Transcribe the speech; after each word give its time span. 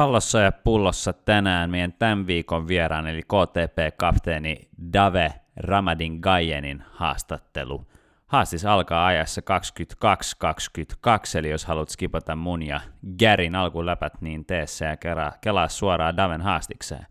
Pallossa 0.00 0.40
ja 0.40 0.52
pullossa 0.52 1.12
tänään 1.12 1.70
meidän 1.70 1.92
tämän 1.92 2.26
viikon 2.26 2.68
vieraan, 2.68 3.06
eli 3.06 3.22
KTP-kapteeni 3.22 4.68
Dave 4.92 5.32
Ramadin 5.56 6.18
Gajenin 6.20 6.84
haastattelu. 6.90 7.86
Haastis 8.26 8.64
alkaa 8.64 9.06
ajassa 9.06 9.40
22.22, 9.40 11.38
eli 11.38 11.50
jos 11.50 11.64
haluat 11.64 11.88
skipata 11.88 12.36
mun 12.36 12.62
ja 12.62 12.80
Garin 13.18 13.54
alkuläpät, 13.54 14.12
niin 14.20 14.44
tee 14.44 14.66
se 14.66 14.84
ja 14.84 14.96
kelaa, 14.96 15.32
kelaa 15.40 15.68
suoraan 15.68 16.16
Daven 16.16 16.40
haastikseen. 16.40 17.06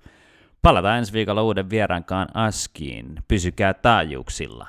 Palataan 0.61 0.97
ensi 0.97 1.13
viikolla 1.13 1.43
uuden 1.43 1.69
vieraankaan 1.69 2.27
Askiin. 2.33 3.15
Pysykää 3.27 3.73
taajuuksilla. 3.73 4.67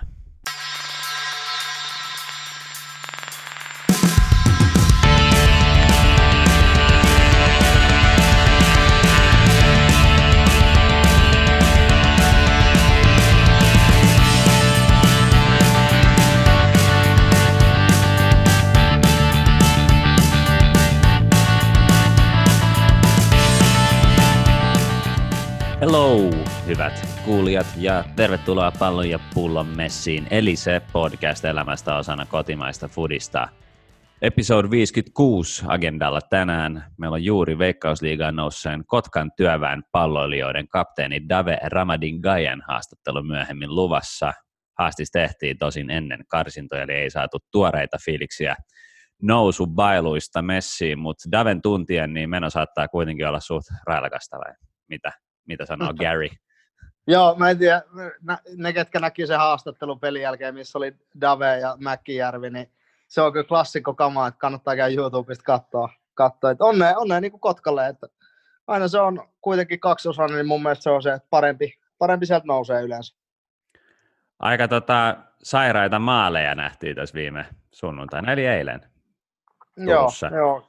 Hello, 25.81 26.17
hyvät 26.67 27.09
kuulijat, 27.25 27.67
ja 27.77 28.05
tervetuloa 28.17 28.73
Pallon 28.79 29.11
ja 29.11 29.19
pullon 29.35 29.67
messiin, 29.67 30.27
eli 30.31 30.57
se 30.57 30.83
podcast 30.93 31.45
elämästä 31.45 31.97
osana 31.97 32.27
kotimaista 32.27 32.89
fudista. 32.89 33.49
Episode 34.23 34.71
56 34.71 35.65
agendalla 35.69 36.21
tänään. 36.21 36.85
Meillä 36.99 37.15
on 37.15 37.25
juuri 37.25 37.59
Veikkausliigaan 37.59 38.37
nousseen 38.37 38.85
Kotkan 38.87 39.31
työväen 39.37 39.83
palloilijoiden 39.93 40.69
kapteeni 40.69 41.29
Dave 41.29 41.59
Ramadin 41.63 42.21
Gajan 42.21 42.63
haastattelu 42.69 43.23
myöhemmin 43.23 43.75
luvassa. 43.75 44.33
Haastis 44.79 45.11
tehtiin 45.11 45.59
tosin 45.59 45.91
ennen 45.91 46.25
karsintoja, 46.29 46.83
eli 46.83 46.93
ei 46.93 47.11
saatu 47.11 47.39
tuoreita 47.53 47.97
fiiliksiä 48.05 48.57
nousu 49.23 49.67
bailuista 49.67 50.43
messiin, 50.43 50.99
mutta 50.99 51.29
Daven 51.33 51.63
tuntien 51.63 52.15
niin 52.15 52.31
meno 52.31 52.51
saattaa 52.51 52.89
kuitenkin 52.89 53.29
olla 53.29 53.41
suht 53.41 53.67
railakasta 53.87 54.37
vai 54.37 54.55
mitä? 54.89 55.13
Mitä 55.47 55.67
sanoo 55.67 55.95
Gary. 55.95 56.29
Joo, 57.07 57.35
mä 57.35 57.51
en 57.51 57.59
tiedä, 57.59 57.83
ne 58.57 58.73
ketkä 58.73 59.01
näki 59.01 59.27
sen 59.27 59.39
haastattelun 59.39 60.01
pelin 60.01 60.23
jälkeen, 60.23 60.55
missä 60.55 60.79
oli 60.79 60.95
Dave 61.21 61.59
ja 61.59 61.77
Mäkkijärvi, 61.81 62.51
niin 62.51 62.73
se 63.09 63.21
on 63.21 63.33
kyllä 63.33 63.49
klassikko 63.49 63.95
kama, 63.95 64.27
että 64.27 64.39
kannattaa 64.39 64.77
käydä 64.77 64.95
YouTubesta 64.97 65.45
katsoa. 65.45 65.89
katsoa. 66.15 66.51
Että 66.51 66.65
onnea, 66.65 66.99
onnea 66.99 67.21
niin 67.21 67.31
kuin 67.33 67.41
Kotkalle, 67.41 67.89
että 67.89 68.07
aina 68.67 68.89
se 68.89 69.01
on 69.01 69.29
kuitenkin 69.41 69.81
kaksiosainen, 69.81 70.37
niin 70.37 70.47
mun 70.47 70.63
mielestä 70.63 70.83
se 70.83 70.91
on 70.91 71.03
se, 71.03 71.13
että 71.13 71.29
parempi, 71.31 71.79
parempi 71.99 72.27
sieltä 72.27 72.47
nousee 72.47 72.83
yleensä. 72.83 73.17
Aika 74.39 74.69
tota, 74.69 75.17
sairaita 75.43 75.99
maaleja 75.99 76.55
nähtiin 76.55 76.97
tässä 76.97 77.15
viime 77.15 77.47
sunnuntaina, 77.73 78.33
eli 78.33 78.47
eilen. 78.47 78.81
Joo, 79.77 80.09
joo. 80.37 80.69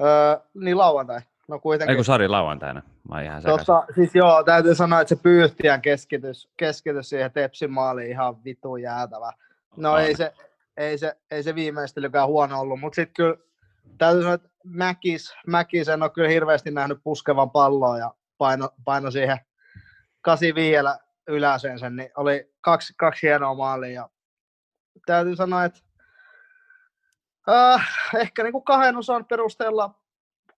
Öö, 0.00 0.36
niin 0.54 0.78
lauantai. 0.78 1.20
No 1.50 1.58
kuitenkin. 1.58 1.90
Ei 1.90 1.96
kun 1.96 2.04
sari 2.04 2.28
lauantaina. 2.28 2.82
Mä 3.08 3.22
ihan 3.22 3.42
Tossa, 3.42 3.84
siis 3.94 4.14
joo, 4.14 4.42
täytyy 4.44 4.74
sanoa, 4.74 5.00
että 5.00 5.14
se 5.14 5.22
pyyhtiän 5.22 5.82
keskitys, 5.82 6.48
keskitys 6.56 7.08
siihen 7.08 7.32
Tepsin 7.32 7.72
maaliin 7.72 8.10
ihan 8.10 8.44
vitu 8.44 8.76
jäätävä. 8.76 9.32
No 9.76 9.98
ei 9.98 10.16
se, 10.16 10.32
ei 10.76 10.98
se, 10.98 11.16
ei 11.30 11.42
se 11.42 11.54
viimeistelykään 11.54 12.28
huono 12.28 12.60
ollut, 12.60 12.80
mutta 12.80 12.96
sitten 12.96 13.14
kyllä 13.14 13.36
täytyy 13.98 14.22
sanoa, 14.22 14.34
että 14.34 14.48
Mäkis, 14.64 15.34
Mäkis 15.46 15.88
en 15.88 16.02
ole 16.02 16.10
kyllä 16.10 16.28
hirveästi 16.28 16.70
nähnyt 16.70 16.98
puskevan 17.04 17.50
palloa 17.50 17.98
ja 17.98 18.14
paino, 18.38 18.70
paino 18.84 19.10
siihen 19.10 19.38
85 20.20 21.00
yläseen 21.26 21.78
sen, 21.78 21.96
niin 21.96 22.10
oli 22.16 22.52
kaksi, 22.60 22.94
kaksi 22.96 23.26
hienoa 23.26 23.54
maalia 23.54 23.92
ja 23.92 24.08
täytyy 25.06 25.36
sanoa, 25.36 25.64
että 25.64 25.80
äh, 27.48 27.88
ehkä 28.20 28.42
niin 28.42 28.52
kuin 28.52 28.64
kahden 28.64 28.96
osan 28.96 29.24
perusteella 29.24 29.99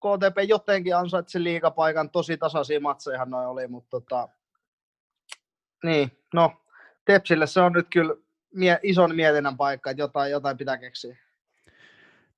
KTP 0.03 0.37
jotenkin 0.49 0.97
ansaitsi 0.97 1.45
liikapaikan, 1.45 2.11
tosi 2.11 2.37
tasaisia 2.37 2.81
matseja 2.81 3.25
noin 3.25 3.49
oli, 3.49 3.67
mutta 3.67 3.91
tota, 3.91 4.29
niin, 5.85 6.19
no, 6.35 6.53
Tepsille 7.05 7.47
se 7.47 7.61
on 7.61 7.73
nyt 7.73 7.87
kyllä 7.93 8.15
mie- 8.55 8.81
ison 8.83 9.17
mietinnän 9.17 9.57
paikka, 9.57 9.91
että 9.91 10.03
jotain, 10.03 10.31
jotain 10.31 10.57
pitää 10.57 10.79
keksiä. 10.79 11.17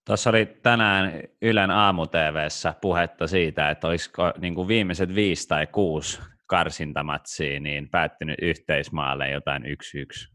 Tuossa 0.07 0.31
oli 0.31 0.47
tänään 0.47 1.23
Ylen 1.43 1.71
aamu 1.71 2.07
puhetta 2.81 3.27
siitä, 3.27 3.71
että 3.71 3.89
olisiko 3.89 4.33
niin 4.39 4.55
kuin 4.55 4.69
viimeiset 4.69 5.15
viisi 5.15 5.49
tai 5.49 5.67
kuusi 5.67 6.21
karsintamatsia 6.47 7.61
niin 7.61 7.89
päättynyt 7.91 8.37
yhteismaalle 8.43 9.31
jotain 9.31 9.67
yksi 9.67 9.99
yksi 9.99 10.34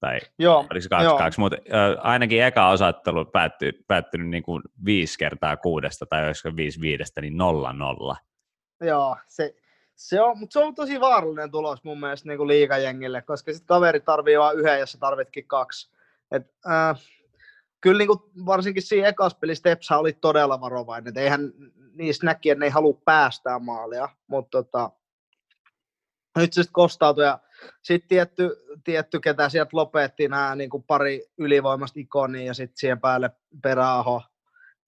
tai 0.00 0.18
joo, 0.38 0.58
oliko 0.58 0.80
se 0.80 0.88
kaksi, 0.88 1.16
kaksi 1.18 1.40
mutta 1.40 1.56
ö, 1.68 2.00
ainakin 2.00 2.42
eka 2.42 2.68
osattelu 2.68 3.24
päättyi, 3.24 3.72
päättynyt 3.72 4.28
niin 4.28 4.42
kuin 4.42 4.62
viisi 4.84 5.18
kertaa 5.18 5.56
kuudesta 5.56 6.06
tai 6.06 6.26
olisiko 6.26 6.56
viisi 6.56 6.80
viidestä, 6.80 7.20
niin 7.20 7.36
nolla 7.36 7.72
nolla. 7.72 8.16
Joo, 8.80 9.16
se, 9.26 9.54
se 9.94 10.20
on, 10.20 10.38
mutta 10.38 10.52
se 10.52 10.58
on 10.58 10.74
tosi 10.74 11.00
vaarallinen 11.00 11.50
tulos 11.50 11.84
mun 11.84 12.00
mielestä 12.00 12.28
niin 12.28 12.38
kuin 12.38 12.48
liikajengille, 12.48 13.22
koska 13.22 13.52
sitten 13.52 13.66
kaveri 13.66 14.00
tarvii 14.00 14.38
vain 14.38 14.58
yhden, 14.58 14.80
jos 14.80 14.92
sä 14.92 14.98
tarvitkin 14.98 15.46
kaksi. 15.46 15.90
Et, 16.30 16.54
äh, 16.70 17.00
kyllä 17.80 17.98
niin 17.98 18.08
kuin, 18.08 18.46
varsinkin 18.46 18.82
siinä 18.82 19.08
ekassa 19.08 19.38
pelissä 19.38 19.62
Tepsä 19.62 19.98
oli 19.98 20.12
todella 20.12 20.60
varovainen, 20.60 21.08
että 21.08 21.20
eihän 21.20 21.52
niistä 21.94 22.26
näki, 22.26 22.50
että 22.50 22.60
ne 22.60 22.66
ei 22.66 22.70
halua 22.70 23.00
päästää 23.04 23.58
maalia, 23.58 24.08
mutta 24.26 24.62
tota, 24.62 24.90
nyt 26.36 26.52
se 26.52 26.62
sitten 26.62 26.72
kostautui 26.72 27.24
ja 27.24 27.38
sitten 27.82 28.08
tietty, 28.08 28.50
tietty, 28.84 29.20
ketä 29.20 29.48
sieltä 29.48 29.70
lopetti 29.72 30.28
nämä 30.28 30.56
niin 30.56 30.70
kuin 30.70 30.82
pari 30.82 31.26
ylivoimasta 31.38 32.00
ikonia 32.00 32.46
ja 32.46 32.54
sitten 32.54 32.78
siihen 32.78 33.00
päälle 33.00 33.30
peräaho 33.62 34.22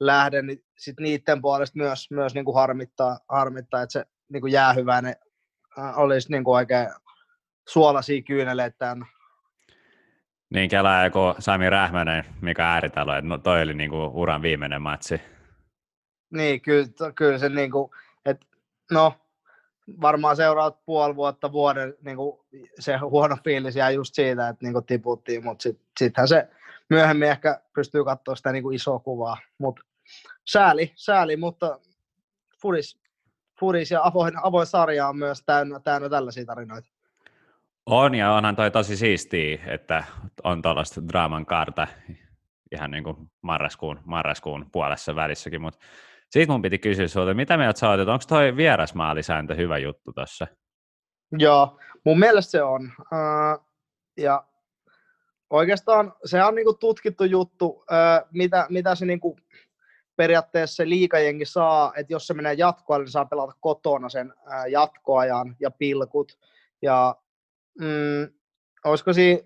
lähden, 0.01 0.47
niin 0.47 0.65
sitten 0.79 1.03
niiden 1.03 1.43
puolesta 1.43 1.79
myös, 1.79 2.11
myös 2.11 2.35
niin 2.35 2.45
kuin 2.45 2.55
harmittaa, 2.55 3.19
harmittaa, 3.29 3.83
että 3.83 3.93
se 3.93 4.05
niin 4.33 4.41
kuin 4.41 4.53
jäähyväinen 4.53 5.17
äh, 5.79 5.99
olisi 5.99 6.31
niin 6.31 6.45
kuin 6.45 6.55
oikein 6.55 6.89
suolaisia 7.69 8.23
kyyneleitä 8.23 8.77
täynnä. 8.79 9.07
Niin, 10.55 10.71
Kela 10.71 11.05
joku 11.05 11.19
Sami 11.39 11.71
Rähmänen, 11.71 12.25
mikä 12.41 12.73
ääritalo, 12.73 13.15
että 13.15 13.29
no, 13.29 13.39
toi 13.39 13.63
oli 13.63 13.75
niin 13.75 13.91
kuin 13.91 14.11
uran 14.11 14.43
viimeinen 14.43 14.83
matsi. 14.83 15.21
Niin, 16.33 16.61
kyllä, 16.61 17.13
kyllä 17.15 17.39
se 17.39 17.49
niin 17.49 17.71
kuin, 17.71 17.91
että 18.25 18.47
no, 18.91 19.15
varmaan 20.01 20.37
seuraavat 20.37 20.85
puoli 20.85 21.17
vuotta, 21.17 21.53
vuoden 21.53 21.95
niin 22.05 22.17
kuin 22.17 22.41
se 22.79 22.97
huono 22.97 23.37
fiilis 23.45 23.77
jää 23.77 23.91
just 23.91 24.15
siitä, 24.15 24.49
että 24.49 24.67
niin 24.67 24.73
kuin 24.73 24.85
tiputtiin, 24.85 25.45
mutta 25.45 25.69
sittenhän 25.99 26.29
se 26.29 26.49
myöhemmin 26.91 27.29
ehkä 27.29 27.61
pystyy 27.75 28.05
katsoa 28.05 28.37
sitä 28.37 28.53
niin 28.53 28.63
kuin 28.63 28.77
isoa 28.77 28.99
kuvaa. 28.99 29.37
Mutta 29.59 29.83
sääli, 30.45 30.93
sääli, 30.95 31.37
mutta 31.37 31.79
Fudis, 32.63 33.01
Fudis 33.61 33.91
ja 33.91 34.01
avoin, 34.05 34.33
avoin 34.43 34.67
sarja 34.67 35.09
on 35.09 35.17
myös 35.17 35.43
täynnä, 35.47 35.81
täynnä 35.81 36.09
tällaisia 36.09 36.45
tarinoita. 36.45 36.89
On 37.87 38.15
ja 38.15 38.33
onhan 38.33 38.57
toi 38.57 38.71
tosi 38.71 38.97
siistiä, 38.97 39.59
että 39.67 40.05
on 40.45 40.63
tuollaista 40.63 41.09
draaman 41.09 41.47
kaarta 41.47 41.87
ihan 42.73 42.91
niin 42.91 43.05
kuin 43.05 43.17
marraskuun, 43.43 44.01
marraskuun 44.05 44.67
puolessa 44.73 45.17
välissäkin, 45.17 45.63
mutta 45.63 45.79
siitä 46.31 46.53
mun 46.53 46.63
piti 46.63 46.79
kysyä 46.79 47.09
sinulta, 47.09 47.35
mitä 47.35 47.57
mieltä 47.57 47.81
sä 47.81 47.91
oot, 47.91 48.01
että 48.01 48.13
onko 48.13 48.25
toi 48.29 48.57
vierasmaalisääntö 48.57 49.55
hyvä 49.55 49.79
juttu 49.79 50.13
tuossa? 50.13 50.47
Joo, 51.33 51.79
mun 52.05 52.19
mielestä 52.19 52.51
se 52.51 52.63
on. 52.63 52.93
Uh, 53.01 53.67
ja 54.17 54.45
oikeastaan 55.51 56.13
se 56.25 56.45
on 56.45 56.55
niinku 56.55 56.75
tutkittu 56.75 57.25
juttu, 57.25 57.67
uh, 57.67 57.85
mitä, 58.33 58.67
mitä 58.71 58.95
se 58.95 59.07
niinku 59.07 59.37
periaatteessa 60.17 60.83
liikajengi 60.87 61.45
saa, 61.45 61.93
että 61.97 62.13
jos 62.13 62.27
se 62.27 62.35
menee 62.35 62.55
jatkoajalle, 62.55 63.05
niin 63.05 63.13
saa 63.13 63.25
pelata 63.25 63.53
kotona 63.61 64.09
sen 64.09 64.33
uh, 64.33 64.71
jatkoajan 64.71 65.57
ja 65.61 65.71
pilkut. 65.71 66.33
Ja 66.83 67.17
mm, 67.81 68.35
olisiko 68.85 69.13
siinä, 69.13 69.43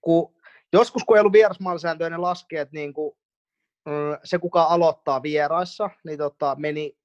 kun, 0.00 0.34
joskus 0.72 1.04
kun 1.04 1.16
ei 1.16 1.20
ollut 1.20 1.32
vierasmaalisääntöjä, 1.32 2.10
ne 2.10 2.16
laskee, 2.16 2.60
että 2.60 2.74
niinku, 2.74 3.18
se, 4.24 4.38
kuka 4.38 4.62
aloittaa 4.62 5.22
vieraissa, 5.22 5.90
niin 6.04 6.18
tota, 6.18 6.56
meni 6.58 6.96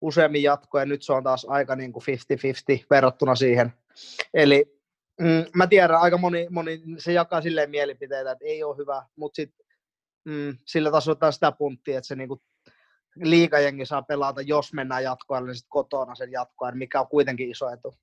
useammin 0.00 0.42
jatkoja, 0.42 0.82
ja 0.82 0.86
nyt 0.86 1.02
se 1.02 1.12
on 1.12 1.24
taas 1.24 1.46
aika 1.48 1.76
niin 1.76 1.92
kuin 1.92 2.02
50-50 2.82 2.86
verrattuna 2.90 3.34
siihen. 3.34 3.72
Eli 4.34 4.80
mm, 5.20 5.44
mä 5.54 5.66
tiedän, 5.66 6.00
aika 6.00 6.18
moni, 6.18 6.46
moni 6.50 6.82
se 6.98 7.12
jakaa 7.12 7.42
silleen 7.42 7.70
mielipiteitä, 7.70 8.30
että 8.30 8.44
ei 8.44 8.62
ole 8.62 8.76
hyvä, 8.76 9.02
mutta 9.16 9.36
sit, 9.36 9.54
mm, 10.24 10.58
sillä 10.64 10.90
tasolla 10.90 11.32
sitä 11.32 11.52
punttia, 11.52 11.98
että 11.98 12.08
se 12.08 12.16
niin 12.16 12.28
kuin 12.28 12.40
liikajengi 13.16 13.86
saa 13.86 14.02
pelata, 14.02 14.40
jos 14.42 14.72
mennään 14.72 15.04
jatkoajalle, 15.04 15.48
niin 15.48 15.56
sitten 15.56 15.70
kotona 15.70 16.14
sen 16.14 16.32
jatkoajan, 16.32 16.78
mikä 16.78 17.00
on 17.00 17.08
kuitenkin 17.08 17.50
iso 17.50 17.70
etu. 17.70 17.94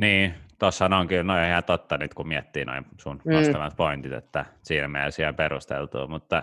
Niin, 0.00 0.34
tuossa 0.58 0.84
on 0.84 1.08
kyllä 1.08 1.22
noin 1.22 1.48
ihan 1.48 1.64
totta 1.64 1.98
nyt, 1.98 2.14
kun 2.14 2.28
miettii 2.28 2.64
noin 2.64 2.86
sun 2.98 3.22
mm. 3.24 3.76
pointit, 3.76 4.12
että 4.12 4.44
siinä 4.62 4.88
mielessä 4.88 5.22
ihan 5.22 5.34
perusteltua, 5.34 6.06
mutta 6.06 6.42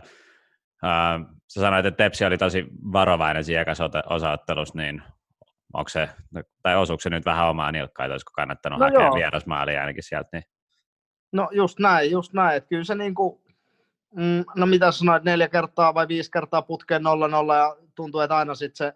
Uh, 0.83 1.35
sä 1.47 1.61
sanoit, 1.61 1.85
että 1.85 2.03
Tepsi 2.03 2.25
oli 2.25 2.37
tosi 2.37 2.65
varovainen 2.93 3.43
siinä 3.43 3.65
osaottelussa, 4.09 4.77
niin 4.77 5.03
onko 5.73 5.89
se, 5.89 6.09
tai 6.63 6.75
osuuko 6.75 7.01
se 7.01 7.09
nyt 7.09 7.25
vähän 7.25 7.49
omaa 7.49 7.71
nilkkaa, 7.71 8.05
että 8.05 8.13
olisiko 8.13 8.31
kannattanut 8.35 8.79
no 8.79 8.85
hakea 8.85 9.01
joo. 9.01 9.15
vierasmaalia 9.15 9.81
ainakin 9.81 10.03
sieltä? 10.03 10.29
Niin... 10.33 10.43
No 11.33 11.49
just 11.51 11.79
näin, 11.79 12.11
just 12.11 12.33
näin, 12.33 12.57
että 12.57 12.67
kyllä 12.67 12.83
se 12.83 12.95
niin 12.95 13.15
kuin, 13.15 13.41
mm, 14.15 14.45
no 14.55 14.65
mitä 14.65 14.91
sanoit, 14.91 15.23
neljä 15.23 15.47
kertaa 15.47 15.93
vai 15.93 16.07
viisi 16.07 16.31
kertaa 16.31 16.61
putkeen 16.61 17.01
0-0 17.01 17.05
ja 17.55 17.75
tuntuu, 17.95 18.21
että 18.21 18.37
aina 18.37 18.55
sitten 18.55 18.77
se 18.77 18.93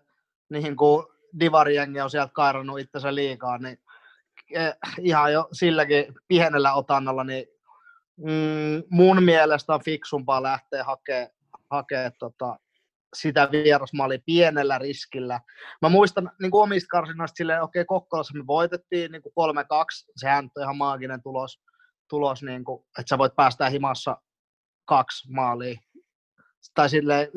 niin 0.50 0.76
kuin 0.76 1.06
divarijengi 1.40 2.02
on 2.02 2.10
sieltä 2.10 2.34
kairannut 2.34 2.80
itsensä 2.80 3.16
liikaa, 3.16 3.58
niin 3.58 3.80
ihan 5.02 5.34
jo 5.34 5.48
silläkin 5.52 6.14
pienellä 6.28 6.74
otannalla, 6.74 7.24
niin 7.24 7.46
mm, 8.18 8.84
mun 8.90 9.24
mielestä 9.24 9.74
on 9.74 9.84
fiksumpaa 9.84 10.44
lähteä 10.44 10.84
hakemaan 10.84 11.40
hakea 11.70 12.12
tota, 12.12 12.60
sitä 13.16 13.50
vierasmaali 13.52 14.20
pienellä 14.26 14.78
riskillä. 14.78 15.40
Mä 15.82 15.90
muistan 15.90 16.32
niin 16.42 16.52
kuin 16.52 16.64
omista 16.64 16.88
karsinnoista 16.88 17.36
silleen, 17.36 17.62
okei, 17.62 17.82
okay, 17.82 17.86
Kokkolassa 17.86 18.38
me 18.38 18.48
voitettiin 18.48 19.12
niin 19.12 19.22
kuin 19.22 19.56
3-2, 19.56 20.12
sehän 20.16 20.50
on 20.56 20.64
ihan 20.64 20.78
maaginen 20.78 21.22
tulos, 21.22 21.60
tulos 22.10 22.44
niin 22.44 22.64
kuin, 22.64 22.84
että 23.00 23.10
sä 23.10 23.18
voit 23.18 23.36
päästä 23.36 23.70
himassa 23.70 24.18
kaksi 24.86 25.32
maalia 25.32 25.80
tai 26.74 26.90
sille 26.90 27.32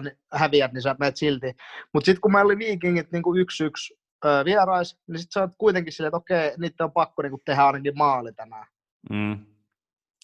1-0 0.00 0.04
niin 0.04 0.18
häviät, 0.32 0.72
niin 0.72 0.82
sä 0.82 0.96
menet 0.98 1.16
silti. 1.16 1.54
Mutta 1.94 2.06
sitten 2.06 2.20
kun 2.20 2.32
meillä 2.32 2.46
oli 2.46 2.58
viikingit 2.58 3.12
niin 3.12 3.22
kuin 3.22 3.46
1-1 3.92 4.03
öö, 4.24 4.44
vierais, 4.44 5.00
niin 5.06 5.18
sitten 5.18 5.32
sä 5.32 5.40
oot 5.40 5.50
kuitenkin 5.58 5.92
silleen, 5.92 6.08
että 6.08 6.16
okei, 6.16 6.52
niitä 6.58 6.84
on 6.84 6.92
pakko 6.92 7.22
niin 7.22 7.30
kuin 7.30 7.42
tehdä 7.44 7.64
ainakin 7.64 7.98
maali 7.98 8.32
tänään. 8.32 8.66
Mm. 9.10 9.46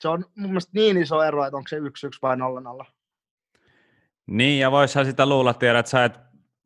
Se 0.00 0.08
on 0.08 0.24
mun 0.36 0.50
mielestä 0.50 0.70
niin 0.74 0.96
iso 0.96 1.22
ero, 1.22 1.44
että 1.44 1.56
onko 1.56 1.68
se 1.68 1.78
1-1 1.78 1.82
vai 2.22 2.36
0-0. 2.36 2.84
Niin, 4.26 4.60
ja 4.60 4.70
voisihan 4.70 5.06
sitä 5.06 5.26
luulla, 5.26 5.54
tiedä, 5.54 5.78
että 5.78 5.90
sä 5.90 6.04
et, 6.04 6.18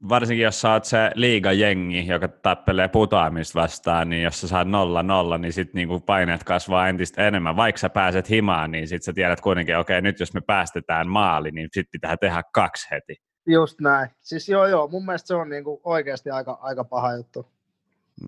varsinkin 0.09 0.45
jos 0.45 0.61
sä 0.61 0.73
oot 0.73 0.85
se 0.85 1.11
liigajengi, 1.15 2.07
joka 2.07 2.29
tappelee 2.29 2.89
putoamista 2.89 3.61
vastaan, 3.61 4.11
niin 4.11 4.23
jos 4.23 4.41
sä 4.41 4.49
saat 4.49 4.69
nolla 4.69 5.03
nolla, 5.03 5.39
niin 5.39 5.53
sitten 5.53 5.75
niinku 5.75 6.01
paineet 6.01 6.45
kasvaa 6.45 6.89
entistä 6.89 7.29
enemmän. 7.29 7.57
Vaikka 7.57 7.79
sä 7.79 7.91
pääset 7.91 8.31
himaan, 8.31 8.71
niin 8.71 8.89
sitten 8.89 9.05
sä 9.05 9.13
tiedät 9.13 9.41
kuitenkin, 9.41 9.79
okei, 9.79 9.99
okay, 9.99 10.03
nyt 10.03 10.21
jos 10.21 10.35
me 10.35 10.41
päästetään 10.41 11.09
maali, 11.09 11.51
niin 11.51 11.69
sitten 11.73 11.91
pitää 11.93 12.17
tehdä 12.17 12.43
kaksi 12.55 12.89
heti. 12.91 13.17
Just 13.47 13.81
näin. 13.81 14.11
Siis 14.21 14.49
joo, 14.49 14.67
joo, 14.67 14.89
mun 14.89 15.05
mielestä 15.07 15.27
se 15.27 15.35
on 15.35 15.49
niinku 15.49 15.81
oikeasti 15.85 16.31
aika, 16.31 16.59
aika 16.61 16.85
paha 16.85 17.13
juttu. 17.13 17.47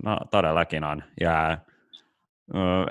No 0.04 0.18
todellakin 0.30 0.84
on. 0.84 1.02
Ja 1.20 1.58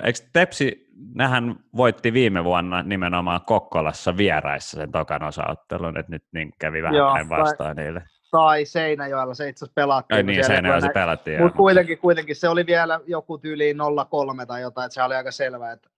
Eikö 0.03 0.19
Tepsi, 0.33 0.87
nähän 1.13 1.55
voitti 1.77 2.13
viime 2.13 2.43
vuonna 2.43 2.83
nimenomaan 2.83 3.41
Kokkolassa 3.45 4.17
vieraissa 4.17 4.77
sen 4.77 4.91
tokan 4.91 5.23
osaottelun, 5.23 5.97
että 5.97 6.11
nyt 6.11 6.23
niin 6.31 6.53
kävi 6.59 6.83
vähän 6.83 6.95
Joo, 6.95 7.13
vastaan 7.29 7.75
tai, 7.75 7.85
niille. 7.85 8.03
Tai 8.31 8.65
Seinäjoella, 8.65 9.33
se 9.33 9.49
itse 9.49 9.65
asiassa 9.65 9.73
pelattiin. 9.75 10.15
Ai 10.15 10.23
niin, 10.23 10.45
Seinäjoella 10.45 10.87
se 10.87 10.93
pelattiin. 10.93 11.41
Mutta 11.41 11.57
kuitenkin, 11.57 11.97
kuitenkin 11.97 12.35
se 12.35 12.49
oli 12.49 12.65
vielä 12.65 12.99
joku 13.07 13.37
tyyli 13.37 13.73
0-3 13.73 14.45
tai 14.45 14.61
jotain, 14.61 14.85
että 14.85 14.93
se 14.93 15.03
oli 15.03 15.15
aika 15.15 15.31
selvää, 15.31 15.71
että 15.71 15.89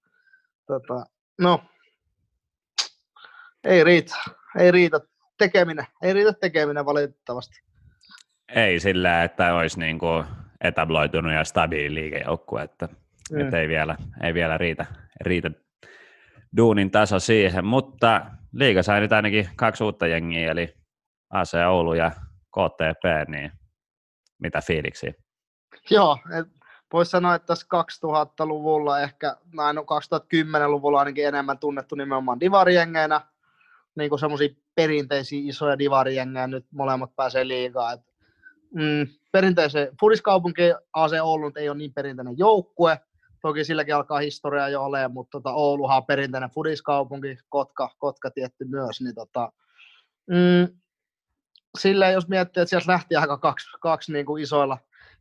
tota, 0.67 1.05
no, 1.39 1.59
ei 3.63 3.83
riitä, 3.83 4.15
ei 4.59 4.71
riitä 4.71 4.99
tekeminen, 5.37 5.85
ei 6.03 6.13
riitä 6.13 6.33
tekeminen 6.33 6.85
valitettavasti. 6.85 7.61
Ei 8.55 8.79
sillä, 8.79 9.23
että 9.23 9.55
olisi 9.55 9.79
niin 9.79 9.99
kuin 9.99 10.25
etabloitunut 10.61 11.33
ja 11.33 11.43
stabiili 11.43 11.93
liikejoukkue, 11.95 12.61
että 12.61 12.89
Mm. 13.31 13.41
Että 13.41 13.59
ei 13.59 13.67
vielä, 13.67 13.97
ei 14.23 14.33
vielä 14.33 14.57
riitä, 14.57 14.85
riitä 15.21 15.51
duunin 16.57 16.91
taso 16.91 17.19
siihen, 17.19 17.65
mutta 17.65 18.25
liiga 18.53 18.83
sai 18.83 18.99
nyt 18.99 19.11
ainakin 19.11 19.49
kaksi 19.55 19.83
uutta 19.83 20.07
jengiä, 20.07 20.51
eli 20.51 20.73
AC 21.29 21.53
Oulu 21.67 21.93
ja 21.93 22.11
KTP, 22.51 23.29
niin 23.29 23.51
mitä 24.39 24.61
fiiliksi? 24.61 25.15
Joo, 25.89 26.17
voisi 26.93 27.11
sanoa, 27.11 27.35
että 27.35 27.45
tässä 27.45 27.67
2000-luvulla 28.05 28.99
ehkä, 28.99 29.37
näin 29.53 29.75
no 29.75 29.81
2010-luvulla 29.81 30.99
ainakin 30.99 31.27
enemmän 31.27 31.57
tunnettu 31.57 31.95
nimenomaan 31.95 32.39
divarijengeinä, 32.39 33.21
niin 33.97 34.09
kuin 34.09 34.19
semmoisia 34.19 34.49
perinteisiä 34.75 35.39
isoja 35.43 35.79
divarijengejä, 35.79 36.47
nyt 36.47 36.65
molemmat 36.71 37.15
pääsee 37.15 37.47
liigaan. 37.47 37.93
Et, 37.93 38.01
mm, 38.73 39.07
perinteisen 39.31 39.89
Fudiskaupunki 39.99 40.61
AC 40.93 41.11
Oulu 41.21 41.51
ei 41.55 41.69
ole 41.69 41.77
niin 41.77 41.93
perinteinen 41.93 42.37
joukkue, 42.37 42.99
Toki 43.41 43.63
silläkin 43.63 43.95
alkaa 43.95 44.19
historia 44.19 44.69
jo 44.69 44.83
olemaan, 44.83 45.13
mutta 45.13 45.31
tota, 45.31 45.53
Ouluhan 45.53 45.97
on 45.97 46.05
perinteinen 46.05 46.49
fudiskaupunki, 46.49 47.37
Kotka, 47.49 47.89
Kotka 47.97 48.31
tietty 48.31 48.65
myös, 48.65 49.01
niin 49.01 49.15
tota, 49.15 49.51
mm, 50.27 50.77
silleen, 51.79 52.13
jos 52.13 52.27
miettii, 52.27 52.61
että 52.61 52.69
sieltä 52.69 52.91
lähti 52.91 53.15
aika 53.15 53.37
kaksi, 53.37 53.67
kaksi 53.81 54.13
niin 54.13 54.25
kuin 54.25 54.43
isoilla, 54.43 54.77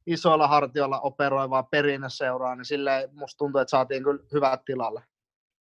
isoilla 0.06 0.49
hartioilla 0.49 1.00
operoivaa 1.00 1.62
perinneseuraa, 1.62 2.56
niin 2.56 2.64
silleen 2.64 3.08
musta 3.12 3.38
tuntuu, 3.38 3.61
että 3.61 3.70
saatiin 3.70 4.02
kyllä 4.02 4.22
hyvät 4.32 4.64
tilalle. 4.64 5.02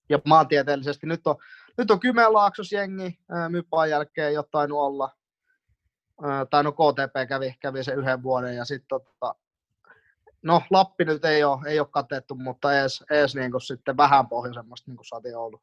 Ja 0.09 0.19
maantieteellisesti 0.25 1.07
nyt 1.07 1.27
on, 1.27 1.35
nyt 1.77 1.91
on 1.91 1.99
Kymenlaaksos 1.99 2.71
jengi, 2.71 3.19
Mypaan 3.49 3.89
jälkeen 3.89 4.33
jotain 4.33 4.71
olla, 4.71 5.09
tai 6.49 6.63
no 6.63 6.71
KTP 6.71 7.29
kävi, 7.29 7.55
kävi 7.59 7.83
se 7.83 7.93
yhden 7.93 8.23
vuoden, 8.23 8.55
ja 8.55 8.65
sitten 8.65 8.87
tota, 8.87 9.35
no 10.43 10.61
Lappi 10.69 11.05
nyt 11.05 11.25
ei 11.25 11.43
ole, 11.43 11.59
ei 11.67 11.79
ole 11.79 11.87
katettu, 11.91 12.35
mutta 12.35 12.79
edes, 12.79 13.03
edes 13.11 13.35
niin 13.35 13.51
kuin 13.51 13.61
sitten 13.61 13.97
vähän 13.97 14.27
pohjoisemmasta 14.27 14.91
niin 14.91 14.97
kuin 14.97 15.05
saatiin 15.05 15.37
ollut. 15.37 15.61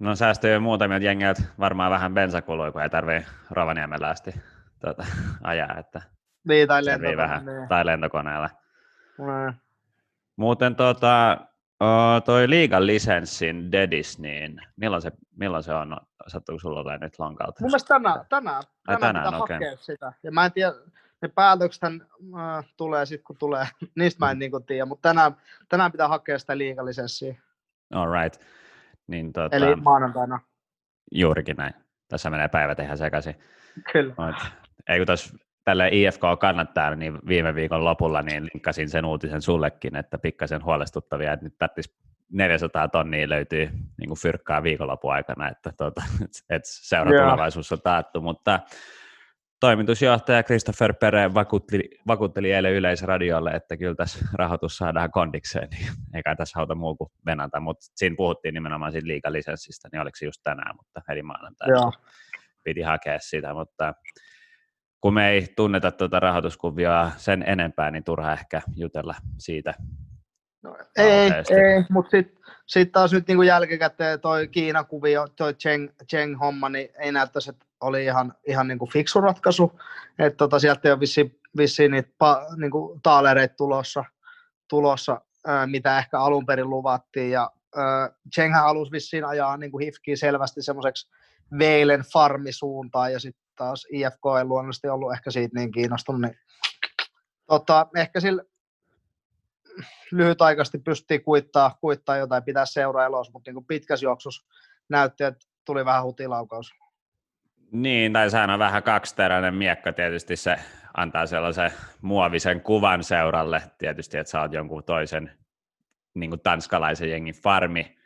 No 0.00 0.16
säästöjä 0.16 0.54
jo 0.54 0.60
muutamia 0.60 0.98
jengiä, 0.98 1.34
varmaan 1.60 1.90
vähän 1.90 2.14
bensakului, 2.14 2.72
kun 2.72 2.82
ei 2.82 2.90
tarvii 2.90 3.26
Rovaniemellä 3.50 4.08
asti 4.08 4.34
tuota, 4.80 5.06
ajaa, 5.42 5.78
että 5.78 6.02
niin, 6.48 6.68
tai, 6.68 6.84
lentokone, 6.84 7.16
vähän, 7.16 7.46
niin. 7.46 7.68
tai 7.68 7.86
lentokoneella. 7.86 8.50
Mm. 9.18 9.54
Muuten 10.36 10.76
tota, 10.76 11.38
toi 12.24 12.50
liigan 12.50 12.86
lisenssin 12.86 13.72
Dedis, 13.72 14.18
niin 14.18 14.60
milloin 14.76 15.02
se, 15.02 15.12
milloin 15.36 15.62
se 15.62 15.74
on? 15.74 15.96
Sattuuko 16.26 16.60
sulla 16.60 16.80
olla 16.80 16.98
nyt 16.98 17.18
lonkalta? 17.18 17.60
Mun 17.60 17.70
mielestä 17.70 17.94
tänään, 17.94 18.26
tänään, 18.28 18.62
tänään, 18.86 19.00
tänään 19.00 19.24
pitää 19.24 19.42
okay. 19.42 19.54
hakea 19.54 19.76
sitä. 19.76 20.12
Ja 20.22 20.32
mä 20.32 20.44
en 20.44 20.52
tiedä, 20.52 20.72
ne 21.22 21.28
päätökset 21.28 21.82
äh, 21.84 22.64
tulee 22.76 23.06
sitten, 23.06 23.24
kun 23.24 23.36
tulee. 23.36 23.66
Niistä 23.98 24.24
mä 24.24 24.30
en 24.30 24.38
niin 24.38 24.64
tiedä, 24.66 24.84
mutta 24.84 25.08
tänään, 25.08 25.36
tänään 25.68 25.92
pitää 25.92 26.08
hakea 26.08 26.38
sitä 26.38 26.58
liikalisessiä. 26.58 27.34
All 27.94 28.22
right. 28.22 28.42
Niin, 29.06 29.32
tota, 29.32 29.56
Eli 29.56 29.76
maanantaina. 29.76 30.40
Juurikin 31.12 31.56
näin. 31.56 31.74
Tässä 32.08 32.30
menee 32.30 32.48
päivät 32.48 32.78
ihan 32.78 32.98
sekaisin. 32.98 33.34
Kyllä. 33.92 34.14
Mut, 34.18 34.52
ei 34.88 34.98
kun 34.98 35.06
tuossa 35.06 35.36
tälle 35.66 35.88
IFK 35.92 36.20
kannattaa, 36.40 36.94
niin 36.94 37.18
viime 37.28 37.54
viikon 37.54 37.84
lopulla 37.84 38.22
niin 38.22 38.44
linkkasin 38.44 38.88
sen 38.88 39.04
uutisen 39.04 39.42
sullekin, 39.42 39.96
että 39.96 40.18
pikkasen 40.18 40.64
huolestuttavia, 40.64 41.32
että 41.32 41.46
nyt 41.46 41.58
tarvitsisi 41.58 41.98
400 42.32 42.88
tonnia 42.88 43.28
löytyy 43.28 43.66
niin 43.98 44.08
kuin 44.08 44.18
fyrkkaa 44.18 44.62
viikonlopun 44.62 45.12
aikana, 45.12 45.48
että, 45.48 45.72
tuota, 45.78 46.02
että 46.50 46.68
seuratulevaisuus 46.72 47.72
on 47.72 47.82
taattu, 47.82 48.20
mutta 48.20 48.60
toimitusjohtaja 49.60 50.42
Christopher 50.42 50.94
Pere 50.94 51.34
vakuutteli, 51.34 51.90
vakuutteli 52.06 52.52
eilen 52.52 52.72
yleisradiolle, 52.72 53.50
että 53.50 53.76
kyllä 53.76 53.94
tässä 53.94 54.18
rahoitus 54.32 54.76
saadaan 54.76 55.10
kondikseen, 55.10 55.68
niin 55.70 55.88
eikä 56.14 56.36
tässä 56.36 56.60
auta 56.60 56.74
muu 56.74 56.96
kuin 56.96 57.10
venata, 57.26 57.60
mutta 57.60 57.86
siinä 57.94 58.16
puhuttiin 58.16 58.54
nimenomaan 58.54 58.92
siitä 58.92 59.08
liikalisenssistä, 59.08 59.88
niin 59.92 60.00
oliko 60.00 60.16
se 60.16 60.26
just 60.26 60.40
tänään, 60.44 60.76
mutta 60.76 61.12
eli 61.12 61.22
maanantaina 61.22 61.92
piti 62.64 62.82
hakea 62.82 63.18
sitä, 63.20 63.54
mutta 63.54 63.94
kun 65.00 65.14
me 65.14 65.30
ei 65.30 65.46
tunneta 65.56 65.92
tuota 65.92 66.20
rahoituskuvia 66.20 67.10
sen 67.16 67.44
enempää, 67.46 67.90
niin 67.90 68.04
turha 68.04 68.32
ehkä 68.32 68.62
jutella 68.76 69.14
siitä. 69.38 69.74
No, 70.62 70.76
ei, 70.96 71.30
ei, 71.50 71.84
mutta 71.90 72.10
sitten 72.10 72.44
sit 72.66 72.92
taas 72.92 73.12
nyt 73.12 73.28
niin 73.28 73.36
kuin 73.36 73.48
jälkikäteen 73.48 74.20
toi 74.20 74.48
Kiina-kuvio, 74.48 75.28
toi 75.36 75.54
Cheng, 75.54 75.88
Cheng-homma, 76.10 76.68
niin 76.68 76.88
ei 76.98 77.12
näyttäisi, 77.12 77.50
että 77.50 77.66
oli 77.80 78.04
ihan, 78.04 78.34
ihan 78.46 78.68
niin 78.68 78.78
kuin 78.78 78.92
fiksu 78.92 79.20
ratkaisu, 79.20 79.80
että 80.18 80.36
tota, 80.36 80.58
sieltä 80.58 80.80
ei 80.84 80.92
ole 80.92 81.00
vissiin, 81.00 81.40
vissiin 81.56 81.90
niitä 81.90 82.10
pa, 82.18 82.46
niin 82.56 82.70
kuin 82.70 83.00
taalereita 83.02 83.54
tulossa, 83.56 84.04
tulossa 84.68 85.20
ää, 85.46 85.66
mitä 85.66 85.98
ehkä 85.98 86.20
alun 86.20 86.46
perin 86.46 86.70
luvattiin, 86.70 87.30
ja 87.30 87.50
Chenghän 88.34 88.62
halusi 88.62 88.92
vissiin 88.92 89.24
ajaa 89.24 89.56
niin 89.56 89.70
kuin 89.70 89.84
Hifkiä 89.84 90.16
selvästi 90.16 90.62
semmoiseksi 90.62 91.10
Veilen 91.58 92.04
farmisuuntaan, 92.12 93.12
ja 93.12 93.20
sitten 93.20 93.45
taas 93.56 93.86
IFK 93.92 94.20
ei 94.38 94.44
luonnollisesti 94.44 94.88
ollut 94.88 95.12
ehkä 95.12 95.30
siitä 95.30 95.58
niin 95.58 95.72
kiinnostunut, 95.72 96.20
niin 96.20 96.38
tota, 97.46 97.86
ehkä 97.96 98.20
sillä 98.20 98.42
lyhytaikaisesti 100.12 100.78
pystyttiin 100.78 101.24
kuittaa, 101.24 101.78
kuittaa 101.80 102.16
jotain, 102.16 102.44
pitää 102.44 102.66
seuraa 102.66 103.06
elossa, 103.06 103.32
mutta 103.32 103.52
niin 103.52 103.64
pitkässä 103.64 104.06
juoksussa 104.06 104.46
näytti, 104.88 105.24
että 105.24 105.46
tuli 105.64 105.84
vähän 105.84 106.02
hutilaukaus. 106.02 106.70
Niin, 107.72 108.12
tai 108.12 108.30
sehän 108.30 108.50
on 108.50 108.58
vähän 108.58 108.82
kaksiteräinen 108.82 109.54
miekka 109.54 109.92
tietysti, 109.92 110.36
se 110.36 110.56
antaa 110.94 111.26
sellaisen 111.26 111.70
muovisen 112.02 112.60
kuvan 112.60 113.04
seuralle 113.04 113.62
tietysti, 113.78 114.18
että 114.18 114.30
sä 114.30 114.40
oot 114.40 114.52
jonkun 114.52 114.84
toisen 114.84 115.32
niin 116.14 116.30
kuin 116.30 116.40
tanskalaisen 116.40 117.10
jengin 117.10 117.34
farmi, 117.34 117.96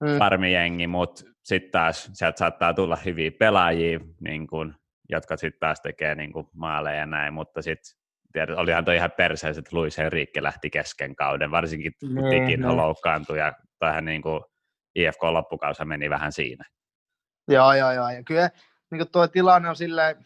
mm. 0.00 0.18
farmijengi, 0.18 0.86
mutta 0.86 1.24
sitten 1.42 1.70
taas 1.70 2.10
sieltä 2.12 2.38
saattaa 2.38 2.74
tulla 2.74 2.98
hyviä 3.04 3.30
pelaajia, 3.38 4.00
niin 4.20 4.46
kun, 4.46 4.74
jotka 5.08 5.36
sitten 5.36 5.60
taas 5.60 5.80
tekee 5.80 6.14
niin 6.14 6.32
kun, 6.32 6.50
maaleja 6.54 6.98
ja 6.98 7.06
näin, 7.06 7.34
mutta 7.34 7.62
sitten 7.62 7.98
olihan 8.56 8.84
toi 8.84 8.96
ihan 8.96 9.12
perseessä, 9.16 9.60
että 9.60 9.76
Luis 9.76 9.98
Henrique 9.98 10.42
lähti 10.42 10.70
kesken 10.70 11.16
kauden, 11.16 11.50
varsinkin 11.50 11.92
kun 12.00 12.14
niin, 12.14 12.46
Tikin 12.46 12.76
loukkaantui 12.76 13.38
ja 13.38 13.52
tähän 13.78 14.04
niin 14.04 14.22
kuin 14.22 14.40
IFK-loppukausi 14.94 15.84
meni 15.84 16.10
vähän 16.10 16.32
siinä. 16.32 16.64
Joo, 17.48 17.72
joo, 17.72 17.92
joo. 17.92 18.10
Ja 18.10 18.22
kyllä 18.22 18.50
niin 18.90 18.98
kuin 18.98 19.12
tuo 19.12 19.28
tilanne 19.28 19.68
on 19.68 19.76
silleen, 19.76 20.16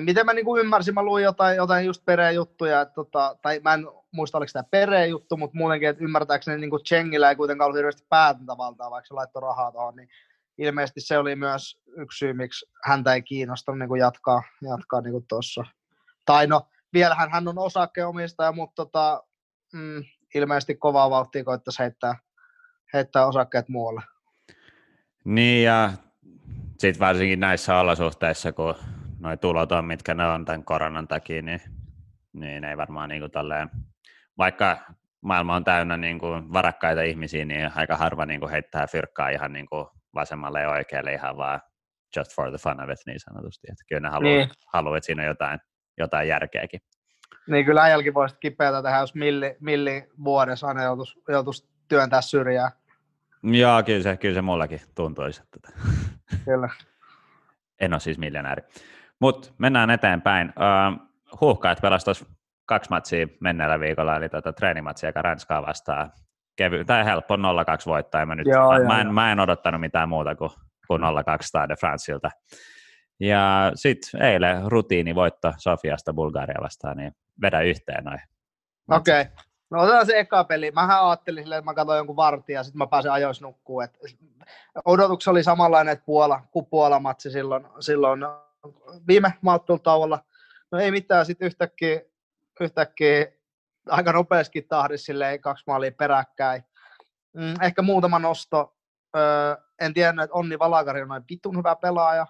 miten 0.00 0.26
mä 0.26 0.32
niin 0.32 0.44
kuin 0.44 0.60
ymmärsin, 0.60 0.94
mä 0.94 1.02
luin 1.02 1.24
jotain, 1.24 1.56
jotain 1.56 1.86
just 1.86 2.04
perejuttuja, 2.04 2.80
että 2.80 2.94
tota, 2.94 3.36
tai 3.42 3.60
mä 3.64 3.74
en 3.74 3.86
muista 4.12 4.38
oliko 4.38 4.50
tämä 4.52 4.64
perejuttu, 4.70 5.36
mutta 5.36 5.58
muutenkin, 5.58 5.88
että 5.88 6.04
ymmärtääkseni 6.04 6.60
niin 6.60 6.70
kuin 6.70 6.84
Chengillä 6.84 7.28
ei 7.28 7.36
kuitenkaan 7.36 7.66
ollut 7.66 7.78
hirveästi 7.78 8.06
päätäntävaltaa, 8.08 8.90
vaikka 8.90 9.08
se 9.08 9.14
laittoi 9.14 9.42
rahaa 9.42 9.72
tuohon, 9.72 9.96
niin 9.96 10.08
ilmeisesti 10.58 11.00
se 11.00 11.18
oli 11.18 11.36
myös 11.36 11.80
yksi 11.96 12.18
syy, 12.18 12.32
miksi 12.32 12.66
häntä 12.84 13.14
ei 13.14 13.22
kiinnostanut 13.22 13.78
niin 13.78 13.88
kuin 13.88 14.00
jatkaa, 14.00 14.42
jatkaa 14.70 15.00
niin 15.00 15.12
kuin 15.12 15.26
tuossa. 15.28 15.64
Tai 16.24 16.46
no, 16.46 16.68
vielähän 16.92 17.30
hän 17.30 17.48
on 17.48 17.58
osakkeenomistaja, 17.58 18.52
mutta 18.52 18.84
tota, 18.84 19.22
mm, 19.72 20.04
ilmeisesti 20.34 20.74
kovaa 20.74 21.10
vauhtia 21.10 21.44
koittaisi 21.44 21.78
heittää, 21.78 22.14
heittää 22.94 23.26
osakkeet 23.26 23.68
muualle. 23.68 24.02
Niin 25.24 25.64
ja 25.64 25.92
sitten 26.78 27.00
varsinkin 27.00 27.40
näissä 27.40 27.76
olosuhteissa, 27.76 28.52
kun 28.52 28.74
nuo 29.20 29.36
tulot 29.36 29.72
on, 29.72 29.84
mitkä 29.84 30.14
ne 30.14 30.26
on 30.26 30.44
tämän 30.44 30.64
koronan 30.64 31.08
takia, 31.08 31.42
niin, 31.42 31.60
niin 32.32 32.64
ei 32.64 32.76
varmaan 32.76 33.08
niin 33.08 33.20
kuin 33.20 33.30
tolleen, 33.30 33.70
vaikka 34.42 34.78
maailma 35.20 35.56
on 35.56 35.64
täynnä 35.64 35.96
niin 35.96 36.18
kuin 36.18 36.52
varakkaita 36.52 37.02
ihmisiä, 37.02 37.44
niin 37.44 37.70
aika 37.74 37.96
harva 37.96 38.26
niin 38.26 38.40
kuin 38.40 38.50
heittää 38.50 38.86
fyrkkaa 38.86 39.28
ihan 39.28 39.52
niin 39.52 39.66
kuin 39.66 39.86
vasemmalle 40.14 40.60
ja 40.60 40.70
oikealle 40.70 41.12
ihan 41.12 41.36
vaan 41.36 41.60
just 42.16 42.34
for 42.34 42.48
the 42.48 42.58
fun 42.58 42.80
of 42.80 42.90
it 42.90 42.98
niin 43.06 43.20
sanotusti. 43.20 43.66
Että 43.70 43.84
kyllä 43.88 44.00
ne 44.00 44.08
haluaa, 44.08 44.34
niin. 44.34 44.50
haluaa 44.66 44.96
että 44.96 45.06
siinä 45.06 45.22
on 45.22 45.28
jotain, 45.28 45.60
jotain 45.98 46.28
järkeäkin. 46.28 46.80
Niin 47.46 47.64
kyllä 47.64 47.82
äijälläkin 47.82 48.14
voisi 48.14 48.36
kipeätä 48.40 48.82
tehdä, 48.82 48.98
jos 48.98 49.14
milli, 49.14 49.56
milli 49.60 50.08
vuodessa 50.24 50.66
aina 50.66 50.82
joutuisi, 50.82 51.22
joutuisi 51.28 51.68
työntää 51.88 52.20
syrjää. 52.20 52.70
Joo, 53.42 53.82
kyllä 53.82 54.02
se, 54.02 54.16
kyllä 54.16 54.34
se 54.34 54.42
mullakin 54.42 54.80
tuntuisi. 54.94 55.42
Että... 55.56 55.72
Kyllä. 56.44 56.68
En 57.80 57.92
ole 57.92 58.00
siis 58.00 58.18
miljonääri. 58.18 58.62
Mutta 59.20 59.52
mennään 59.58 59.90
eteenpäin. 59.90 60.48
Uh, 60.48 61.08
huuhkaat 61.40 61.80
pelasi 61.82 62.24
kaksi 62.66 62.90
matsia 62.90 63.26
menneellä 63.40 63.80
viikolla, 63.80 64.16
eli 64.16 64.28
tuota, 64.28 64.52
treenimatsia, 64.52 65.08
joka 65.08 65.22
Ranskaa 65.22 65.66
vastaan. 65.66 66.10
Kevy, 66.56 66.84
tai 66.84 67.04
helppo 67.04 67.36
0-2 67.36 67.38
voittaa. 67.86 68.26
Mä, 68.26 68.34
nyt, 68.34 68.46
joo, 68.46 68.70
mä, 68.70 68.78
joo, 68.78 68.86
mä, 68.86 69.00
en, 69.00 69.14
mä 69.14 69.32
en 69.32 69.40
odottanut 69.40 69.80
mitään 69.80 70.08
muuta 70.08 70.34
kuin, 70.34 70.50
kuin 70.86 71.02
0-2 71.02 71.04
Stade 71.40 71.76
Franceilta. 71.76 72.30
Ja 73.20 73.72
sitten 73.74 74.22
eilen 74.22 74.62
rutiinivoitto 74.66 75.52
Sofiasta 75.58 76.12
Bulgaria 76.12 76.62
vastaan, 76.62 76.96
niin 76.96 77.12
vedä 77.42 77.60
yhteen 77.60 78.04
noin. 78.04 78.20
Okei. 78.90 79.20
Okay. 79.20 79.32
No 79.70 79.80
otetaan 79.80 80.06
se 80.06 80.18
eka 80.18 80.44
peli. 80.44 80.70
Mähän 80.70 81.06
ajattelin 81.06 81.44
silleen, 81.44 81.58
että 81.58 81.70
mä 81.70 81.74
katsoin 81.74 81.96
jonkun 81.96 82.16
vartin 82.16 82.54
ja 82.54 82.62
sitten 82.62 82.78
mä 82.78 82.86
pääsen 82.86 83.12
ajoissa 83.12 83.44
nukkuun. 83.44 83.84
Et 83.84 83.98
odotuksessa 84.84 85.30
oli 85.30 85.42
samanlainen, 85.42 85.92
että 85.92 86.04
Puola, 86.04 86.42
kuin 86.50 86.66
Puola-matsi 86.66 87.30
silloin, 87.30 87.66
silloin 87.80 88.20
viime 89.08 89.32
maattelutauolla. 89.40 90.18
No 90.72 90.78
ei 90.78 90.90
mitään, 90.90 91.26
sitten 91.26 91.46
yhtäkkiä, 91.46 92.00
yhtäkkiä 92.62 93.26
aika 93.88 94.12
nopeasti 94.12 94.62
tahdissa 94.62 95.04
silleen 95.04 95.40
kaksi 95.40 95.64
maalia 95.66 95.92
peräkkäin. 95.92 96.64
Mm, 97.32 97.54
ehkä 97.62 97.82
muutama 97.82 98.18
nosto. 98.18 98.76
Öö, 99.16 99.56
en 99.80 99.94
tiedä, 99.94 100.22
että 100.22 100.34
Onni 100.34 100.58
Valakari 100.58 101.02
on 101.02 101.08
noin 101.08 101.24
vitun 101.30 101.56
hyvä 101.56 101.76
pelaaja. 101.76 102.26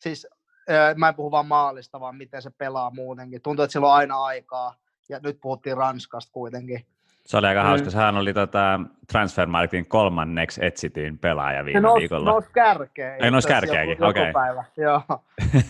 Siis 0.00 0.26
öö, 0.70 0.94
mä 0.94 1.08
en 1.08 1.14
puhu 1.14 1.30
vaan 1.30 1.46
maalista, 1.46 2.00
vaan 2.00 2.16
miten 2.16 2.42
se 2.42 2.50
pelaa 2.50 2.90
muutenkin. 2.90 3.42
Tuntuu, 3.42 3.62
että 3.62 3.72
sillä 3.72 3.86
on 3.86 3.94
aina 3.94 4.24
aikaa. 4.24 4.74
Ja 5.08 5.20
nyt 5.22 5.38
puhuttiin 5.40 5.76
Ranskasta 5.76 6.32
kuitenkin. 6.32 6.86
Se 7.26 7.36
oli 7.36 7.46
aika 7.46 7.62
mm. 7.62 7.66
hauska. 7.66 7.90
Sehän 7.90 8.16
oli 8.16 8.34
tota 8.34 8.80
Transfermarktin 9.12 9.88
kolmanneksi 9.88 10.64
etsityin 10.64 11.18
pelaaja 11.18 11.64
viime 11.64 11.80
nous, 11.80 11.98
viikolla. 11.98 12.30
Nousi 12.30 12.48
kärkeen. 12.52 13.24
Ei 13.24 13.30
nousi 13.30 13.48
kärkeenkin, 13.48 14.04
okei. 14.04 14.22
Okay. 14.22 14.32
Päivä. 14.32 14.64
Joo. 14.76 15.02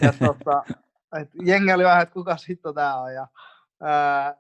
Ja 0.00 0.12
tota, 0.12 0.64
et 1.20 1.28
jengi 1.44 1.72
oli 1.72 1.84
vähän, 1.84 2.02
että 2.02 2.12
kuka 2.12 2.36
sitten 2.36 2.75
tämä 2.75 2.96
on. 2.96 3.14
Ja, 3.14 3.26
ää, 3.82 4.34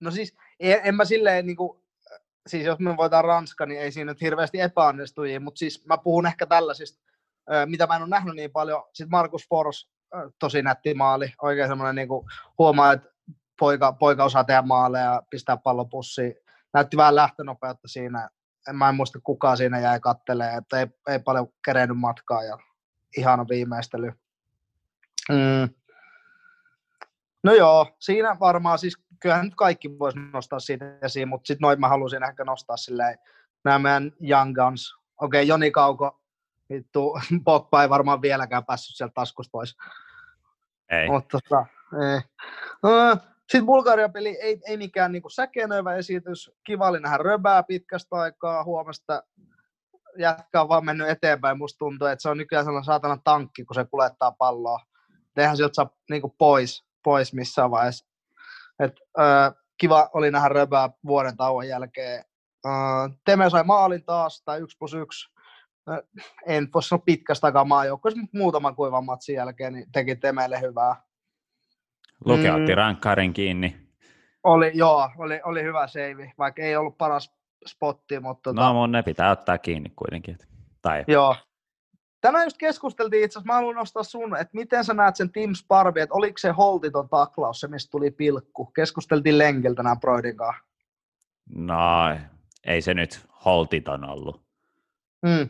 no 0.00 0.10
siis, 0.10 0.36
en, 0.60 0.80
en 0.84 0.94
mä 0.94 1.04
silleen, 1.04 1.56
kuin, 1.56 1.82
siis 2.46 2.66
jos 2.66 2.78
me 2.78 2.96
voidaan 2.96 3.24
Ranska, 3.24 3.66
niin 3.66 3.80
ei 3.80 3.92
siinä 3.92 4.12
nyt 4.12 4.20
hirveästi 4.20 4.60
epäonnistujia, 4.60 5.40
mutta 5.40 5.58
siis 5.58 5.86
mä 5.86 5.98
puhun 5.98 6.26
ehkä 6.26 6.46
tällaisista, 6.46 7.00
ää, 7.50 7.66
mitä 7.66 7.86
mä 7.86 7.96
en 7.96 8.02
ole 8.02 8.10
nähnyt 8.10 8.36
niin 8.36 8.50
paljon. 8.50 8.82
Sitten 8.92 9.10
Markus 9.10 9.48
Fors, 9.48 9.90
tosi 10.38 10.62
nätti 10.62 10.94
maali, 10.94 11.32
oikein 11.42 11.68
semmoinen 11.68 11.94
niin 11.94 12.08
huomaa, 12.58 12.92
että 12.92 13.08
poika, 13.60 13.92
poika 13.92 14.24
osaa 14.24 14.44
tehdä 14.44 14.62
maaleja, 14.62 15.22
pistää 15.30 15.56
pallopussiin 15.56 16.34
näytti 16.74 16.96
vähän 16.96 17.14
lähtönopeutta 17.14 17.88
siinä. 17.88 18.28
En, 18.68 18.76
mä 18.76 18.88
en 18.88 18.94
muista 18.94 19.18
kuka 19.22 19.56
siinä 19.56 19.80
jäi 19.80 20.00
kattelee, 20.00 20.54
että 20.54 20.80
ei, 20.80 20.86
ei 21.08 21.18
paljon 21.18 21.48
kerennyt 21.64 21.98
matkaa 21.98 22.44
ja 22.44 22.58
ihana 23.16 23.46
viimeistely. 23.48 24.12
Mm. 25.28 25.74
No 27.42 27.52
joo, 27.52 27.86
siinä 27.98 28.36
varmaan 28.40 28.78
siis, 28.78 28.96
kyllähän 29.20 29.44
nyt 29.44 29.54
kaikki 29.54 29.98
voisi 29.98 30.18
nostaa 30.32 30.60
siitä 30.60 30.98
esiin, 31.02 31.28
mutta 31.28 31.46
sitten 31.46 31.62
noin 31.66 31.80
mä 31.80 31.88
halusin 31.88 32.22
ehkä 32.22 32.44
nostaa 32.44 32.76
silleen, 32.76 33.18
nämä 33.64 33.78
meidän 33.78 34.12
Young 34.28 34.54
Guns. 34.54 34.94
Okei, 35.20 35.42
okay, 35.42 35.48
Joni 35.48 35.70
Kauko, 35.70 36.20
vittu, 36.70 37.18
Pogba 37.44 37.82
ei 37.82 37.90
varmaan 37.90 38.22
vieläkään 38.22 38.64
päässyt 38.64 38.96
sieltä 38.96 39.12
taskusta 39.14 39.50
pois. 39.52 39.76
Ei. 40.90 41.08
Mutta 41.08 41.38
tota, 41.38 41.66
ei. 42.12 42.20
No, 42.82 43.16
sitten 43.40 43.66
Bulgarian 43.66 44.12
peli 44.12 44.38
ei, 44.42 44.60
ei 44.66 44.76
mikään 44.76 45.12
niin 45.12 45.22
säkenöivä 45.34 45.94
esitys. 45.94 46.50
Kiva 46.64 46.88
oli 46.88 47.00
nähdä 47.00 47.16
röbää 47.16 47.62
pitkästä 47.62 48.16
aikaa. 48.16 48.64
Huomasta 48.64 49.22
jätkä 50.18 50.60
on 50.60 50.68
vaan 50.68 50.84
mennyt 50.84 51.08
eteenpäin. 51.08 51.58
Musta 51.58 51.78
tuntuu, 51.78 52.06
että 52.08 52.22
se 52.22 52.28
on 52.28 52.38
nykyään 52.38 52.64
sellainen 52.64 52.84
saatana 52.84 53.18
tankki, 53.24 53.64
kun 53.64 53.74
se 53.74 53.84
kulettaa 53.84 54.32
palloa. 54.32 54.80
Eihän 55.36 55.56
sieltä 55.56 55.74
saa 55.74 55.90
niin 56.10 56.22
pois, 56.38 56.84
pois 57.02 57.34
missään 57.34 57.70
vaiheessa. 57.70 58.06
Et, 58.78 58.92
äh, 59.18 59.52
kiva 59.78 60.10
oli 60.12 60.30
nähdä 60.30 60.48
röbää 60.48 60.90
vuoden 61.06 61.36
tauon 61.36 61.68
jälkeen. 61.68 62.24
Äh, 62.66 63.18
Teme 63.24 63.50
sai 63.50 63.64
maalin 63.64 64.04
taas, 64.04 64.42
tai 64.44 64.60
1 64.60 64.76
plus 64.78 64.94
1. 64.94 65.28
Äh, 65.90 65.98
en 66.46 66.68
voi 66.74 66.82
sanoa 66.82 67.02
pitkästä 67.06 67.46
aikaa 67.46 67.64
maajoukkoissa, 67.64 68.20
mutta 68.20 68.38
muutaman 68.38 68.76
kuivan 68.76 69.04
matsin 69.04 69.34
jälkeen 69.34 69.72
niin 69.72 69.92
teki 69.92 70.16
Temelle 70.16 70.60
hyvää 70.60 70.96
Luke 72.24 72.50
mm. 72.50 72.56
otti 72.56 72.74
rankkarin 72.74 73.32
kiinni. 73.32 73.76
Oli, 74.44 74.70
joo, 74.74 75.10
oli, 75.18 75.40
oli 75.44 75.62
hyvä 75.62 75.86
seivi, 75.86 76.32
vaikka 76.38 76.62
ei 76.62 76.76
ollut 76.76 76.98
paras 76.98 77.34
spotti. 77.66 78.20
Mutta 78.20 78.50
tota... 78.50 78.62
No, 78.62 78.72
mun 78.72 78.92
ne 78.92 79.02
pitää 79.02 79.30
ottaa 79.30 79.58
kiinni 79.58 79.92
kuitenkin. 79.96 80.38
Tai... 80.82 81.04
Joo. 81.08 81.36
Tänään 82.20 82.46
just 82.46 82.56
keskusteltiin 82.56 83.24
itse 83.24 83.38
asiassa, 83.38 83.52
mä 83.52 83.54
haluan 83.54 83.76
nostaa 83.76 84.02
sun, 84.02 84.36
että 84.36 84.56
miten 84.56 84.84
sä 84.84 84.94
näet 84.94 85.16
sen 85.16 85.32
Tim 85.32 85.54
Sparvi, 85.54 86.00
että 86.00 86.14
oliko 86.14 86.38
se 86.38 86.50
holtiton 86.50 87.08
taklaus, 87.08 87.60
se 87.60 87.68
mistä 87.68 87.90
tuli 87.90 88.10
pilkku. 88.10 88.66
Keskusteltiin 88.66 89.38
lenkiltä 89.38 89.76
tänään 89.76 90.00
Broidin 90.00 90.36
kanssa. 90.36 90.64
No, 91.54 92.16
ei 92.64 92.82
se 92.82 92.94
nyt 92.94 93.26
holtiton 93.44 94.04
ollut. 94.04 94.42
Mm. 95.22 95.48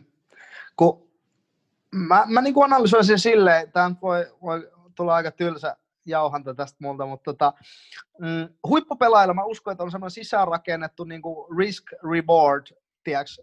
Kun 0.75 1.11
mä, 1.91 2.23
mä 2.27 2.41
niin 2.41 2.63
analysoisin 2.65 3.19
silleen, 3.19 3.71
tämä 3.71 3.91
voi, 4.01 4.25
voi 4.41 4.71
tulla 4.95 5.15
aika 5.15 5.31
tylsä 5.31 5.77
jauhanta 6.05 6.53
tästä 6.53 6.77
multa, 6.81 7.05
mutta 7.05 7.23
tota, 7.23 7.53
mm, 8.19 8.49
huippupelailla 8.67 9.33
mä 9.33 9.43
uskon, 9.43 9.71
että 9.71 9.83
on 9.83 9.91
semmoinen 9.91 10.11
sisäänrakennettu 10.11 11.03
niin 11.03 11.21
kuin 11.21 11.47
risk-reward 11.57 12.77
tiiäks, 13.03 13.41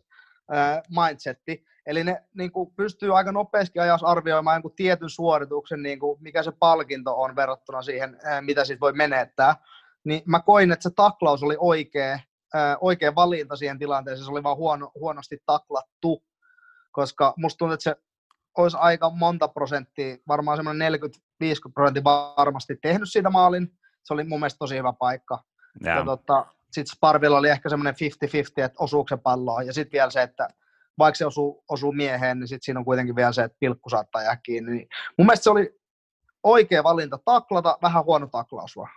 äh, 0.55 0.83
mindsetti, 0.89 1.65
eli 1.89 2.05
ne 2.05 2.23
niin 2.35 2.53
kuin, 2.53 2.73
pystyy 2.77 3.17
aika 3.17 3.33
nopeasti 3.33 3.79
ajassa 3.79 4.07
arvioimaan 4.07 4.55
jonkun 4.55 4.75
tietyn 4.77 5.11
suorituksen, 5.11 5.83
niin 5.83 5.99
kuin, 5.99 6.23
mikä 6.23 6.43
se 6.43 6.53
palkinto 6.59 7.21
on 7.21 7.37
verrattuna 7.37 7.83
siihen, 7.83 8.19
äh, 8.27 8.43
mitä 8.43 8.65
siitä 8.65 8.81
voi 8.81 8.93
menettää, 8.93 9.57
niin 10.05 10.23
mä 10.27 10.41
koin, 10.41 10.73
että 10.73 10.83
se 10.83 10.91
taklaus 10.97 11.43
oli 11.43 11.57
oikea, 11.59 12.13
äh, 12.55 12.77
oikea 12.81 13.15
valinta 13.15 13.57
siihen 13.57 13.79
tilanteeseen, 13.79 14.25
se 14.25 14.33
oli 14.33 14.43
vaan 14.43 14.57
huono, 14.57 14.91
huonosti 14.95 15.39
taklattu, 15.47 16.23
koska 16.93 17.35
musta 17.37 17.59
tuntuu, 17.59 17.75
että 17.75 17.85
se 17.85 17.97
olisi 18.59 18.77
aika 18.81 19.11
monta 19.11 19.49
prosenttia, 19.49 20.17
varmaan 20.29 20.59
semmoinen 20.59 20.93
40-50 20.93 21.73
prosenttia 21.75 22.05
varmasti 22.05 22.77
tehnyt 22.83 23.13
siitä 23.13 23.31
maalin. 23.31 23.73
Se 24.05 24.15
oli 24.15 24.25
mun 24.25 24.41
mielestä 24.41 24.59
tosi 24.59 24.77
hyvä 24.77 24.93
paikka. 24.93 25.43
Ja, 25.85 25.95
ja 25.95 26.05
tota, 26.05 26.47
sitten 26.73 26.97
Sparvilla 26.97 27.39
oli 27.39 27.49
ehkä 27.49 27.69
semmoinen 27.69 27.95
50-50, 27.95 28.65
että 28.65 28.77
osuuko 28.79 29.09
se 29.09 29.17
palloa. 29.17 29.63
Ja 29.63 29.73
sitten 29.73 29.93
vielä 29.93 30.11
se, 30.11 30.23
että 30.23 30.49
vaikka 30.99 31.17
se 31.17 31.27
osuu, 31.27 31.65
osuu 31.69 31.93
mieheen, 31.93 32.39
niin 32.39 32.49
sitten 32.49 32.65
siinä 32.65 32.81
on 32.81 32.85
kuitenkin 32.85 33.17
vielä 33.17 33.33
se, 33.33 33.43
että 33.43 33.57
pilkku 33.61 33.91
saattaa 33.91 34.23
jää 34.23 34.37
kiinni. 34.37 34.73
Niin 34.73 34.89
mun 35.19 35.27
mielestä 35.27 35.45
se 35.45 35.51
oli 35.51 35.79
oikea 36.43 36.85
valinta 36.85 37.19
taklata, 37.25 37.79
vähän 37.83 38.05
huono 38.05 38.27
taklaus 38.27 38.77
vaan. 38.77 38.91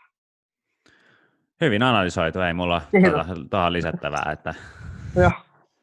Hyvin 1.62 1.84
analysoitu, 1.84 2.40
ei 2.40 2.54
mulla 2.54 2.82
tuohon 3.50 3.74
lisättävää. 3.74 4.32
Että... 4.32 4.54
Joo. 5.22 5.32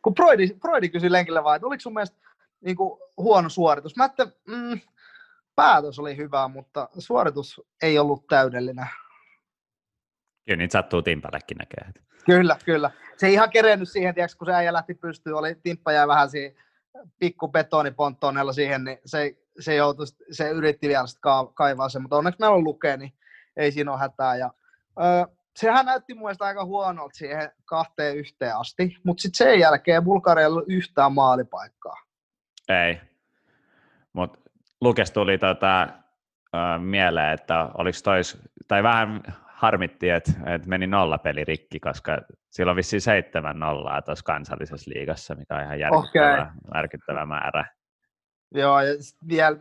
kun 0.03 0.15
Broidi, 0.15 0.55
Broidi 0.61 0.89
kysyi 0.89 1.13
lenkillä 1.13 1.45
vaan, 1.45 1.57
että 1.57 1.67
oliko 1.67 1.81
sun 1.81 1.95
mielestä 1.95 2.17
niin 2.61 2.77
kuin, 2.77 3.01
huono 3.17 3.49
suoritus. 3.49 3.97
Mä 3.97 4.05
että, 4.05 4.27
mm, 4.47 4.81
päätös 5.55 5.99
oli 5.99 6.17
hyvä, 6.17 6.49
mutta 6.49 6.89
suoritus 6.99 7.61
ei 7.83 7.99
ollut 7.99 8.27
täydellinen. 8.27 8.87
Kyllä 10.49 10.59
niitä 10.59 10.73
sattuu 10.73 11.03
Timpallekin 11.03 11.57
näkee. 11.57 12.03
Kyllä, 12.27 12.57
kyllä. 12.65 12.91
Se 13.17 13.27
ei 13.27 13.33
ihan 13.33 13.51
kerennyt 13.51 13.89
siihen, 13.89 14.15
tiiäks, 14.15 14.37
kun 14.37 14.47
se 14.47 14.53
äijä 14.53 14.73
lähti 14.73 14.95
pystyyn, 14.95 15.37
oli 15.37 15.55
Timppa 15.55 15.93
jäi 15.93 16.09
vähän 16.09 16.31
siihen 16.31 16.55
pikku 17.19 17.49
betoniponttoonella 17.49 18.53
siihen, 18.53 18.85
niin 18.85 18.99
se, 19.05 19.37
se, 19.61 19.75
joutui, 19.75 20.07
se 20.31 20.51
yritti 20.51 20.89
vielä 20.89 21.07
sitä 21.07 21.21
kaivaa 21.55 21.89
sen, 21.89 22.03
mutta 22.03 22.17
onneksi 22.17 22.41
meillä 22.41 22.57
on 22.57 22.65
lukee, 22.65 22.97
niin 22.97 23.13
ei 23.57 23.73
siinä 23.73 23.93
ole 23.93 24.01
hätää. 24.01 24.37
Ja, 24.37 24.51
öö, 25.03 25.35
sehän 25.57 25.87
näytti 25.87 26.15
mun 26.15 26.23
mielestä 26.23 26.45
aika 26.45 26.65
huonolta 26.65 27.15
siihen 27.15 27.51
kahteen 27.65 28.17
yhteen 28.17 28.57
asti, 28.57 28.97
mutta 29.05 29.23
sitten 29.23 29.37
sen 29.47 29.61
jälkeen 29.61 30.05
Bulgarialla 30.05 30.53
ei 30.53 30.57
ollut 30.57 30.69
yhtään 30.69 31.13
maalipaikkaa. 31.13 31.97
Ei, 32.69 33.01
mutta 34.13 34.39
Lukes 34.81 35.11
tuli 35.11 35.39
tota, 35.39 35.89
mieleen, 36.79 37.33
että 37.33 37.71
oliko 37.79 37.99
tois, 38.05 38.39
tai 38.69 38.83
vähän 38.83 39.23
harmitti, 39.59 40.11
että, 40.11 40.33
että 40.47 40.69
meni 40.69 40.87
nollapeli 40.87 41.45
rikki, 41.45 41.81
koska 41.81 42.19
sillä 42.51 42.71
on 42.71 42.77
vissiin 42.77 43.01
seitsemän 43.01 43.59
nollaa 43.59 44.03
tuossa 44.03 44.25
kansallisessa 44.25 44.91
liigassa, 44.95 45.35
mikä 45.35 45.57
on 45.57 45.63
ihan 45.63 45.81
järkyttävä, 45.81 46.33
okay. 46.33 46.47
järkyttävä 46.75 47.27
määrä. 47.27 47.65
Joo, 48.55 48.81
ja 48.81 48.95
vielä 49.29 49.57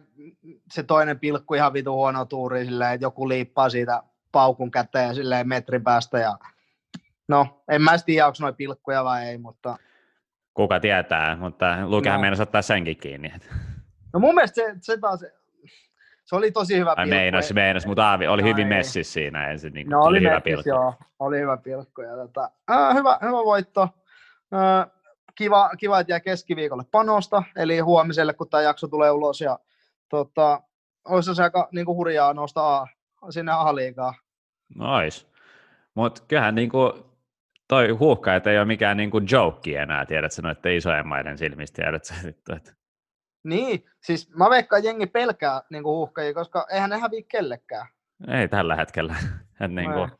se 0.74 0.84
toinen 0.84 1.20
pilkku 1.20 1.54
ihan 1.54 1.74
vitu 1.74 1.94
huono 1.94 2.26
tuuri, 2.26 2.66
silleen, 2.66 2.94
että 2.94 3.06
joku 3.06 3.30
liippaa 3.30 3.70
siitä 3.70 4.04
paukun 4.32 4.72
käteen 4.72 5.16
silleen 5.16 5.48
metrin 5.48 5.84
päästä. 5.84 6.20
Ja... 6.20 6.38
No, 7.28 7.64
en 7.72 7.82
mä 7.82 7.98
tiedä, 8.06 8.28
onko 8.28 8.38
noin 8.42 8.56
pilkkuja 8.56 9.04
vai 9.04 9.26
ei, 9.26 9.38
mutta... 9.38 9.78
Kuka 10.54 10.80
tietää, 10.80 11.36
mutta 11.36 11.78
Lukehan 11.86 12.18
no. 12.18 12.22
meinasi 12.22 12.44
ottaa 12.44 12.62
senkin 12.62 12.98
kiinni. 12.98 13.34
No 14.14 14.20
mun 14.20 14.36
mielestä 14.36 14.62
se, 14.62 14.76
se 14.82 14.98
taas, 14.98 15.26
se 16.28 16.36
oli 16.36 16.52
tosi 16.52 16.78
hyvä 16.78 16.96
pilkku. 16.96 17.10
Meinas, 17.10 17.54
meinas, 17.54 17.86
mutta 17.86 18.10
Aavi 18.10 18.28
oli 18.28 18.44
hyvin 18.44 18.68
messis 18.68 19.14
siinä 19.14 19.50
ensin. 19.50 19.74
Niin 19.74 19.90
no 19.90 20.02
oli, 20.02 20.18
oli 20.18 20.28
hyvä 20.28 20.42
pilkku. 20.42 20.70
joo, 20.70 20.94
oli 21.20 21.40
hyvä 21.40 21.58
pilkku. 21.58 22.02
Ja 22.02 22.16
tota, 22.16 22.52
äh, 22.72 22.96
hyvä, 22.96 23.20
hyvä 23.22 23.38
voitto. 23.38 23.82
Äh, 24.54 24.92
kiva, 25.36 25.70
kiva, 25.78 26.00
että 26.00 26.12
jää 26.12 26.20
keskiviikolle 26.20 26.84
panosta, 26.92 27.44
eli 27.56 27.80
huomiselle, 27.80 28.34
kun 28.34 28.50
tämä 28.50 28.64
jakso 28.64 28.88
tulee 28.88 29.12
ulos. 29.12 29.42
Ja, 29.42 29.60
tota, 30.10 30.62
olisi 31.06 31.36
se 31.36 31.44
aika 31.44 31.70
niin 31.72 31.86
kuin 31.86 31.96
hurjaa 31.96 32.34
nostaa 32.34 32.88
sinne 33.30 33.52
A-liigaa. 33.52 34.14
Nois. 34.76 35.28
Mutta 35.96 36.22
kyllähän 36.28 36.56
niin 36.56 36.70
kuin, 36.70 36.94
toi 37.68 37.90
huuhka, 37.90 38.36
että 38.36 38.52
ei 38.52 38.58
ole 38.58 38.66
mikään 38.66 38.98
niin 38.98 39.12
kuin 39.12 39.28
joke 39.32 39.76
enää, 39.76 40.06
tiedätkö, 40.06 40.42
noiden 40.42 40.76
isojen 40.76 41.08
maiden 41.08 41.38
silmistä, 41.38 41.76
tiedätkö, 41.76 42.14
että 42.56 42.77
niin, 43.48 43.86
siis 44.04 44.30
mä 44.36 44.50
veikkaan 44.50 44.84
jengi 44.84 45.08
pelkää 45.08 45.62
niin 45.70 45.84
kuin 45.84 45.96
uhkajia, 45.96 46.34
koska 46.34 46.68
eihän 46.72 46.90
ne 46.90 46.98
häviä 46.98 47.22
kellekään. 47.28 47.88
Ei 48.28 48.48
tällä 48.48 48.76
hetkellä. 48.76 49.16
Et 49.62 49.72
niin 49.72 49.94
kuin, 49.94 50.12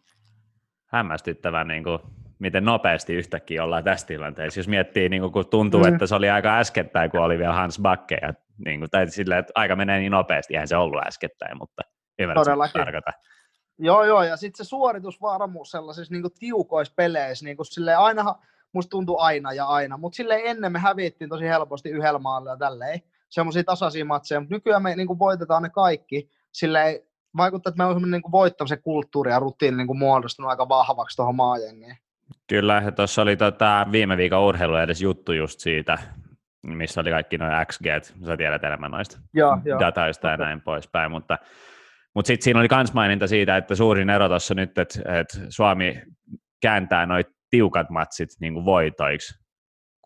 hämmästyttävä, 0.86 1.64
niin 1.64 1.84
kuin, 1.84 2.00
miten 2.40 2.66
nopeasti 2.66 3.14
yhtäkkiä 3.14 3.64
ollaan 3.64 3.84
tässä 3.84 4.08
tilanteessa. 4.08 4.60
Jos 4.60 4.68
miettii, 4.68 5.10
niin 5.10 5.22
kuin, 5.22 5.32
kun 5.32 5.50
tuntuu, 5.50 5.84
mm. 5.84 5.94
että 5.94 6.08
se 6.08 6.16
oli 6.16 6.30
aika 6.30 6.58
äskettäin, 6.58 7.12
kun 7.12 7.20
oli 7.20 7.38
vielä 7.38 7.54
Hans 7.54 7.80
Bakke, 7.82 8.18
ja, 8.22 8.34
niin 8.66 8.80
kuin, 8.80 8.90
tai 8.90 9.10
silleen, 9.10 9.40
että 9.40 9.52
aika 9.56 9.76
menee 9.76 10.00
niin 10.00 10.12
nopeasti, 10.12 10.54
eihän 10.54 10.68
se 10.68 10.78
ollut 10.78 11.08
äskettäin, 11.08 11.58
mutta 11.58 11.82
ymmärrät, 12.20 12.74
tarkoita. 12.74 13.12
Joo, 13.80 14.04
joo, 14.04 14.24
ja 14.24 14.38
sitten 14.38 14.66
se 14.66 14.70
suoritusvarmuus 14.70 15.72
sellaisissa 15.72 16.14
niin 16.14 16.24
tiukoissa 16.40 16.94
peleissä, 16.96 17.46
niin 17.46 17.58
kuin 17.58 17.66
silleen, 17.66 18.00
ainahan, 18.00 18.36
musta 18.74 18.90
tuntuu 18.90 19.20
aina 19.20 19.54
ja 19.54 19.66
aina, 19.66 19.98
mutta 19.98 20.16
sille 20.16 20.42
ennen 20.44 20.72
me 20.72 20.80
hävittiin 20.80 21.30
tosi 21.30 21.46
helposti 21.46 21.90
yhdellä 21.90 22.20
maalla 22.20 22.50
ja 22.50 22.58
tälleen, 22.58 23.02
semmoisia 23.30 23.64
tasaisia 23.64 24.06
matseja, 24.06 24.40
mutta 24.40 24.56
nykyään 24.56 24.84
me 24.84 24.96
niin 24.96 25.08
kuin 25.08 25.20
voitetaan 25.20 25.64
ne 25.64 25.70
kaikki, 25.70 26.30
sille 26.52 27.04
vaikuttaa, 27.38 27.70
että 27.70 27.84
me 27.84 27.90
on 27.90 28.12
niin 28.12 28.22
kuin 28.22 28.32
voittamisen 28.32 28.82
kulttuuri 28.82 29.32
ja 29.32 29.40
rutiini 29.40 29.78
niin 29.78 29.88
kuin 29.88 30.00
muodostunut 30.00 30.52
aika 30.52 30.70
vahvaksi 30.70 31.16
tuohon 31.16 31.36
maajengiin. 31.36 31.98
Kyllä, 32.48 32.82
ja 32.86 32.92
tuossa 32.92 33.22
oli 33.22 33.38
tota, 33.38 33.88
viime 33.92 34.18
viikon 34.18 34.44
urheilu 34.44 34.76
edes 34.76 35.02
juttu 35.02 35.34
just 35.34 35.60
siitä, 35.60 35.98
missä 36.68 37.02
oli 37.02 37.10
kaikki 37.10 37.38
noin 37.38 37.66
XG, 37.66 37.86
sä 38.26 38.38
tiedät 38.38 38.64
enemmän 38.64 38.92
noista 38.92 39.20
joo, 39.34 39.58
dataista 39.80 40.28
ja 40.28 40.38
näin 40.38 40.62
poispäin, 40.62 41.12
mutta 41.12 41.38
mutta 42.16 42.28
sitten 42.28 42.44
siinä 42.44 42.60
oli 42.60 42.68
myös 42.76 42.94
maininta 42.94 43.28
siitä, 43.28 43.58
että 43.58 43.76
suurin 43.76 44.10
ero 44.10 44.28
tuossa 44.28 44.54
nyt, 44.54 44.78
että 44.78 45.20
et 45.20 45.28
Suomi 45.50 46.02
kääntää 46.62 47.06
noita 47.06 47.32
tiukat 47.50 47.90
matsit 47.90 48.30
niin 48.40 48.66
voitoiksi, 48.66 49.47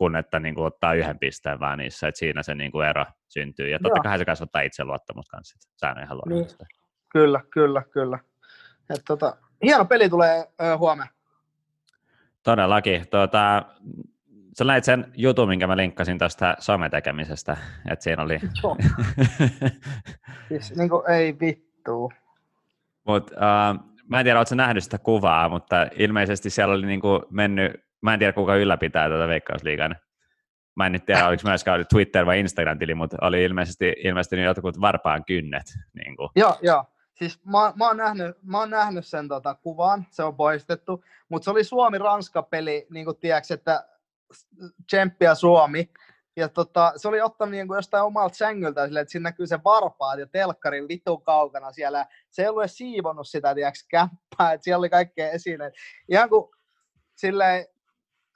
kun 0.01 0.15
että 0.15 0.39
niin 0.39 0.55
kuin 0.55 0.65
ottaa 0.65 0.93
yhden 0.93 1.19
pisteen 1.19 1.59
vaan 1.59 1.77
niissä, 1.77 2.07
että 2.07 2.19
siinä 2.19 2.43
se 2.43 2.55
niin 2.55 2.71
kuin 2.71 2.87
ero 2.87 3.05
syntyy. 3.27 3.69
Ja 3.69 3.79
totta 3.79 3.97
Joo. 3.97 4.03
kai 4.03 4.17
se 4.17 4.25
kasvattaa 4.25 4.61
itseluottamusta 4.61 5.37
kanssa, 5.37 5.89
on 5.89 6.03
ihan 6.03 6.17
niin. 6.25 6.47
Kyllä, 7.09 7.41
kyllä, 7.53 7.83
kyllä. 7.91 8.19
Et 8.89 9.01
tota, 9.07 9.37
hieno 9.63 9.85
peli 9.85 10.09
tulee 10.09 10.45
ö, 10.61 10.77
huomenna. 10.77 11.11
Todellakin. 12.43 13.07
Tuota, 13.07 13.65
sä 14.57 14.63
näit 14.63 14.83
sen 14.83 15.11
jutun, 15.15 15.47
minkä 15.47 15.67
mä 15.67 15.77
linkkasin 15.77 16.17
tuosta 16.17 16.55
sometekemisestä, 16.59 17.57
että 17.91 18.03
siinä 18.03 18.23
oli... 18.23 18.39
Joo. 18.63 18.77
siis 20.47 20.75
niin 20.75 20.89
kuin, 20.89 21.11
ei 21.11 21.39
vittu. 21.39 22.11
Mut, 23.03 23.31
uh, 23.31 23.85
mä 24.07 24.19
en 24.19 24.25
tiedä, 24.25 24.39
ootko 24.39 24.55
nähnyt 24.55 24.83
sitä 24.83 24.97
kuvaa, 24.97 25.49
mutta 25.49 25.87
ilmeisesti 25.95 26.49
siellä 26.49 26.73
oli 26.73 26.85
niin 26.85 27.01
kuin 27.01 27.21
mennyt, 27.29 27.90
mä 28.01 28.13
en 28.13 28.19
tiedä 28.19 28.33
kuka 28.33 28.55
ylläpitää 28.55 29.09
tätä 29.09 29.27
Veikkausliigan. 29.27 29.95
Mä 30.75 30.85
en 30.85 30.91
nyt 30.91 31.05
tiedä, 31.05 31.27
oliko 31.27 31.41
myöskään 31.45 31.85
Twitter 31.89 32.25
vai 32.25 32.39
Instagram-tili, 32.39 32.95
mutta 32.95 33.17
oli 33.21 33.43
ilmeisesti 33.43 33.95
ilmeisesti 34.03 34.41
jotkut 34.41 34.81
varpaan 34.81 35.25
kynnet. 35.25 35.65
Niin 35.93 36.17
kuin. 36.17 36.29
Joo, 36.35 36.57
joo. 36.61 36.85
Siis 37.15 37.45
mä, 37.45 37.73
mä, 37.75 37.87
oon 37.87 37.97
nähnyt, 37.97 38.37
mä 38.43 38.59
oon 38.59 38.69
nähnyt 38.69 39.05
sen 39.05 39.27
tota, 39.27 39.55
kuvan, 39.55 40.05
se 40.11 40.23
on 40.23 40.35
poistettu, 40.35 41.03
mutta 41.29 41.43
se 41.43 41.51
oli 41.51 41.63
Suomi-Ranska-peli, 41.63 42.87
niin 42.89 43.05
kuin 43.05 43.17
tiedätkö, 43.17 43.53
että 43.53 43.87
tsemppiä 44.87 45.35
Suomi, 45.35 45.89
ja 46.35 46.49
tota, 46.49 46.93
se 46.95 47.07
oli 47.07 47.21
ottanut 47.21 47.51
niin 47.51 47.67
kuin 47.67 47.75
jostain 47.75 48.03
omalta 48.03 48.35
sängyltä 48.35 48.85
silleen, 48.85 49.01
että 49.01 49.11
siinä 49.11 49.29
näkyy 49.29 49.47
se 49.47 49.59
varpaat 49.63 50.19
ja 50.19 50.27
telkkari 50.27 50.87
vitun 50.87 51.23
kaukana 51.23 51.71
siellä. 51.71 52.05
Se 52.29 52.41
ei 52.41 52.47
ollut 52.47 52.61
edes 52.61 52.77
siivonnut 52.77 53.27
sitä, 53.27 53.55
tiedätkö, 53.55 53.79
kämppää, 53.89 54.53
että 54.53 54.63
siellä 54.63 54.79
oli 54.79 54.89
kaikkea 54.89 55.29
esineet. 55.29 55.73
Ihan 56.09 56.29
kuin 56.29 56.51
silleen, 57.15 57.65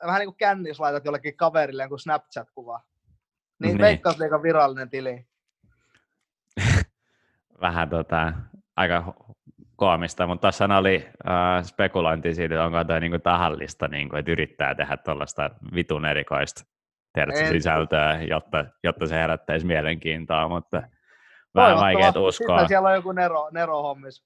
vähän 0.07 0.19
niin 0.19 0.27
kuin 0.27 0.37
kännis 0.37 0.79
laitat 0.79 1.05
jollekin 1.05 1.37
kaverille 1.37 1.83
jonkun 1.83 1.99
Snapchat-kuva. 1.99 2.81
Niin, 3.59 3.69
niin. 3.69 3.77
Veikkausliikan 3.77 4.43
virallinen 4.43 4.89
tili. 4.89 5.27
vähän 7.61 7.89
tota, 7.89 8.33
aika 8.75 9.13
koomista, 9.75 10.27
mutta 10.27 10.41
tuossa 10.41 10.77
oli 10.77 11.09
äh, 11.29 11.63
spekulointi 11.63 12.35
siitä, 12.35 12.63
onko 12.63 12.83
tämä 12.83 12.99
niinku 12.99 13.19
tahallista, 13.19 13.87
niinku, 13.87 14.15
että 14.15 14.31
yrittää 14.31 14.75
tehdä 14.75 14.97
tuollaista 14.97 15.49
vitun 15.75 16.05
erikoista 16.05 16.75
tiedätkö, 17.15 17.47
sisältöä, 17.47 18.21
jotta, 18.21 18.65
jotta 18.83 19.07
se 19.07 19.15
herättäisi 19.15 19.65
mielenkiintoa, 19.65 20.47
mutta 20.47 20.83
vähän 21.55 21.77
vaikea 21.77 22.09
uskoa. 22.09 22.31
Sitten 22.31 22.67
siellä 22.67 22.89
on 22.89 22.95
joku 22.95 23.11
Nero, 23.11 23.49
Nero 23.51 23.81
hommis. 23.81 24.23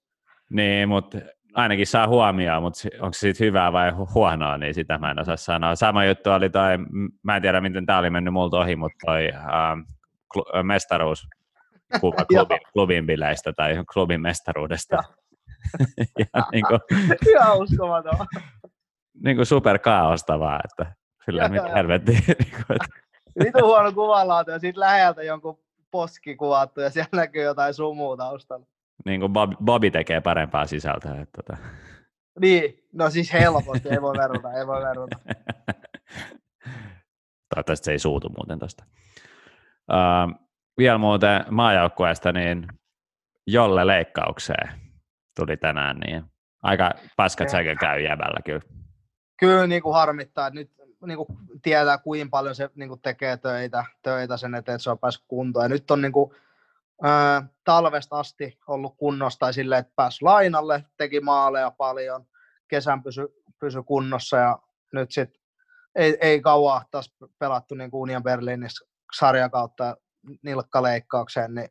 Niin, 0.50 0.90
mutta 0.90 1.18
ainakin 1.54 1.88
saa 1.88 2.08
huomioon, 2.08 2.64
mutta 2.64 2.90
onko 3.00 3.14
se 3.14 3.20
sitten 3.20 3.48
hyvää 3.48 3.74
vai 3.74 3.92
huonoa, 3.92 4.58
niin 4.58 4.74
sitä 4.74 4.98
mä 4.98 5.12
en 5.12 5.20
osaa 5.20 5.38
sanoa. 5.38 5.76
Sama 5.76 6.06
juttu 6.06 6.30
oli 6.32 6.50
toi, 6.50 6.78
mä 7.24 7.36
en 7.36 7.42
tiedä 7.42 7.62
miten 7.62 7.86
tämä 7.86 8.00
oli 8.00 8.10
mennyt 8.10 8.34
multa 8.34 8.58
ohi, 8.58 8.76
mutta 8.76 8.98
toi 9.06 9.32
ähm, 9.34 9.80
kl- 10.38 10.64
mestaruus 10.64 11.28
kuva 12.00 12.26
klubin, 12.30 12.60
klubin 12.74 13.06
bileistä 13.06 13.54
tai 13.54 13.84
klubin 13.94 14.22
mestaruudesta. 14.22 14.96
ja 16.20 16.44
niin 16.52 16.66
kuin, 16.68 16.80
Ihan 17.32 17.58
uskomaton. 17.58 18.28
niin 19.24 19.36
kuin 19.36 19.46
superkaaosta 19.46 20.40
vaan, 20.40 20.62
että 20.66 21.00
Sillä 21.26 21.50
mitä 21.50 21.70
helvettiä. 21.76 22.20
Niin 22.28 23.46
Vitu 23.46 23.66
huono 23.66 23.92
kuvanlaatu 23.92 24.52
ja 24.52 24.60
sitten 24.60 24.80
läheltä 24.80 25.24
jonkun 25.24 25.60
poski 25.92 26.36
kuvattu 26.36 26.82
ja 26.82 26.90
siellä 26.90 27.10
näkyy 27.14 27.44
jotain 27.44 27.74
sumua 27.74 28.18
taustalla. 28.18 28.66
Niin 29.06 29.20
kuin 29.20 29.34
Bob, 29.34 29.52
Bobby 29.64 29.92
tekee 29.92 30.22
parempaa 30.22 30.66
sisältöä. 30.66 31.22
Että 31.22 31.42
tota. 31.44 31.58
Niin, 32.40 32.84
no 32.94 33.10
siis 33.10 33.34
helposti, 33.34 33.90
ei 33.90 34.02
voi 34.02 34.14
verrata, 34.18 34.54
ei 34.54 34.68
voi 34.68 34.82
verrata. 34.82 35.20
Toivottavasti 37.56 37.86
se 37.86 37.92
ei 37.92 38.00
suutu 38.00 38.30
muuten 38.30 38.60
tuosta. 38.60 38.84
Uh, 39.92 40.50
vielä 40.78 40.98
muuten 40.98 41.46
maajoukkueesta, 41.50 42.32
niin 42.32 42.68
jolle 43.48 43.88
leikkaukseen 43.88 44.70
tuli 45.36 45.58
tänään, 45.58 45.98
niin 46.00 46.24
aika 46.64 46.92
paskat 47.18 47.50
säkö 47.50 47.76
käy 47.76 48.02
jäbällä 48.02 48.40
kyllä. 48.46 48.62
Kyllä 49.40 49.68
niin 49.68 49.82
kuin 49.82 49.96
harmittaa, 49.96 50.48
että 50.48 50.60
nyt 50.60 50.72
niin 51.06 51.18
kuin 51.18 51.28
tietää, 51.62 51.98
kuinka 51.98 52.30
paljon 52.32 52.56
se 52.56 52.70
niin 52.76 52.90
kuin 52.90 53.02
tekee 53.02 53.38
töitä, 53.38 53.86
töitä 54.02 54.38
sen 54.38 54.56
eteen, 54.56 54.76
että 54.76 54.84
se 54.84 54.90
on 54.90 55.00
päässyt 55.00 55.26
kuntoon. 55.28 55.66
Ja 55.66 55.70
nyt 55.70 55.92
on 55.92 56.02
niin 56.02 56.12
kuin, 56.12 56.32
ää, 57.04 57.48
talvesta 57.64 58.20
asti 58.20 58.58
ollut 58.68 58.98
kunnossa 58.98 59.40
tai 59.40 59.54
silleen, 59.54 59.80
että 59.80 59.94
pääsi 59.96 60.18
lainalle, 60.22 60.84
teki 60.98 61.20
maaleja 61.20 61.72
paljon, 61.72 62.26
kesän 62.68 63.04
pysy, 63.04 63.28
pysy 63.60 63.84
kunnossa 63.84 64.38
ja 64.38 64.60
nyt 64.94 65.12
sitten 65.12 65.42
ei, 65.96 66.18
ei 66.22 66.42
kauan 66.42 66.86
taas 66.92 67.14
pelattu 67.40 67.76
niin 67.76 67.92
kuin 67.92 68.02
Union 68.02 68.24
Berlinissä 68.24 68.86
sarjan 69.20 69.52
kautta 69.52 69.98
nilkkaleikkaukseen, 70.44 71.56
niin 71.56 71.70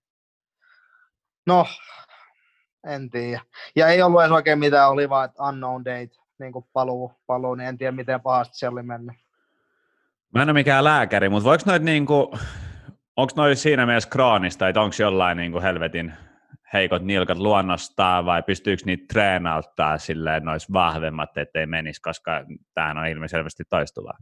no, 1.47 1.67
en 2.87 3.11
tiedä. 3.11 3.41
Ja 3.77 3.89
ei 3.89 4.03
ollut 4.03 4.21
edes 4.21 4.33
oikein 4.33 4.59
mitään, 4.59 4.91
oli 4.91 5.09
vaan 5.09 5.31
unknown 5.49 5.85
date, 5.85 6.17
niin 6.39 6.53
kuin 6.53 6.65
paluu, 6.73 7.13
paluu, 7.27 7.55
niin 7.55 7.69
en 7.69 7.79
tiedä 7.79 7.93
miten 7.93 8.21
pahasti 8.21 8.59
se 8.59 8.69
oli 8.69 8.83
mennyt. 8.83 9.17
Mä 10.35 10.43
en 10.43 10.49
ole 10.49 10.53
mikään 10.53 10.85
lääkäri, 10.85 11.29
mutta 11.29 11.49
voiko 11.49 11.63
noit 11.67 11.83
niinku, 11.83 12.39
onko 13.19 13.33
noin 13.37 13.57
siinä 13.57 13.87
mielessä 13.87 14.11
kroonista, 14.11 14.69
että 14.69 14.81
onko 14.81 14.97
jollain 14.99 15.37
niinku 15.37 15.61
helvetin 15.61 16.13
heikot 16.73 17.03
nilkat 17.03 17.39
luonnostaan 17.39 18.25
vai 18.27 18.43
pystyykö 18.43 18.83
niitä 18.87 19.05
treenauttaa 19.13 19.99
silleen 19.99 20.45
nois 20.45 20.73
vahvemmat, 20.73 21.37
ettei 21.37 21.67
menisi, 21.67 22.03
koska 22.03 22.45
tämähän 22.75 22.99
on 22.99 23.07
ilmiselvästi 23.07 23.65
toistuvaa? 23.71 24.19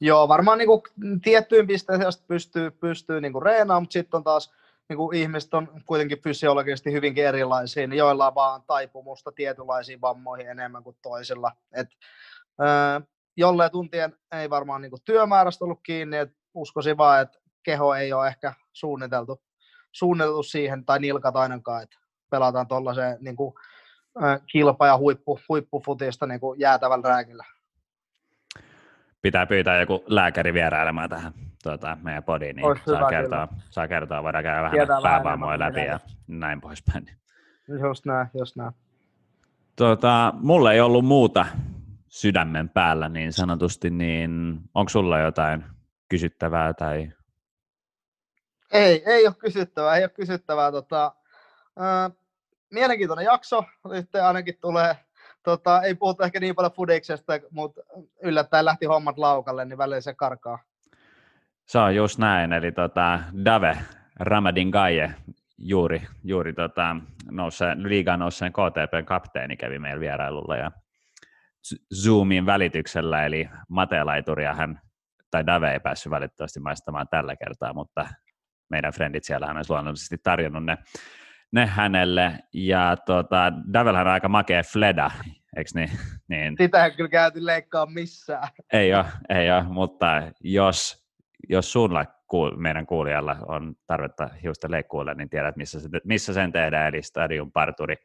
Joo, 0.00 0.28
varmaan 0.28 0.58
niin 0.58 0.68
kuin 0.68 0.82
tiettyyn 1.22 1.66
pisteeseen 1.66 2.12
pystyy, 2.28 2.70
pystyy 2.70 3.20
niin 3.20 3.32
kuin 3.32 3.42
reenaamaan, 3.42 3.82
mutta 3.82 3.92
sitten 3.92 4.18
on 4.18 4.24
taas 4.24 4.52
niin 4.88 4.96
kuin 4.96 5.16
ihmiset 5.16 5.54
on 5.54 5.68
kuitenkin 5.86 6.22
fysiologisesti 6.22 6.92
hyvinkin 6.92 7.26
erilaisia, 7.26 7.86
niin 7.86 7.98
joilla 7.98 8.26
on 8.26 8.34
vaan 8.34 8.62
taipumusta 8.66 9.32
tietynlaisiin 9.32 10.00
vammoihin 10.00 10.48
enemmän 10.48 10.82
kuin 10.82 10.96
toisilla. 11.02 11.52
Et, 11.72 11.88
öö, 12.60 13.00
jolle 13.36 13.70
tuntien 13.70 14.16
ei 14.32 14.50
varmaan 14.50 14.82
niin 14.82 14.90
kuin 14.90 15.02
työmäärästä 15.04 15.64
ollut 15.64 15.80
kiinni, 15.82 16.16
että 16.16 16.36
uskoisin 16.54 16.96
vaan, 16.96 17.22
että 17.22 17.41
keho 17.62 17.94
ei 17.94 18.12
ole 18.12 18.28
ehkä 18.28 18.52
suunniteltu, 18.72 19.42
suunniteltu 19.92 20.42
siihen, 20.42 20.84
tai 20.84 20.98
nilkat 20.98 21.36
ainakaan, 21.36 21.82
että 21.82 21.96
pelataan 22.30 22.68
tuollaiseen 22.68 23.18
niin 23.20 23.36
kuin, 23.36 23.54
kilpa- 24.52 24.86
ja 24.86 24.98
huippu, 24.98 25.40
huippufutista 25.48 26.26
niin 26.26 26.40
kuin 26.40 26.60
jäätävällä 26.60 27.08
rääkillä 27.08 27.44
pitää 29.22 29.46
pyytää 29.46 29.80
joku 29.80 30.04
lääkäri 30.06 30.54
vierailemaan 30.54 31.10
tähän 31.10 31.32
tuota, 31.62 31.96
meidän 32.02 32.22
podiin, 32.22 32.56
niin 32.56 32.76
saa 32.86 32.96
hyvä, 32.96 33.08
kertoa, 33.08 33.48
saa 33.70 33.88
kertoa, 33.88 34.22
voidaan 34.22 34.44
käydä 34.44 34.62
vähän 34.62 35.02
päävammoja 35.02 35.58
läpi 35.58 35.80
ja 35.80 36.00
näin 36.26 36.60
poispäin. 36.60 37.10
Just 37.82 38.06
näin, 38.06 38.28
just 38.38 38.56
näin. 38.56 38.72
Tuota, 39.76 40.34
mulla 40.40 40.72
ei 40.72 40.80
ollut 40.80 41.04
muuta 41.04 41.46
sydämen 42.08 42.68
päällä 42.68 43.08
niin 43.08 43.32
sanotusti, 43.32 43.90
niin 43.90 44.60
onko 44.74 44.88
sulla 44.88 45.18
jotain 45.18 45.64
kysyttävää 46.08 46.74
tai? 46.74 47.12
Ei, 48.72 49.02
ei 49.06 49.26
ole 49.26 49.34
kysyttävää, 49.38 49.96
ei 49.96 50.04
ole 50.04 50.10
kysyttävää. 50.10 50.72
Tota, 50.72 51.12
äh, 51.80 52.12
mielenkiintoinen 52.70 53.24
jakso, 53.24 53.64
nyt 53.84 54.14
ainakin 54.14 54.58
tulee 54.60 54.96
tota, 55.42 55.82
ei 55.82 55.94
puhuta 55.94 56.24
ehkä 56.24 56.40
niin 56.40 56.54
paljon 56.54 56.72
fudiksesta, 56.72 57.32
mutta 57.50 57.80
yllättäen 58.22 58.64
lähti 58.64 58.86
hommat 58.86 59.18
laukalle, 59.18 59.64
niin 59.64 59.78
välillä 59.78 60.00
se 60.00 60.14
karkaa. 60.14 60.58
Se 61.66 61.78
on 61.78 61.94
just 61.94 62.18
näin, 62.18 62.52
eli 62.52 62.72
tota, 62.72 63.20
Dave 63.44 63.78
Ramadin 64.20 64.68
Gaye, 64.68 65.14
juuri, 65.58 66.02
juuri 66.24 66.52
tota, 66.52 66.96
nousse, 67.30 67.66
liigaan 67.76 68.18
nousseen 68.20 68.52
KTPn 68.52 69.04
kapteeni 69.04 69.56
kävi 69.56 69.78
meillä 69.78 70.00
vierailulla 70.00 70.56
ja 70.56 70.70
Zoomin 72.02 72.46
välityksellä, 72.46 73.26
eli 73.26 73.48
Matelaituria 73.68 74.54
hän, 74.54 74.80
tai 75.30 75.46
Dave 75.46 75.72
ei 75.72 75.80
päässyt 75.80 76.10
valitettavasti 76.10 76.60
maistamaan 76.60 77.08
tällä 77.08 77.36
kertaa, 77.36 77.74
mutta 77.74 78.08
meidän 78.72 78.92
frendit 78.92 79.24
siellä 79.24 79.46
hän 79.46 79.56
olisi 79.56 79.72
luonnollisesti 79.72 80.16
tarjonnut 80.22 80.64
ne 80.64 80.78
ne 81.52 81.66
hänelle. 81.66 82.38
Ja 82.52 82.96
tota, 83.06 83.52
Davelhan 83.72 84.06
on 84.06 84.12
aika 84.12 84.28
makea 84.28 84.62
fleda, 84.62 85.10
eikö 85.56 85.70
niin? 85.74 85.90
niin? 86.28 86.54
Sitä 86.58 86.84
ei 86.84 86.90
kyllä 86.90 87.08
käyty 87.08 87.46
leikkaa 87.46 87.86
missään. 87.86 88.48
Ei 88.72 88.94
ole, 88.94 89.04
ei 89.28 89.50
ole, 89.52 89.62
mutta 89.62 90.22
jos, 90.40 91.06
jos 91.48 91.72
sulla 91.72 92.04
kuul, 92.26 92.56
meidän 92.56 92.86
kuulijalla 92.86 93.36
on 93.46 93.74
tarvetta 93.86 94.30
hiusten 94.42 94.70
leikkuulle, 94.70 95.14
niin 95.14 95.30
tiedät, 95.30 95.56
missä, 95.56 95.80
se, 95.80 95.88
missä 96.04 96.32
sen 96.32 96.52
tehdään, 96.52 96.88
eli 96.88 97.02
Stadion 97.02 97.52
Parturi. 97.52 97.96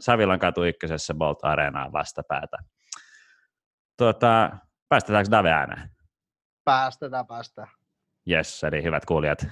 Savilan 0.00 0.38
katu 0.38 0.64
ykkösessä 0.64 1.14
Bolt 1.14 1.38
Areenaa 1.42 1.92
vastapäätä. 1.92 2.56
Tuota, 3.96 4.50
päästetäänkö 4.88 5.30
Dave 5.30 5.50
ääneen? 5.50 5.90
Päästetään, 6.64 7.26
päästään. 7.26 7.68
Yes, 8.30 8.64
eli 8.64 8.82
hyvät 8.82 9.04
kuulijat, 9.04 9.46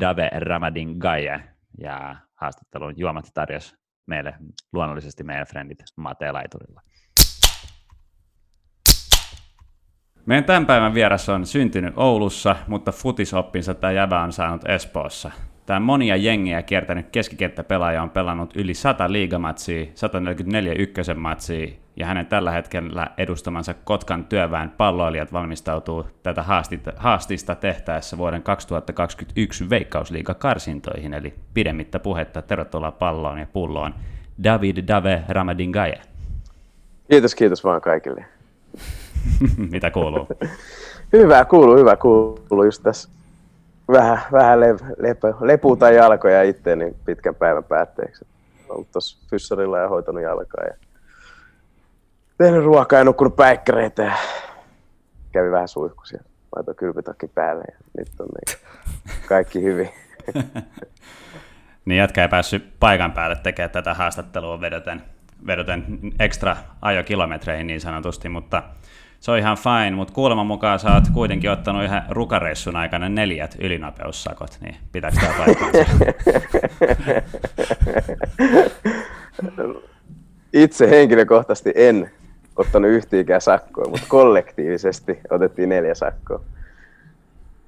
Dave 0.00 0.30
Ramadin 0.40 0.96
Gaye 0.98 1.40
ja 1.78 2.16
haastattelun 2.34 2.94
juomat 2.96 3.30
tarjosi 3.34 3.76
meille 4.06 4.34
luonnollisesti 4.72 5.24
meidän 5.24 5.46
frendit 5.46 5.78
Mate 5.96 6.32
Laiturilla. 6.32 6.80
Meidän 10.26 10.44
tämän 10.44 10.66
päivän 10.66 10.94
vieras 10.94 11.28
on 11.28 11.46
syntynyt 11.46 11.94
Oulussa, 11.96 12.56
mutta 12.68 12.92
futisoppinsa 12.92 13.74
tämä 13.74 13.92
jävä 13.92 14.22
on 14.22 14.32
saanut 14.32 14.68
Espoossa. 14.68 15.30
Tämä 15.66 15.80
monia 15.80 16.16
jengiä 16.16 16.62
kiertänyt 16.62 17.06
keskikenttäpelaaja 17.12 18.02
on 18.02 18.10
pelannut 18.10 18.56
yli 18.56 18.74
100 18.74 19.12
liigamatsia, 19.12 19.86
144 19.94 20.74
ykkösen 20.78 21.18
matsia 21.18 21.68
ja 21.96 22.06
hänen 22.06 22.26
tällä 22.26 22.50
hetkellä 22.50 23.06
edustamansa 23.18 23.74
Kotkan 23.84 24.24
työväen 24.24 24.70
palloilijat 24.70 25.32
valmistautuu 25.32 26.06
tätä 26.22 26.44
haastista 26.96 27.54
tehtäessä 27.54 28.18
vuoden 28.18 28.42
2021 28.42 29.70
Veikkausliiga-karsintoihin, 29.70 31.14
eli 31.14 31.34
pidemmittä 31.54 31.98
puhetta. 31.98 32.42
Tervetuloa 32.42 32.92
palloon 32.92 33.38
ja 33.38 33.46
pulloon. 33.52 33.94
David 34.44 34.88
Dave 34.88 35.24
Ramadingaye. 35.28 36.00
Kiitos, 37.10 37.34
kiitos 37.34 37.64
vaan 37.64 37.80
kaikille. 37.80 38.24
Mitä 39.72 39.90
kuuluu? 39.90 40.28
hyvä 41.12 41.44
kuuluu, 41.44 41.76
hyvä 41.76 41.96
kuuluu. 41.96 42.64
Just 42.64 42.82
tässä 42.82 43.08
vähän, 43.88 44.20
vähän 44.32 44.60
lep, 44.60 44.78
lep, 44.98 45.18
lepuuta 45.40 45.90
jalkoja 45.90 46.42
itteeni 46.42 46.96
pitkän 47.04 47.34
päivän 47.34 47.64
päätteeksi. 47.64 48.26
Ollut 48.68 48.92
tuossa 48.92 49.26
fyssarilla 49.30 49.78
ja 49.78 49.88
hoitanut 49.88 50.22
jalkaa 50.22 50.64
ja 50.64 50.74
tehnyt 52.38 52.64
ruokaa 52.64 52.98
ja 52.98 53.04
nukkunut 53.04 53.36
päikkäreitä 53.36 54.02
ja 54.02 54.16
kävi 55.32 55.50
vähän 55.50 55.68
suihkusia. 55.68 56.22
Laitoin 56.56 56.76
kylpytakki 56.76 57.28
päälle 57.28 57.64
ja 57.72 57.76
nyt 57.98 58.08
on 58.18 58.26
niin 58.26 58.58
kaikki 59.28 59.62
hyvin. 59.62 59.90
niin 61.84 61.98
jätkä 61.98 62.22
ei 62.22 62.28
päässyt 62.28 62.64
paikan 62.80 63.12
päälle 63.12 63.36
tekemään 63.36 63.70
tätä 63.70 63.94
haastattelua 63.94 64.60
vedoten, 64.60 65.02
vedoten 65.46 65.84
ekstra 66.20 66.56
ajokilometreihin 66.82 67.66
niin 67.66 67.80
sanotusti, 67.80 68.28
mutta 68.28 68.62
se 69.24 69.30
on 69.30 69.38
ihan 69.38 69.56
fine, 69.56 69.90
mutta 69.90 70.14
kuuleman 70.14 70.46
mukaan 70.46 70.78
sä 70.78 70.94
oot 70.94 71.04
kuitenkin 71.12 71.50
ottanut 71.50 71.84
ihan 71.84 72.02
rukareissun 72.10 72.76
aikana 72.76 73.08
neljät 73.08 73.56
ylinopeussakot, 73.58 74.58
niin 74.60 74.76
pitääkö 74.92 75.16
tämä 75.20 75.34
paikkaansa? 75.38 75.78
Itse 80.52 80.90
henkilökohtaisesti 80.90 81.72
en 81.74 82.10
ottanut 82.56 82.90
yhtiikään 82.90 83.40
sakkoa, 83.40 83.90
mutta 83.90 84.06
kollektiivisesti 84.08 85.20
otettiin 85.30 85.68
neljä 85.68 85.94
sakkoa. 85.94 86.40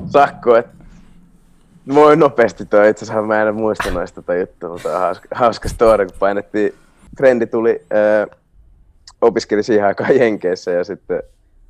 Sakko, 0.07 0.57
että 0.57 0.85
voi 1.95 2.17
nopeasti 2.17 2.65
tuo, 2.65 2.83
itse 2.83 3.05
asiassa 3.05 3.23
mä 3.23 3.43
en 3.43 3.55
muista 3.55 3.91
noista 3.91 4.23
tätä 4.23 4.39
juttua, 4.39 4.69
mutta 4.69 4.95
on 4.95 5.01
hauska, 5.01 5.29
hauska 5.35 5.69
story, 5.69 6.07
kun 6.07 6.17
painettiin, 6.19 6.75
frendi 7.17 7.47
tuli, 7.47 7.83
äh, 7.93 8.39
opiskeli 9.21 9.63
siihen 9.63 9.87
aikaan 9.87 10.17
Jenkeissä 10.17 10.71
ja 10.71 10.85
sitten 10.85 11.23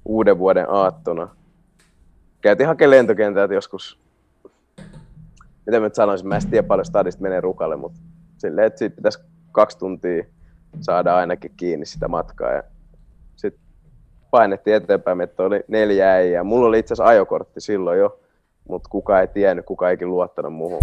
uuden 0.06 0.38
vuoden 0.38 0.66
aattona. 0.70 1.28
Käytiin 2.40 2.66
hakemaan 2.66 2.90
lentokentältä 2.90 3.54
joskus, 3.54 3.98
mitä 5.66 5.80
mä 5.80 5.86
nyt 5.86 5.94
sanoisin, 5.94 6.28
mä 6.28 6.36
en 6.36 6.50
tiedä 6.50 6.66
paljon 6.66 6.84
stadista 6.84 7.22
menee 7.22 7.40
rukalle, 7.40 7.76
mutta 7.76 7.98
silleen, 8.38 8.66
että 8.66 8.78
siitä 8.78 8.96
pitäisi 8.96 9.18
kaksi 9.52 9.78
tuntia 9.78 10.24
saada 10.80 11.16
ainakin 11.16 11.52
kiinni 11.56 11.86
sitä 11.86 12.08
matkaa. 12.08 12.52
Ja 12.52 12.62
sitten 13.36 13.62
painettiin 14.30 14.76
eteenpäin, 14.76 15.20
että 15.20 15.42
oli 15.42 15.64
neljä 15.68 16.12
äijää. 16.12 16.44
Mulla 16.44 16.66
oli 16.66 16.78
itse 16.78 16.94
asiassa 16.94 17.10
ajokortti 17.10 17.60
silloin 17.60 17.98
jo, 17.98 18.20
mutta 18.68 18.88
kuka 18.88 19.20
ei 19.20 19.28
tiennyt, 19.28 19.66
kuka 19.66 19.90
eikin 19.90 20.10
luottanut 20.10 20.54
muuhun. 20.54 20.82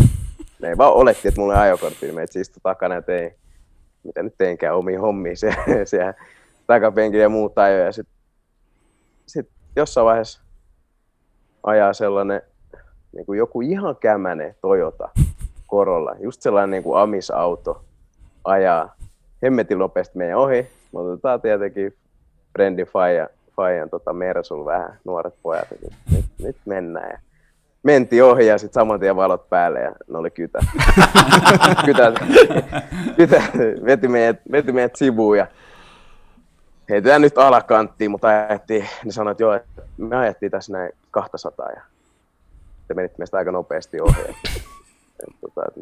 Ne 0.62 0.70
ei 0.70 0.78
vaan 0.78 0.94
oletti, 0.94 1.28
että 1.28 1.42
mulla 1.42 1.54
on 1.54 1.60
ajokortti, 1.60 2.06
niin 2.06 2.16
meitä 2.16 2.40
istui 2.40 2.60
takana 2.64 2.96
ja 2.96 3.02
tein, 3.02 3.36
mitä 4.04 4.24
nyt 4.24 4.34
teinkään, 4.38 4.76
omiin 4.76 5.02
hommiin 5.02 5.38
siellä, 5.38 5.64
siellä 5.86 6.14
takapenkillä 6.68 7.24
ja 7.24 7.30
muut 7.30 7.58
ajoja. 7.58 7.92
Sitten 7.92 8.13
sit 8.13 8.13
jossain 9.76 10.06
vaiheessa 10.06 10.42
ajaa 11.64 11.94
sellainen 11.94 12.42
niin 13.16 13.26
kuin 13.26 13.38
joku 13.38 13.62
ihan 13.62 13.96
kämänen 13.96 14.56
Toyota 14.62 15.10
Corolla, 15.70 16.16
just 16.20 16.42
sellainen 16.42 16.72
niin 16.72 16.84
kuin 16.84 17.00
Amis-auto 17.00 17.84
ajaa 18.44 18.96
hemmetin 19.44 19.80
nopeasti 19.80 20.18
meidän 20.18 20.38
ohi. 20.38 20.68
Me 20.94 21.00
otetaan 21.00 21.42
tietenkin 21.42 21.94
Brendi 22.54 22.86
Fajan, 22.86 23.30
Fajan 23.56 23.90
tota 23.90 24.14
Mersul 24.14 24.66
vähän 24.66 25.00
nuoret 25.06 25.34
pojat, 25.44 25.72
että 25.72 25.88
nyt, 26.12 26.26
nyt 26.40 26.58
mennään. 26.66 27.10
Ja 27.10 27.20
mentiin 27.84 28.24
ohi 28.24 28.48
ja 28.48 28.58
sitten 28.58 28.82
saman 28.82 29.00
tien 29.00 29.16
valot 29.16 29.50
päälle 29.50 29.80
ja 29.80 29.92
ne 30.08 30.18
oli 30.18 30.32
kytä. 30.32 30.60
kytä, 31.86 32.14
kytä 33.18 33.44
veti, 33.86 34.08
meidät, 34.08 34.42
veti 34.52 34.72
meidät 34.72 34.96
sivuun 34.96 35.38
ja 35.38 35.48
heitetään 36.94 37.22
nyt 37.22 37.38
alakanttiin, 37.38 38.12
mutta 38.12 38.28
ajettiin, 38.28 38.90
ne 39.06 39.12
sanoivat, 39.12 39.36
että 39.36 39.44
joo, 39.44 39.54
että 39.54 39.82
me 39.98 40.16
ajettiin 40.16 40.52
tässä 40.52 40.74
näin 40.74 40.92
200 41.12 41.70
ja 41.70 41.82
te 42.88 42.94
menitte 42.94 43.18
meistä 43.18 43.38
aika 43.38 43.52
nopeasti 43.52 44.02
ohi. 44.02 44.22
Että, 45.20 45.32
että, 45.32 45.40
tota, 45.42 45.62
että 45.68 45.82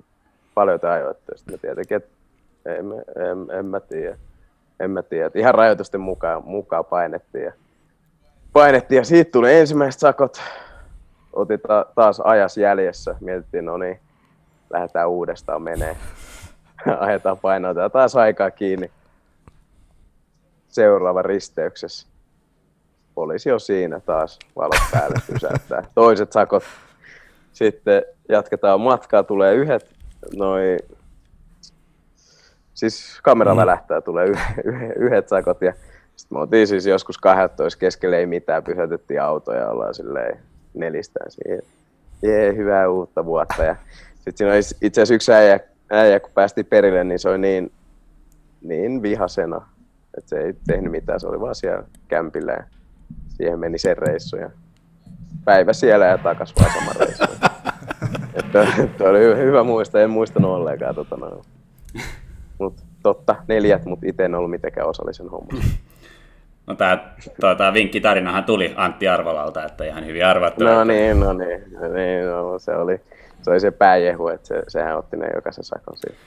paljon 0.53 0.79
te 0.79 0.87
ajoitte. 0.87 1.37
Sitten 1.37 1.53
me 1.53 1.57
tietenkin, 1.57 1.97
että 1.97 2.09
en, 2.65 2.85
en, 3.25 3.57
en 3.59 3.65
mä 3.65 3.79
tiedä. 3.79 4.17
En 4.79 4.91
mä 4.91 5.03
tiedä. 5.03 5.31
Ihan 5.35 5.55
rajoitusten 5.55 6.01
mukaan, 6.01 6.43
mukaan 6.45 6.85
painettiin. 6.85 7.43
Ja, 7.43 7.51
painettiin 8.53 8.97
ja 8.97 9.03
siitä 9.05 9.31
tuli 9.31 9.53
ensimmäiset 9.53 9.99
sakot. 9.99 10.41
Otin 11.33 11.59
ta- 11.59 11.85
taas 11.95 12.19
ajas 12.19 12.57
jäljessä. 12.57 13.15
Mietittiin, 13.19 13.65
no 13.65 13.77
niin, 13.77 13.99
lähdetään 14.69 15.09
uudestaan 15.09 15.61
menee. 15.61 15.97
Ajetaan 16.99 17.37
painoa 17.37 17.89
taas 17.89 18.15
aikaa 18.15 18.51
kiinni 18.51 18.91
seuraava 20.71 21.21
risteyksessä. 21.21 22.07
Poliisi 23.15 23.51
on 23.51 23.59
siinä 23.59 23.99
taas 23.99 24.39
valot 24.55 24.81
päälle 24.91 25.15
pysäyttää. 25.33 25.83
Toiset 25.95 26.31
sakot. 26.31 26.63
Sitten 27.53 28.03
jatketaan 28.29 28.81
matkaa, 28.81 29.23
tulee 29.23 29.53
yhdet 29.53 29.89
noin 30.35 30.79
siis 32.73 33.19
kamera 33.23 33.55
välähtää, 33.55 33.99
mm. 33.99 34.03
tulee 34.03 34.27
yhdet 34.95 35.29
sakot 35.29 35.61
ja 35.61 35.73
sitten 36.15 36.37
me 36.37 36.41
oltiin 36.41 36.67
siis 36.67 36.85
joskus 36.85 37.17
12 37.17 37.79
keskellä 37.79 38.17
ei 38.17 38.25
mitään, 38.25 38.63
pysäytettiin 38.63 39.21
autoja 39.21 39.59
ja 39.59 39.69
ollaan 39.69 39.95
silleen 39.95 40.39
nelistään 40.73 41.31
siihen. 41.31 41.61
Jee, 42.21 42.55
hyvää 42.55 42.89
uutta 42.89 43.25
vuotta. 43.25 43.63
Ja 43.63 43.75
sitten 44.15 44.37
siinä 44.37 44.53
oli 44.53 44.59
itse 44.81 45.01
asiassa 45.01 45.13
yksi 45.13 45.33
äijä, 45.33 45.59
äijä, 45.91 46.19
kun 46.19 46.31
päästiin 46.33 46.65
perille, 46.65 47.03
niin 47.03 47.19
se 47.19 47.29
oli 47.29 47.37
niin, 47.37 47.71
niin 48.61 49.01
vihasena 49.01 49.67
et 50.17 50.27
se 50.27 50.37
ei 50.37 50.53
tehnyt 50.67 50.91
mitään, 50.91 51.19
se 51.19 51.27
oli 51.27 51.39
vaan 51.39 51.55
siellä 51.55 51.83
kämpillä 52.07 52.51
ja 52.51 52.63
siihen 53.27 53.59
meni 53.59 53.77
sen 53.77 53.97
reissu 53.97 54.35
ja 54.35 54.49
päivä 55.45 55.73
siellä 55.73 56.05
ja 56.05 56.17
takas 56.17 56.53
vaan 56.59 56.71
sama 56.73 56.91
reissu. 56.99 57.23
että, 58.39 58.67
että 58.83 59.03
oli 59.03 59.19
hyvä, 59.19 59.63
muista, 59.63 60.01
en 60.01 60.09
muistanut 60.09 60.51
ollenkaan. 60.51 60.95
Tota, 60.95 61.17
no. 61.17 61.41
Mut 62.59 62.73
totta, 63.03 63.35
neljät, 63.47 63.85
mutta 63.85 64.05
itse 64.09 64.25
en 64.25 64.35
ollut 64.35 64.51
mitenkään 64.51 64.87
osallisen 64.87 65.29
hommassa. 65.29 65.63
No 66.67 66.75
tämä 66.75 67.13
tuota, 67.41 67.73
vinkkitarinahan 67.73 68.43
tuli 68.43 68.73
Antti 68.75 69.07
Arvolalta, 69.07 69.65
että 69.65 69.83
ihan 69.83 70.05
hyvin 70.05 70.25
arvattu. 70.25 70.63
No 70.63 70.83
niin, 70.83 71.19
no 71.19 71.33
niin, 71.33 71.63
niin 71.93 72.27
no, 72.27 72.59
se 72.59 72.75
oli 72.75 73.01
se, 73.41 73.51
oli 73.51 73.59
se 73.59 73.71
pääjehu, 73.71 74.27
että 74.27 74.47
se, 74.47 74.63
sehän 74.67 74.97
otti 74.97 75.17
ne 75.17 75.27
jokaisen 75.35 75.63
sakon 75.63 75.97
siitä. 75.97 76.21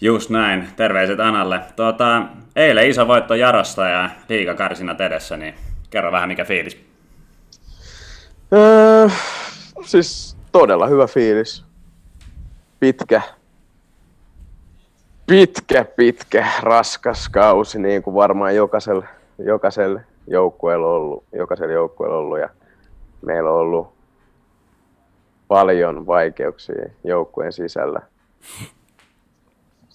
Just 0.00 0.30
näin, 0.30 0.68
terveiset 0.76 1.20
Analle. 1.20 1.60
Tuota, 1.76 2.22
eilen 2.56 2.88
iso 2.88 3.08
voitto 3.08 3.34
Jarosta 3.34 3.88
ja 3.88 4.10
liikakarsinat 4.28 5.00
edessä, 5.00 5.36
niin 5.36 5.54
kerro 5.90 6.12
vähän 6.12 6.28
mikä 6.28 6.44
fiilis. 6.44 6.84
Öö, 8.52 9.08
siis 9.84 10.36
todella 10.52 10.86
hyvä 10.86 11.06
fiilis. 11.06 11.64
Pitkä, 12.80 13.22
pitkä, 15.26 15.84
pitkä, 15.84 16.46
raskas 16.60 17.28
kausi, 17.28 17.78
niin 17.78 18.02
kuin 18.02 18.14
varmaan 18.14 18.56
jokaisella, 18.56 19.06
jokaisella 19.38 20.00
joukkueella 20.26 20.86
ollut, 20.86 21.24
jokaisella 21.32 21.72
joukkueella 21.72 22.16
ollut 22.18 22.38
ja 22.38 22.48
meillä 23.22 23.50
on 23.50 23.56
ollut 23.56 23.92
paljon 25.48 26.06
vaikeuksia 26.06 26.90
joukkueen 27.04 27.52
sisällä 27.52 28.00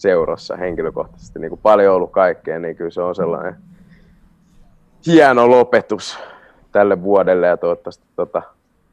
seurassa 0.03 0.55
henkilökohtaisesti 0.55 1.39
niin 1.39 1.49
kuin 1.49 1.61
paljon 1.61 1.95
ollut 1.95 2.11
kaikkea, 2.11 2.59
niin 2.59 2.75
kyllä 2.75 2.91
se 2.91 3.01
on 3.01 3.15
sellainen 3.15 3.55
hieno 5.07 5.49
lopetus 5.49 6.19
tälle 6.71 7.03
vuodelle 7.03 7.47
ja 7.47 7.57
toivottavasti, 7.57 8.05
tota, 8.15 8.41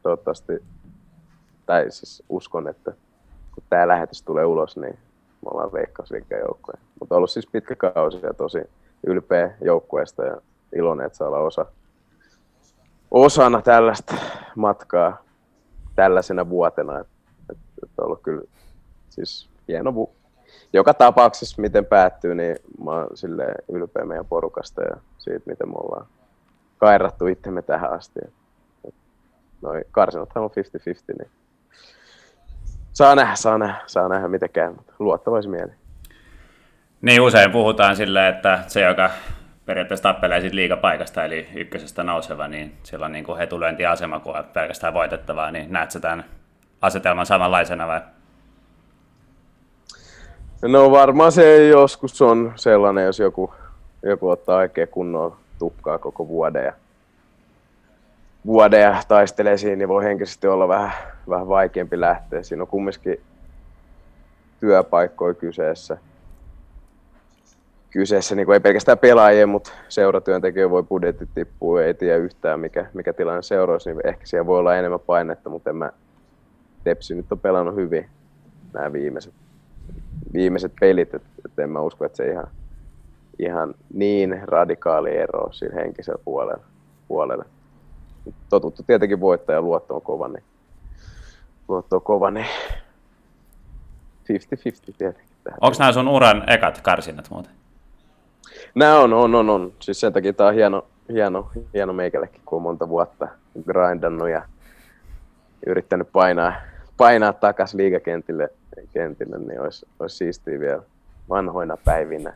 toivottavasti 0.03 0.63
tai 1.65 1.91
siis 1.91 2.23
uskon, 2.29 2.67
että 2.67 2.91
kun 3.55 3.63
tämä 3.69 3.87
lähetys 3.87 4.23
tulee 4.23 4.45
ulos, 4.45 4.77
niin 4.77 4.93
me 5.41 5.49
ollaan 5.51 5.73
veikkausliikkeen 5.73 6.41
joukkoja. 6.41 6.77
Mutta 6.99 7.15
ollut 7.15 7.29
siis 7.29 7.47
pitkä 7.47 7.75
kausi 7.75 8.19
ja 8.23 8.33
tosi 8.33 8.59
ylpeä 9.07 9.51
joukkueesta 9.61 10.25
ja 10.25 10.37
iloinen, 10.75 11.05
että 11.05 11.17
saa 11.17 11.27
olla 11.27 11.39
osa, 11.39 11.65
osana 13.11 13.61
tällaista 13.61 14.15
matkaa 14.55 15.23
tällaisena 15.95 16.49
vuotena. 16.49 16.99
Että 16.99 17.13
et, 17.51 17.57
et 17.83 17.89
on 17.97 18.05
ollut 18.05 18.21
kyllä 18.23 18.43
siis 19.09 19.49
hieno, 19.67 19.93
joka 20.73 20.93
tapauksessa, 20.93 21.61
miten 21.61 21.85
päättyy, 21.85 22.35
niin 22.35 22.55
mä 22.83 22.91
oon 22.91 23.07
ylpeä 23.71 24.05
meidän 24.05 24.25
porukasta 24.25 24.81
ja 24.81 24.95
siitä, 25.17 25.41
miten 25.45 25.69
me 25.69 25.75
ollaan 25.75 26.07
kairattu 26.77 27.27
itsemme 27.27 27.61
tähän 27.61 27.93
asti. 27.93 28.19
Noin 29.61 29.83
karsinathan 29.91 30.43
on 30.43 30.49
50-50, 30.49 30.53
niin 31.17 31.31
saa 32.93 33.15
nähdä, 33.15 33.35
saa 33.35 33.57
nähdä, 33.57 33.81
saa 33.87 34.09
nähdä 34.09 34.27
mitä 34.27 34.47
käy, 34.47 34.73
mutta 34.73 34.93
luottavais 34.99 35.47
mieli. 35.47 35.71
Niin 37.01 37.21
usein 37.21 37.51
puhutaan 37.51 37.95
silleen, 37.95 38.35
että 38.35 38.59
se, 38.67 38.81
joka 38.81 39.09
periaatteessa 39.65 40.03
tappelee 40.03 40.41
siitä 40.41 40.55
liikapaikasta, 40.55 41.25
eli 41.25 41.47
ykkösestä 41.55 42.03
nouseva, 42.03 42.47
niin 42.47 42.77
sillä 42.83 43.05
on 43.05 43.11
niin 43.11 43.25
kuin 43.25 43.41
etulyöntiasema, 43.41 44.19
kun 44.19 44.37
on 44.37 44.43
pelkästään 44.43 44.93
voitettavaa, 44.93 45.51
niin 45.51 45.73
näetkö 45.73 45.99
tämän 45.99 46.25
asetelman 46.81 47.25
samanlaisena 47.25 47.87
vai 47.87 48.01
No 50.61 50.91
varmaan 50.91 51.31
se 51.31 51.67
joskus 51.67 52.21
on 52.21 52.53
sellainen, 52.55 53.05
jos 53.05 53.19
joku, 53.19 53.53
joku 54.03 54.29
ottaa 54.29 54.57
oikein 54.57 54.87
kunnon 54.87 55.35
tukkaa 55.59 55.97
koko 55.97 56.27
vuoden 56.27 56.65
ja, 56.65 56.73
vuoden 58.45 58.81
ja 58.81 59.03
taistelee 59.07 59.57
siinä, 59.57 59.75
niin 59.75 59.87
voi 59.87 60.03
henkisesti 60.03 60.47
olla 60.47 60.67
vähän, 60.67 60.91
vähän 61.29 61.47
vaikeampi 61.47 61.99
lähteä. 61.99 62.43
Siinä 62.43 62.63
on 62.63 62.67
kumminkin 62.67 63.21
työpaikkoja 64.59 65.33
kyseessä. 65.33 65.97
Kyseessä 67.89 68.35
niin 68.35 68.45
kuin 68.45 68.53
ei 68.53 68.59
pelkästään 68.59 68.97
pelaajien, 68.97 69.49
mutta 69.49 69.71
seuratyöntekijä 69.89 70.69
voi 70.69 70.83
budjetti 70.83 71.29
tippua, 71.35 71.83
ei 71.83 71.93
tiedä 71.93 72.17
yhtään 72.17 72.59
mikä, 72.59 72.85
mikä 72.93 73.13
tilanne 73.13 73.41
seuraisi, 73.41 73.93
niin 73.93 74.07
ehkä 74.07 74.25
siellä 74.25 74.45
voi 74.45 74.59
olla 74.59 74.75
enemmän 74.75 74.99
painetta, 74.99 75.49
mutta 75.49 75.69
en 75.69 75.75
mä, 75.75 75.91
Tepsi 76.83 77.15
nyt 77.15 77.31
on 77.31 77.39
pelannut 77.39 77.75
hyvin 77.75 78.09
nämä 78.73 78.93
viimeiset 78.93 79.33
viimeiset 80.33 80.73
pelit, 80.79 81.13
että 81.13 81.29
et 81.45 81.59
en 81.59 81.69
mä 81.69 81.81
usko, 81.81 82.05
että 82.05 82.17
se 82.17 82.31
ihan, 82.31 82.47
ihan 83.39 83.73
niin 83.93 84.41
radikaali 84.43 85.17
ero 85.17 85.51
siinä 85.51 85.75
henkisellä 85.75 86.21
puolella. 86.25 86.63
puolella. 87.07 87.45
Totuttu 88.49 88.83
tietenkin 88.83 89.19
voittaa 89.19 89.55
ja 89.55 89.61
luotto 89.61 89.95
on 89.95 90.01
kova, 90.01 90.27
niin, 90.27 90.43
luotto 91.67 91.95
on 91.95 92.01
kova, 92.01 92.31
niin 92.31 92.45
50-50 92.45 92.49
tietenkin. 94.97 95.31
Onko 95.61 95.75
nämä 95.79 95.93
sun 95.93 96.07
uran 96.07 96.49
ekat 96.49 96.81
karsinat 96.81 97.29
muuten? 97.29 97.51
Nämä 98.75 98.99
on, 98.99 99.13
on, 99.13 99.35
on, 99.35 99.49
on. 99.49 99.73
Siis 99.79 99.99
sen 99.99 100.13
takia 100.13 100.33
tämä 100.33 100.49
on 100.49 100.55
hieno, 100.55 100.85
hieno, 101.09 101.51
hieno 101.73 101.93
meikällekin, 101.93 102.41
kun 102.45 102.57
on 102.57 102.63
monta 102.63 102.89
vuotta 102.89 103.27
grindannut 103.65 104.29
ja 104.29 104.41
yrittänyt 105.65 106.11
painaa, 106.11 106.53
painaa 107.01 107.33
takaisin 107.33 107.77
liigakentille 107.77 108.49
kentille, 108.93 109.37
niin 109.37 109.61
olisi, 109.61 109.85
olisi 109.99 110.15
siistiä 110.15 110.59
vielä 110.59 110.81
vanhoina 111.29 111.77
päivinä 111.77 112.33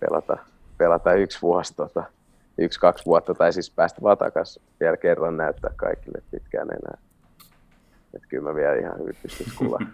pelata, 0.00 0.36
pelata 0.78 1.12
yksi 1.12 1.42
vuosi, 1.42 1.76
tota, 1.76 2.04
yksi, 2.58 2.80
kaksi 2.80 3.04
vuotta, 3.06 3.34
tai 3.34 3.52
siis 3.52 3.70
päästä 3.70 4.02
vaan 4.02 4.18
takaisin 4.18 4.62
vielä 4.80 4.96
kerran 4.96 5.36
näyttää 5.36 5.70
kaikille 5.76 6.22
pitkään 6.30 6.68
enää. 6.68 6.98
Että 8.14 8.28
kyllä 8.28 8.48
mä 8.48 8.54
vielä 8.54 8.74
ihan 8.74 8.98
hyvin 8.98 9.16
pystyn 9.22 9.46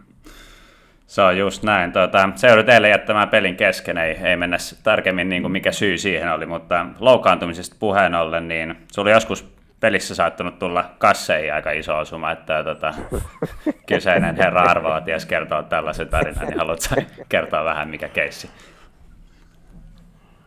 Se 1.07 1.23
on 1.23 1.39
just 1.39 1.63
näin. 1.63 1.93
Tuota, 1.93 2.29
se 2.35 2.47
joudut 2.47 2.67
teille 2.67 2.89
jättämään 2.89 3.29
pelin 3.29 3.57
kesken, 3.57 3.99
ei, 3.99 4.17
ei 4.23 4.37
mennä 4.37 4.57
tarkemmin 4.83 5.29
niin 5.29 5.43
kuin 5.43 5.53
mikä 5.53 5.73
syy 5.73 5.99
siihen 5.99 6.33
oli, 6.33 6.47
mutta 6.47 6.87
loukkaantumisesta 6.99 7.77
puheen 7.79 8.15
ollen, 8.15 8.49
niin 8.49 8.75
se 8.93 9.01
oli 9.01 9.11
joskus 9.11 9.53
pelissä 9.83 10.15
saattanut 10.15 10.59
tulla 10.59 10.85
kasseihin 10.99 11.55
aika 11.55 11.71
iso 11.71 11.99
osuma, 11.99 12.33
että 12.33 12.65
tota, 12.65 12.95
kyseinen 13.89 14.37
herra 14.37 14.63
arvoa 14.63 15.01
ties 15.01 15.27
kertoa 15.27 15.63
tällaisen 15.63 16.09
tarinan, 16.09 16.47
niin 16.47 16.59
haluatko 16.59 16.95
kertoa 17.29 17.65
vähän 17.65 17.89
mikä 17.89 18.09
keissi? 18.09 18.51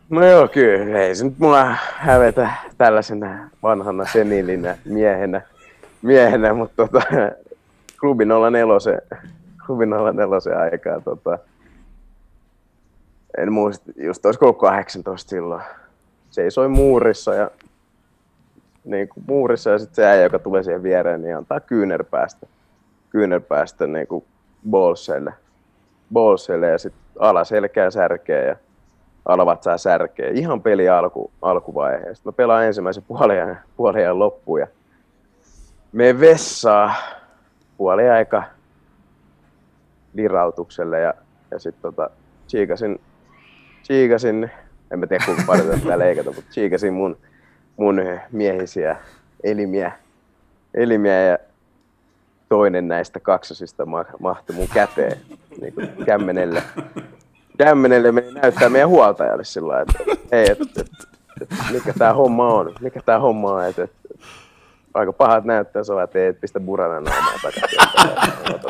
No 0.09 0.25
joo, 0.25 0.47
kyllä. 0.47 0.99
Ei 0.99 1.15
se 1.15 1.25
nyt 1.25 1.39
mulla 1.39 1.75
hävetä 1.95 2.49
tällaisena 2.77 3.49
vanhana 3.63 4.05
senilinä 4.05 4.77
miehenä, 4.85 5.41
miehenä 6.01 6.53
mutta 6.53 6.75
tota, 6.75 7.01
klubin 7.99 8.27
04, 8.51 8.99
klubin 9.65 9.89
04 9.89 10.59
aikaa 10.59 11.01
tota, 11.01 11.39
en 13.37 13.51
muista, 13.51 13.91
just 13.95 14.25
olisiko 14.25 14.53
18 14.53 15.29
silloin. 15.29 15.63
Seisoi 16.31 16.67
muurissa 16.67 17.33
ja 17.33 17.51
niin 18.85 19.09
kuin 19.09 19.23
muurissa 19.27 19.69
ja 19.69 19.79
sitten 19.79 19.95
se 19.95 20.05
äijä, 20.05 20.23
joka 20.23 20.39
tulee 20.39 20.63
siihen 20.63 20.83
viereen, 20.83 21.21
niin 21.21 21.37
antaa 21.37 21.59
kyynärpäästä, 21.59 22.47
kyynärpäästä 23.09 23.87
niin 23.87 24.07
kuin 24.07 24.25
ballselle, 24.69 25.33
ballselle 26.13 26.67
ja 26.67 26.77
sitten 26.77 27.01
alaselkää 27.19 27.91
särkeä 27.91 28.43
ja 28.43 28.55
alavat 29.25 29.63
saa 29.63 29.77
särkeä. 29.77 30.29
Ihan 30.29 30.61
peli 30.61 30.89
alku, 30.89 31.31
alkuvaiheesta. 31.41 32.29
Mä 32.29 32.31
pelaan 32.31 32.65
ensimmäisen 32.65 33.03
puolen, 33.07 33.57
puolen 33.77 34.19
loppuun 34.19 34.59
ja 34.59 34.67
me 35.91 36.19
vessaa 36.19 36.93
puoli 37.77 38.09
aika 38.09 38.43
lirautukselle 40.13 40.99
ja, 40.99 41.13
ja 41.51 41.59
sitten 41.59 41.81
tota, 41.81 42.09
chiikasin, 42.47 43.01
chiikasin, 43.83 44.51
en 44.91 44.99
mä 44.99 45.07
tiedä 45.07 45.25
kuinka 45.25 45.43
paljon 45.47 45.67
tätä 45.67 45.99
leikata, 45.99 46.31
mutta 46.31 46.51
chiikasin 46.51 46.93
mun, 46.93 47.17
mun 47.77 48.01
miehisiä 48.31 48.97
elimiä, 49.43 49.91
elimiä 50.73 51.21
ja 51.21 51.37
toinen 52.49 52.87
näistä 52.87 53.19
kaksosista 53.19 53.85
mahtui 54.19 54.55
mun 54.55 54.67
käteen 54.73 55.17
niin 55.61 55.73
kuin 55.73 55.89
kämmenelle. 56.05 56.63
Kämmenelle 57.57 58.11
meni 58.11 58.31
näyttää 58.31 58.69
meidän 58.69 58.89
huoltajalle 58.89 59.43
sillä 59.43 59.81
että 59.81 59.99
hei, 60.31 60.45
et, 60.51 60.61
et, 60.61 60.87
et, 61.41 61.49
mikä 61.71 61.93
tää 61.97 62.13
homma 62.13 62.47
on, 62.47 62.73
mikä 62.81 63.01
tää 63.05 63.19
homma 63.19 63.51
on, 63.51 63.65
että 63.65 63.83
et, 63.83 63.91
aika 64.93 65.13
pahat 65.13 65.45
näyttää, 65.45 65.79
jos 65.79 65.87
että 66.03 66.27
et 66.27 66.41
pistä 66.41 66.59
burana 66.59 66.99
naamaa 66.99 67.33
takaisin. 67.41 67.79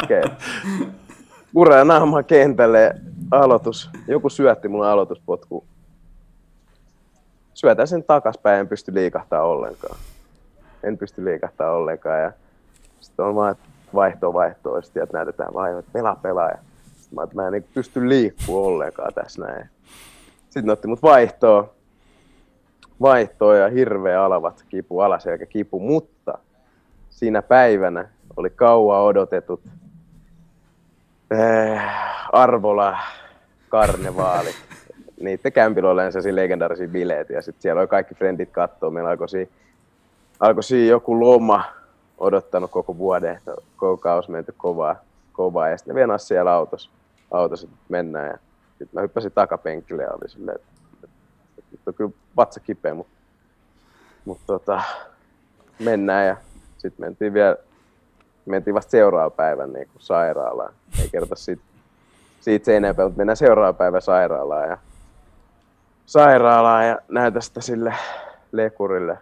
Okay. 0.04 0.22
Burana 1.54 1.84
naamaa 1.84 2.24
kentälle, 2.24 2.96
aloitus. 3.32 3.90
Joku 4.08 4.30
syötti 4.30 4.68
mulle 4.68 4.90
aloituspotku. 4.90 5.66
Syötän 7.56 7.88
sen 7.88 8.04
takaspäin, 8.04 8.60
en 8.60 8.68
pysty 8.68 8.94
liikahtaa 8.94 9.42
ollenkaan. 9.42 9.98
En 10.84 10.98
pysty 10.98 11.26
liikahtaa 11.26 11.72
ollenkaan. 11.72 12.22
Ja 12.22 12.32
sitten 13.00 13.26
on 13.26 13.36
vaan 13.36 13.56
vaihtoa 13.94 14.34
vaihtoa, 14.34 14.82
sitten 14.82 15.04
että 15.04 15.18
näytetään 15.18 15.54
vaan, 15.54 15.80
että 15.80 15.92
pelaa 15.94 16.16
pelaa. 16.16 16.50
Ja 16.50 16.58
mä, 17.16 17.24
että 17.24 17.36
mä 17.36 17.48
en 17.48 17.54
niin 17.54 17.68
pysty 17.74 18.10
liikkua 18.10 18.68
ollenkaan 18.68 19.14
tässä 19.14 19.42
näin. 19.42 19.70
Sitten 20.50 20.70
otti 20.70 20.88
mut 20.88 21.02
vaihtoa, 21.02 21.74
vaihtoa 23.02 23.56
ja 23.56 23.70
hirveä 23.70 24.24
alavat 24.24 24.66
kipu, 24.70 25.00
alaselkä 25.00 25.46
kipu, 25.46 25.80
mutta 25.80 26.38
siinä 27.10 27.42
päivänä 27.42 28.10
oli 28.38 28.50
kauan 28.50 29.02
odotetut 29.02 29.62
äh, 31.34 31.84
Arvola 32.32 32.98
karnevaali. 33.70 34.50
Niiden 35.20 35.52
kämpillä 35.52 35.90
oli 35.90 36.02
sellaisia 36.02 36.36
legendaarisia 36.36 36.88
bileet 36.88 37.30
ja 37.30 37.42
sitten 37.42 37.62
siellä 37.62 37.80
oli 37.80 37.88
kaikki 37.88 38.16
frendit 38.16 38.50
kattoo. 38.52 38.90
Meillä 38.90 39.10
alkoi 39.10 39.30
siinä, 39.30 39.52
alkoi 40.40 40.64
siinä 40.64 40.90
joku 40.90 41.20
loma 41.20 41.64
odottanut 42.18 42.72
koko 42.72 42.98
vuoden, 42.98 43.36
että 43.36 43.56
koko 43.78 43.98
kausi 43.98 44.32
menty 44.32 44.54
kovaa, 44.58 44.96
kovaa. 45.34 45.70
ja 45.70 45.78
sitten 45.78 45.96
venasi 45.96 46.26
siellä 46.26 46.54
autossa, 46.54 46.90
autossa 47.32 47.68
että 47.68 47.80
mennään. 47.90 48.28
Ja 48.30 48.38
sitten 48.70 48.90
mä 48.94 49.02
hyppäsin 49.02 49.32
takapenkille 49.32 50.04
ja 50.04 50.12
oli 50.12 50.30
silleen, 50.30 50.56
että, 50.56 50.68
että, 50.94 51.08
että, 51.58 51.70
että 51.74 51.90
on 51.90 51.94
kyllä 51.94 52.12
vatsa 52.38 52.60
kipeä, 52.60 52.94
mutta, 52.94 53.14
mutta 54.26 54.44
tota, 54.48 54.82
mennään 55.80 56.28
ja 56.28 56.38
sitten 56.78 57.06
mentiin 57.06 57.34
vielä 57.34 57.56
mentiin 58.46 58.74
vasta 58.74 58.92
seuraava 58.92 59.30
päivän 59.30 59.74
niin 59.74 59.88
sairaalaan. 60.00 60.74
Ei 61.02 61.10
kerta 61.10 61.36
siitä, 61.36 61.62
siitä 62.42 62.66
se 62.66 62.78
enempää, 62.78 63.06
mutta 63.06 63.18
mennään 63.18 63.38
seuraava 63.38 63.74
päivä 63.74 64.00
sairaalaan 64.00 64.70
ja 64.70 64.78
sairaalaan 66.06 66.88
ja 66.88 67.00
näytä 67.10 67.42
sitä 67.42 67.62
sille 67.62 67.94
lekurille 68.52 69.18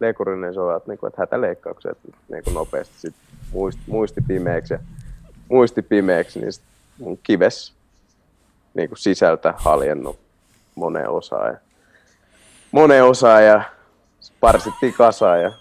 lekurinen 0.00 0.54
se 0.54 0.60
on, 0.60 0.76
että, 0.76 0.90
niin 0.90 0.98
kuin, 0.98 1.08
että 1.08 1.22
hätäleikkaukset 1.22 1.98
niin 2.28 2.44
kuin 2.44 2.54
nopeasti 2.54 2.94
sit 2.98 3.14
muisti, 3.52 3.82
muisti 3.86 4.20
pimeäksi 4.20 4.74
ja 4.74 4.80
muisti 5.48 5.82
pimeäksi, 5.82 6.40
niin 6.40 6.52
mun 6.98 7.18
kives 7.22 7.74
niin 8.74 8.88
kuin 8.88 8.98
sisältä 8.98 9.54
haljennut 9.56 10.18
moneen 10.74 11.10
osaan. 11.10 11.52
Ja, 11.52 11.58
moneen 12.72 13.04
osaan 13.04 13.46
ja 13.46 13.62
parsittiin 14.40 14.94
kasaan 14.94 15.42
ja 15.42 15.52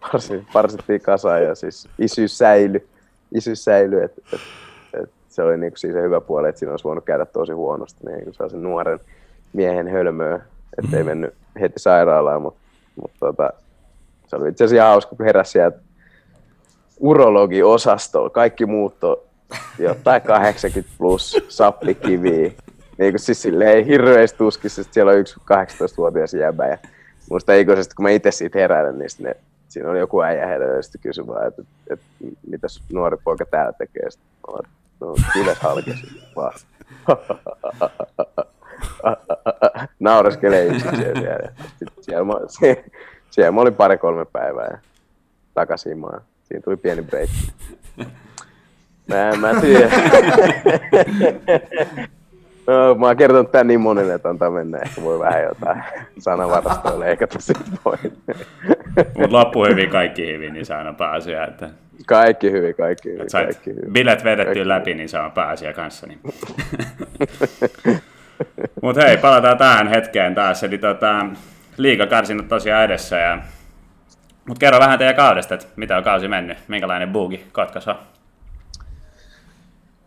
parsi, 0.00 0.46
parsittiin 0.52 1.00
kasaan 1.00 1.42
ja 1.42 1.54
siis 1.54 1.88
isyys 1.98 2.38
säily, 2.38 2.88
isyys 3.34 3.64
säily 3.64 4.02
että 4.02 4.22
et, 4.32 4.40
et 5.02 5.10
se 5.28 5.42
oli 5.42 5.58
niin 5.58 5.72
kuin 5.72 5.78
siis 5.78 5.92
se 5.92 6.02
hyvä 6.02 6.20
puoli, 6.20 6.48
että 6.48 6.58
siinä 6.58 6.70
olisi 6.70 6.84
voinut 6.84 7.04
käydä 7.04 7.26
tosi 7.26 7.52
huonosti, 7.52 8.06
niin 8.06 8.24
kuin 8.24 8.50
sen 8.50 8.62
nuoren 8.62 9.00
miehen 9.54 9.88
hölmöä, 9.88 10.40
ettei 10.78 11.02
mm. 11.02 11.06
mennyt 11.06 11.34
heti 11.60 11.78
sairaalaan, 11.78 12.42
mutta, 12.42 12.60
mutta 13.02 13.16
tota, 13.20 13.50
se 14.26 14.36
oli 14.36 14.48
itse 14.48 14.64
asiassa 14.64 14.88
hauska, 14.88 15.16
kun 15.16 15.26
heräsi 15.26 15.50
sieltä 15.50 15.78
urologiosastolla. 17.00 18.30
Kaikki 18.30 18.66
muut 18.66 19.04
on 19.04 19.16
jotain 19.78 20.22
80 20.32 20.94
plus 20.98 21.36
sappikiviä. 21.48 22.50
Niin 22.98 23.12
kuin 23.12 23.18
siis 23.18 23.42
silleen 23.42 23.86
hirveästi 23.86 24.38
tuskissa, 24.38 24.80
että 24.80 24.94
siellä 24.94 25.12
on 25.12 25.18
yksi 25.18 25.40
18-vuotias 25.40 26.34
jäbä. 26.34 26.66
Ja 26.66 26.78
muista 27.30 27.54
ikuisesti, 27.54 27.94
kun 27.94 28.02
mä 28.02 28.10
itse 28.10 28.30
siitä 28.30 28.58
herään, 28.58 28.98
niin 28.98 29.08
ne, 29.18 29.36
siinä 29.68 29.90
oli 29.90 29.98
joku 29.98 30.22
äijä 30.22 30.46
heräisesti 30.46 30.98
kysymään, 30.98 31.48
että, 31.48 31.62
että, 31.90 32.04
että, 32.20 32.40
mitä 32.50 32.66
nuori 32.92 33.16
poika 33.24 33.46
täällä 33.46 33.72
tekee. 33.72 34.10
Sitten 34.10 34.30
mä 34.48 34.52
olen, 34.54 34.70
no, 35.00 35.14
kives 35.32 35.58
halkesi 35.58 36.06
vaan. 36.36 36.52
Naureskelee 40.00 40.64
yksin 40.64 40.96
siellä. 40.96 41.52
Sitten 41.78 42.04
siellä, 42.04 42.24
siellä 43.30 43.52
mä 43.52 43.60
olin 43.60 43.74
pari-kolme 43.74 44.24
päivää 44.24 44.68
ja 44.70 44.78
takaisin 45.54 45.98
maan. 45.98 46.20
Siinä 46.42 46.62
tuli 46.62 46.76
pieni 46.76 47.02
break. 47.02 47.30
Mä, 49.06 49.32
mä 49.40 49.50
en 49.50 49.60
tiedä. 49.60 49.90
No, 52.66 52.94
mä 52.94 53.06
oon 53.06 53.16
kertonut 53.16 53.52
tän 53.52 53.66
niin 53.66 53.80
monelle, 53.80 54.14
että 54.14 54.28
antaa 54.28 54.50
mennä. 54.50 54.78
Ehkä 54.78 55.02
voi 55.02 55.18
vähän 55.18 55.42
jotain 55.42 55.82
sanavarastoa 56.18 57.00
leikata 57.00 57.40
sit 57.40 57.56
pois. 57.84 58.00
Mut 59.18 59.30
loppu 59.30 59.64
hyvin, 59.64 59.90
kaikki 59.90 60.26
hyvin, 60.26 60.52
niin 60.52 60.66
se 60.66 60.74
aina 60.74 60.92
pääasia. 60.92 61.46
Että... 61.46 61.70
Kaikki 62.06 62.50
hyvin, 62.50 62.74
kaikki 62.74 63.12
hyvin. 63.12 63.26
kaikki 63.32 63.70
hyvin. 63.70 63.92
Bilet 63.92 64.24
vedetty 64.24 64.44
kaikki 64.44 64.68
läpi, 64.68 64.94
niin 64.94 65.08
se 65.08 65.18
on 65.18 65.32
pääasia 65.32 65.72
kanssa. 65.72 66.06
Niin. 66.06 66.20
Mutta 68.82 69.02
hei, 69.02 69.16
palataan 69.16 69.58
tähän 69.58 69.88
hetkeen 69.88 70.34
taas. 70.34 70.62
Eli 70.62 70.78
tota, 70.78 71.26
liikakarsinnat 71.76 72.48
tosiaan 72.48 72.84
edessä. 72.84 73.16
Ja... 73.16 73.38
Mutta 74.48 74.60
kerro 74.60 74.78
vähän 74.78 74.98
teidän 74.98 75.16
kaudesta, 75.16 75.54
että 75.54 75.66
mitä 75.76 75.96
on 75.96 76.04
kausi 76.04 76.28
mennyt, 76.28 76.58
minkälainen 76.68 77.12
buugi 77.12 77.46
Kotkas 77.52 77.88
on? 77.88 77.98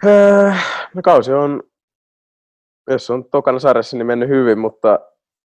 Öö, 0.05 0.51
no 0.93 1.01
kausi 1.03 1.33
on, 1.33 1.63
jos 2.89 3.09
on 3.09 3.25
tokana 3.25 3.59
sarjassa, 3.59 3.97
niin 3.97 4.07
mennyt 4.07 4.29
hyvin, 4.29 4.59
mutta 4.59 4.99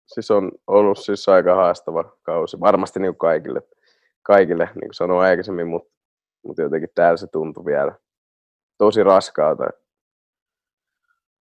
siis 0.06 0.30
on 0.30 0.50
ollut 0.66 0.98
siis 0.98 1.28
aika 1.28 1.54
haastava 1.54 2.04
kausi. 2.22 2.60
Varmasti 2.60 3.00
niin 3.00 3.12
kuin 3.12 3.18
kaikille, 3.18 3.62
kaikille, 4.22 4.64
niin 4.64 4.88
kuin 4.88 4.94
sanoin 4.94 5.28
aikaisemmin, 5.28 5.68
mutta, 5.68 5.92
mutta 6.46 6.62
jotenkin 6.62 6.90
täällä 6.94 7.16
se 7.16 7.26
tuntui 7.26 7.64
vielä 7.64 7.94
tosi 8.78 9.02
raskaalta. 9.02 9.64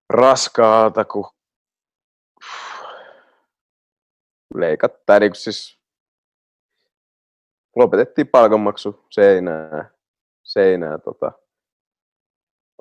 Raskaalta, 0.09 1.05
kun 1.05 1.25
leikat, 4.55 5.05
tai 5.05 5.19
niin 5.19 5.35
siis 5.35 5.79
lopetettiin 7.75 8.27
palkanmaksu 8.27 9.05
seinää, 9.09 9.89
seinää 10.43 10.97
tota, 10.97 11.31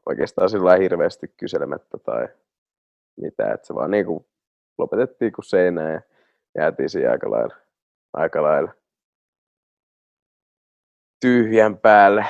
oikeastaan 0.06 0.50
sillä 0.50 0.76
hirveästi 0.76 1.28
kyselemättä 1.28 1.98
tai 1.98 2.28
mitä, 3.20 3.52
että 3.52 3.66
se 3.66 3.74
vaan 3.74 3.90
niin 3.90 4.06
kuin 4.06 4.26
lopetettiin 4.78 5.32
kuin 5.32 5.44
seinää 5.44 5.92
ja 5.92 6.00
jäätiin 6.58 6.90
siihen 6.90 7.10
aika 7.10 7.30
lailla, 7.30 7.56
aika 8.12 8.42
lailla 8.42 8.72
tyhjän 11.20 11.78
päälle. 11.78 12.26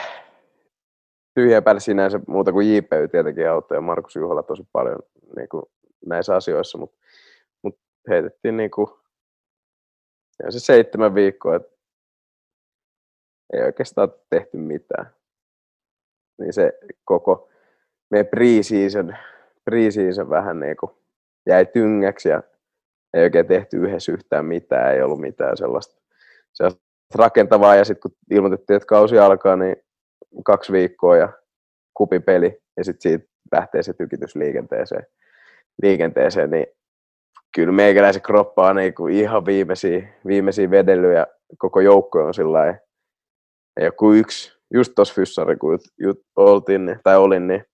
Tyhjän 1.34 1.64
päälle 1.64 1.80
sinänsä 1.80 2.20
muuta 2.28 2.52
kuin 2.52 2.76
JPY 2.76 3.08
tietenkin 3.08 3.50
auttoi 3.50 3.76
ja 3.76 3.80
Markus 3.80 4.16
Juhola 4.16 4.42
tosi 4.42 4.68
paljon 4.72 4.98
niin 5.36 5.48
kuin 5.48 5.62
näissä 6.06 6.36
asioissa, 6.36 6.78
mutta, 6.78 6.96
mutta 7.62 7.80
heitettiin 8.08 8.56
niin 8.56 8.70
kuin 8.70 8.88
se 10.50 10.60
seitsemän 10.60 11.14
viikkoa, 11.14 11.56
että 11.56 11.78
ei 13.52 13.62
oikeastaan 13.62 14.12
tehty 14.30 14.56
mitään. 14.56 15.10
Niin 16.38 16.52
se 16.52 16.78
koko 17.04 17.48
meidän 18.10 18.26
pre-season, 18.26 19.16
pre-season 19.64 20.30
vähän 20.30 20.60
niin 20.60 20.76
kuin 20.76 20.92
jäi 21.46 21.66
tyngäksi 21.66 22.28
ja 22.28 22.42
ei 23.14 23.22
oikein 23.22 23.46
tehty 23.46 23.76
yhdessä 23.76 24.12
yhtään 24.12 24.44
mitään, 24.44 24.94
ei 24.94 25.02
ollut 25.02 25.20
mitään 25.20 25.56
sellaista, 25.56 26.00
sellaista 26.52 26.82
rakentavaa. 27.14 27.76
Ja 27.76 27.84
sitten 27.84 28.10
kun 28.10 28.18
ilmoitettiin, 28.30 28.76
että 28.76 28.86
kausi 28.86 29.18
alkaa, 29.18 29.56
niin 29.56 29.76
kaksi 30.44 30.72
viikkoa 30.72 31.16
ja 31.16 31.32
kupipeli 31.94 32.58
ja 32.76 32.84
sitten 32.84 33.02
siitä 33.02 33.28
lähtee 33.52 33.82
se 33.82 33.92
tykitys 33.92 34.36
liikenteeseen, 34.36 35.06
liikenteeseen 35.82 36.50
niin 36.50 36.66
kyllä 37.54 37.72
meikäläisen 37.72 38.22
kroppa 38.22 38.68
on 38.68 38.76
niin 38.76 38.94
kuin 38.94 39.14
ihan 39.14 39.46
viimeisiä, 39.46 40.08
viimeisiä 40.26 40.70
vedelyjä, 40.70 41.26
koko 41.58 41.80
joukko 41.80 42.24
on 42.24 42.34
sillä 42.34 42.78
joku 43.80 44.12
yksi, 44.12 44.58
just 44.74 44.92
tuossa 44.96 45.14
fyssari, 45.14 45.56
kun 45.56 45.78
jut, 45.98 46.20
oltiin, 46.36 47.00
tai 47.02 47.16
olin, 47.16 47.46
niin 47.46 47.64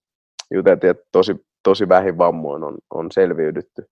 juteltiin, 0.51 0.91
että 0.91 1.05
tosi, 1.13 1.47
tosi 1.63 1.89
vähin 1.89 2.19
vammoin 2.19 2.65
on, 2.65 2.79
on 2.91 3.11
selviydytty. 3.13 3.91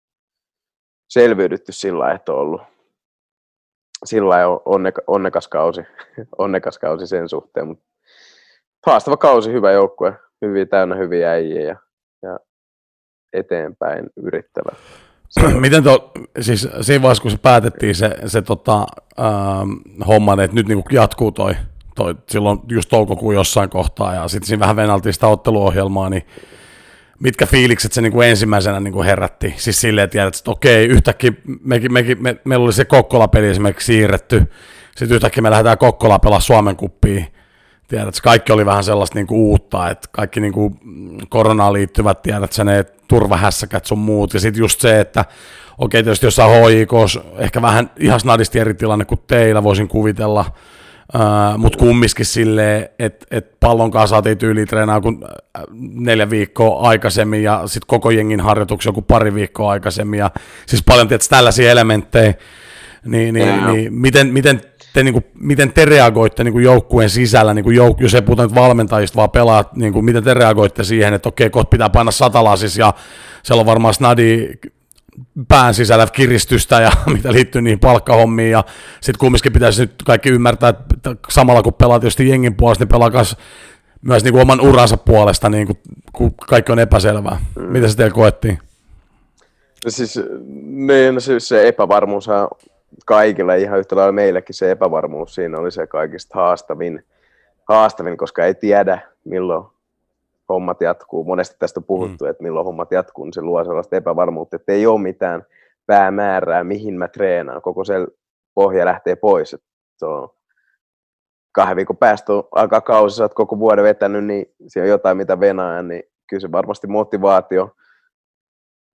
selviydytty 1.08 1.72
sillä 1.72 2.12
että 2.12 2.32
on 2.32 2.38
ollut 2.38 2.62
sillä 4.04 4.36
onneka, 4.64 5.02
onnekas, 5.06 5.48
kausi, 5.48 5.80
onnekas 6.38 6.78
kausi 6.78 7.06
sen 7.06 7.28
suhteen, 7.28 7.66
mutta 7.66 7.84
haastava 8.86 9.16
kausi, 9.16 9.52
hyvä 9.52 9.72
joukkue, 9.72 10.12
hyvin 10.46 10.68
täynnä 10.68 10.94
hyviä 10.94 11.30
äijiä 11.30 11.62
ja, 11.62 11.76
ja 12.22 12.38
eteenpäin 13.32 14.06
yrittävä. 14.16 14.76
Miten 15.60 15.82
to, 15.82 16.12
siis 16.40 16.68
siinä 16.80 17.02
vaiheessa, 17.02 17.22
kun 17.22 17.30
se 17.30 17.38
päätettiin 17.42 17.94
se, 17.94 18.10
se 18.26 18.42
tota, 18.42 18.86
ähm, 19.20 19.70
homma, 20.06 20.42
että 20.42 20.54
nyt 20.54 20.68
niin 20.68 20.84
jatkuu 20.90 21.32
toi, 21.32 21.54
toi, 21.94 22.14
silloin 22.28 22.58
just 22.68 22.88
toukokuun 22.88 23.34
jossain 23.34 23.70
kohtaa, 23.70 24.14
ja 24.14 24.28
sitten 24.28 24.46
siinä 24.46 24.60
vähän 24.60 24.76
venaltiin 24.76 25.12
sitä 25.12 25.26
otteluohjelmaa, 25.26 26.10
niin 26.10 26.26
mitkä 27.20 27.46
fiilikset 27.46 27.92
se 27.92 28.00
niin 28.00 28.12
kuin 28.12 28.28
ensimmäisenä 28.28 28.80
niin 28.80 28.92
kuin 28.92 29.06
herätti? 29.06 29.54
Siis 29.56 29.80
silleen, 29.80 30.04
että, 30.04 30.12
tiedät, 30.12 30.36
että 30.36 30.50
okei, 30.50 30.86
yhtäkkiä 30.86 31.32
mekin, 31.64 31.92
mekin, 31.92 32.22
me, 32.22 32.36
meillä 32.44 32.64
oli 32.64 32.72
se 32.72 32.84
Kokkola-peli 32.84 33.48
esimerkiksi 33.48 33.86
siirretty, 33.86 34.42
sitten 34.96 35.14
yhtäkkiä 35.14 35.42
me 35.42 35.50
lähdetään 35.50 35.78
Kokkola 35.78 36.18
pelaa 36.18 36.40
Suomen 36.40 36.76
kuppiin, 36.76 37.26
tiedät, 37.88 38.20
kaikki 38.20 38.52
oli 38.52 38.66
vähän 38.66 38.84
sellaista 38.84 39.18
niin 39.18 39.26
kuin 39.26 39.38
uutta, 39.38 39.90
että 39.90 40.08
kaikki 40.12 40.40
niin 40.40 40.52
kuin 40.52 40.78
koronaan 41.28 41.72
liittyvät, 41.72 42.22
tiedät 42.22 42.52
sä 42.52 42.64
ne 42.64 42.84
turvahässäkät 43.08 43.86
sun 43.86 43.98
muut, 43.98 44.34
ja 44.34 44.40
sitten 44.40 44.60
just 44.60 44.80
se, 44.80 45.00
että 45.00 45.24
okei, 45.78 46.02
tietysti 46.02 46.26
jossain 46.26 46.68
HIK, 46.68 46.92
ehkä 47.38 47.62
vähän 47.62 47.90
ihan 47.98 48.20
snadisti 48.20 48.58
eri 48.58 48.74
tilanne 48.74 49.04
kuin 49.04 49.20
teillä, 49.26 49.62
voisin 49.62 49.88
kuvitella, 49.88 50.44
Uh, 51.14 51.58
mutta 51.58 51.78
kumminkin 51.78 52.26
silleen, 52.26 52.88
että 52.98 53.26
et 53.30 53.60
pallon 53.60 53.90
kanssa 53.90 54.14
saatiin 54.14 54.38
tyyliin 54.38 54.68
treenaa 54.68 55.00
kun 55.00 55.24
neljä 55.78 56.30
viikkoa 56.30 56.88
aikaisemmin 56.88 57.42
ja 57.42 57.62
sitten 57.66 57.86
koko 57.86 58.10
jengin 58.10 58.40
harjoituksia 58.40 58.88
joku 58.88 59.02
pari 59.02 59.34
viikkoa 59.34 59.70
aikaisemmin. 59.70 60.18
Ja 60.18 60.30
siis 60.66 60.82
paljon 60.82 61.08
tietysti 61.08 61.30
tällaisia 61.30 61.70
elementtejä, 61.70 62.34
niin, 63.04 63.34
niin, 63.34 63.66
niin 63.66 63.94
miten, 63.94 64.26
miten, 64.26 64.60
te, 64.92 65.02
niin 65.02 65.12
kuin, 65.12 65.24
miten 65.34 65.72
te 65.72 65.84
reagoitte 65.84 66.44
niin 66.44 66.52
kuin 66.52 66.64
joukkueen 66.64 67.10
sisällä, 67.10 67.54
niin 67.54 67.64
kuin 67.64 67.76
jouk- 67.76 68.02
jos 68.02 68.14
ei 68.14 68.22
puhuta 68.22 68.42
nyt 68.42 68.54
valmentajista, 68.54 69.16
vaan 69.16 69.30
pelaat, 69.30 69.76
niin 69.76 69.92
kuin, 69.92 70.04
miten 70.04 70.24
te 70.24 70.34
reagoitte 70.34 70.84
siihen, 70.84 71.14
että 71.14 71.28
okei, 71.28 71.50
kohta 71.50 71.70
pitää 71.70 71.90
painaa 71.90 72.12
satalasis 72.12 72.78
ja 72.78 72.94
siellä 73.42 73.60
on 73.60 73.66
varmaan 73.66 73.94
snadi 73.94 74.50
pään 75.48 75.74
sisällä 75.74 76.06
kiristystä 76.12 76.80
ja 76.80 76.90
mitä 77.14 77.32
liittyy 77.32 77.62
niihin 77.62 77.78
palkkahommiin 77.78 78.50
ja 78.50 78.64
sitten 79.00 79.18
kumminkin 79.18 79.52
pitäisi 79.52 79.82
nyt 79.82 79.94
kaikki 80.06 80.28
ymmärtää, 80.28 80.68
että 80.68 81.16
samalla 81.28 81.62
kun 81.62 81.74
pelaa 81.74 82.00
tietysti 82.00 82.28
jengin 82.28 82.54
puolesta, 82.54 82.84
niin 82.84 82.88
pelaa 82.88 83.10
myös 84.02 84.24
niin 84.24 84.32
kuin 84.32 84.42
oman 84.42 84.60
uransa 84.60 84.96
puolesta, 84.96 85.48
niin 85.48 85.66
kuin, 85.66 85.78
kun 86.12 86.34
kaikki 86.34 86.72
on 86.72 86.78
epäselvää. 86.78 87.40
Mitä 87.58 87.88
se 87.88 87.96
teillä 87.96 88.14
koettiin? 88.14 88.58
No 89.84 89.90
siis, 89.90 90.20
niin, 90.64 91.20
siis 91.20 91.48
se 91.48 91.68
epävarmuus 91.68 92.26
kaikilla 93.06 93.54
ihan 93.54 93.78
yhtä 93.78 93.96
lailla 93.96 94.12
meillekin 94.12 94.54
se 94.54 94.70
epävarmuus 94.70 95.34
siinä 95.34 95.58
oli 95.58 95.70
se 95.70 95.86
kaikista 95.86 96.34
haastavin, 96.34 97.04
haastavin 97.68 98.16
koska 98.16 98.44
ei 98.44 98.54
tiedä 98.54 98.98
milloin 99.24 99.64
hommat 100.48 100.80
jatkuu. 100.80 101.24
Monesti 101.24 101.56
tästä 101.58 101.80
on 101.80 101.84
puhuttu, 101.84 102.24
mm. 102.24 102.30
että 102.30 102.42
milloin 102.42 102.66
hommat 102.66 102.92
jatkuu, 102.92 103.24
niin 103.24 103.32
se 103.32 103.42
luo 103.42 103.64
sellaista 103.64 103.96
epävarmuutta, 103.96 104.56
että 104.56 104.72
ei 104.72 104.86
ole 104.86 105.00
mitään 105.00 105.42
päämäärää, 105.86 106.64
mihin 106.64 106.94
mä 106.94 107.08
treenaan. 107.08 107.62
Koko 107.62 107.84
se 107.84 107.94
pohja 108.54 108.84
lähtee 108.84 109.16
pois. 109.16 109.54
Että 109.54 110.06
on 110.06 110.28
kahden 111.52 111.76
viikon 111.76 111.96
päästä 111.96 112.32
alkaa 112.54 112.80
kausi, 112.80 113.16
sä 113.16 113.24
oot 113.24 113.34
koko 113.34 113.58
vuoden 113.58 113.84
vetänyt, 113.84 114.24
niin 114.24 114.46
siinä 114.66 114.84
on 114.84 114.90
jotain, 114.90 115.16
mitä 115.16 115.40
venää, 115.40 115.82
niin 115.82 116.02
kyllä 116.28 116.40
se 116.40 116.52
varmasti 116.52 116.86
motivaatio, 116.86 117.76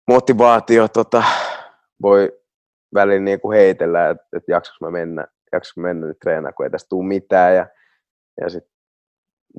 motivaatio 0.08 0.88
tota, 0.88 1.22
voi 2.02 2.38
välillä 2.94 3.24
niin 3.24 3.40
kuin 3.40 3.58
heitellä, 3.58 4.10
että, 4.10 4.26
että 4.36 4.52
jaksaks 4.52 4.80
mä 4.80 4.90
mennä, 4.90 5.26
jaksaks 5.52 5.76
mä 5.76 5.82
mennä 5.82 6.06
nyt 6.06 6.18
treenaa, 6.18 6.52
kun 6.52 6.66
ei 6.66 6.70
tästä 6.70 6.88
tule 6.88 7.06
mitään. 7.06 7.54
Ja, 7.54 7.66
ja 8.40 8.50
sitten 8.50 8.72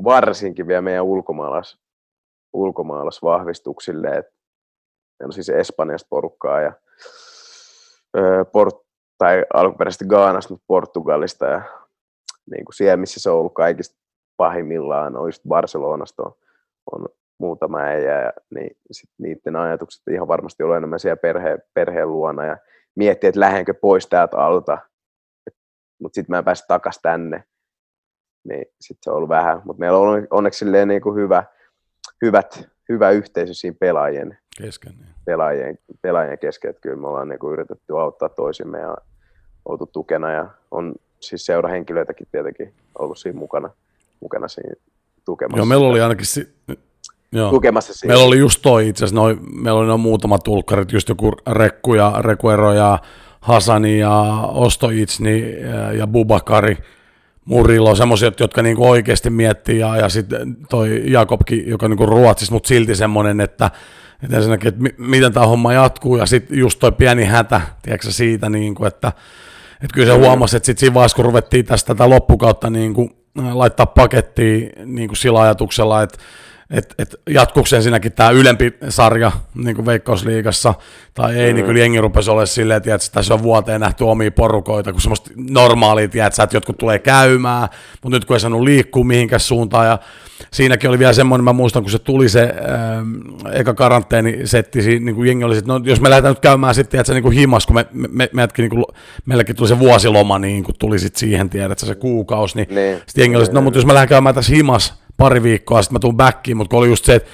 varsinkin 0.03 0.67
vielä 0.67 0.81
meidän 0.81 1.05
ulkomaalais, 1.05 1.79
ulkomaalaisvahvistuksille, 2.53 4.07
että 4.09 4.31
on 5.23 5.33
siis 5.33 5.49
Espanjasta 5.49 6.07
porukkaa 6.09 6.61
ja 6.61 6.73
ö, 8.17 8.45
port, 8.45 8.75
tai 9.17 9.45
alkuperäisesti 9.53 10.05
Gaanasta, 10.05 10.53
mutta 10.53 10.65
Portugalista 10.67 11.45
ja 11.45 11.61
niin 12.51 12.65
kuin 12.65 12.73
siellä, 12.73 12.97
missä 12.97 13.19
se 13.19 13.29
on 13.29 13.37
ollut 13.37 13.53
kaikista 13.53 13.99
pahimmillaan, 14.37 15.17
on 15.17 15.27
just 15.27 15.43
Barcelonasta 15.47 16.23
on, 16.23 16.33
on 16.91 17.07
muutama 17.39 17.79
äijä, 17.79 18.21
ja 18.21 18.33
niin 18.55 18.77
sit 18.91 19.09
niiden 19.17 19.55
ajatukset 19.55 20.01
ihan 20.11 20.27
varmasti 20.27 20.63
ollut 20.63 20.77
enemmän 20.77 20.99
siellä 20.99 21.17
perhe, 21.17 21.57
perheen 21.73 22.11
luona 22.11 22.45
ja 22.45 22.57
miettiä, 22.95 23.27
että 23.27 23.39
lähdenkö 23.39 23.73
pois 23.73 24.07
täältä 24.07 24.37
alta, 24.37 24.77
mutta 25.99 26.15
sitten 26.15 26.33
mä 26.33 26.37
en 26.37 26.45
pääse 26.45 26.65
takaisin 26.67 27.01
tänne, 27.01 27.43
niin 28.43 28.65
sitten 28.81 29.03
se 29.03 29.09
on 29.09 29.17
ollut 29.17 29.29
vähän, 29.29 29.61
mutta 29.65 29.79
meillä 29.79 29.97
on 29.97 30.27
onneksi 30.29 30.65
niin 30.85 31.01
kuin 31.01 31.15
hyvä, 31.15 31.43
hyvät, 32.21 32.69
hyvä 32.89 33.09
yhteisö 33.09 33.53
siinä 33.53 33.77
pelaajien 33.79 34.37
kesken. 34.57 34.93
Niin. 34.97 35.09
Pelaajien, 35.25 35.79
pelaajien 36.01 36.39
kesken, 36.39 36.69
että 36.69 36.81
kyllä 36.81 36.95
me 36.95 37.07
ollaan 37.07 37.29
niin 37.29 37.39
kuin 37.39 37.53
yritetty 37.53 37.99
auttaa 37.99 38.29
toisimme 38.29 38.79
ja 38.79 38.97
oltu 39.65 39.85
tukena 39.85 40.31
ja 40.31 40.49
on 40.71 40.95
siis 41.19 41.45
seurahenkilöitäkin 41.45 42.27
tietenkin 42.31 42.73
ollut 42.99 43.17
siinä 43.17 43.39
mukana, 43.39 43.69
mukana 44.19 44.47
siinä 44.47 44.73
tukemassa. 45.25 45.57
Joo, 45.57 45.65
meillä 45.65 45.87
oli 45.87 46.01
ainakin 46.01 46.25
Joo. 47.31 47.49
tukemassa 47.49 47.93
siinä. 47.93 48.11
Meillä 48.11 48.27
oli 48.27 48.39
just 48.39 48.61
toi 48.61 48.87
itse 48.87 49.05
asiassa, 49.05 49.21
noi, 49.21 49.37
meillä 49.61 49.79
oli 49.79 49.87
noin 49.87 49.99
muutamat 49.99 50.43
tulkkarit, 50.43 50.91
just 50.91 51.09
joku 51.09 51.31
Rekku 51.47 51.93
ja 51.93 52.13
Rekuero 52.19 52.73
ja 52.73 52.99
Hasani 53.41 53.99
ja 53.99 54.21
Ostoitsni 54.47 55.55
ja, 55.61 55.93
ja 55.93 56.07
Bubakari, 56.07 56.77
Murilo, 57.45 57.95
semmoiset, 57.95 58.39
jotka 58.39 58.61
niinku 58.61 58.89
oikeasti 58.89 59.29
miettii, 59.29 59.79
ja, 59.79 59.97
ja 59.97 60.09
sitten 60.09 60.57
toi 60.69 61.01
Jakobki, 61.05 61.63
joka 61.67 61.87
niinku 61.87 62.05
ruotsissa, 62.05 62.53
mutta 62.53 62.67
silti 62.67 62.95
semmoinen, 62.95 63.41
että, 63.41 63.71
että 64.23 64.37
ensinnäkin, 64.37 64.67
että 64.67 64.83
miten 64.97 65.33
tämä 65.33 65.45
homma 65.45 65.73
jatkuu, 65.73 66.17
ja 66.17 66.25
sitten 66.25 66.57
just 66.57 66.79
toi 66.79 66.91
pieni 66.91 67.25
hätä, 67.25 67.61
tiedätkö 67.81 68.11
siitä, 68.11 68.49
niinku, 68.49 68.85
että, 68.85 69.07
että 69.73 69.93
kyllä 69.93 70.13
se 70.13 70.19
huomasi, 70.19 70.57
että 70.57 70.65
sitten 70.65 70.79
siinä 70.79 70.93
vaiheessa, 70.93 71.15
kun 71.15 71.25
ruvettiin 71.25 71.65
tästä 71.65 71.95
tätä 71.95 72.09
loppukautta 72.09 72.69
niinku, 72.69 73.09
laittaa 73.53 73.85
pakettiin 73.85 74.71
niinku 74.85 75.15
sillä 75.15 75.41
ajatuksella, 75.41 76.01
että 76.01 76.17
että 76.71 76.95
et 76.97 77.15
jatkuuko 77.29 77.69
ensinnäkin 77.75 78.11
tämä 78.11 78.29
ylempi 78.29 78.73
sarja 78.89 79.31
niin 79.55 79.75
kuin 79.75 79.85
Veikkausliigassa, 79.85 80.73
tai 81.13 81.39
ei, 81.39 81.51
mm. 81.51 81.55
niin 81.55 81.65
kyllä 81.65 81.79
jengi 81.79 82.01
rupesi 82.01 82.29
olemaan 82.29 82.47
silleen, 82.47 82.77
että 82.77 83.11
tässä 83.11 83.33
on 83.33 83.43
vuoteen 83.43 83.81
nähty 83.81 84.03
omia 84.03 84.31
porukoita, 84.31 84.91
kun 84.91 85.01
semmoista 85.01 85.31
normaalia, 85.35 86.07
tiedätkö, 86.07 86.43
että 86.43 86.55
jotkut 86.55 86.77
tulee 86.77 86.99
käymään, 86.99 87.69
mutta 88.03 88.17
nyt 88.17 88.25
kun 88.25 88.35
ei 88.35 88.39
saanut 88.39 88.61
liikkua 88.61 89.03
mihinkään 89.03 89.39
suuntaan, 89.39 89.87
ja 89.87 89.99
siinäkin 90.51 90.89
oli 90.89 90.99
vielä 90.99 91.13
semmoinen, 91.13 91.43
mä 91.43 91.53
muistan, 91.53 91.83
kun 91.83 91.91
se 91.91 91.99
tuli 91.99 92.29
se 92.29 92.41
äh, 92.43 93.53
eka 93.53 93.73
karanteenisetti, 93.73 94.99
niin 94.99 95.15
kuin 95.15 95.27
jengi 95.27 95.43
oli, 95.43 95.57
että 95.57 95.73
no, 95.73 95.81
jos 95.83 96.01
me 96.01 96.09
lähdetään 96.09 96.31
nyt 96.31 96.39
käymään 96.39 96.75
sitten, 96.75 96.99
että 96.99 97.07
se 97.07 97.13
niin 97.13 97.23
kuin 97.23 97.35
himas, 97.35 97.65
kun 97.65 97.75
me, 97.75 97.85
me, 97.93 98.07
me, 98.11 98.29
meidätkin, 98.33 98.63
niin 98.63 98.69
kuin, 98.69 98.85
meilläkin 99.25 99.55
tuli 99.55 99.67
se 99.67 99.79
vuosiloma, 99.79 100.39
niin 100.39 100.63
kun 100.63 100.75
tuli 100.79 100.99
sitten 100.99 101.19
siihen, 101.19 101.49
tiedätkö, 101.49 101.85
se 101.85 101.95
kuukausi, 101.95 102.55
niin, 102.55 102.75
niin. 102.75 102.97
sitten 102.97 103.21
jengi 103.21 103.35
oli, 103.35 103.43
että 103.43 103.55
no, 103.55 103.61
mutta 103.61 103.79
jos 103.79 103.85
me 103.85 103.93
lähdetään 103.93 104.15
käymään 104.15 104.35
tässä 104.35 104.55
himas, 104.55 104.98
pari 105.19 105.43
viikkoa, 105.43 105.81
sitten 105.81 105.95
mä 105.95 105.99
tuun 105.99 106.17
backiin, 106.17 106.57
mutta 106.57 106.71
kun 106.71 106.79
oli 106.79 106.87
just 106.87 107.05
se, 107.05 107.15
että 107.15 107.29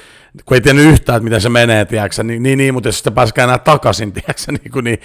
kun 0.46 0.56
ei 0.56 0.62
tiennyt 0.62 0.86
yhtään, 0.86 1.18
että 1.18 1.24
miten 1.24 1.42
se 1.42 1.50
menee, 1.50 1.86
tiedätkö, 1.86 2.24
niin, 2.24 2.44
niin, 2.44 2.58
niin 2.58 2.74
mutta 2.74 2.90
jos 2.90 2.96
sitten 2.96 3.14
pääsikään 3.14 3.50
enää 3.50 3.58
takaisin, 3.58 4.12
tiedätkö, 4.14 4.52
niin, 4.52 4.72
kuin, 4.72 4.84
niin, 4.84 5.00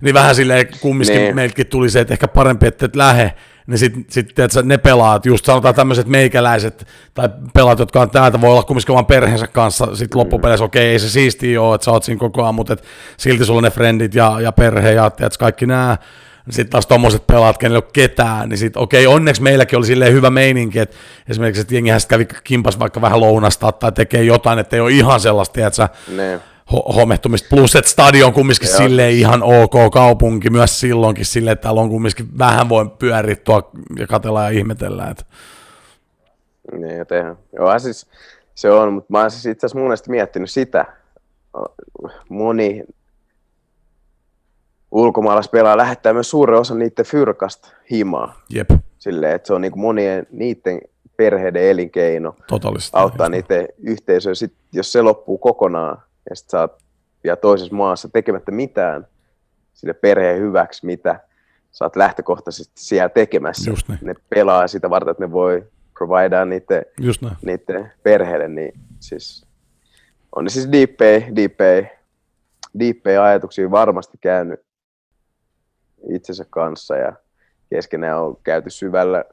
niin 0.00 0.14
vähän 0.14 0.34
silleen 0.34 0.66
kumminkin 0.80 1.16
niin. 1.16 1.34
meiltäkin 1.34 1.66
tuli 1.66 1.90
se, 1.90 2.00
että 2.00 2.14
ehkä 2.14 2.28
parempi, 2.28 2.66
että 2.66 2.86
et 2.86 2.96
lähe, 2.96 3.34
niin 3.66 3.78
sitten 3.78 4.04
sit, 4.08 4.32
ne 4.64 4.78
pelaat, 4.78 5.26
just 5.26 5.44
sanotaan 5.44 5.74
tämmöiset 5.74 6.06
meikäläiset 6.06 6.86
tai 7.14 7.28
pelaat, 7.54 7.78
jotka 7.78 8.00
on 8.00 8.10
täältä, 8.10 8.40
voi 8.40 8.50
olla 8.50 8.62
kumminkin 8.62 8.92
oman 8.92 9.06
perheensä 9.06 9.46
kanssa, 9.46 9.96
sitten 9.96 10.18
loppupeleissä, 10.18 10.64
okei, 10.64 10.82
okay, 10.82 10.92
ei 10.92 10.98
se 10.98 11.10
siistiä 11.10 11.62
ole, 11.62 11.74
että 11.74 11.84
sä 11.84 11.90
oot 11.90 12.04
siinä 12.04 12.18
koko 12.18 12.42
ajan, 12.42 12.54
mutta 12.54 12.72
et 12.72 12.84
silti 13.16 13.44
sulla 13.44 13.58
on 13.58 13.64
ne 13.64 13.70
frendit 13.70 14.14
ja, 14.14 14.40
ja 14.40 14.52
perhe 14.52 14.92
ja 14.92 15.10
tiedätkö, 15.10 15.38
kaikki 15.38 15.66
nämä, 15.66 15.98
sitten 16.50 16.70
taas 16.70 16.86
tommoset 16.86 17.26
pelaat, 17.26 17.58
kenellä 17.58 17.76
ei 17.76 17.84
ole 17.84 17.90
ketään, 17.92 18.48
niin 18.48 18.58
sitten 18.58 18.82
okei, 18.82 19.06
okay, 19.06 19.16
onneksi 19.16 19.42
meilläkin 19.42 19.78
oli 19.78 19.86
silleen 19.86 20.12
hyvä 20.12 20.30
meininki, 20.30 20.78
että 20.78 20.96
esimerkiksi, 21.28 21.60
että 21.60 21.74
jengihän 21.74 22.00
kävi 22.08 22.26
kimpas 22.44 22.78
vaikka 22.78 23.00
vähän 23.00 23.20
lounasta 23.20 23.72
tai 23.72 23.92
tekee 23.92 24.22
jotain, 24.22 24.58
että 24.58 24.76
ei 24.76 24.80
ole 24.80 24.90
ihan 24.90 25.20
sellaista, 25.20 25.66
että 25.66 25.76
sä 25.76 25.88
ne. 26.16 26.40
homehtumista, 26.94 27.48
plus 27.50 27.76
että 27.76 27.90
stadion 27.90 28.32
kumminkin 28.32 28.68
Joo. 28.68 28.78
silleen 28.78 29.12
ihan 29.12 29.42
ok 29.42 29.92
kaupunki, 29.92 30.50
myös 30.50 30.80
silloinkin 30.80 31.26
silleen, 31.26 31.52
että 31.52 31.62
täällä 31.62 31.80
on 31.80 31.88
kumminkin 31.88 32.38
vähän 32.38 32.68
voi 32.68 32.90
pyörittyä 32.98 33.62
ja 33.98 34.06
katella 34.06 34.42
ja 34.42 34.48
ihmetellä. 34.48 35.08
Että. 35.10 35.24
Niin, 36.72 37.06
tehdään. 37.06 37.36
Joo, 37.58 37.78
siis 37.78 38.06
se 38.54 38.70
on, 38.70 38.92
mutta 38.92 39.12
mä 39.12 39.20
oon 39.20 39.30
siis 39.30 39.46
itse 39.46 39.66
asiassa 39.66 39.78
mun 39.78 39.96
miettinyt 40.08 40.50
sitä, 40.50 40.84
moni 42.28 42.84
ulkomaalaispelaaja 44.94 45.76
lähettää 45.76 46.12
myös 46.12 46.30
suuren 46.30 46.60
osan 46.60 46.78
niiden 46.78 47.04
fyrkasta 47.04 47.68
himaa. 47.90 48.40
Jep. 48.50 48.70
Silleen, 48.98 49.34
että 49.34 49.46
se 49.46 49.54
on 49.54 49.60
niin 49.60 49.78
monien 49.78 50.26
niiden 50.30 50.80
perheiden 51.16 51.62
elinkeino. 51.62 52.36
Totaalisesti. 52.46 52.96
Auttaa 52.96 53.28
niiden 53.28 53.68
yhteisöä. 53.78 54.34
Sitten, 54.34 54.58
jos 54.72 54.92
se 54.92 55.02
loppuu 55.02 55.38
kokonaan 55.38 56.02
ja 56.30 56.36
sit 56.36 56.50
sä 56.50 56.60
oot 56.60 56.82
vielä 57.24 57.36
toisessa 57.36 57.74
maassa 57.74 58.08
tekemättä 58.08 58.52
mitään, 58.52 59.06
sille 59.72 59.94
perheen 59.94 60.40
hyväksi, 60.40 60.86
mitä 60.86 61.20
sä 61.72 61.84
oot 61.84 61.96
lähtökohtaisesti 61.96 62.72
siellä 62.74 63.08
tekemässä. 63.08 63.70
Just 63.70 63.88
niin. 63.88 63.98
Ne 64.02 64.14
pelaa 64.28 64.68
sitä 64.68 64.90
varten, 64.90 65.10
että 65.10 65.24
ne 65.24 65.32
voi 65.32 65.66
providea 65.98 66.44
niiden, 66.44 66.84
niiden 67.42 67.92
perheelle, 68.02 68.48
niin 68.48 68.72
siis 69.00 69.46
on 70.36 70.44
ne 70.44 70.50
siis 70.50 70.72
deepay, 70.72 71.22
deepay, 71.36 71.86
deepay 72.78 73.16
ajatuksia 73.16 73.70
varmasti 73.70 74.18
käynyt 74.20 74.63
itsensä 76.10 76.44
kanssa 76.50 76.96
ja 76.96 77.12
keskenään 77.70 78.20
on 78.20 78.36
käyty 78.42 78.70
syvällä, 78.70 79.24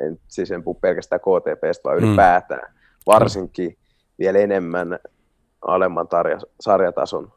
en, 0.00 0.18
siis 0.28 0.50
en 0.50 0.62
puhu 0.62 0.74
pelkästään 0.80 1.20
KTPstä, 1.20 1.84
vaan 1.84 1.98
Mm. 1.98 2.04
ylipäätään, 2.04 2.74
varsinkin 3.06 3.76
vielä 4.18 4.38
enemmän 4.38 4.98
alemman 5.62 6.08
tarja, 6.08 6.38
sarjatason 6.60 7.32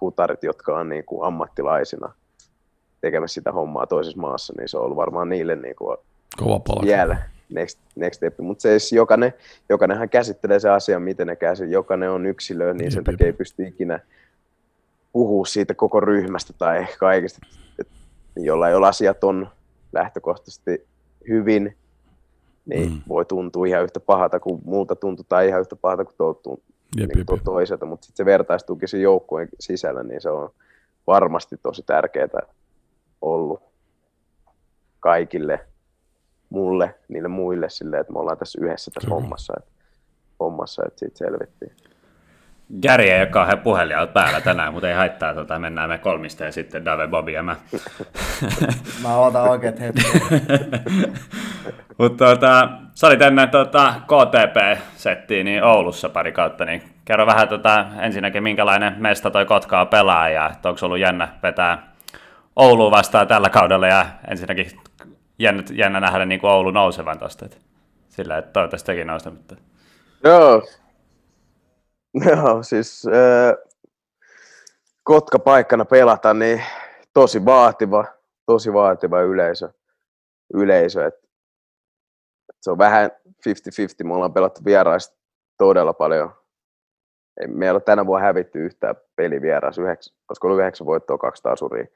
futarit, 0.00 0.42
jotka 0.42 0.78
on 0.78 0.88
niin 0.88 1.04
kuin 1.04 1.26
ammattilaisina 1.26 2.12
tekemässä 3.00 3.34
sitä 3.34 3.52
hommaa 3.52 3.86
toisessa 3.86 4.20
maassa, 4.20 4.52
niin 4.58 4.68
se 4.68 4.78
on 4.78 4.84
ollut 4.84 4.96
varmaan 4.96 5.28
niille 5.28 5.56
niin 5.56 5.76
kuin 5.76 5.96
Kova 6.36 6.60
vielä 6.82 7.16
next, 7.50 7.78
next 7.96 8.16
step. 8.16 8.38
Mutta 8.38 8.62
se 8.62 8.78
siis 8.78 8.92
jokainen, 8.92 9.32
jokainenhan 9.68 10.08
käsittelee 10.08 10.60
se 10.60 10.68
asia, 10.70 11.00
miten 11.00 11.26
ne 11.26 11.36
käsi. 11.36 11.70
Jokainen 11.70 12.10
on 12.10 12.26
yksilö, 12.26 12.74
niin 12.74 12.92
sen 12.92 13.04
takia 13.04 13.26
ei 13.26 13.32
pysty 13.32 13.66
ikinä 13.66 14.00
puhua 15.14 15.46
siitä 15.46 15.74
koko 15.74 16.00
ryhmästä 16.00 16.52
tai 16.58 16.86
kaikesta. 16.98 17.46
Et 17.78 17.88
jollain 18.36 18.84
asiat 18.84 19.24
on 19.24 19.48
lähtökohtaisesti 19.92 20.86
hyvin, 21.28 21.76
niin 22.66 22.90
Mm. 22.90 23.00
voi 23.08 23.24
tuntua 23.24 23.66
ihan 23.66 23.84
yhtä 23.84 24.00
pahalta 24.00 24.40
kuin 24.40 24.62
muulta 24.64 24.96
tuntuu, 24.96 25.24
tai 25.28 25.48
ihan 25.48 25.60
yhtä 25.60 25.76
pahalta 25.76 26.04
kuin 26.04 26.36
tuo, 26.42 26.58
Jep, 26.96 27.10
niin 27.14 27.26
tuo 27.26 27.38
toiselta. 27.44 27.86
Mutta 27.86 28.06
sitten 28.06 28.16
se 28.16 28.24
vertaistuki 28.24 28.86
sen 28.86 29.02
joukkueen 29.02 29.48
sisällä, 29.60 30.02
niin 30.02 30.20
se 30.20 30.30
on 30.30 30.50
varmasti 31.06 31.56
tosi 31.62 31.82
tärkeää 31.86 32.28
ollut 33.22 33.62
kaikille 35.00 35.60
mulle, 36.50 36.94
niille 37.08 37.28
muille 37.28 37.70
silleen, 37.70 38.00
että 38.00 38.12
me 38.12 38.18
ollaan 38.18 38.38
tässä 38.38 38.58
yhdessä 38.62 38.90
tässä 38.94 39.06
Kyllä. 39.06 39.20
hommassa, 39.20 39.54
että, 39.58 39.70
hommassa, 40.40 40.82
että 40.86 40.98
siitä 40.98 41.18
selvittiin. 41.18 41.72
Gary 42.82 43.04
ei 43.04 43.20
ole 43.20 43.26
kauhean 43.26 43.58
puhelijalla 43.58 44.06
päällä 44.06 44.40
tänään, 44.40 44.72
mutta 44.72 44.88
ei 44.88 44.94
haittaa, 44.94 45.34
tota, 45.34 45.58
mennään 45.58 45.90
me 45.90 45.98
kolmista 45.98 46.44
ja 46.44 46.52
sitten 46.52 46.84
Dave, 46.84 47.06
Bobby 47.06 47.30
ja 47.30 47.42
mä. 47.42 47.56
Mä 49.02 49.16
ootan 49.16 49.48
oikeet 49.48 49.80
hetken. 49.80 50.04
Mutta 51.98 52.24
tota, 52.24 52.68
sä 52.94 53.06
olit 53.06 53.22
ennen 53.22 53.48
tota, 53.48 53.94
KTP-settiä 54.02 55.44
niin 55.44 55.64
Oulussa 55.64 56.08
pari 56.08 56.32
kautta, 56.32 56.64
niin 56.64 56.82
kerro 57.04 57.26
vähän 57.26 57.48
tota, 57.48 57.86
ensinnäkin 58.00 58.42
minkälainen 58.42 58.94
mesta 58.98 59.30
toi 59.30 59.46
Kotka 59.46 59.80
on 59.80 59.88
pelaa 59.88 60.28
ja 60.28 60.50
että 60.52 60.68
onko 60.68 60.86
ollut 60.86 60.98
jännä 60.98 61.28
vetää 61.42 61.92
Ouluun 62.56 62.90
vastaan 62.90 63.28
tällä 63.28 63.50
kaudella 63.50 63.86
ja 63.86 64.06
ensinnäkin 64.30 64.66
jännä, 65.38 65.62
jännä 65.72 66.00
nähdä 66.00 66.24
niin 66.24 66.40
kuin 66.40 66.50
Oulu 66.50 66.70
nousevan 66.70 67.18
tosta. 67.18 67.44
Et 67.44 67.64
Sillä, 68.08 68.38
että 68.38 68.52
toivottavasti 68.52 68.86
tekin 68.86 69.06
nousta, 69.06 69.30
mutta 69.30 69.56
Joo. 70.24 70.62
Joo, 72.26 72.62
siis 72.62 73.06
äh, 73.06 73.74
Kotka 75.04 75.38
paikkana 75.38 75.84
pelata, 75.84 76.34
niin 76.34 76.62
tosi 77.12 77.44
vaativa, 77.44 78.04
tosi 78.46 78.72
vaativa 78.72 79.20
yleisö. 79.20 79.68
yleisö 80.54 81.06
et, 81.06 81.14
et 81.14 82.56
se 82.60 82.70
on 82.70 82.78
vähän 82.78 83.10
50-50, 83.26 84.04
me 84.04 84.14
ollaan 84.14 84.32
pelattu 84.32 84.60
vieraista 84.64 85.16
todella 85.58 85.92
paljon. 85.92 86.30
Ei 87.40 87.46
meillä 87.46 87.76
ole 87.76 87.80
tänä 87.80 88.06
vuonna 88.06 88.26
hävitty 88.26 88.58
yhtään 88.58 88.94
peli 89.16 89.36
yhdeksän, 89.36 90.14
olisiko 90.28 90.46
ollut 90.46 90.60
yhdeksän 90.60 90.86
voittoa, 90.86 91.18
kaksi 91.18 91.42
tasuria. 91.42 91.86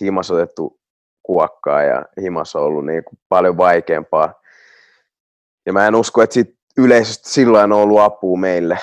Himassa 0.00 0.34
otettu 0.34 0.80
kuokkaa 1.22 1.82
ja 1.82 2.04
himassa 2.20 2.58
on 2.58 2.64
ollut 2.64 2.86
niin 2.86 3.04
kuin 3.04 3.18
paljon 3.28 3.56
vaikeampaa. 3.56 4.42
Ja 5.66 5.72
mä 5.72 5.86
en 5.86 5.94
usko, 5.94 6.22
että 6.22 6.34
sit 6.34 6.56
yleisesti 6.76 7.30
silloin 7.30 7.72
on 7.72 7.78
ollut 7.78 8.00
apua 8.00 8.38
meille, 8.38 8.78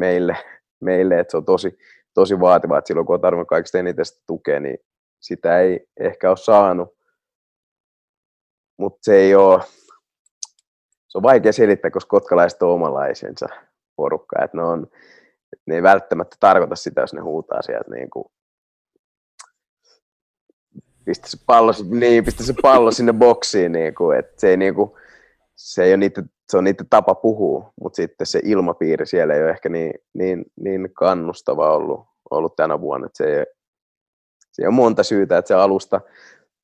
meille, 0.00 0.36
meille 0.80 1.20
että 1.20 1.30
se 1.30 1.36
on 1.36 1.44
tosi, 1.44 1.78
tosi 2.14 2.40
vaativaa, 2.40 2.78
että 2.78 2.88
silloin 2.88 3.06
kun 3.06 3.14
on 3.14 3.20
tarvinnut 3.20 3.48
kaikista 3.48 3.78
eniten 3.78 4.04
sitä 4.04 4.22
tukea, 4.26 4.60
niin 4.60 4.78
sitä 5.20 5.60
ei 5.60 5.86
ehkä 6.00 6.28
ole 6.28 6.36
saanut. 6.36 6.88
Mutta 8.78 8.98
se 9.02 9.16
ei 9.16 9.34
ole, 9.34 9.60
se 11.08 11.18
on 11.18 11.22
vaikea 11.22 11.52
selittää, 11.52 11.90
koska 11.90 12.08
kotkalaiset 12.10 12.62
on 12.62 12.70
omanlaisensa 12.70 13.46
porukka, 13.96 14.44
että 14.44 14.56
ne, 14.56 14.62
on, 14.62 14.86
ne 15.66 15.74
ei 15.74 15.82
välttämättä 15.82 16.36
tarkoita 16.40 16.76
sitä, 16.76 17.00
jos 17.00 17.14
ne 17.14 17.20
huutaa 17.20 17.62
sieltä 17.62 17.90
niin 17.90 18.10
kuin, 18.10 18.24
pistä 21.04 21.28
se 21.28 21.38
pallo, 21.46 21.72
niin, 21.90 22.24
pistä 22.24 22.42
se 22.42 22.54
pallo 22.62 22.90
sinne 22.90 23.12
boksiin, 23.12 23.72
niin 23.72 23.94
kuin, 23.94 24.18
että 24.18 24.40
se 24.40 24.48
ei, 24.48 24.56
niin 24.56 24.74
kuin, 24.74 24.90
se 25.56 25.84
ei 25.84 25.90
ole 25.90 25.96
niiden, 25.96 26.30
se 26.50 26.56
on 26.58 26.64
niiden 26.64 26.86
tapa 26.90 27.14
puhua, 27.14 27.72
mutta 27.82 27.96
sitten 27.96 28.26
se 28.26 28.40
ilmapiiri 28.44 29.06
siellä 29.06 29.34
ei 29.34 29.42
ole 29.42 29.50
ehkä 29.50 29.68
niin, 29.68 29.94
niin, 30.14 30.44
niin 30.60 30.88
kannustava 30.92 31.74
ollut, 31.74 32.06
ollut 32.30 32.56
tänä 32.56 32.80
vuonna, 32.80 33.06
että 33.06 33.16
se 33.16 33.38
ei, 33.38 33.46
se 34.52 34.68
on 34.68 34.74
monta 34.74 35.02
syytä, 35.02 35.38
että 35.38 35.48
se 35.48 35.54
alusta 35.54 36.00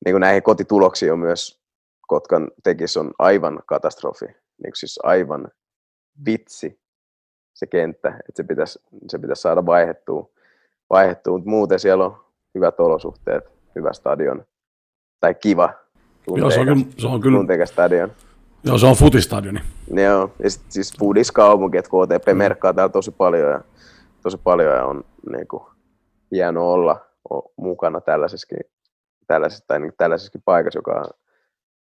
niin 0.05 0.13
kuin 0.13 0.21
näihin 0.21 0.43
kotituloksiin 0.43 1.13
on 1.13 1.19
myös 1.19 1.57
Kotkan 2.07 2.51
tekis 2.63 2.97
on 2.97 3.11
aivan 3.19 3.59
katastrofi, 3.65 4.25
niin 4.25 4.35
kuin 4.61 4.75
siis 4.75 4.99
aivan 5.03 5.47
vitsi 6.25 6.79
se 7.53 7.67
kenttä, 7.67 8.09
että 8.09 8.31
se 8.35 8.43
pitäisi, 8.43 8.79
se 9.07 9.19
pitäisi 9.19 9.41
saada 9.41 9.65
vaihettua, 9.65 10.29
vaihettua, 10.89 11.33
mutta 11.33 11.49
muuten 11.49 11.79
siellä 11.79 12.05
on 12.05 12.25
hyvät 12.55 12.79
olosuhteet, 12.79 13.43
hyvä 13.75 13.93
stadion, 13.93 14.45
tai 15.19 15.35
kiva, 15.35 15.73
Joo, 16.35 16.51
se 16.51 16.59
on 16.59 16.65
kyllä, 16.65 16.85
se 16.97 17.07
on 17.07 17.21
kyllä 17.21 17.37
tunteikas 17.37 17.69
stadion. 17.69 18.11
Joo, 18.63 18.77
se 18.77 18.85
on 18.85 18.95
futistadioni. 18.95 19.59
Joo, 19.93 20.31
ja 20.43 20.49
sit, 20.49 20.61
siis 20.69 20.93
Foodis 20.99 21.31
kaupunki, 21.31 21.77
että 21.77 21.89
KTP 21.89 22.37
merkkaa 22.37 22.73
täällä 22.73 22.91
tosi 22.91 23.11
paljon 23.11 23.51
ja, 23.51 23.61
tosi 24.23 24.37
paljon 24.37 24.75
ja 24.75 24.85
on 24.85 25.03
niin 25.31 25.47
kuin, 25.47 25.63
hienoa 26.31 26.73
olla 26.73 27.05
mukana 27.57 28.01
tällaisessakin, 28.01 28.59
tällaisessa, 29.27 29.65
tai 29.67 29.79
niin, 29.79 29.93
tällaisessakin 29.97 30.41
paikassa, 30.45 30.79
joka 30.79 30.91
on 30.91 31.05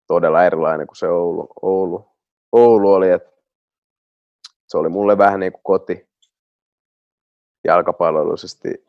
todella 0.08 0.46
erilainen 0.46 0.88
kuin 0.88 0.98
se 0.98 1.08
Oulu, 1.08 1.48
Oulu, 1.62 2.08
Oulu 2.52 2.94
oli. 2.94 3.10
Et 3.10 3.24
se 4.68 4.78
oli 4.78 4.90
mulle 4.90 5.18
vähän 5.18 5.40
niin 5.40 5.52
kuin 5.52 5.64
koti 5.64 6.10
jalkapallollisesti, 7.64 8.86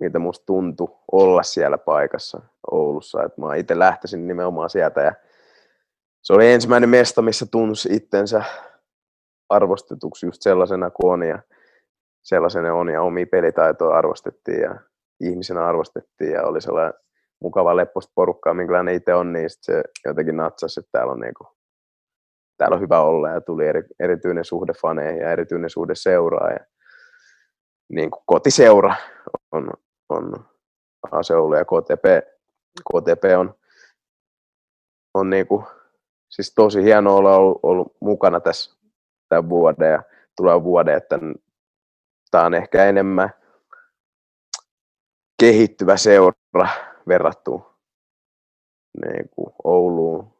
mitä 0.00 0.18
musta 0.18 0.46
tuntui 0.46 0.96
olla 1.12 1.42
siellä 1.42 1.78
paikassa 1.78 2.40
Oulussa. 2.70 3.22
Et 3.22 3.38
mä 3.38 3.54
itse 3.54 3.78
lähtisin 3.78 4.26
nimenomaan 4.26 4.70
sieltä 4.70 5.00
ja 5.00 5.12
se 6.22 6.32
oli 6.32 6.52
ensimmäinen 6.52 6.90
mesta, 6.90 7.22
missä 7.22 7.46
tunsi 7.50 7.88
itsensä 7.92 8.44
arvostetuksi 9.48 10.26
just 10.26 10.42
sellaisena 10.42 10.90
kuin 10.90 11.12
on 11.12 11.22
ja 11.22 11.42
sellaisena 12.22 12.74
on 12.74 12.88
ja 12.88 13.02
omia 13.02 13.26
pelitaitoja 13.26 13.96
arvostettiin 13.96 14.60
ja 14.60 14.80
ihmisenä 15.20 15.66
arvostettiin 15.66 16.32
ja 16.32 16.42
oli 16.42 16.60
sellainen 16.60 16.94
mukava 17.42 17.76
lepposta 17.76 18.12
porukkaa, 18.14 18.54
minkälainen 18.54 18.94
itse 18.94 19.14
on, 19.14 19.32
niin 19.32 19.50
sit 19.50 19.62
se 19.62 19.82
jotenkin 20.04 20.36
natsasi, 20.36 20.80
että 20.80 20.90
täällä 20.92 21.12
on, 21.12 21.20
niinku, 21.20 21.46
täällä 22.56 22.74
on 22.74 22.80
hyvä 22.80 23.00
olla 23.00 23.28
ja 23.28 23.40
tuli 23.40 23.66
eri, 23.66 23.82
erityinen 24.00 24.44
suhde 24.44 24.72
faneihin 24.72 25.20
ja 25.20 25.32
erityinen 25.32 25.70
suhde 25.70 25.94
seuraa 25.94 26.50
ja 26.50 26.58
niin 27.92 28.10
kuin 28.10 28.22
kotiseura 28.26 28.94
on, 29.52 29.70
on 30.08 30.46
AC 31.12 31.30
Oulu 31.30 31.54
ja 31.54 31.64
KTP, 31.64 32.04
KTP 32.92 33.24
on, 33.38 33.54
on 35.14 35.30
niin 35.30 35.46
kuin, 35.46 35.64
siis 36.30 36.54
tosi 36.54 36.82
hienoa 36.82 37.14
olla 37.14 37.36
ollut, 37.36 37.60
ollut 37.62 37.96
mukana 38.00 38.40
tässä 38.40 38.76
tämän 39.28 39.48
vuoden 39.48 39.90
ja 39.90 40.02
tulee 40.36 40.64
vuoden, 40.64 40.96
että 40.96 41.18
tämä 42.30 42.44
on 42.44 42.54
ehkä 42.54 42.84
enemmän 42.84 43.30
kehittyvä 45.40 45.96
seura 45.96 46.68
verrattuna 47.08 47.64
niin 49.06 49.28
kuin 49.30 49.54
Ouluun 49.64 50.32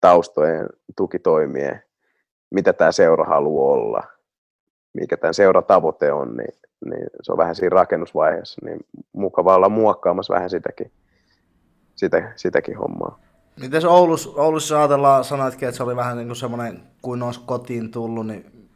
taustojen 0.00 0.68
tukitoimien, 0.96 1.82
mitä 2.50 2.72
tämä 2.72 2.92
seura 2.92 3.24
haluaa 3.24 3.72
olla, 3.72 4.02
mikä 4.92 5.16
tämän 5.16 5.34
seuratavoite 5.34 6.12
on, 6.12 6.36
niin, 6.36 6.54
niin 6.84 7.06
se 7.22 7.32
on 7.32 7.38
vähän 7.38 7.54
siinä 7.54 7.74
rakennusvaiheessa, 7.74 8.60
niin 8.64 8.80
mukava 9.12 9.54
olla 9.54 9.68
muokkaamassa 9.68 10.34
vähän 10.34 10.50
sitäkin, 10.50 10.92
sitä, 11.96 12.32
sitäkin 12.36 12.78
hommaa. 12.78 13.20
Miten 13.60 13.86
Oulus, 13.86 14.26
Oulussa 14.26 14.78
ajatellaan, 14.78 15.24
sanoitkin, 15.24 15.68
että 15.68 15.76
se 15.76 15.82
oli 15.82 15.96
vähän 15.96 16.16
niin 16.16 16.28
kuin 16.28 16.36
semmoinen, 16.36 16.82
kuin 17.02 17.22
olisi 17.22 17.40
kotiin 17.46 17.90
tullut, 17.90 18.26
niin 18.26 18.66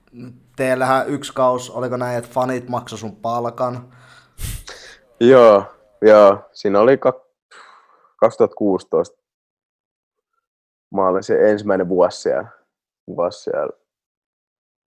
teillähän 0.56 1.08
yksi 1.08 1.32
kaus, 1.34 1.70
oliko 1.70 1.96
näin, 1.96 2.18
että 2.18 2.30
fanit 2.30 2.68
maksoi 2.68 2.98
sun 2.98 3.16
palkan? 3.16 3.92
Joo, 5.20 5.64
joo. 6.02 6.38
Siinä 6.52 6.80
oli 6.80 6.96
kak- 6.96 7.56
2016. 8.16 9.22
Mä 10.94 11.08
olin 11.08 11.22
se 11.22 11.50
ensimmäinen 11.50 11.88
vuosi 11.88 12.20
siellä. 12.20 12.48
Vuosi 13.06 13.42
siellä. 13.42 13.72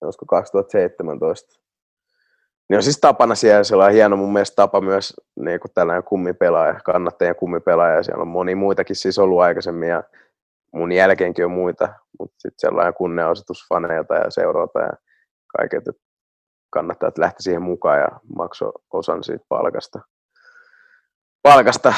Olisiko 0.00 0.26
2017. 0.26 1.61
niin 2.72 2.78
on 2.78 2.82
siis 2.82 3.00
tapana 3.00 3.34
siellä, 3.34 3.64
siellä 3.64 3.84
on 3.84 3.92
hieno 3.92 4.16
mun 4.16 4.32
mielestä 4.32 4.56
tapa 4.56 4.80
myös 4.80 5.14
niin 5.40 5.60
kuin 5.60 5.70
tällainen 5.74 6.04
kummipelaaja, 6.04 6.80
kannattajien 6.84 7.36
kummipelaaja, 7.36 8.02
siellä 8.02 8.22
on 8.22 8.28
moni 8.28 8.54
muitakin 8.54 8.96
siis 8.96 9.18
ollut 9.18 9.40
aikaisemmin 9.40 9.88
ja 9.88 10.02
mun 10.74 10.92
jälkeenkin 10.92 11.44
on 11.44 11.50
muita, 11.50 11.88
mutta 12.18 12.34
sitten 12.38 12.58
sellainen 12.58 12.94
kunnianosoitus 12.94 13.66
faneilta 13.68 14.14
ja 14.14 14.30
seuralta 14.30 14.80
ja 14.80 14.92
kaiket, 15.58 15.88
että 15.88 16.02
kannattaa, 16.70 17.08
että 17.08 17.20
lähti 17.20 17.42
siihen 17.42 17.62
mukaan 17.62 17.98
ja 17.98 18.08
maksoi 18.36 18.72
osan 18.92 19.24
siitä 19.24 19.44
palkasta. 19.48 20.00
palkasta. 21.42 21.94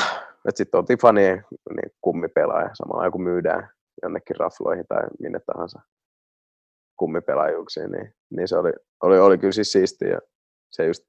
Että 0.48 0.58
sitten 0.58 0.78
oltiin 0.78 0.98
fanien 0.98 1.44
niin 1.70 1.92
kummipelaaja 2.00 2.70
samalla 2.72 3.10
kun 3.10 3.22
myydään 3.22 3.68
jonnekin 4.02 4.36
rafloihin 4.36 4.84
tai 4.88 5.02
minne 5.18 5.40
tahansa 5.46 5.80
kummipelaajuuksiin, 6.96 7.90
niin, 7.90 8.14
niin 8.30 8.48
se 8.48 8.56
oli, 8.56 8.72
oli, 9.02 9.18
oli 9.18 9.38
kyllä 9.38 9.52
siis 9.52 9.72
siistiä. 9.72 10.18
Se 10.74 10.86
just, 10.86 11.04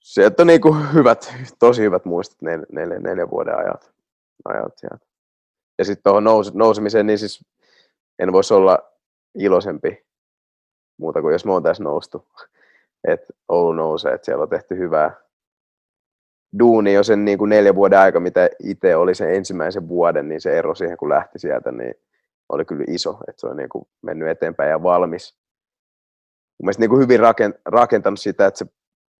sieltä 0.00 0.42
on 0.42 0.46
niinku 0.46 0.76
hyvät, 0.94 1.34
tosi 1.58 1.82
hyvät 1.82 2.04
muistot 2.04 2.42
neljä, 2.42 2.66
neljä, 2.72 2.98
neljä 2.98 3.30
vuoden 3.30 3.58
ajat, 3.58 3.92
ajat 4.44 4.78
sieltä. 4.78 5.06
Ja 5.78 5.84
sitten 5.84 6.02
tuohon 6.02 6.24
nous, 6.24 6.54
nousemiseen, 6.54 7.06
niin 7.06 7.18
siis 7.18 7.44
en 8.18 8.32
voisi 8.32 8.54
olla 8.54 8.78
iloisempi 9.34 10.06
muuta 10.98 11.20
kuin 11.20 11.32
jos 11.32 11.44
me 11.44 11.52
on 11.52 11.62
tässä 11.62 11.82
noustu. 11.82 12.28
Että 13.08 13.32
Oulu 13.48 13.72
nousee, 13.72 14.12
että 14.12 14.24
siellä 14.24 14.42
on 14.42 14.48
tehty 14.48 14.78
hyvää 14.78 15.14
duuni 16.58 16.92
jo 16.92 17.02
sen 17.02 17.24
niin 17.24 17.38
kuin 17.38 17.48
neljän 17.48 17.74
vuoden 17.74 17.98
aika, 17.98 18.20
mitä 18.20 18.50
itse 18.62 18.96
oli 18.96 19.14
sen 19.14 19.34
ensimmäisen 19.34 19.88
vuoden, 19.88 20.28
niin 20.28 20.40
se 20.40 20.58
ero 20.58 20.74
siihen, 20.74 20.96
kun 20.96 21.08
lähti 21.08 21.38
sieltä, 21.38 21.72
niin 21.72 21.94
oli 22.48 22.64
kyllä 22.64 22.84
iso, 22.88 23.18
että 23.28 23.40
se 23.40 23.46
on 23.46 23.56
niin 23.56 23.68
kuin 23.68 23.88
mennyt 24.02 24.28
eteenpäin 24.28 24.70
ja 24.70 24.82
valmis. 24.82 25.43
Mielestäni 26.62 26.82
niin 26.82 26.90
kuin 26.90 27.02
hyvin 27.02 27.20
rakentanut 27.66 28.20
sitä, 28.20 28.46
että 28.46 28.58
se 28.58 28.66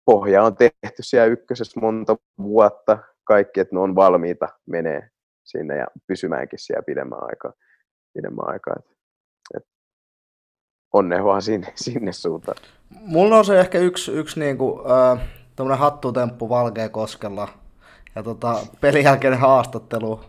pohja 0.05 0.43
on 0.43 0.57
tehty 0.57 1.01
siellä 1.01 1.27
ykkösessä 1.27 1.81
monta 1.81 2.17
vuotta, 2.39 2.99
kaikki, 3.25 3.61
että 3.61 3.75
ne 3.75 3.81
on 3.81 3.95
valmiita 3.95 4.49
menee 4.67 5.09
sinne 5.45 5.77
ja 5.77 5.87
pysymäänkin 6.07 6.59
siellä 6.59 6.83
pidemmän 6.83 7.19
aikaa. 7.23 7.53
Pidemmän 8.15 8.49
aikaa. 8.49 8.75
Et, 8.79 8.85
et 9.57 9.69
onne 10.93 11.25
vaan 11.25 11.43
sinne, 11.43 11.73
sinne 11.85 12.13
suuntaan. 12.13 12.57
Mulla 12.91 13.39
on 13.39 13.45
se 13.45 13.61
ehkä 13.61 13.79
yksi, 13.79 14.13
yksi 14.13 14.41
niinku, 14.41 14.83
äh, 15.61 15.79
hattutemppu 15.79 16.49
Valkea 16.49 16.89
koskella 16.89 17.49
ja 18.15 18.23
tota, 18.23 18.67
pelin 18.81 19.05
jälkeinen 19.05 19.39
haastattelu. 19.39 20.21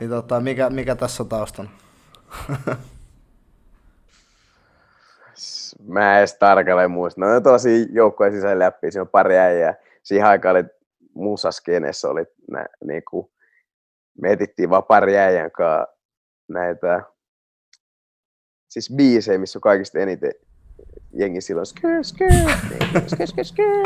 Niin 0.00 0.10
tota, 0.10 0.40
mikä, 0.40 0.70
mikä 0.70 0.94
tässä 0.94 1.22
on 1.22 1.28
taustana? 1.28 1.70
Mä 5.82 6.18
edes 6.18 6.34
tarkalleen 6.34 6.90
muista. 6.90 7.20
No 7.20 7.40
tosi 7.40 7.86
joukkueen 7.92 8.32
sisällä 8.32 8.64
läpi, 8.64 8.90
siinä 8.90 9.02
on 9.02 9.08
pari 9.08 9.38
äijää. 9.38 9.74
Siihen 10.02 10.26
aikaan 10.26 10.56
oli 10.56 10.64
musaskenessä 11.14 12.08
oli 12.08 12.24
nä, 12.50 12.66
niinku, 12.84 13.32
me 14.22 14.32
etittiin 14.32 14.70
vaan 14.70 14.84
pari 14.84 15.18
äijän 15.18 15.50
kanssa 15.50 15.96
näitä 16.48 17.02
siis 18.68 18.92
biisejä, 18.96 19.38
missä 19.38 19.58
on 19.58 19.60
kaikista 19.60 19.98
eniten 19.98 20.32
jengi 21.12 21.40
silloin 21.40 21.66
skyy, 21.66 22.04
skyy, 22.04 22.28
skyy, 23.06 23.26
skyy, 23.26 23.44
skyy. 23.44 23.82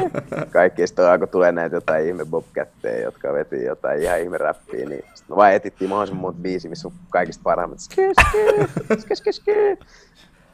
Kaikki 0.53 0.87
sitten 0.87 1.05
alkoi 1.05 1.29
tulee 1.29 1.53
näitä 1.53 1.77
jotain 1.77 2.07
ihme 2.07 2.25
bobcatteja, 2.25 3.03
jotka 3.03 3.33
veti 3.33 3.65
jotain 3.65 4.03
ihan 4.03 4.21
ihme 4.21 4.39
räppiä, 4.39 4.89
niin 4.89 5.05
sitten 5.15 5.37
vaan 5.37 5.53
etittiin 5.53 5.89
mahdollisimman 5.89 6.23
monta 6.23 6.41
biisiä, 6.43 6.71
missä 6.71 6.89
on 6.89 6.95
kaikista 7.11 7.43
parhaimmat 7.45 7.79
skyy, 7.79 8.11
skyy, 8.29 8.67
skyy, 8.99 9.17
skyy, 9.17 9.33
skyy. 9.33 9.77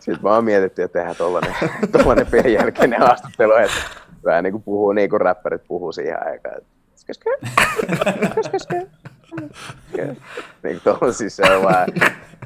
Sitten 0.07 0.22
vaan 0.22 0.44
mietittiin, 0.44 0.84
että 0.84 0.98
tehdään 0.98 1.16
tollanen, 1.16 1.54
tollanen 1.92 2.26
pelin 2.26 2.52
jälkeinen 2.52 3.00
haastattelu, 3.00 3.52
että 3.52 3.76
vähän 4.24 4.44
niin 4.44 4.52
kuin 4.52 4.62
puhuu 4.62 4.92
niin 4.92 5.11
kuin 5.11 5.20
räppärit 5.20 5.62
puhuu 5.68 5.92
siihen 5.92 6.26
aikaan. 6.26 6.61
Niin 10.62 10.80
tuohon 10.84 11.14
siis 11.14 11.36
se 11.36 11.42
on 11.52 11.62
vaan, 11.62 11.88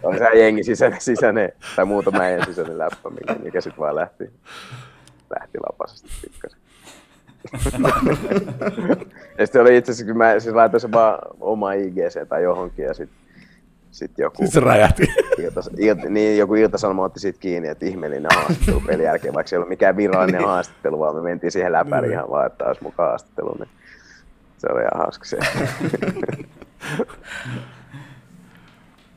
on 0.02 0.18
se 0.18 0.38
jengi 0.38 0.64
sisäinen, 0.64 1.00
sisäinen 1.00 1.52
tai 1.76 1.84
muutama 1.84 2.18
meidän 2.18 2.46
sisäinen 2.46 2.78
läppä, 2.78 3.10
mikä, 3.10 3.34
mikä 3.34 3.60
sitten 3.60 3.80
vaan 3.80 3.94
lähti, 3.94 4.30
lähti 5.38 5.58
lapasesti 5.68 6.08
pikkasen. 6.22 6.60
ja 9.38 9.46
sitten 9.46 9.62
oli 9.62 9.76
itse 9.76 9.92
asiassa, 9.92 10.12
kun 10.12 10.18
mä 10.18 10.40
siis 10.40 10.54
laitoin 10.54 10.80
sen 10.80 10.92
vaan 10.92 11.18
oma 11.40 11.72
IGC 11.72 12.28
tai 12.28 12.42
johonkin 12.42 12.84
ja 12.84 12.94
sitten 12.94 13.18
sit 13.90 14.18
joku... 14.18 14.36
Sitten 14.36 14.50
se 14.50 14.60
räjähti. 14.60 15.08
Ilta, 15.38 15.60
ilta, 15.78 16.08
niin, 16.08 16.38
joku 16.38 16.54
iltasanoma 16.54 17.04
otti 17.04 17.20
siitä 17.20 17.40
kiinni, 17.40 17.68
että 17.68 17.86
ihmeellinen 17.86 18.30
haastattelu 18.34 18.80
pelin 18.86 19.04
jälkeen, 19.04 19.34
vaikka 19.34 19.48
se 19.48 19.56
ei 19.56 19.58
ollut 19.58 19.68
mikään 19.68 19.96
virallinen 19.96 20.44
haastattelu, 20.44 20.98
vaan 20.98 21.14
me 21.14 21.22
mentiin 21.22 21.52
siihen 21.52 21.72
läpäri 21.72 22.10
ihan 22.10 22.30
vaan, 22.30 22.46
että 22.46 22.64
olisi 22.64 22.82
mukaan 22.82 23.08
haastattelu. 23.08 23.56
Niin 23.58 23.68
se 24.58 24.66
oli 24.72 24.80
ihan 24.80 24.98
hauska 24.98 25.24
se. 25.24 25.38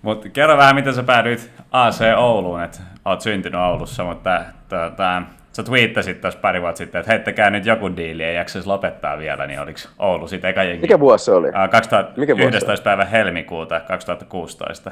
Mutta 0.02 0.30
kerro 0.30 0.58
vähän, 0.58 0.76
miten 0.76 0.94
sä 0.94 1.04
päädyit 1.04 1.52
AC 1.72 2.02
Ouluun, 2.18 2.64
että 2.64 2.80
oot 3.06 3.22
syntynyt 3.22 3.60
Oulussa, 3.60 4.04
mutta 4.04 4.46
tota, 4.70 5.22
sä 5.54 5.64
twiittasit 5.64 6.22
tuossa 6.22 6.40
pari 6.40 6.62
vuotta 6.62 6.78
sitten, 6.78 7.00
että 7.00 7.12
heittäkää 7.12 7.50
nyt 7.50 7.66
joku 7.66 7.98
diili, 7.98 8.24
ei 8.24 8.36
jaksaisi 8.36 8.68
lopettaa 8.68 9.18
vielä, 9.18 9.48
niin 9.48 9.60
oliko 9.60 9.80
Oulu 10.00 10.28
sitten 10.28 10.50
eka 10.50 10.64
jengi? 10.64 10.82
Mikä 10.82 11.00
vuosi 11.00 11.26
se 11.26 11.32
oli? 11.32 11.48
2011. 11.72 12.72
Mikä 12.72 12.84
päivä 12.84 13.06
helmikuuta 13.06 13.80
2016. 13.80 14.92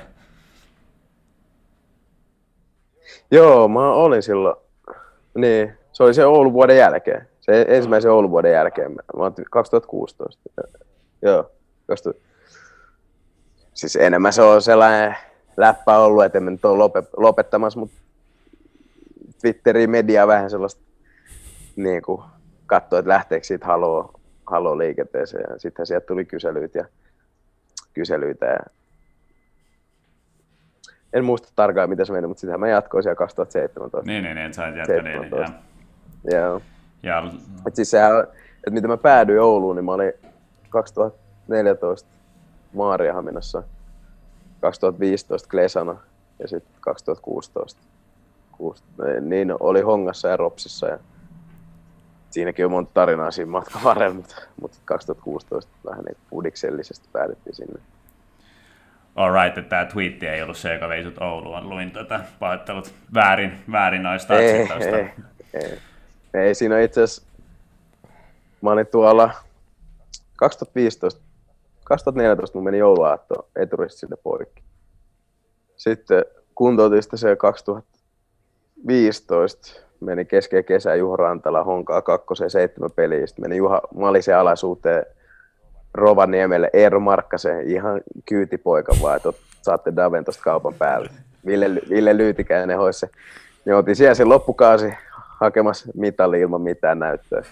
Joo, 3.32 3.68
mä 3.68 3.92
olin 3.92 4.24
silloin, 4.24 4.56
niin, 5.36 5.74
se 5.92 6.04
oli 6.04 6.14
se 6.14 6.26
Oulun 6.26 6.54
vuoden 6.54 6.78
jälkeen, 6.78 7.28
se 7.40 7.66
ensimmäisen 7.68 8.12
Oulun 8.12 8.32
vuoden 8.32 8.52
jälkeen, 8.52 8.92
mä 8.92 9.02
olin 9.24 9.34
2016. 9.52 10.42
Joo, 11.22 11.52
2016 11.88 12.32
siis 13.74 13.96
enemmän 13.96 14.34
se 14.34 14.42
on 14.42 14.62
sellainen 14.62 15.16
läppä 15.58 15.98
ollut, 15.98 16.24
että 16.24 16.38
en 16.38 16.46
nyt 16.46 16.66
ole 16.66 17.04
lopettamassa, 17.18 17.80
mutta 17.80 18.01
Twitteriin 19.42 19.90
media 19.90 20.28
vähän 20.28 20.50
sellaista 20.50 20.82
niin 21.76 22.02
kuin 22.02 22.22
katsoi, 22.66 23.00
että 23.00 23.10
lähteekö 23.10 23.48
siitä 23.48 23.66
haloo, 23.66 24.20
haloo 24.48 24.78
liikenteeseen. 24.78 25.46
Ja 25.50 25.60
sitten 25.60 25.86
sieltä 25.86 26.06
tuli 26.06 26.26
kyselyitä 26.26 26.80
ja 26.80 26.86
kyselyitä. 27.94 28.46
Ja 28.46 28.60
en 31.14 31.26
muista 31.26 31.50
tarkkaan, 31.56 31.90
mitä 31.90 32.06
se 32.06 32.14
meni, 32.14 32.28
mutta 32.28 32.42
sitähän 32.42 32.60
mä 32.60 32.68
jatkoin 32.68 33.04
siellä 33.04 33.16
2017. 33.16 34.12
Niin, 34.12 34.24
niin, 34.24 34.36
niin, 34.36 34.54
sä 34.54 34.68
jatkoin 34.68 35.04
niin, 35.04 35.32
Joo. 36.24 36.62
Ja... 37.04 37.24
Et 37.68 37.76
siis 37.76 37.92
sehän, 37.92 38.24
että 38.58 38.72
miten 38.72 38.90
mä 38.90 38.98
päädyin 38.98 39.42
Ouluun, 39.42 39.76
niin 39.76 39.86
mä 39.86 39.92
olin 39.92 40.14
2014 40.70 42.10
Maariahaminassa 42.74 43.64
2015 44.62 45.50
Klesana 45.50 45.96
ja 46.40 46.48
sitten 46.48 46.74
2016 46.82 47.82
niin 49.22 49.54
oli 49.60 49.82
Hongassa 49.82 50.28
ja 50.28 50.38
Ropsissa 50.38 50.88
ja 50.88 51.00
siinäkin 52.30 52.66
on 52.66 52.72
monta 52.72 52.92
tarinaa 52.94 53.32
siinä 53.32 53.52
matkan 53.52 53.84
varrella, 53.84 54.16
mutta, 54.16 54.36
mutta 54.62 54.78
2016 54.86 55.72
vähän 55.86 56.06
niin 56.06 56.18
pudiksellisesti 56.30 57.10
päädyttiin 57.14 57.56
sinne. 57.56 57.80
Alright, 59.16 59.58
että 59.58 59.70
tämä 59.70 59.86
twiitti 59.86 60.28
ei 60.28 60.42
ollut 60.42 60.58
se, 60.58 60.74
joka 60.74 60.90
vei 60.90 61.04
sut 61.04 61.22
Ouluun. 61.22 61.70
Luin 61.70 61.92
tätä 61.92 62.20
pahoittelut 62.40 62.94
väärin, 63.14 63.52
väärin 63.72 64.04
noista 64.04 64.40
ei, 64.40 64.68
ei, 64.82 65.12
ei, 65.54 65.80
ei, 66.34 66.56
siinä 66.56 66.80
itse 66.80 67.04
asiassa, 67.04 67.24
mä 68.62 68.72
olin 68.72 68.88
tuolla 68.88 69.32
2015 70.38 71.22
2014 71.84 72.58
mun 72.58 72.64
meni 72.64 72.78
jouluaatto 72.78 73.50
eturista 73.56 74.00
sinne 74.00 74.16
poikki. 74.24 74.64
Sitten 75.78 76.26
kuntoutin 76.56 77.04
sitten 77.04 77.20
se 77.20 77.36
2015 78.82 79.82
meni 80.00 80.26
kesken 80.26 80.64
kesä 80.64 80.96
Juho 80.96 81.16
Rantala 81.16 81.64
honkaa 81.64 82.02
kakkoseen 82.02 82.50
seitsemän 82.50 82.92
peliä. 82.96 83.28
Sitten 83.28 83.44
meni 83.44 83.58
Juha 83.58 83.82
Malisen 83.96 84.38
alaisuuteen 84.38 85.06
Rovaniemelle 85.94 86.70
Eero 86.74 87.00
Markkasen, 87.00 87.68
ihan 87.68 88.02
kyytipoika 88.26 88.94
vaan, 89.02 89.18
että 89.18 89.34
saatte 89.62 89.94
Daven 89.96 90.26
tuosta 90.26 90.44
kaupan 90.44 90.74
päälle. 90.74 91.10
Ville, 91.46 91.82
Ville 91.90 92.18
Lyytikäinen 92.18 92.78
hoisi 92.78 93.06
Niin 93.66 93.76
oltiin 93.76 93.96
siellä 93.96 94.16
sen 94.16 94.30
loppukausi 94.30 94.94
hakemassa 95.40 95.92
mitalli 95.96 96.40
ilman 96.40 96.62
mitään 96.62 97.00
näyttöä. 97.00 97.44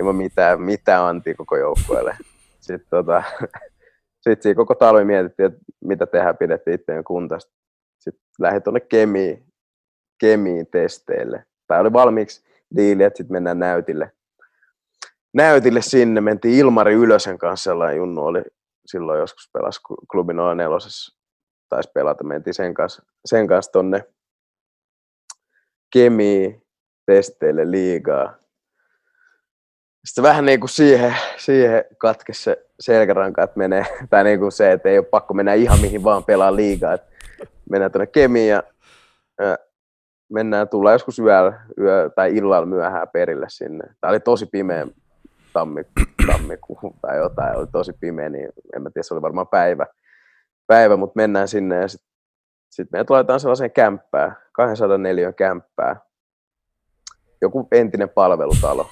Ilman 0.00 0.16
mitään, 0.16 0.60
mitään 0.60 1.02
antia 1.02 1.34
koko 1.34 1.56
joukkueelle. 1.56 2.16
Sitten 2.60 2.88
tota, 2.90 3.22
sit 4.28 4.42
siinä 4.42 4.56
koko 4.56 4.74
talvi 4.74 5.04
mietittiin, 5.04 5.46
että 5.46 5.58
mitä 5.84 6.06
tehdään, 6.06 6.36
pidettiin 6.36 6.74
itseään 6.74 7.04
kuntasta. 7.04 7.52
Sitten 7.98 8.24
lähdin 8.38 8.62
tuonne 8.62 8.80
kemiin, 8.80 9.43
kemiin 10.24 10.66
testeille. 10.66 11.44
Tai 11.66 11.80
oli 11.80 11.92
valmiiksi 11.92 12.44
diili, 12.76 13.02
että 13.02 13.16
sitten 13.16 13.32
mennään 13.32 13.58
näytille. 13.58 14.12
Näytille 15.34 15.82
sinne, 15.82 16.20
mentiin 16.20 16.58
Ilmari 16.58 16.94
Ylösen 16.94 17.38
kanssa, 17.38 17.70
sellainen 17.70 17.96
junnu 17.96 18.24
oli 18.24 18.42
silloin 18.86 19.20
joskus 19.20 19.50
pelasi 19.52 19.80
klubin 20.10 20.36
04 20.36 20.68
taisi 21.68 21.90
pelata, 21.94 22.24
mentiin 22.24 22.54
sen 22.54 22.74
kanssa, 22.74 23.02
sen 23.24 23.46
kanssa 23.46 23.72
tonne 23.72 24.04
kemiin. 25.92 26.62
testeille 27.06 27.70
liigaa. 27.70 28.36
Sitten 30.04 30.24
vähän 30.24 30.46
niin 30.46 30.60
kuin 30.60 30.70
siihen, 30.70 31.16
siihen 31.36 31.84
katkesi 31.98 32.42
se 32.42 32.66
selkäranka, 32.80 33.42
että 33.42 33.58
menee, 33.58 33.84
tai 34.10 34.24
niin 34.24 34.38
kuin 34.38 34.52
se, 34.52 34.72
että 34.72 34.88
ei 34.88 34.98
ole 34.98 35.06
pakko 35.06 35.34
mennä 35.34 35.54
ihan 35.54 35.80
mihin 35.80 36.04
vaan 36.04 36.24
pelaa 36.24 36.56
liigaa. 36.56 36.94
Että 36.94 37.06
mennään 37.70 37.92
tuonne 37.92 38.06
Kemiin 38.06 38.48
ja, 38.48 38.62
ja 39.40 39.58
mennään, 40.32 40.68
tulla 40.68 40.92
joskus 40.92 41.18
yöllä, 41.18 41.60
yö, 41.80 42.10
tai 42.16 42.36
illalla 42.36 42.66
myöhään 42.66 43.08
perille 43.12 43.46
sinne. 43.48 43.84
Tämä 44.00 44.10
oli 44.10 44.20
tosi 44.20 44.46
pimeä 44.46 44.86
tammi, 45.52 45.82
tammikuu 46.26 46.96
tai 47.02 47.16
jotain, 47.16 47.56
oli 47.56 47.66
tosi 47.66 47.92
pimeä, 48.00 48.28
niin 48.28 48.48
en 48.76 48.82
mä 48.82 48.90
tiedä, 48.90 49.02
se 49.02 49.14
oli 49.14 49.22
varmaan 49.22 49.48
päivä, 49.48 49.86
päivä 50.66 50.96
mutta 50.96 51.16
mennään 51.16 51.48
sinne 51.48 51.80
ja 51.80 51.88
sitten 51.88 52.14
sit 52.70 52.88
meidät 52.92 53.10
laitetaan 53.10 53.40
sellaiseen 53.40 53.70
kämppään, 53.70 54.36
204 54.52 55.32
kämppää, 55.32 55.96
joku 57.42 57.68
entinen 57.72 58.08
palvelutalo. 58.08 58.86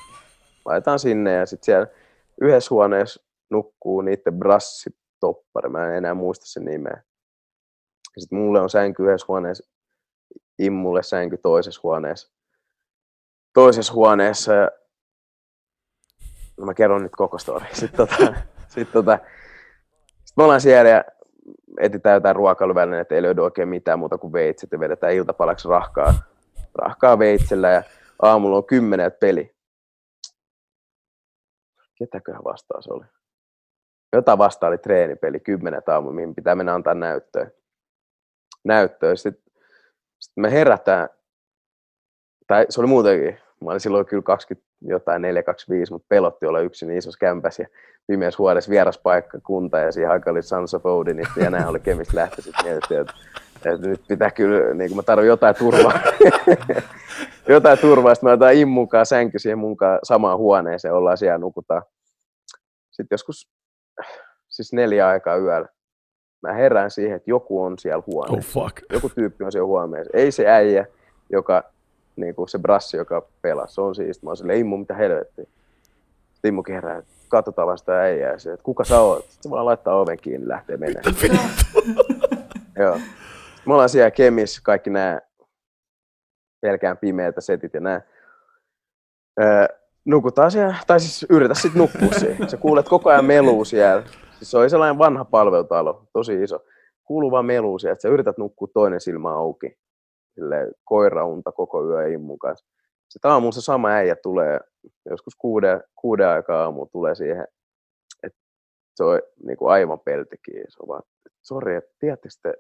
Laitetaan 0.65 0.99
sinne 0.99 1.33
ja 1.33 1.47
sitten 1.47 1.65
siellä 1.65 1.87
yhdessä 2.41 2.75
huoneessa 2.75 3.23
nukkuu 3.51 4.01
niiden 4.01 4.39
brassitoppari, 4.39 5.69
mä 5.69 5.87
en 5.87 5.95
enää 5.95 6.15
muista 6.15 6.47
sen 6.47 6.65
nimeä. 6.65 7.03
Sitten 8.19 8.39
mulle 8.39 8.61
on 8.61 8.71
sänky 8.71 9.03
yhdessä 9.03 9.25
huoneessa, 9.29 9.72
Immulle 10.59 11.03
sänky 11.03 11.39
toisessa 11.39 11.81
huoneessa. 11.83 12.33
Toisessa 13.55 13.93
huoneessa, 13.93 14.53
no 16.57 16.67
mä 16.67 16.75
kerron 16.75 17.03
nyt 17.03 17.17
koko 17.17 17.39
story. 17.39 17.67
Sitten 17.73 17.97
tota, 17.97 18.35
sit 18.69 18.93
tota, 18.93 19.19
sit 20.25 20.37
me 20.37 20.43
ollaan 20.43 20.61
siellä 20.61 20.91
ja 20.91 21.05
etsitään 21.81 22.15
jotain 22.15 22.37
ruokailuvälineitä, 22.37 23.15
ei 23.15 23.23
löydy 23.23 23.41
oikein 23.41 23.69
mitään 23.69 23.99
muuta 23.99 24.19
kuin 24.19 24.33
veitset 24.33 24.73
ja 24.73 24.81
vedetään 24.81 25.13
iltapalaksi 25.13 25.69
rahkaa, 25.69 26.15
rahkaa 26.75 27.19
veitsellä 27.19 27.71
ja 27.71 27.83
aamulla 28.23 28.57
on 28.57 28.65
kymmenen 28.65 29.13
peli. 29.13 29.55
Ketäköhän 31.99 32.45
vastaus 32.45 32.89
oli? 32.89 33.05
Jotain 34.13 34.39
vastaan 34.39 34.71
oli 34.71 34.79
treenipeli, 34.79 35.41
kymmenen 35.41 35.83
aamu, 35.87 36.13
mihin 36.13 36.35
pitää 36.35 36.55
mennä 36.55 36.75
antaa 36.75 36.95
näyttöä. 36.95 37.51
Näyttöä. 38.65 39.17
Sitten, 39.17 39.42
sitten 40.23 40.43
me 40.43 40.53
herätään, 40.53 41.09
tai 42.47 42.67
se 42.69 42.81
oli 42.81 42.89
muutenkin, 42.89 43.39
mä 43.65 43.71
olin 43.71 43.81
silloin 43.81 44.07
kyllä 44.07 44.23
20 44.23 44.69
jotain 44.81 45.23
425, 45.23 45.93
mutta 45.93 46.07
pelotti 46.09 46.47
olla 46.47 46.61
yksin 46.61 46.89
niin 46.89 46.99
isossa 46.99 47.19
kämpässä 47.19 47.63
ja 47.63 47.69
pimeässä 48.07 48.39
huolessa 48.39 48.71
vieraspaikka, 48.71 49.41
kunta 49.41 49.79
ja 49.79 49.93
siihen 49.93 50.11
aikaan 50.11 50.33
oli 50.35 50.43
Sons 50.43 50.75
of 50.75 50.87
Odinista 50.87 51.41
ja 51.41 51.51
nämä 51.51 51.69
oli 51.69 51.81
kemistä 51.81 52.17
lähtöisit. 52.17 52.55
Mietittiin, 52.65 53.01
että, 53.01 53.15
että, 53.57 53.89
nyt 53.89 54.01
pitää 54.09 54.31
kyllä, 54.31 54.75
niin 54.75 54.91
kuin 54.91 54.97
mä 54.97 55.03
tarvitsen 55.03 55.29
jotain 55.29 55.55
turvaa. 55.55 56.01
jotain 57.49 57.79
turvaa, 57.79 58.15
sitten 58.15 58.29
mä 58.29 58.35
otan 58.35 58.55
immukaan 58.55 59.07
sänky 59.07 59.39
siihen 59.39 59.59
munkaan 59.59 59.99
samaan 60.03 60.39
huoneeseen, 60.39 60.95
ollaan 60.95 61.19
siellä 61.19 61.39
nukutaan. 61.39 61.83
Sitten 62.91 63.15
joskus, 63.15 63.51
siis 64.49 64.73
neljä 64.73 65.09
aikaa 65.09 65.37
yöllä, 65.37 65.69
mä 66.43 66.53
herään 66.53 66.91
siihen, 66.91 67.17
että 67.17 67.31
joku 67.31 67.63
on 67.63 67.79
siellä 67.79 68.03
huoneessa. 68.07 68.61
Oh 68.61 68.65
fuck. 68.65 68.83
Joku 68.93 69.09
tyyppi 69.09 69.45
on 69.45 69.53
siellä 69.53 69.67
huoneessa. 69.67 70.11
Ei 70.15 70.33
se 70.33 70.47
äijä, 70.47 70.87
joka 71.31 71.65
niin 72.17 72.35
kuin 72.35 72.49
se 72.49 72.59
brassi, 72.59 72.97
joka 72.97 73.27
pelasi, 73.43 73.75
se 73.75 73.81
on 73.81 73.95
siis, 73.95 74.23
mä 74.23 74.31
oon 74.31 74.37
silleen, 74.37 74.59
Immu, 74.59 74.77
mitä 74.77 74.95
helvettiä. 74.95 75.45
Immu 76.45 76.63
kerää, 76.63 77.03
katsotaan 77.29 77.69
vasta 77.69 77.93
äijää, 77.93 78.39
se, 78.39 78.53
että 78.53 78.65
kuka 78.65 78.85
sä 78.85 79.01
oot? 79.01 79.25
Sitten 79.31 79.51
vaan 79.51 79.67
laittaa 79.67 80.01
oven 80.01 80.19
kiinni, 80.19 80.49
lähtee 80.49 80.77
menemään. 80.77 81.15
Joo. 82.79 82.99
Me 83.67 83.73
ollaan 83.73 83.89
siellä 83.89 84.11
Kemis, 84.11 84.61
kaikki 84.61 84.91
nämä 84.91 85.21
pelkään 86.61 86.99
pimeitä 86.99 87.41
setit 87.41 87.75
ja 87.75 87.81
nämä. 87.81 88.01
Öö, 89.41 89.67
nukutaan 90.05 90.51
siellä, 90.51 90.75
tai 90.87 91.01
siis 91.01 91.27
yritä 91.31 91.55
sitten 91.55 91.79
nukkua 91.79 92.19
siihen. 92.19 92.51
Sä 92.51 92.57
kuulet 92.57 92.89
koko 92.89 93.11
ajan 93.11 93.25
melua 93.25 93.65
siellä. 93.65 94.03
Siis 94.43 94.51
se 94.51 94.59
oli 94.59 94.71
sellainen 94.71 94.99
vanha 94.99 95.25
palvelutalo, 95.25 96.09
tosi 96.13 96.43
iso. 96.43 96.65
Melua 97.43 97.79
siellä, 97.79 97.93
että 97.93 98.03
sä 98.03 98.09
yrität 98.09 98.39
nukkua 98.39 98.69
toinen 98.75 99.01
silmä 99.01 99.35
auki 99.35 99.79
koiraunta 100.85 101.53
koko 101.53 101.87
yö 101.87 102.09
immun 102.09 102.39
kanssa. 102.39 102.67
Sitten 103.09 103.31
aamulla 103.31 103.53
se 103.53 103.61
sama 103.61 103.89
äijä 103.89 104.17
tulee, 104.17 104.61
joskus 105.11 105.35
kuuden, 105.37 105.83
kuuden 105.95 106.29
aikaa 106.29 106.65
aamulla 106.65 106.89
tulee 106.93 107.15
siihen, 107.15 107.47
että 108.23 108.39
se 108.95 109.05
on 109.05 109.21
niin 109.47 109.57
kuin 109.57 109.73
aivan 109.73 110.01
peltikin. 110.01 110.65
Se 110.69 110.77
on 110.83 110.89
vaan, 110.89 111.03
sori, 111.43 111.77
että 111.77 111.95
tiedättekö 111.99 112.35
te, 112.43 112.55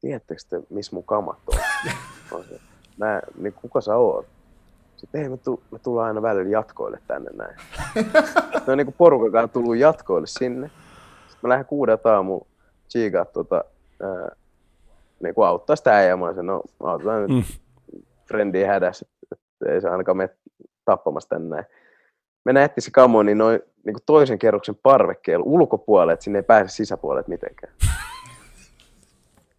tiedättekö 0.00 0.42
te, 0.48 0.62
missä 0.70 0.96
mun 0.96 1.04
kamat 1.04 1.38
on? 1.46 1.58
mä, 3.00 3.22
niin 3.36 3.52
kuka 3.52 3.80
sä 3.80 3.96
oot? 3.96 4.26
Sitten 4.96 5.22
ei, 5.22 5.28
me, 5.28 5.36
tu, 5.36 5.62
me 5.70 5.78
tullaan 5.78 6.08
aina 6.08 6.22
välillä 6.22 6.50
jatkoille 6.50 6.98
tänne 7.06 7.30
näin. 7.34 7.56
Ne 8.66 8.72
on 8.72 8.78
niin 8.78 8.86
kuin 8.86 8.96
porukakaan 8.98 9.50
tullut 9.50 9.76
jatkoille 9.76 10.26
sinne. 10.26 10.70
Mä 11.42 11.48
lähden 11.48 11.66
kuudelta 11.66 12.14
aamulla 12.14 12.46
tsiikaa 12.88 13.26
ää, 14.02 14.36
niin 15.22 15.34
kuin 15.34 15.46
auttaa 15.46 15.76
sitä 15.76 15.96
äijää. 15.96 16.16
Mä 16.16 16.26
olisin, 16.26 16.46
no 16.46 16.62
autetaan 16.80 17.22
nyt 17.22 17.30
mm. 17.30 17.42
frendiä 18.28 18.68
hädässä, 18.68 19.06
että 19.32 19.72
ei 19.72 19.80
se 19.80 19.88
ainakaan 19.88 20.16
mene 20.16 20.30
tappamassa 20.84 21.28
tänne 21.28 21.56
näin. 21.56 21.66
Mennään 22.44 22.64
etsiä 22.64 22.82
se 22.82 22.90
kamo, 22.90 23.22
niin 23.22 23.38
noin 23.38 23.60
niin 23.84 23.94
kuin 23.94 24.02
toisen 24.06 24.38
kerroksen 24.38 24.78
parvekkeella 24.82 25.44
ulkopuolelle, 25.46 26.12
että 26.12 26.24
sinne 26.24 26.38
ei 26.38 26.42
pääse 26.42 26.74
sisäpuolelle 26.74 27.24
mitenkään. 27.26 27.72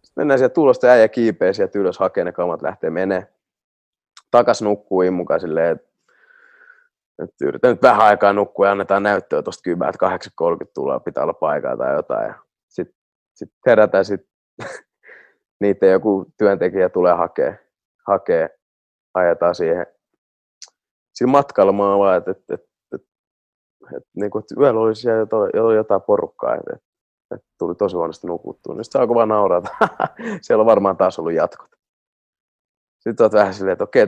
Sitten 0.02 0.12
mennään 0.16 0.38
sieltä 0.38 0.54
tulosta 0.54 0.86
äijä 0.86 1.08
kiipeä 1.08 1.52
sieltä 1.52 1.78
ylös, 1.78 1.98
hakee 1.98 2.24
ne 2.24 2.32
kamat, 2.32 2.62
lähtee 2.62 2.90
menee. 2.90 3.26
Takas 4.30 4.62
nukkuu 4.62 5.02
immukaan 5.02 5.40
silleen, 5.40 5.76
että 5.76 5.89
että 7.24 7.44
yritän 7.44 7.70
nyt 7.70 7.82
vähän 7.82 8.00
aikaa 8.00 8.32
nukkua 8.32 8.66
ja 8.66 8.72
annetaan 8.72 9.02
näyttöä 9.02 9.42
tuosta 9.42 9.62
kybää, 9.62 9.88
että 9.88 10.08
8.30 10.64 10.70
tulee, 10.74 11.00
pitää 11.00 11.22
olla 11.22 11.32
paikalla 11.32 11.76
tai 11.76 11.94
jotain. 11.96 12.34
Sitten 12.68 12.96
sit 13.34 13.48
herätään 13.66 14.04
sit 14.04 14.20
niiden 15.60 15.90
joku 15.90 16.26
työntekijä 16.38 16.88
tulee 16.88 17.12
hakee, 17.12 17.58
hakee 18.06 18.58
ajetaan 19.14 19.54
siihen 19.54 19.86
sillä 21.20 21.30
matkalla 21.30 21.72
mä 21.72 21.98
vaan, 21.98 22.16
että, 22.16 22.30
että, 22.30 22.54
että, 22.54 22.68
että, 22.94 23.08
että, 23.96 24.10
niin 24.16 24.30
kuin, 24.30 24.44
yöllä 24.60 24.80
oli 24.80 24.94
siellä 24.94 25.18
jotain, 25.18 25.50
jotain 25.76 26.02
porukkaa, 26.02 26.54
että, 26.54 26.70
että, 26.74 26.86
että 27.34 27.46
tuli 27.58 27.74
tosi 27.74 27.96
huonosti 27.96 28.26
nukuttua. 28.26 28.74
Niin 28.74 28.84
sitten 28.84 29.00
alkoi 29.00 29.14
vaan 29.14 29.28
nauraa, 29.28 29.58
että 29.58 29.98
siellä 30.42 30.62
on 30.62 30.66
varmaan 30.66 30.96
taas 30.96 31.18
ollut 31.18 31.32
jatkot. 31.32 31.70
Sitten 33.00 33.24
olet 33.24 33.32
vähän 33.32 33.54
silleen, 33.54 33.72
että 33.72 33.84
okei, 33.84 34.06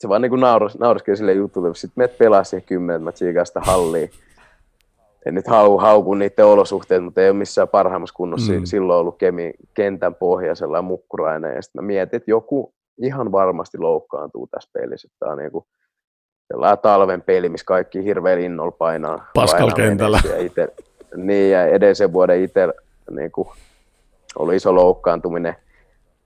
se 0.00 0.08
vaan 0.08 0.22
niin 0.22 0.40
nauras, 0.40 0.78
nauraskeli 0.78 1.16
sille 1.16 1.32
jutulle. 1.32 1.74
Sitten 1.74 1.92
menet 1.96 2.18
pelaa 2.18 2.44
siihen 2.44 2.66
kymmenen, 2.66 3.02
mä 3.02 3.12
tsiikaan 3.12 3.46
sitä 3.46 3.60
halliin 3.60 4.10
en 5.26 5.34
nyt 5.34 5.46
hau, 5.46 5.78
hauku 5.78 6.14
niiden 6.14 6.46
olosuhteet, 6.46 7.04
mutta 7.04 7.20
ei 7.20 7.30
ole 7.30 7.36
missään 7.36 7.68
parhaimmassa 7.68 8.14
kunnossa 8.14 8.52
mm. 8.52 8.64
silloin 8.64 9.00
ollut 9.00 9.18
kemi, 9.18 9.52
kentän 9.74 10.14
pohja 10.14 10.54
sellainen 10.54 10.84
mukkurainen. 10.84 11.56
Ja 11.56 11.62
sitten 11.62 11.82
mä 11.82 11.86
mietin, 11.86 12.16
että 12.16 12.30
joku 12.30 12.74
ihan 13.02 13.32
varmasti 13.32 13.78
loukkaantuu 13.78 14.46
tässä 14.46 14.70
pelissä. 14.72 15.08
Tämä 15.18 15.32
on 15.32 15.38
niinku 15.38 15.66
sellainen 16.52 16.78
talven 16.78 17.22
peli, 17.22 17.48
missä 17.48 17.64
kaikki 17.64 18.04
hirveän 18.04 18.40
innolla 18.40 18.72
painaa. 18.72 19.26
Pascal 19.34 19.72
kentällä. 19.72 20.20
Ja 20.28 20.40
ite, 20.40 20.68
niin, 21.16 21.50
ja 21.50 21.66
edellisen 21.66 22.12
vuoden 22.12 22.42
itse 22.42 22.68
niinku, 23.10 23.52
oli 24.38 24.56
iso 24.56 24.74
loukkaantuminen. 24.74 25.56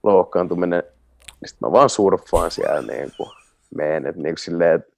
loukkaantuminen. 0.03 0.83
Sitten 1.45 1.69
mä 1.69 1.71
vaan 1.71 1.89
surffaan 1.89 2.51
siellä, 2.51 2.81
niin 2.81 3.11
kuin, 3.17 3.29
meen, 3.75 4.05
että 4.05 4.21
niin 4.21 4.37
silleen, 4.37 4.75
että, 4.75 4.91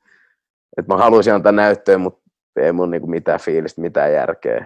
että 0.78 0.94
mä 0.94 0.98
haluaisin 0.98 1.34
antaa 1.34 1.52
näyttöä, 1.52 1.98
mutta 1.98 2.22
ei 2.56 2.72
mun 2.72 2.92
niinku 2.92 3.08
mitään 3.08 3.40
fiilistä, 3.40 3.82
mitään 3.82 4.14
järkeä 4.14 4.66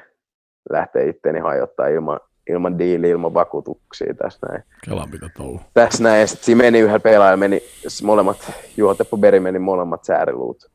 lähteä 0.69 1.03
itteeni 1.03 1.39
hajottaa 1.39 1.87
ilman, 1.87 2.19
ilman 2.49 2.79
diiliä, 2.79 3.11
ilman 3.11 3.33
vakuutuksia 3.33 4.13
tässä 4.13 4.47
näin. 4.47 4.63
Kelan 4.85 5.09
mitä 5.09 5.29
touhu. 5.37 5.61
Tässä 5.73 6.03
näin, 6.03 6.21
ja 6.21 6.27
sitten 6.27 6.45
siinä 6.45 6.63
meni 6.63 6.79
yhdellä 6.79 6.99
pelaajalla, 6.99 7.37
meni 7.37 7.63
molemmat, 8.03 8.51
Juho 8.77 8.93
Teppo 8.93 9.17
Beri 9.17 9.39
meni 9.39 9.59
molemmat 9.59 10.03
sääriluut 10.03 10.71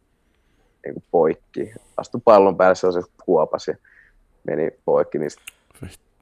niin 0.85 0.95
kuin 0.95 1.05
poikki. 1.11 1.73
Astui 1.97 2.21
pallon 2.25 2.57
päälle, 2.57 2.75
se 2.75 2.93
se 2.93 3.01
kuopas 3.25 3.69
ja 3.69 3.75
meni 4.45 4.71
poikki, 4.85 5.19
niin 5.19 5.31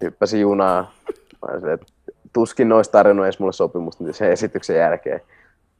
hyppäsi 0.03 0.41
junaa. 0.41 0.93
Mä 1.43 1.73
että 1.73 1.87
tuskin 2.33 2.69
noista 2.69 2.93
tarjonnut 2.93 3.27
edes 3.27 3.39
mulle 3.39 3.53
sopimusta 3.53 4.05
niin 4.05 4.15
sen 4.15 4.33
esityksen 4.33 4.77
jälkeen, 4.77 5.21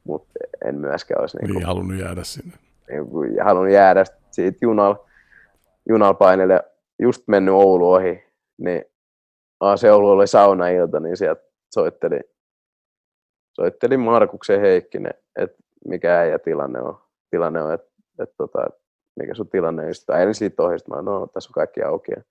mutta 0.03 0.33
en 0.65 0.75
myöskään 0.75 1.21
olisi 1.21 1.37
niin, 1.37 1.53
niin 1.53 1.65
halunnut 1.65 1.99
jäädä 1.99 2.23
sinne. 2.23 2.57
Niin, 2.89 3.43
halunnut 3.43 3.73
jäädä 3.73 4.03
siitä 4.31 4.57
junal 5.89 6.13
painelle 6.13 6.63
just 6.99 7.23
mennyt 7.27 7.53
Oulu 7.53 7.93
ohi, 7.93 8.23
niin 8.57 8.85
se 9.75 9.91
Oulu 9.91 10.09
oli 10.09 10.27
saunailta, 10.27 10.99
niin 10.99 11.17
sieltä 11.17 11.41
soitteli, 11.73 12.19
soitteli 13.53 13.97
Markuksen 13.97 14.61
Heikkinen, 14.61 15.13
että 15.35 15.63
mikä 15.87 16.19
äijä 16.19 16.39
tilanne 16.39 16.81
on, 16.81 16.97
tilanne 17.29 17.63
on 17.63 17.73
että, 17.73 17.91
että, 18.19 18.35
tota, 18.37 18.67
mikä 19.19 19.33
sun 19.33 19.49
tilanne 19.49 19.85
on. 19.85 19.95
Sitten 19.95 20.15
ajelin 20.15 20.35
siitä 20.35 20.63
ohi, 20.63 20.77
mä 20.89 21.01
no 21.01 21.27
tässä 21.27 21.49
on 21.49 21.53
kaikki 21.53 21.83
auki. 21.83 22.11
Ja 22.15 22.23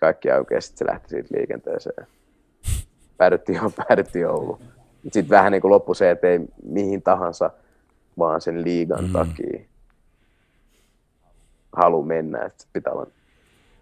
kaikki 0.00 0.30
auki 0.30 0.54
ja 0.54 0.60
sitten 0.60 0.78
se 0.78 0.92
lähti 0.92 1.08
siitä 1.08 1.34
liikenteeseen. 1.36 2.06
Päädyttiin, 3.16 3.60
päädyttiin 3.88 4.28
Ouluun. 4.28 4.73
Sitten 5.04 5.28
vähän 5.28 5.52
niin 5.52 5.62
kuin 5.62 5.70
loppui 5.70 5.96
se, 5.96 6.10
että 6.10 6.26
ei 6.26 6.40
mihin 6.68 7.02
tahansa 7.02 7.50
vaan 8.18 8.40
sen 8.40 8.64
liigan 8.64 9.04
mm. 9.04 9.12
takia 9.12 9.60
halu 11.76 12.02
mennä, 12.02 12.42
että 12.42 12.64
pitää 12.72 12.92
olla 12.92 13.06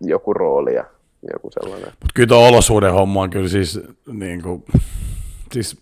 joku 0.00 0.34
rooli 0.34 0.74
ja 0.74 0.84
joku 1.32 1.50
sellainen. 1.50 1.88
Mutta 1.88 2.12
kyllä 2.14 2.28
tuo 2.28 2.48
olosuuden 2.48 2.92
homma 2.92 3.22
on 3.22 3.30
kyllä 3.30 3.48
siis, 3.48 3.80
niin 4.12 4.42
kuin, 4.42 4.64
siis 5.52 5.80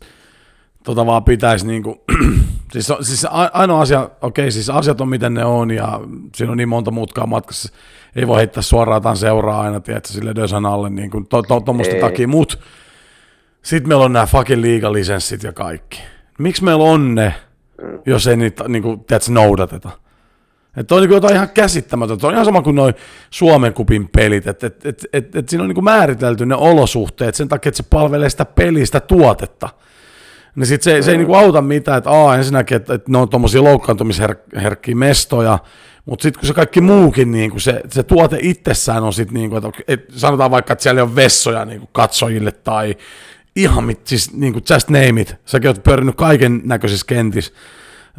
tota 0.84 1.06
vaan 1.06 1.24
pitäisi 1.24 1.66
niin 1.66 1.82
kuin, 1.82 2.00
siis, 2.72 2.92
siis 3.00 3.26
ainoa 3.52 3.80
asia, 3.80 4.02
okei 4.02 4.44
okay, 4.44 4.50
siis 4.50 4.70
asiat 4.70 5.00
on 5.00 5.08
miten 5.08 5.34
ne 5.34 5.44
on 5.44 5.70
ja 5.70 6.00
siinä 6.36 6.50
on 6.50 6.56
niin 6.56 6.68
monta 6.68 6.90
mutkaa 6.90 7.26
matkassa, 7.26 7.72
ei 8.16 8.26
voi 8.26 8.36
heittää 8.36 8.62
suoraan 8.62 8.96
jotain 8.96 9.16
seuraa 9.16 9.60
aina, 9.60 9.80
tiedätkö, 9.80 10.08
sille 10.08 10.34
dösan 10.34 10.66
alle 10.66 10.90
niin 10.90 11.10
kuin 11.10 11.26
to, 11.26 11.42
to, 11.42 11.60
takia, 12.00 12.28
mutta 12.28 12.58
sitten 13.62 13.88
meillä 13.88 14.04
on 14.04 14.12
nämä 14.12 14.26
fucking 14.26 14.60
liigalisenssit 14.60 15.42
ja 15.42 15.52
kaikki. 15.52 16.02
Miksi 16.38 16.64
meillä 16.64 16.84
on 16.84 17.14
ne, 17.14 17.34
jos 18.06 18.26
ei 18.26 18.36
niitä 18.36 18.64
niin 18.68 18.82
kuin, 18.82 19.04
tiedätkö, 19.04 19.32
noudateta? 19.32 19.90
Että 20.76 20.94
on 20.94 21.02
niin 21.02 21.10
jotain 21.10 21.34
ihan 21.34 21.48
käsittämätöntä. 21.48 22.26
On 22.26 22.32
ihan 22.32 22.44
sama 22.44 22.62
kuin 22.62 22.76
noin 22.76 22.94
Suomen 23.30 23.72
kupin 23.72 24.08
pelit, 24.08 24.46
että 24.46 24.66
et, 24.66 24.86
et, 24.86 25.06
et, 25.12 25.36
et 25.36 25.48
siinä 25.48 25.64
on 25.64 25.70
niin 25.70 25.84
määritelty 25.84 26.46
ne 26.46 26.54
olosuhteet 26.54 27.34
sen 27.34 27.48
takia, 27.48 27.68
että 27.68 27.76
se 27.76 27.88
palvelee 27.90 28.30
sitä 28.30 28.44
pelistä 28.44 29.00
tuotetta. 29.00 29.68
Niin 30.54 30.66
sit 30.66 30.82
se, 30.82 31.02
se 31.02 31.10
ei 31.10 31.16
niinku 31.16 31.34
auta 31.34 31.62
mitään, 31.62 31.98
että 31.98 32.10
aa, 32.10 32.36
ensinnäkin, 32.36 32.76
että, 32.76 32.94
että 32.94 33.12
ne 33.12 33.18
on 33.18 33.28
tuommoisia 33.28 33.64
loukkaantumisherkkiä 33.64 34.94
mestoja, 34.94 35.58
mutta 36.04 36.22
sitten 36.22 36.40
kun 36.40 36.46
se 36.46 36.54
kaikki 36.54 36.80
muukin, 36.80 37.32
niin 37.32 37.60
se, 37.60 37.80
se 37.88 38.02
tuote 38.02 38.38
itsessään 38.42 39.02
on 39.02 39.12
sitten, 39.12 39.34
niin 39.34 39.50
kuin, 39.50 39.66
että, 39.66 39.82
että 39.88 40.18
sanotaan 40.18 40.50
vaikka, 40.50 40.72
että 40.72 40.82
siellä 40.82 41.02
on 41.02 41.16
vessoja 41.16 41.64
niin 41.64 41.80
kuin 41.80 41.90
katsojille 41.92 42.52
tai 42.52 42.96
ihan 43.56 43.84
mit, 43.84 44.06
siis 44.06 44.32
niin 44.32 44.52
kuin 44.52 44.64
just 44.70 44.88
name 44.88 45.20
it, 45.20 45.36
säkin 45.44 45.68
oot 45.68 45.82
pyörinyt 45.82 46.16
kaiken 46.16 46.60
näköisissä 46.64 47.06
kentissä, 47.06 47.52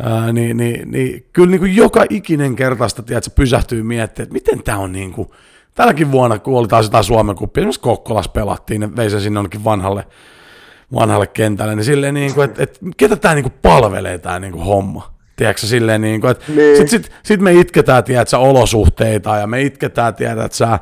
Ää, 0.04 0.34
niin, 0.34 0.58
niin, 0.58 0.92
niin, 0.92 1.26
kyllä 1.34 1.52
niin 1.52 1.60
kuin 1.60 1.76
joka 1.76 2.06
ikinen 2.10 2.56
kertaista 2.56 3.04
tiedät, 3.04 3.24
se 3.24 3.32
pysähtyy 3.32 3.84
miettimään, 3.84 4.24
että 4.24 4.34
miten 4.34 4.64
tämä 4.64 4.78
on 4.78 4.92
niin 4.92 5.12
kuin, 5.12 5.28
tälläkin 5.76 6.12
vuonna, 6.12 6.40
kun 6.40 6.60
oli 6.60 6.68
taas 6.68 6.86
jotain 6.86 7.04
Suomen 7.04 7.36
kuppia, 7.36 7.62
esimerkiksi 7.62 7.82
Kokkolas 7.82 8.30
pelattiin, 8.30 8.82
ne 8.82 8.96
vei 8.96 9.10
sen 9.10 9.22
sinne 9.22 9.40
onnekin 9.40 9.64
vanhalle, 9.64 10.08
vanhalle 10.94 11.28
kentälle, 11.28 11.76
niin 11.76 11.86
silleen 11.86 12.14
niin 12.14 12.34
kuin, 12.34 12.46
että, 12.46 12.64
että 12.64 12.80
ketä 12.98 13.16
tämä 13.16 13.36
niin 13.36 13.44
kuin 13.44 13.54
palvelee 13.62 14.18
tämä 14.18 14.40
niin 14.40 14.54
kuin 14.54 14.66
homma. 14.66 15.14
Tiedätkö, 15.36 15.68
silleen 15.68 16.02
niin 16.02 16.22
kuin, 16.22 16.32
että 16.32 16.46
niin. 16.48 16.78
sit, 16.78 16.90
sit, 16.90 17.12
sit, 17.24 17.42
me 17.42 17.54
itketään, 17.54 18.04
tiedätkö, 18.04 18.38
olosuhteita 18.38 19.38
ja 19.38 19.48
me 19.48 19.62
itketään, 19.62 20.16
tiedät 20.16 20.54
sä, 20.54 20.80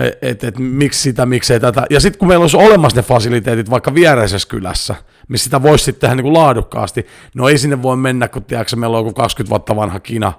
että 0.00 0.26
et, 0.26 0.44
et, 0.44 0.58
miksi 0.58 1.00
sitä, 1.00 1.26
miksei 1.26 1.60
tätä. 1.60 1.86
Ja 1.90 2.00
sitten 2.00 2.18
kun 2.18 2.28
meillä 2.28 2.42
olisi 2.42 2.56
olemassa 2.56 2.96
ne 2.96 3.02
fasiliteetit 3.02 3.70
vaikka 3.70 3.94
viereisessä 3.94 4.48
kylässä, 4.48 4.94
missä 5.28 5.44
sitä 5.44 5.62
voisi 5.62 5.84
sitten 5.84 6.00
tehdä 6.00 6.14
niin 6.14 6.24
kuin 6.24 6.34
laadukkaasti, 6.34 7.06
no 7.34 7.48
ei 7.48 7.58
sinne 7.58 7.82
voi 7.82 7.96
mennä, 7.96 8.28
kun 8.28 8.44
tiedätkö, 8.44 8.76
meillä 8.76 8.98
on 8.98 9.06
joku 9.06 9.14
20 9.14 9.50
vuotta 9.50 9.76
vanha 9.76 10.00
kina, 10.00 10.32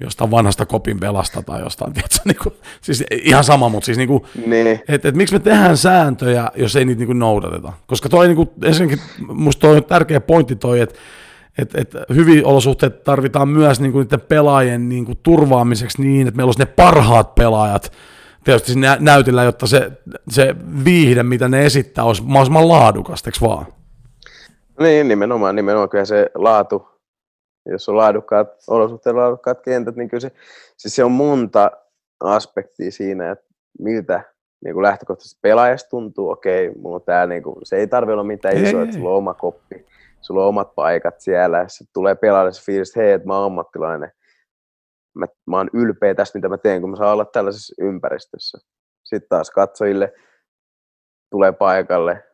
jostain 0.00 0.30
vanhasta 0.30 0.66
kopin 0.66 1.00
velasta 1.00 1.42
tai 1.42 1.60
jostain, 1.60 1.92
tiedätkö, 1.92 2.18
niin 2.24 2.36
kuin, 2.42 2.54
siis 2.80 3.04
ihan 3.10 3.44
sama, 3.44 3.68
mutta 3.68 3.86
siis 3.86 3.98
niin 3.98 4.08
kuin, 4.08 4.22
niin. 4.46 4.80
että 4.88 5.08
et, 5.08 5.14
miksi 5.14 5.34
me 5.34 5.38
tehdään 5.38 5.76
sääntöjä, 5.76 6.50
jos 6.56 6.76
ei 6.76 6.84
niitä 6.84 6.98
niin 6.98 7.06
kuin 7.06 7.18
noudateta. 7.18 7.72
Koska 7.86 8.08
toi 8.08 8.26
niin 8.26 8.36
kuin, 8.36 8.50
ensinnäkin, 8.64 9.04
musta 9.28 9.60
toi 9.60 9.76
on 9.76 9.84
tärkeä 9.84 10.20
pointti 10.20 10.56
toi, 10.56 10.80
että 10.80 10.98
et, 11.58 11.74
et 11.74 11.94
hyviä 12.14 12.46
olosuhteet 12.46 13.04
tarvitaan 13.04 13.48
myös 13.48 13.80
niin 13.80 13.92
kuin 13.92 14.02
niiden 14.02 14.20
pelaajien 14.20 14.88
niin 14.88 15.04
kuin 15.04 15.18
turvaamiseksi 15.22 16.02
niin, 16.02 16.28
että 16.28 16.36
meillä 16.36 16.48
olisi 16.48 16.60
ne 16.60 16.66
parhaat 16.66 17.34
pelaajat, 17.34 17.92
tietysti 18.44 18.80
nä- 18.80 18.96
näytillä, 19.00 19.42
jotta 19.42 19.66
se, 19.66 19.90
se 20.30 20.54
viihde, 20.84 21.22
mitä 21.22 21.48
ne 21.48 21.66
esittää, 21.66 22.04
olisi 22.04 22.22
mahdollisimman 22.22 22.68
laadukasta, 22.68 23.28
eikö 23.28 23.38
vaan? 23.40 23.66
Niin, 24.80 25.08
nimenomaan, 25.08 25.56
nimenomaan. 25.56 25.88
Kyllä 25.88 26.04
se 26.04 26.30
laatu, 26.34 26.88
jos 27.66 27.88
on 27.88 27.96
laadukkaat 27.96 28.48
olosuhteet, 28.68 29.16
laadukkaat 29.16 29.60
kentät, 29.60 29.96
niin 29.96 30.08
kyllä 30.08 30.20
se, 30.20 30.32
siis 30.76 30.96
se 30.96 31.04
on 31.04 31.12
monta 31.12 31.70
aspektia 32.20 32.90
siinä, 32.90 33.30
että 33.30 33.44
miltä 33.78 34.22
niin 34.64 34.74
kuin 34.74 34.82
lähtökohtaisesti 34.82 35.38
pelaajasta 35.42 35.90
tuntuu, 35.90 36.30
okei, 36.30 36.72
mulla 36.78 36.96
on 36.96 37.02
tää, 37.02 37.26
niin 37.26 37.42
kuin, 37.42 37.56
se 37.62 37.76
ei 37.76 37.86
tarvitse 37.86 38.12
olla 38.12 38.24
mitään 38.24 38.64
isoa, 38.64 38.82
että 38.82 38.96
sulla 38.96 39.10
on 39.10 39.16
oma 39.16 39.34
koppi, 39.34 39.86
sulla 40.20 40.42
on 40.42 40.48
omat 40.48 40.74
paikat 40.74 41.20
siellä, 41.20 41.64
sitten 41.68 41.92
tulee 41.94 42.14
pelaajalle 42.14 42.52
se 42.52 42.62
fiilis, 42.62 42.88
että 42.88 43.00
hei, 43.00 43.12
että 43.12 43.28
mä 43.28 43.36
oon 43.36 43.46
ammattilainen, 43.46 44.12
mä, 45.14 45.26
mä 45.46 45.56
oon 45.56 45.70
ylpeä 45.72 46.14
tästä, 46.14 46.38
mitä 46.38 46.48
mä 46.48 46.58
teen, 46.58 46.80
kun 46.80 46.90
mä 46.90 46.96
saan 46.96 47.12
olla 47.12 47.24
tällaisessa 47.24 47.74
ympäristössä. 47.84 48.58
Sitten 49.04 49.28
taas 49.28 49.50
katsojille 49.50 50.12
tulee 51.30 51.52
paikalle, 51.52 52.24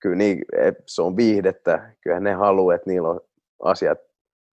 kyllä 0.00 0.16
niin, 0.16 0.44
se 0.86 1.02
on 1.02 1.16
viihdettä, 1.16 1.94
kyllä 2.00 2.20
ne 2.20 2.32
haluaa, 2.32 2.74
että 2.74 2.90
niillä 2.90 3.08
on 3.08 3.20
asiat 3.62 3.98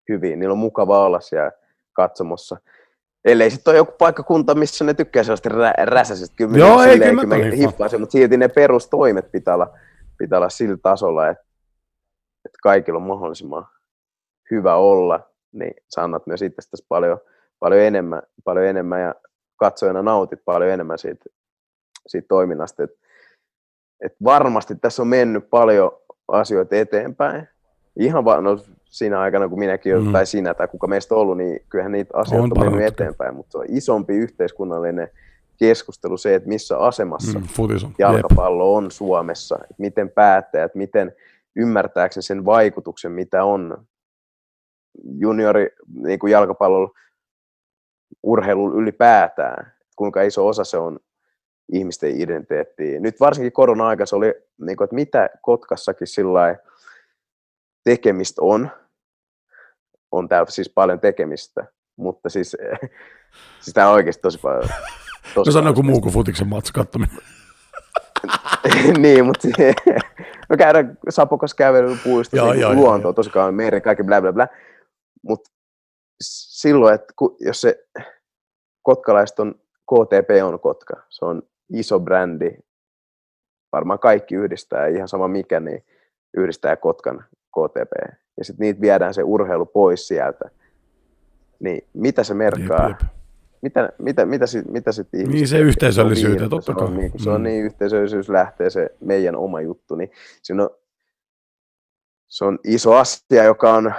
hyvin, 0.08 0.38
niillä 0.38 0.52
on 0.52 0.58
mukava 0.58 1.04
olla 1.04 1.20
siellä 1.20 1.52
katsomossa. 1.92 2.56
Ellei 3.24 3.50
sitten 3.50 3.70
ole 3.70 3.76
joku 3.76 3.92
paikkakunta, 3.98 4.54
missä 4.54 4.84
ne 4.84 4.94
tykkää 4.94 5.22
sellaista 5.22 5.48
rä- 5.48 5.84
räsäisestä. 5.84 6.36
Kyllä 6.36 6.58
Joo, 6.58 6.82
ei, 6.82 6.98
kyllä 6.98 7.26
mä 7.26 7.34
hiffaisin, 7.56 8.00
mutta 8.00 8.12
silti 8.12 8.36
ne 8.36 8.48
perustoimet 8.48 9.32
pitää 9.32 9.54
olla, 9.54 9.78
pitää 10.18 10.38
olla 10.38 10.48
sillä 10.48 10.76
tasolla, 10.82 11.28
että, 11.28 11.44
että 12.44 12.58
kaikilla 12.62 12.96
on 12.96 13.06
mahdollisimman 13.06 13.66
hyvä 14.50 14.74
olla 14.74 15.29
niin 15.52 15.74
sä 15.94 16.02
annat 16.02 16.26
myös 16.26 16.42
itsestäsi 16.42 16.84
paljon, 16.88 17.18
paljon, 17.58 17.80
enemmän, 17.80 18.22
paljon 18.44 18.66
enemmän 18.66 19.00
ja 19.00 19.14
katsojana 19.56 20.02
nautit 20.02 20.40
paljon 20.44 20.70
enemmän 20.70 20.98
siitä, 20.98 21.24
siitä 22.06 22.28
toiminnasta. 22.28 22.82
Et, 22.82 22.90
et 24.04 24.14
varmasti 24.24 24.74
tässä 24.74 25.02
on 25.02 25.08
mennyt 25.08 25.50
paljon 25.50 25.92
asioita 26.28 26.76
eteenpäin. 26.76 27.48
Ihan 27.96 28.24
vaan 28.24 28.44
no, 28.44 28.58
siinä 28.84 29.20
aikana, 29.20 29.48
kun 29.48 29.58
minäkin 29.58 30.04
mm. 30.04 30.12
tai 30.12 30.26
sinä 30.26 30.54
tai 30.54 30.68
kuka 30.68 30.86
meistä 30.86 31.14
on 31.14 31.20
ollut, 31.20 31.36
niin 31.36 31.60
kyllähän 31.68 31.92
niitä 31.92 32.16
asioita 32.16 32.44
on, 32.44 32.66
on 32.66 32.72
mennyt 32.72 32.92
eteenpäin, 32.92 33.34
mutta 33.34 33.52
se 33.52 33.58
on 33.58 33.64
isompi 33.68 34.14
yhteiskunnallinen 34.14 35.08
keskustelu 35.56 36.16
se, 36.16 36.34
että 36.34 36.48
missä 36.48 36.78
asemassa 36.78 37.38
mm, 37.38 37.46
on. 37.84 37.94
jalkapallo 37.98 38.74
on 38.74 38.90
Suomessa, 38.90 39.58
että 39.62 39.74
miten 39.78 40.10
päättäjät, 40.10 40.74
miten 40.74 41.12
ymmärtääkseni 41.56 42.22
sen 42.22 42.44
vaikutuksen, 42.44 43.12
mitä 43.12 43.44
on 43.44 43.86
juniori 45.18 45.68
niin 45.94 46.18
kuin 46.18 46.30
jalkapallon 46.30 46.90
urheilun 48.22 48.74
ylipäätään, 48.74 49.72
kuinka 49.96 50.22
iso 50.22 50.48
osa 50.48 50.64
se 50.64 50.76
on 50.76 50.98
ihmisten 51.72 52.20
identiteettiin. 52.20 53.02
Nyt 53.02 53.20
varsinkin 53.20 53.52
korona-aika 53.52 54.06
se 54.06 54.16
oli, 54.16 54.34
niin 54.60 54.76
kuin, 54.76 54.84
että 54.84 54.94
mitä 54.94 55.30
Kotkassakin 55.42 56.06
sillä 56.06 56.56
tekemistä 57.84 58.42
on, 58.42 58.70
on 60.12 60.28
täällä 60.28 60.50
siis 60.50 60.68
paljon 60.74 61.00
tekemistä, 61.00 61.66
mutta 61.96 62.28
siis, 62.28 62.56
siis 63.60 63.74
tää 63.74 63.88
on 63.88 63.94
oikeasti 63.94 64.22
tosi 64.22 64.38
paljon. 64.38 64.68
Tosi 65.34 65.48
no 65.48 65.52
sano 65.52 65.72
kuin 65.72 65.86
muu 65.86 66.00
kuin 66.00 66.12
futiksen 66.12 66.48
matsi 66.48 66.72
kattominen. 66.72 67.18
niin, 68.98 69.24
mutta 69.24 69.48
no 70.48 70.56
käydään 70.56 70.98
Sapokas 71.08 71.54
kävelyllä 71.54 71.96
puistossa, 72.04 72.54
niin 72.54 72.76
luontoa, 72.76 73.12
tosi 73.12 73.30
kauan 73.30 73.54
meri, 73.54 73.80
kaikki 73.80 74.04
bla 74.04 74.20
bla 74.20 74.32
bla. 74.32 74.48
Mutta 75.22 75.50
silloin, 76.22 76.94
että 76.94 77.14
jos 77.40 77.60
se 77.60 77.84
kotkalaiset 78.82 79.38
on, 79.38 79.54
KTP 79.92 80.30
on 80.44 80.60
Kotka, 80.60 81.02
se 81.08 81.24
on 81.24 81.42
iso 81.72 82.00
brändi, 82.00 82.50
varmaan 83.72 83.98
kaikki 83.98 84.34
yhdistää, 84.34 84.86
ihan 84.86 85.08
sama 85.08 85.28
mikä, 85.28 85.60
niin 85.60 85.84
yhdistää 86.36 86.76
Kotkan 86.76 87.24
KTP. 87.28 87.92
Ja 88.36 88.44
sitten 88.44 88.64
niitä 88.64 88.80
viedään 88.80 89.14
se 89.14 89.22
urheilu 89.22 89.66
pois 89.66 90.08
sieltä. 90.08 90.50
Niin 91.60 91.84
mitä 91.92 92.24
se 92.24 92.34
merkkaa? 92.34 92.88
Jep, 92.88 93.00
jep. 93.00 93.10
Mitä, 93.62 93.92
mitä, 93.98 94.26
mitä, 94.26 94.46
sit, 94.46 94.68
mitä 94.68 94.92
sit 94.92 95.14
ihmiset 95.14 95.34
Niin 95.34 95.48
se 95.48 95.58
yhteisöllisyyteen, 95.58 96.40
niin, 96.40 96.50
totta 96.50 96.74
kai. 96.74 96.86
Se 96.86 96.90
on, 96.90 96.96
niin, 96.96 97.12
se 97.16 97.30
on 97.30 97.40
mm. 97.40 97.44
niin 97.44 97.64
yhteisöllisyys 97.64 98.28
lähtee 98.28 98.70
se 98.70 98.90
meidän 99.00 99.36
oma 99.36 99.60
juttu, 99.60 99.94
niin 99.94 100.10
siinä 100.42 100.62
on, 100.62 100.70
se 102.28 102.44
on 102.44 102.58
iso 102.64 102.94
asia, 102.94 103.44
joka 103.44 103.74
on 103.74 103.94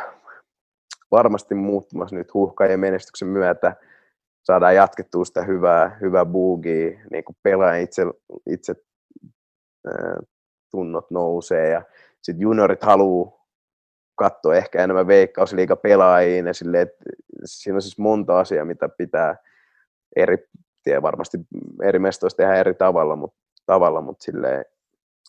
varmasti 1.11 1.55
muuttumassa 1.55 2.15
nyt 2.15 2.33
huuhkajien 2.33 2.79
menestyksen 2.79 3.27
myötä. 3.27 3.75
Saadaan 4.43 4.75
jatkettua 4.75 5.25
sitä 5.25 5.43
hyvää, 5.43 5.97
hyvää 6.01 6.25
boogia, 6.25 6.99
niin 7.11 7.23
kuin 7.23 7.35
pelaajan 7.43 7.81
itse, 7.81 8.03
itse 8.49 8.75
ää, 9.87 10.19
tunnot 10.71 11.11
nousee 11.11 11.69
ja 11.69 11.81
sitten 12.21 12.41
juniorit 12.41 12.83
haluaa 12.83 13.41
katsoa 14.15 14.55
ehkä 14.55 14.83
enemmän 14.83 15.07
veikkausliiga 15.07 15.75
pelaajiin 15.75 16.47
ja 16.47 16.53
silleen, 16.53 16.81
että 16.81 17.03
siinä 17.45 17.75
on 17.75 17.81
siis 17.81 17.97
monta 17.97 18.39
asiaa, 18.39 18.65
mitä 18.65 18.89
pitää 18.89 19.35
eri, 20.15 20.37
tie 20.83 21.01
varmasti 21.01 21.37
eri 21.83 21.99
mestoista 21.99 22.37
tehdä 22.37 22.55
eri 22.55 22.73
tavalla, 22.73 23.15
mutta, 23.15 23.37
tavalla, 23.65 24.01
mutta 24.01 24.23
silleen, 24.23 24.65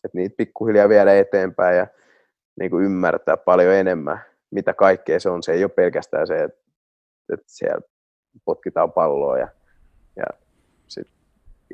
että 0.04 0.18
niitä 0.18 0.34
pikkuhiljaa 0.36 0.88
viedä 0.88 1.14
eteenpäin 1.14 1.76
ja 1.76 1.86
niin 2.60 2.70
kuin 2.70 2.84
ymmärtää 2.84 3.36
paljon 3.36 3.74
enemmän 3.74 4.31
mitä 4.52 4.74
kaikkea 4.74 5.20
se 5.20 5.30
on. 5.30 5.42
Se 5.42 5.52
ei 5.52 5.64
ole 5.64 5.70
pelkästään 5.70 6.26
se, 6.26 6.42
että, 6.42 6.60
että 7.32 7.44
siellä 7.46 7.80
potkitaan 8.44 8.92
palloa 8.92 9.38
ja, 9.38 9.48
ja 10.16 10.24
sitten 10.88 11.14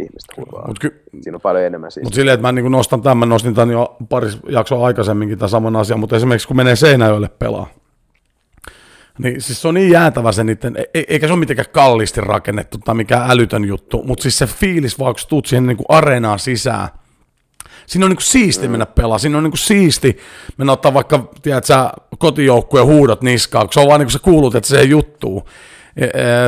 ihmistä 0.01 0.35
hurraa. 0.37 0.66
Mut 0.66 0.79
ky- 0.79 1.03
Siinä 1.22 1.37
on 1.37 1.41
paljon 1.41 1.64
enemmän 1.64 1.91
siis. 1.91 2.05
Mutta 2.05 2.14
silleen, 2.16 2.35
että 2.35 2.47
mä 2.47 2.53
niin 2.53 2.72
nostan 2.72 3.03
tämän, 3.03 3.29
nostin 3.29 3.55
tämän 3.55 3.70
jo 3.70 3.97
pari 4.09 4.29
jaksoa 4.49 4.87
aikaisemminkin 4.87 5.39
tämän 5.39 5.51
saman 5.51 5.76
asian, 5.76 6.01
mutta 6.01 6.16
esimerkiksi 6.16 6.49
kun 6.49 6.57
menee 6.57 6.76
Seinäjoelle 6.76 7.29
pelaa, 7.39 7.66
Niin 9.18 9.41
siis 9.41 9.62
se 9.62 9.68
on 9.68 9.74
niin 9.74 9.91
jäätävä 9.91 10.33
se 10.33 10.45
niiden, 10.45 10.76
e- 10.95 11.05
eikä 11.09 11.26
se 11.26 11.33
ole 11.33 11.41
mitenkään 11.41 11.70
kallisti 11.72 12.20
rakennettu 12.20 12.79
tai 12.79 12.95
mikään 12.95 13.31
älytön 13.31 13.64
juttu, 13.64 14.03
mutta 14.03 14.22
siis 14.22 14.39
se 14.39 14.47
fiilis, 14.47 14.99
vaan 14.99 15.14
kun 15.14 15.29
tuut 15.29 15.47
siihen 15.47 15.66
niin 15.66 15.76
kuin 15.76 15.87
areenaan 15.89 16.39
sisään, 16.39 16.89
siinä 17.89 18.07
on 18.07 18.11
niin 18.11 18.16
kuin 18.16 18.24
siisti 18.24 18.68
mennä 18.68 18.86
pelaamaan, 18.86 19.20
siinä 19.20 19.39
on 19.39 19.45
niin 19.45 19.51
kuin 19.51 19.59
siisti 19.59 20.18
mennä 20.57 20.72
ottaa 20.72 20.95
vaikka, 20.95 21.30
tiedät 21.43 21.64
sä, 21.64 21.93
kotijoukkueen 22.18 22.86
huudot 22.86 23.22
niskaan, 23.22 23.66
kun 23.66 23.72
se 23.72 23.80
on 23.80 23.89
vaan 23.89 24.01
niin 24.01 24.07
kuin 24.07 24.12
sä 24.12 24.18
kuulut, 24.18 24.55
että 24.55 24.68
se 24.68 24.82
juttuu. 24.82 25.49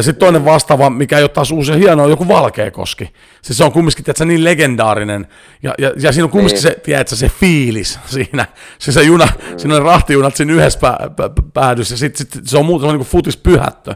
Sitten 0.01 0.21
toinen 0.21 0.45
vastaava, 0.45 0.91
mikä 0.91 1.19
ei 1.19 1.25
ole 1.25 1.29
taas 1.29 1.51
uusi 1.51 1.73
ja 1.73 1.79
hieno, 1.79 2.05
on 2.05 2.11
joku 2.11 2.29
Valkeakoski. 2.29 3.11
Siis 3.43 3.59
se 3.59 3.65
on 3.65 3.73
kumminkin 3.73 4.05
tiedätkö, 4.05 4.25
niin 4.25 4.45
legendaarinen. 4.45 5.27
Ja, 5.63 5.75
ja, 5.79 5.93
ja 6.01 6.13
siinä 6.13 6.25
on 6.25 6.31
kumminkin 6.31 6.55
niin. 6.55 6.63
se, 6.63 6.81
tiedätkö, 6.83 7.17
se 7.17 7.29
fiilis 7.29 7.99
siinä. 8.07 8.47
Se, 8.79 8.93
se 8.93 9.03
juna, 9.03 9.27
mm. 9.27 9.59
siinä 9.59 9.77
on 9.77 9.83
rahtijunat 9.83 10.37
siinä 10.37 10.53
yhdessä 10.53 10.79
pä, 10.79 10.99
pä, 11.17 11.31
päädyssä. 11.55 11.93
Ja 11.93 11.99
sitten 11.99 12.27
sit, 12.27 12.43
se 12.45 12.59
on 12.59 12.67
muuta, 12.67 12.83
se 12.83 12.87
on 12.87 12.93
niin 12.93 12.99
kuin 12.99 13.09
futispyhättö. 13.09 13.95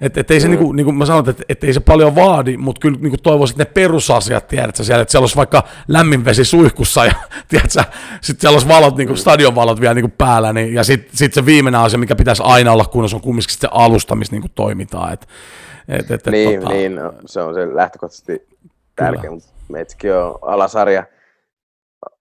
Että 0.00 0.20
et 0.20 0.30
ei 0.30 0.40
se, 0.40 0.46
mm. 0.46 0.50
niinku, 0.50 0.72
niinku 0.72 0.92
mä 0.92 1.06
sanon, 1.06 1.28
että 1.28 1.44
et 1.48 1.64
ei 1.64 1.72
se 1.72 1.80
paljon 1.80 2.14
vaadi, 2.14 2.56
mutta 2.56 2.80
kyllä 2.80 2.98
niinku 3.00 3.16
toivoisin, 3.22 3.54
että 3.54 3.64
ne 3.64 3.74
perusasiat, 3.74 4.48
tiedätkö 4.48 4.84
siellä, 4.84 5.02
että 5.02 5.12
siellä 5.12 5.22
olisi 5.22 5.36
vaikka 5.36 5.62
lämmin 5.88 6.24
vesi 6.24 6.44
suihkussa 6.44 7.04
ja 7.04 7.12
tiedätkö, 7.48 7.84
sitten 8.20 8.40
siellä 8.40 8.54
olisi 8.54 8.68
valot, 8.68 8.96
niinku, 8.96 9.14
mm. 9.14 9.18
stadionvalot 9.18 9.80
vielä 9.80 9.94
niinku 9.94 10.14
päällä, 10.18 10.52
niin, 10.52 10.74
ja 10.74 10.84
sitten 10.84 11.16
sit 11.16 11.34
se 11.34 11.46
viimeinen 11.46 11.80
asia, 11.80 11.98
mikä 11.98 12.16
pitäisi 12.16 12.42
aina 12.46 12.72
olla 12.72 12.84
kunnossa, 12.84 13.16
on 13.16 13.20
kumminkin 13.20 13.54
se 13.58 13.68
alusta, 13.70 14.14
missä 14.14 14.32
niinku 14.32 14.48
toimitaan. 14.54 15.12
Et, 15.12 15.28
et, 15.88 16.10
et, 16.10 16.26
niin, 16.26 16.60
tota... 16.60 16.72
niin 16.72 16.94
no, 16.94 17.14
se 17.26 17.40
on 17.40 17.54
se 17.54 17.74
lähtökohtaisesti 17.74 18.46
tärkeä, 18.96 19.30
mutta 19.30 19.48
on 20.24 20.38
alasarja, 20.42 21.04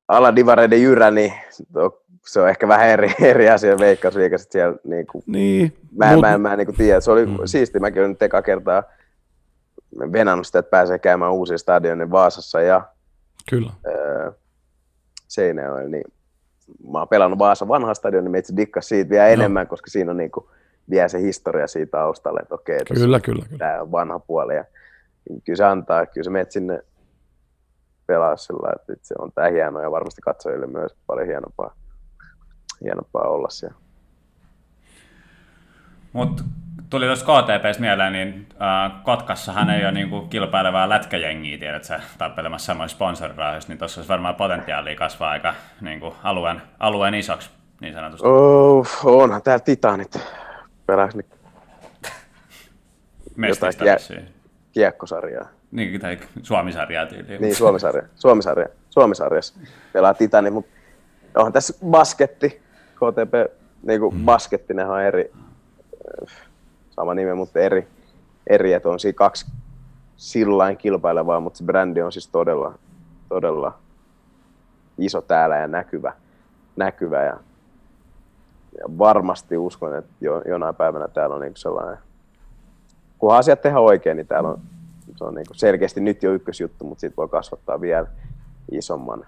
aladivareiden 0.08 0.82
jyrä, 0.82 1.12
niin 1.12 1.34
se 2.28 2.42
on 2.42 2.50
ehkä 2.50 2.68
vähän 2.68 2.88
eri, 2.88 3.14
eri 3.32 3.50
asia 3.50 3.78
veikkausliikassa 3.80 4.50
siellä. 4.52 4.78
Niin 4.84 5.08
kuin, 5.08 5.24
niin, 5.28 5.78
mä, 5.98 6.12
mut... 6.12 6.22
mä, 6.22 6.32
mä, 6.32 6.38
mä 6.38 6.56
niin 6.56 6.68
kuin 6.68 6.78
tiedä, 6.78 7.00
se 7.00 7.12
oli 7.12 7.26
mm. 7.26 7.38
siisti, 7.46 7.80
mäkin 7.80 8.00
olen 8.00 8.12
nyt 8.12 8.22
eka 8.22 8.42
kertaa 8.42 8.84
venannut 10.12 10.48
sitä, 10.48 10.60
että 10.60 10.70
pääsee 10.70 11.00
käymään 11.00 11.34
uusia 11.34 11.58
stadionin 11.58 12.12
Vaasassa 12.12 12.62
ja 12.62 12.82
Kyllä. 13.50 13.72
Öö, 13.88 14.32
Seinäjoella, 15.28 15.90
niin 15.90 16.04
mä 16.92 17.00
oon 17.00 17.08
pelannut 17.08 17.40
Vaasa 17.40 17.68
vanha 17.68 17.94
stadion, 17.94 18.24
niin 18.24 18.32
meitä 18.32 18.58
dikkas 18.58 18.88
siitä 18.88 19.10
vielä 19.10 19.26
no. 19.26 19.32
enemmän, 19.32 19.68
koska 19.68 19.92
siinä 19.92 20.12
on 20.12 20.18
niin 20.18 20.32
kuin, 20.32 20.46
vielä 20.90 21.08
se 21.08 21.22
historia 21.22 21.68
siitä 21.68 21.92
taustalle, 21.92 22.40
että 22.40 22.56
okei, 22.56 22.80
kyllä, 22.94 23.20
kyllä, 23.20 23.46
kyllä. 23.46 23.58
tämä 23.58 23.82
on 23.82 23.92
vanha 23.92 24.20
puoli. 24.20 24.56
Ja, 24.56 24.66
niin 25.30 25.42
kyllä 25.42 25.58
se 25.58 25.64
antaa, 25.64 26.06
kyllä 26.06 26.24
se 26.24 26.30
menet 26.30 26.52
sinne 26.52 26.84
pelaa 28.08 28.38
sillä, 28.38 28.72
että 28.76 29.08
se 29.08 29.16
on 29.20 29.32
tämä 29.32 29.48
hienoa 29.48 29.82
ja 29.82 29.92
varmasti 29.92 30.22
katsojille 30.22 30.68
myös 30.68 30.96
paljon 31.08 31.28
hienompaa 31.28 31.76
hienompaa 32.82 33.28
olla 33.28 33.50
siellä. 33.50 33.78
Mutta 36.14 36.44
tuli 36.90 37.06
tuossa 37.06 37.26
KTPstä 37.26 37.82
mieleen, 37.82 38.14
niin 38.14 38.48
äh, 38.62 39.04
Kotkassahan 39.04 39.70
ei 39.70 39.84
ole 39.84 39.92
niin 39.92 40.30
kilpailevaa 40.30 40.90
lätkäjengiä, 40.90 41.58
tiedät 41.58 41.84
sä, 41.84 42.02
tappelemassa 42.18 42.66
samoissa 42.66 42.96
sponsorirahoissa, 42.96 43.70
niin 43.70 43.78
tuossa 43.78 44.00
olisi 44.02 44.10
varmaan 44.10 44.36
potentiaalia 44.36 44.96
kasvaa 44.96 45.30
aika 45.30 45.54
niin 45.82 46.00
kuin 46.00 46.14
alueen, 46.24 46.62
alueen 46.80 47.14
isoksi, 47.14 47.50
niin 47.82 47.94
sanotusti. 47.94 48.28
Oh, 48.28 48.88
onhan 49.04 49.42
täällä 49.42 49.64
Titanit. 49.64 50.20
Pelääks 50.86 51.16
nyt 51.16 51.26
jotain 53.50 53.74
kie- 53.74 54.24
kiekkosarjaa. 54.72 55.48
Niin, 55.72 56.02
tai 56.02 56.20
Suomisarjaa 56.44 57.06
tyyliin. 57.06 57.42
Niin, 57.42 57.56
Suomisarja. 57.56 58.04
Suomisarja. 58.16 58.68
Suomisarjassa 58.90 59.60
pelaa 59.94 60.14
Titani, 60.14 60.50
mutta 60.50 60.72
onhan 61.36 61.54
tässä 61.54 61.74
basketti, 61.86 62.62
KTP, 62.96 63.52
niin 63.84 64.00
kuin 64.00 64.16
mm. 64.16 64.26
baskettinenhan 64.26 64.96
on 64.96 65.04
eri, 65.04 65.32
sama 66.90 67.14
nimi, 67.14 67.34
mutta 67.34 67.60
eri, 67.60 67.88
eri 68.48 68.74
että 68.74 68.90
on 68.90 69.00
siinä 69.00 69.16
kaksi 69.16 69.46
sillain 70.18 70.78
kilpailevaa, 70.78 71.40
mutta 71.40 71.58
se 71.58 71.64
brändi 71.64 72.02
on 72.02 72.12
siis 72.12 72.28
todella, 72.28 72.74
todella 73.30 73.78
iso 74.98 75.22
täällä 75.22 75.58
ja 75.58 75.68
näkyvä, 75.68 76.14
näkyvä 76.76 77.24
ja, 77.24 77.38
ja 78.78 78.98
varmasti 78.98 79.58
uskon, 79.58 79.96
että 79.96 80.12
jo, 80.22 80.42
jonain 80.42 80.76
päivänä 80.76 81.08
täällä 81.08 81.36
on 81.36 81.42
niin 81.42 81.56
sellainen, 81.56 81.98
kunhan 83.18 83.40
asiat 83.40 83.62
tehdään 83.62 83.84
oikein, 83.84 84.18
niin 84.18 84.28
täällä 84.28 84.50
on, 84.50 84.60
se 85.16 85.24
on 85.24 85.36
niin 85.36 85.46
selkeästi 85.54 86.02
nyt 86.02 86.24
jo 86.24 86.34
ykkösjuttu, 86.34 86.86
mutta 86.86 87.00
siitä 87.00 87.16
voi 87.18 87.28
kasvattaa 87.28 87.82
vielä 87.82 88.08
isomman 88.72 89.26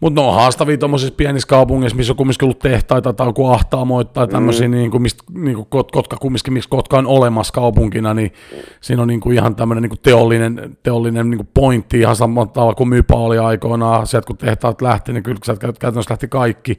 mutta 0.00 0.20
ne 0.20 0.26
on 0.26 0.34
haastavia 0.34 0.78
tuommoisissa 0.78 1.14
pienissä 1.14 1.48
kaupungeissa, 1.48 1.96
missä 1.96 2.12
on 2.12 2.16
kumminkin 2.16 2.44
ollut 2.44 2.58
tehtaita 2.58 3.12
tai 3.12 3.26
joku 3.26 3.46
ahtaamoita 3.46 4.12
tai 4.12 4.28
tämmöisiä, 4.28 4.68
mm. 4.68 4.74
niin 4.74 4.90
kuin, 4.90 5.02
mistä 5.02 5.24
niin 5.34 5.56
kuin 5.56 5.66
Kotka, 5.92 6.16
kumminkin, 6.16 6.52
miksi 6.52 6.68
Kotka 6.68 6.98
on 6.98 7.06
olemassa 7.06 7.52
kaupunkina, 7.52 8.14
niin 8.14 8.32
siinä 8.80 9.02
on 9.02 9.08
niin 9.08 9.20
kuin 9.20 9.36
ihan 9.36 9.56
tämmöinen 9.56 9.82
niin 9.82 9.90
kuin 9.90 10.00
teollinen, 10.02 10.78
teollinen 10.82 11.30
niin 11.30 11.38
kuin 11.38 11.48
pointti 11.54 12.00
ihan 12.00 12.16
samalla 12.16 12.46
tavalla 12.46 12.74
kuin 12.74 12.88
Mypa 12.88 13.16
oli 13.16 13.38
aikoinaan. 13.38 14.06
Sieltä 14.06 14.26
kun 14.26 14.36
tehtaat 14.36 14.82
lähti, 14.82 15.12
niin 15.12 15.22
kyllä 15.22 15.38
sieltä 15.44 15.72
käytännössä 15.80 16.12
lähti 16.12 16.28
kaikki. 16.28 16.78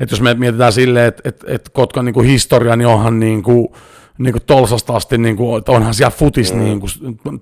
Et 0.00 0.10
jos 0.10 0.20
me 0.20 0.34
mietitään 0.34 0.72
silleen, 0.72 1.06
että 1.06 1.22
et, 1.28 1.44
et 1.46 1.68
Kotkan 1.68 2.04
niin 2.04 2.14
kuin 2.14 2.26
historia, 2.26 2.76
niin 2.76 2.88
onhan 2.88 3.20
niin 3.20 3.42
kuin, 3.42 3.68
niin 4.18 4.32
kuin 4.32 4.42
Tolsasta 4.46 4.96
asti, 4.96 5.18
niin 5.18 5.36
kuin, 5.36 5.58
että 5.58 5.72
onhan 5.72 5.94
siellä 5.94 6.10
futis, 6.10 6.54
mm. 6.54 6.60
niin 6.60 6.80
kuin 6.80 6.90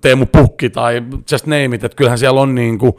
Teemu 0.00 0.26
Pukki 0.26 0.70
tai 0.70 1.02
just 1.32 1.46
name 1.46 1.64
it, 1.64 1.84
että 1.84 1.96
kyllähän 1.96 2.18
siellä 2.18 2.40
on 2.40 2.54
niin 2.54 2.78
kuin, 2.78 2.92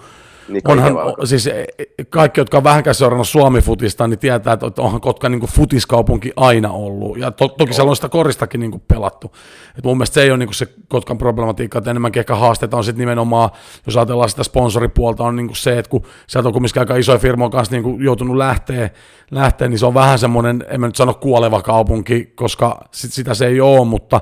niin 0.54 0.62
onhan, 0.66 0.94
siis 1.24 1.48
e, 1.48 1.66
e, 1.80 1.86
kaikki, 2.10 2.42
jotka 2.42 2.58
on 2.58 2.64
vähänkään 2.64 2.96
seurannut 2.96 3.28
Suomi-futista, 3.28 4.08
niin 4.08 4.20
tietää, 4.20 4.54
että 4.54 4.82
onhan 4.82 5.02
Kotka 5.02 5.30
niin 5.30 5.40
kuin 5.40 5.52
futiskaupunki 5.52 6.32
aina 6.36 6.72
ollut. 6.72 7.18
Ja 7.18 7.32
to, 7.32 7.48
toki 7.48 7.74
siellä 7.74 7.90
on 7.90 7.96
sitä 7.96 8.10
koristakin 8.10 8.60
niin 8.60 8.72
kuin 8.72 8.84
pelattu. 8.88 9.32
Et 9.78 9.84
mun 9.84 9.98
mielestä 9.98 10.14
se 10.14 10.22
ei 10.22 10.30
ole 10.32 10.38
niin 10.38 10.48
kuin 10.48 10.56
se 10.56 10.68
Kotkan 10.88 11.18
problematiikka, 11.18 11.78
että 11.78 11.92
enemmänkin 11.92 12.20
ehkä 12.20 12.36
haasteita 12.36 12.78
on 12.78 12.84
sitten 12.84 13.00
nimenomaan, 13.00 13.50
jos 13.86 13.98
ajatellaan 13.98 14.30
sitä 14.30 14.44
sponsoripuolta, 14.44 15.24
on 15.24 15.36
niin 15.36 15.48
kuin 15.48 15.58
se, 15.58 15.78
että 15.78 15.90
kun 15.90 16.06
sieltä 16.28 16.50
on 16.50 16.54
kumminkin 16.54 16.80
aika 16.80 16.96
isoja 16.96 17.18
firmoja 17.18 17.50
kanssa 17.50 17.76
niin 17.76 17.84
kuin 17.84 18.04
joutunut 18.04 18.38
lähteä, 18.38 18.90
lähteä, 19.32 19.68
niin 19.68 19.80
se 19.80 19.86
on 19.86 19.94
vähän 19.94 20.20
semmoinen, 20.20 20.66
en 20.70 20.82
mä 20.82 20.88
nyt 20.88 20.96
sano 20.96 21.14
kuoleva 21.14 21.62
kaupunki, 21.62 22.26
koska 22.36 22.82
sit 22.92 23.14
sitä 23.14 23.34
se 23.34 23.48
ei 23.48 23.62
ole, 23.62 23.86
mutta 23.86 24.22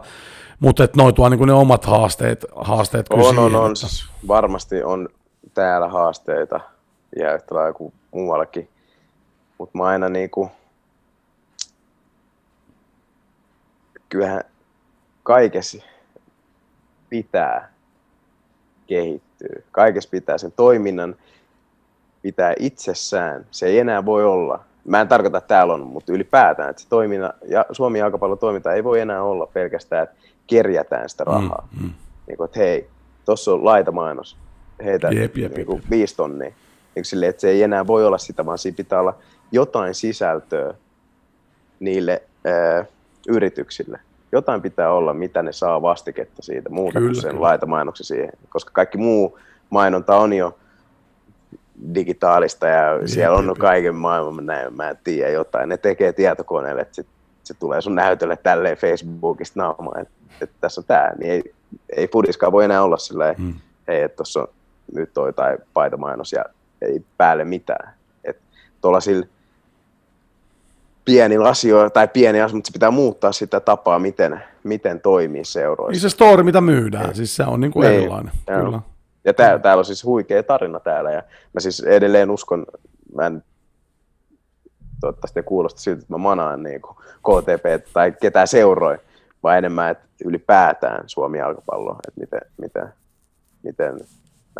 mutta 0.59 0.83
että 0.83 0.97
noitua 0.97 1.29
niin 1.29 1.47
ne 1.47 1.53
omat 1.53 1.85
haasteet, 1.85 2.45
haasteet 2.55 3.05
on, 3.09 3.19
on, 3.19 3.39
on, 3.39 3.55
on, 3.55 3.75
siis 3.75 4.05
varmasti 4.27 4.83
on 4.83 5.09
täällä 5.59 5.87
haasteita 5.87 6.59
ja 7.15 7.35
yhtä 7.35 7.55
lailla 7.55 7.73
kuin 7.73 7.93
muuallakin. 8.11 8.69
Mutta 9.57 9.77
mä 9.77 9.83
aina 9.83 10.09
niinku, 10.09 10.51
kyllähän 14.09 14.43
kaikessa 15.23 15.77
pitää 17.09 17.71
kehittyä. 18.87 19.61
Kaikessa 19.71 20.09
pitää 20.09 20.37
sen 20.37 20.51
toiminnan 20.51 21.15
pitää 22.21 22.53
itsessään. 22.59 23.45
Se 23.51 23.65
ei 23.65 23.79
enää 23.79 24.05
voi 24.05 24.25
olla. 24.25 24.63
Mä 24.85 25.01
en 25.01 25.07
tarkoita, 25.07 25.37
että 25.37 25.47
täällä 25.47 25.73
on, 25.73 25.87
mutta 25.87 26.13
ylipäätään, 26.13 26.69
että 26.69 26.81
se 26.81 26.89
toiminna, 26.89 27.33
ja 27.45 27.65
Suomi 27.71 27.99
toiminta 28.39 28.73
ei 28.73 28.83
voi 28.83 28.99
enää 28.99 29.23
olla 29.23 29.47
pelkästään, 29.47 30.03
että 30.03 30.15
kerjätään 30.47 31.09
sitä 31.09 31.23
rahaa. 31.23 31.67
Mm, 31.71 31.83
mm. 31.83 31.93
Niin 32.27 32.37
kuin, 32.37 32.45
että 32.45 32.59
hei, 32.59 32.89
tuossa 33.25 33.53
on 33.53 33.65
laitamainos, 33.65 34.37
heitä 34.85 35.07
jep, 35.07 35.37
jep, 35.37 35.55
niin 35.55 35.65
kuin 35.65 35.83
viisi 35.89 36.15
tonnia. 36.15 36.51
Niin 36.95 37.05
silleen, 37.05 37.29
että 37.29 37.41
se 37.41 37.49
ei 37.49 37.63
enää 37.63 37.87
voi 37.87 38.05
olla 38.05 38.17
sitä, 38.17 38.45
vaan 38.45 38.57
siinä 38.57 38.75
pitää 38.75 38.99
olla 38.99 39.15
jotain 39.51 39.95
sisältöä 39.95 40.73
niille 41.79 42.23
ää, 42.45 42.85
yrityksille. 43.27 43.99
Jotain 44.31 44.61
pitää 44.61 44.91
olla, 44.91 45.13
mitä 45.13 45.43
ne 45.43 45.53
saa 45.53 45.81
vastiketta 45.81 46.41
siitä, 46.41 46.69
muuta 46.69 46.99
kyllä, 46.99 47.11
kuin 47.11 47.21
sen 47.21 47.41
laitamainoksen 47.41 48.05
siihen. 48.05 48.29
Koska 48.49 48.71
kaikki 48.73 48.97
muu 48.97 49.39
mainonta 49.69 50.17
on 50.17 50.33
jo 50.33 50.57
digitaalista 51.95 52.67
ja 52.67 52.93
jep, 52.93 53.07
siellä 53.07 53.37
on 53.37 53.47
jep, 53.47 53.57
kaiken 53.57 53.95
maailman, 53.95 54.45
näin, 54.45 54.73
mä 54.73 54.89
en 54.89 54.97
tiedä 55.03 55.29
jotain. 55.29 55.69
Ne 55.69 55.77
tekee 55.77 56.13
tietokoneelle, 56.13 56.81
että 56.81 56.95
sit, 56.95 57.07
se 57.43 57.53
tulee 57.53 57.81
sun 57.81 57.95
näytölle 57.95 58.37
tälleen 58.37 58.77
Facebookista 58.77 59.59
naamaan, 59.59 60.01
että, 60.01 60.13
että 60.41 60.55
tässä 60.61 60.81
on 60.81 60.85
tämä. 60.85 61.11
Niin 61.19 61.31
ei, 61.31 61.53
ei 61.95 62.07
Fudiskaan 62.07 62.51
voi 62.51 62.65
enää 62.65 62.83
olla 62.83 62.97
silleen, 62.97 63.35
hmm. 63.37 63.53
hei, 63.87 64.01
että 64.01 64.15
tuossa 64.15 64.39
on 64.39 64.47
nyt 64.95 65.13
toi 65.13 65.33
tai 65.33 65.57
paitamainos 65.73 66.33
ja 66.33 66.45
ei 66.81 67.03
päälle 67.17 67.45
mitään. 67.45 67.93
Että 68.23 68.41
tuollaisilla 68.81 69.25
pienillä 71.05 71.49
asioilla, 71.49 71.89
tai 71.89 72.07
pieni 72.07 72.41
asia, 72.41 72.55
mutta 72.55 72.67
se 72.67 72.73
pitää 72.73 72.91
muuttaa 72.91 73.31
sitä 73.31 73.59
tapaa, 73.59 73.99
miten, 73.99 74.43
miten 74.63 75.01
toimii 75.01 75.45
seuroissa. 75.45 75.91
Niin 75.91 76.01
se 76.01 76.09
story, 76.09 76.43
mitä 76.43 76.61
myydään, 76.61 77.05
niin. 77.05 77.15
siis 77.15 77.35
se 77.35 77.43
on 77.43 77.59
niin 77.59 77.71
kuin 77.71 77.87
niin, 77.87 77.99
erilainen. 77.99 78.33
Kyllä. 78.45 78.81
Ja 79.25 79.33
tää, 79.33 79.59
täällä 79.59 79.81
on 79.81 79.85
siis 79.85 80.03
huikea 80.03 80.43
tarina 80.43 80.79
täällä, 80.79 81.11
ja 81.11 81.23
mä 81.53 81.59
siis 81.59 81.79
edelleen 81.79 82.31
uskon, 82.31 82.65
mä 83.15 83.25
en 83.25 83.43
toivottavasti 85.01 85.43
kuulosta 85.43 85.81
siltä, 85.81 85.99
että 85.99 86.13
mä 86.13 86.17
manaan 86.17 86.63
niin 86.63 86.81
kuin 86.81 86.95
KTP 86.97 87.93
tai 87.93 88.13
ketään 88.21 88.47
seuroi, 88.47 88.97
vaan 89.43 89.57
enemmän, 89.57 89.91
että 89.91 90.05
ylipäätään 90.25 91.03
Suomi 91.07 91.37
jalkapallo, 91.37 91.97
että 92.07 92.19
miten, 92.19 92.41
miten, 92.57 92.93
miten 93.63 93.99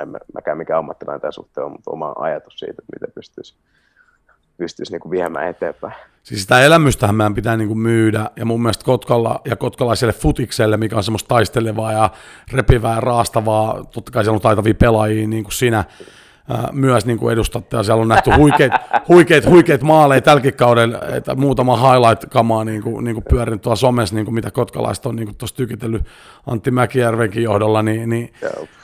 en 0.01 0.09
mä, 0.09 0.17
mäkään 0.33 0.57
mikään 0.57 0.79
ammattilainen 0.79 1.21
tämän 1.21 1.33
suhteen 1.33 1.65
on, 1.65 1.71
mutta 1.71 1.91
oma 1.91 2.13
ajatus 2.15 2.59
siitä, 2.59 2.71
että 2.71 2.93
miten 2.93 3.13
pystyisi 3.15 3.55
pystyisi 4.59 4.91
niin 4.91 4.99
kuin 4.99 5.11
viemään 5.11 5.47
eteenpäin. 5.47 5.93
Siis 6.23 6.41
sitä 6.41 6.61
elämystähän 6.61 7.15
meidän 7.15 7.33
pitää 7.33 7.57
niin 7.57 7.67
kuin 7.67 7.79
myydä, 7.79 8.29
ja 8.35 8.45
mun 8.45 8.61
mielestä 8.61 8.85
Kotkalla 8.85 9.41
ja 9.45 9.55
kotkalaiselle 9.55 10.13
futikselle, 10.13 10.77
mikä 10.77 10.95
on 10.95 11.03
semmoista 11.03 11.27
taistelevaa 11.27 11.93
ja 11.93 12.09
repivää 12.53 12.95
ja 12.95 13.01
raastavaa, 13.01 13.83
totta 13.83 14.11
kai 14.11 14.23
siellä 14.23 14.35
on 14.35 14.41
taitavia 14.41 14.73
pelaajia 14.73 15.27
niin 15.27 15.43
kuin 15.43 15.53
sinä, 15.53 15.83
myös 16.71 17.05
niin 17.05 17.17
kuin 17.17 17.33
edustatte, 17.33 17.77
ja 17.77 17.83
siellä 17.83 18.01
on 18.01 18.07
nähty 18.07 18.31
huikeat, 18.37 18.71
huikeat, 19.07 19.45
huikeat 19.45 19.81
maaleja 19.81 20.21
tälläkin 20.21 20.53
kaudella, 20.53 20.99
että 21.15 21.35
muutama 21.35 21.77
highlight-kamaa 21.77 22.63
niin 22.63 22.81
kuin, 22.81 23.03
niin 23.03 23.13
kuin 23.15 23.25
pyörinyt 23.29 23.61
tuolla 23.61 23.75
somessa, 23.75 24.15
niin 24.15 24.25
kuin 24.25 24.35
mitä 24.35 24.51
kotkalaiset 24.51 25.05
on 25.05 25.15
niin 25.15 25.35
tuossa 25.35 25.55
tykitellyt 25.55 26.03
Antti 26.47 26.71
Mäkijärvenkin 26.71 27.43
johdolla, 27.43 27.81
niin, 27.81 28.09
niin, 28.09 28.33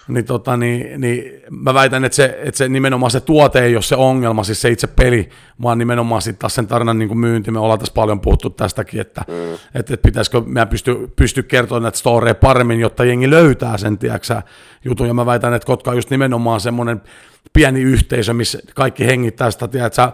niin, 0.07 0.25
tota, 0.25 0.57
niin, 0.57 1.01
niin 1.01 1.41
mä 1.49 1.73
väitän, 1.73 2.05
että 2.05 2.15
se, 2.15 2.37
että 2.43 2.57
se 2.57 2.69
nimenomaan 2.69 3.11
se 3.11 3.19
tuote 3.19 3.59
ei 3.59 3.75
ole 3.75 3.81
se 3.81 3.95
ongelma, 3.95 4.43
siis 4.43 4.61
se 4.61 4.69
itse 4.69 4.87
peli, 4.87 5.29
vaan 5.61 5.77
nimenomaan 5.77 6.21
sitten 6.21 6.39
taas 6.39 6.55
sen 6.55 6.67
tarinan 6.67 6.99
niin 6.99 7.07
kuin 7.07 7.17
myynti, 7.17 7.51
me 7.51 7.59
ollaan 7.59 7.79
tässä 7.79 7.93
paljon 7.93 8.21
puhuttu 8.21 8.49
tästäkin, 8.49 9.01
että, 9.01 9.21
mm. 9.27 9.53
että, 9.53 9.93
että 9.93 9.97
pitäisikö 9.97 10.41
meidän 10.45 10.67
pysty, 10.67 11.11
pysty 11.15 11.43
kertoa 11.43 11.79
näitä 11.79 11.97
storeja 11.97 12.35
paremmin, 12.35 12.79
jotta 12.79 13.05
jengi 13.05 13.29
löytää 13.29 13.77
sen, 13.77 13.97
tiedäksä, 13.97 14.43
jutun, 14.85 15.07
ja 15.07 15.13
mä 15.13 15.25
väitän, 15.25 15.53
että 15.53 15.65
Kotka 15.65 15.91
on 15.91 15.97
just 15.97 16.09
nimenomaan 16.09 16.59
semmoinen 16.59 17.01
pieni 17.53 17.81
yhteisö, 17.81 18.33
missä 18.33 18.59
kaikki 18.75 19.05
hengittää 19.05 19.51
sitä, 19.51 19.67
tiedätkö, 19.67 20.11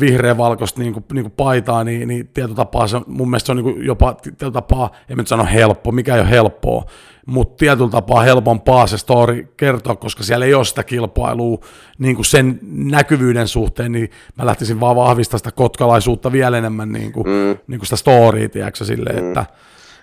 vihreä 0.00 0.36
valkoista 0.36 0.80
niin 0.80 0.92
kuin, 0.92 1.04
niin 1.12 1.24
kuin 1.24 1.32
paitaa, 1.36 1.84
niin, 1.84 2.08
niin 2.08 2.28
tietotapaa 2.28 2.86
se, 2.86 3.00
mun 3.06 3.30
mielestä 3.30 3.46
se 3.46 3.52
on 3.52 3.56
niin 3.56 3.74
kuin 3.74 3.86
jopa 3.86 4.14
tietotapaa, 4.14 4.90
en 5.08 5.16
nyt 5.16 5.28
sano 5.28 5.46
helppo, 5.52 5.92
mikä 5.92 6.14
ei 6.14 6.20
ole 6.20 6.30
helppoa, 6.30 6.84
mutta 7.26 7.56
tietyllä 7.56 7.90
tapaa 7.90 8.22
helpompaa 8.22 8.86
se 8.86 8.98
story 8.98 9.52
kertoa, 9.56 9.96
koska 9.96 10.22
siellä 10.22 10.46
ei 10.46 10.54
ole 10.54 10.64
sitä 10.64 10.84
kilpailua 10.84 11.58
niin 11.98 12.16
kuin 12.16 12.26
sen 12.26 12.58
näkyvyyden 12.62 13.48
suhteen, 13.48 13.92
niin 13.92 14.10
mä 14.38 14.46
lähtisin 14.46 14.80
vaan 14.80 14.96
vahvistamaan 14.96 15.38
sitä 15.38 15.52
kotkalaisuutta 15.52 16.32
vielä 16.32 16.58
enemmän 16.58 16.92
niin 16.92 17.12
kuin, 17.12 17.26
mm. 17.26 17.58
niin 17.66 17.78
kuin 17.78 17.86
sitä 17.86 17.96
storya, 17.96 18.48
tiedätkö, 18.48 18.84
silleen, 18.84 19.22
mm. 19.22 19.28
että 19.28 19.46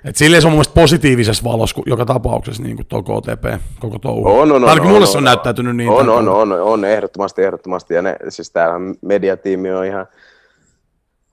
et 0.06 0.16
silleen 0.16 0.42
se 0.42 0.48
on 0.48 0.52
mun 0.52 0.58
mielestä 0.58 0.74
positiivisessa 0.74 1.44
valossa 1.44 1.82
joka 1.86 2.06
tapauksessa 2.06 2.64
niin 2.64 2.76
kuin 2.76 2.86
tuo 2.86 3.04
KTP, 3.04 3.62
koko 3.80 4.00
touhu. 4.00 4.28
On, 4.28 4.52
on, 4.52 4.64
on, 4.64 4.70
Ainakin 4.70 4.88
on, 4.88 4.94
mulle 4.94 5.06
on, 5.06 5.08
se 5.08 5.18
on, 5.18 5.22
on 5.22 5.24
näyttäytynyt 5.24 5.76
niin. 5.76 5.90
On, 5.90 6.10
on, 6.10 6.30
on, 6.30 6.52
on, 6.52 6.62
on, 6.62 6.86
ehdottomasti, 6.86 7.44
ehdottomasti. 7.44 7.94
Ja 7.94 8.02
ne, 8.02 8.16
siis 8.30 8.52
tämähän 8.52 8.96
mediatiimi 9.02 9.72
on 9.72 9.86
ihan 9.86 10.08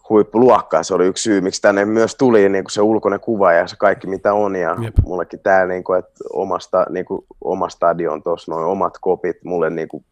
huippuluokkaa. 0.08 0.82
Se 0.82 0.94
oli 0.94 1.06
yksi 1.06 1.22
syy, 1.22 1.40
miksi 1.40 1.62
tänne 1.62 1.84
myös 1.84 2.14
tuli 2.14 2.48
niin 2.48 2.64
kuin 2.64 2.72
se 2.72 2.82
ulkoinen 2.82 3.20
kuva 3.20 3.52
ja 3.52 3.66
se 3.66 3.76
kaikki 3.76 4.06
mitä 4.06 4.34
on. 4.34 4.56
Ja 4.56 4.76
Jep. 4.82 4.94
mullekin 5.04 5.40
tämä, 5.40 5.66
niin 5.66 5.84
kuin, 5.84 5.98
että 5.98 6.14
omasta, 6.32 6.86
niin 6.90 7.04
kuin, 7.04 7.24
oma 7.40 7.68
stadion 7.68 8.22
tuossa, 8.22 8.52
noin 8.52 8.66
omat 8.66 8.98
kopit, 9.00 9.36
mulle 9.44 9.70
niin 9.70 9.88
kuin, 9.88 10.04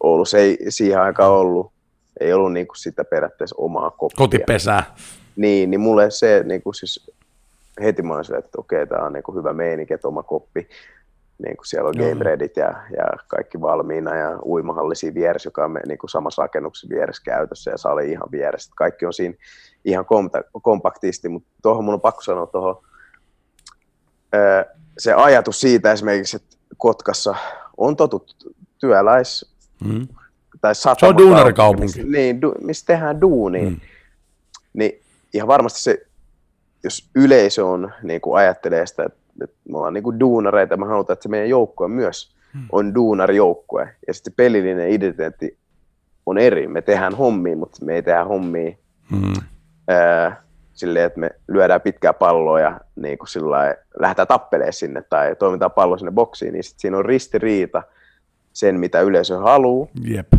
Oulussa 0.00 0.38
ei 0.38 0.58
siihen 0.68 1.00
aikaan 1.00 1.32
ollut, 1.32 1.72
ei 2.20 2.32
ollut 2.32 2.52
niin 2.52 2.66
kuin 2.66 2.76
sitä 2.76 3.04
periaatteessa 3.04 3.56
omaa 3.58 3.90
koppia. 3.90 4.16
Kotipesää. 4.16 4.94
Niin, 5.36 5.70
niin 5.70 5.80
mulle 5.80 6.10
se 6.10 6.42
niin 6.46 6.62
kuin 6.62 6.74
siis 6.74 7.10
heti 7.82 8.02
mä 8.02 8.14
olin 8.14 8.38
että 8.38 8.58
okei, 8.60 8.86
tämä 8.86 9.06
on 9.06 9.12
niin 9.12 9.22
kuin 9.22 9.36
hyvä 9.36 9.52
meininki, 9.52 9.94
että 9.94 10.08
oma 10.08 10.22
koppi, 10.22 10.68
niin 11.44 11.56
kuin 11.56 11.66
siellä 11.66 11.88
on 11.88 11.98
Joo. 11.98 12.08
game 12.08 12.24
readit 12.24 12.56
ja, 12.56 12.68
ja 12.96 13.04
kaikki 13.28 13.60
valmiina 13.60 14.16
ja 14.16 14.38
uimahalli 14.44 14.96
siinä 14.96 15.14
vieressä, 15.14 15.46
joka 15.46 15.64
on 15.64 15.80
niin 15.86 15.98
kuin 15.98 16.10
samassa 16.10 16.42
rakennuksessa 16.42 16.94
vieressä 16.94 17.22
käytössä 17.24 17.70
ja 17.70 17.78
sali 17.78 18.10
ihan 18.10 18.28
vieressä. 18.30 18.72
Kaikki 18.76 19.06
on 19.06 19.12
siinä 19.12 19.34
ihan 19.84 20.04
kompaktisti, 20.62 21.28
mutta 21.28 21.48
tuohon 21.62 21.84
mun 21.84 21.94
on 21.94 22.00
pakko 22.00 22.22
sanoa 22.22 22.46
tuohon, 22.46 22.84
se 24.98 25.12
ajatus 25.12 25.60
siitä 25.60 25.92
esimerkiksi, 25.92 26.36
että 26.36 26.56
Kotkassa 26.76 27.34
on 27.76 27.96
totut 27.96 28.54
työläis, 28.78 29.54
mm. 29.84 30.08
tai 30.60 30.74
Se 30.74 30.90
on 31.02 31.18
duunarikaupunki. 31.18 32.04
Niin, 32.04 32.42
du, 32.42 32.54
missä 32.60 32.86
tehdään 32.86 33.20
duunia. 33.20 33.70
Mm. 33.70 33.80
Niin 34.72 35.02
ihan 35.34 35.48
varmasti 35.48 35.82
se 35.82 36.07
jos 36.84 37.10
yleisö 37.14 37.66
on, 37.66 37.92
niin 38.02 38.20
kuin 38.20 38.36
ajattelee 38.36 38.86
sitä, 38.86 39.02
että, 39.02 39.18
että 39.44 39.56
me 39.68 39.76
ollaan 39.76 39.94
niin 39.94 40.04
kuin 40.04 40.20
duunareita, 40.20 40.76
me 40.76 40.86
halutaan, 40.86 41.14
että 41.14 41.22
se 41.22 41.28
meidän 41.28 41.48
joukkue 41.48 41.88
myös 41.88 42.34
hmm. 42.52 42.66
on 42.72 42.94
duunarijoukkue. 42.94 43.94
Ja 44.06 44.14
sitten 44.14 44.32
pelillinen 44.36 44.90
identiteetti 44.90 45.58
on 46.26 46.38
eri. 46.38 46.68
Me 46.68 46.82
tehdään 46.82 47.14
hommia, 47.14 47.56
mutta 47.56 47.84
me 47.84 47.94
ei 47.94 48.02
tehdä 48.02 48.24
hommia 48.24 48.72
hmm. 49.10 49.32
ää, 49.88 50.42
silleen, 50.72 51.06
että 51.06 51.20
me 51.20 51.30
lyödään 51.48 51.80
pitkää 51.80 52.12
palloa 52.12 52.60
ja 52.60 52.80
niin 52.96 53.18
kuin 53.18 53.28
sillä 53.28 53.76
lähdetään 54.00 54.28
tappelemaan 54.28 54.72
sinne 54.72 55.02
tai 55.02 55.36
toimitaan 55.36 55.70
pallo 55.70 55.98
sinne 55.98 56.12
boksiin, 56.12 56.52
niin 56.52 56.64
sit 56.64 56.78
siinä 56.78 56.98
on 56.98 57.04
ristiriita 57.04 57.82
sen, 58.52 58.80
mitä 58.80 59.00
yleisö 59.00 59.38
haluaa. 59.38 59.88
Jep. 60.04 60.32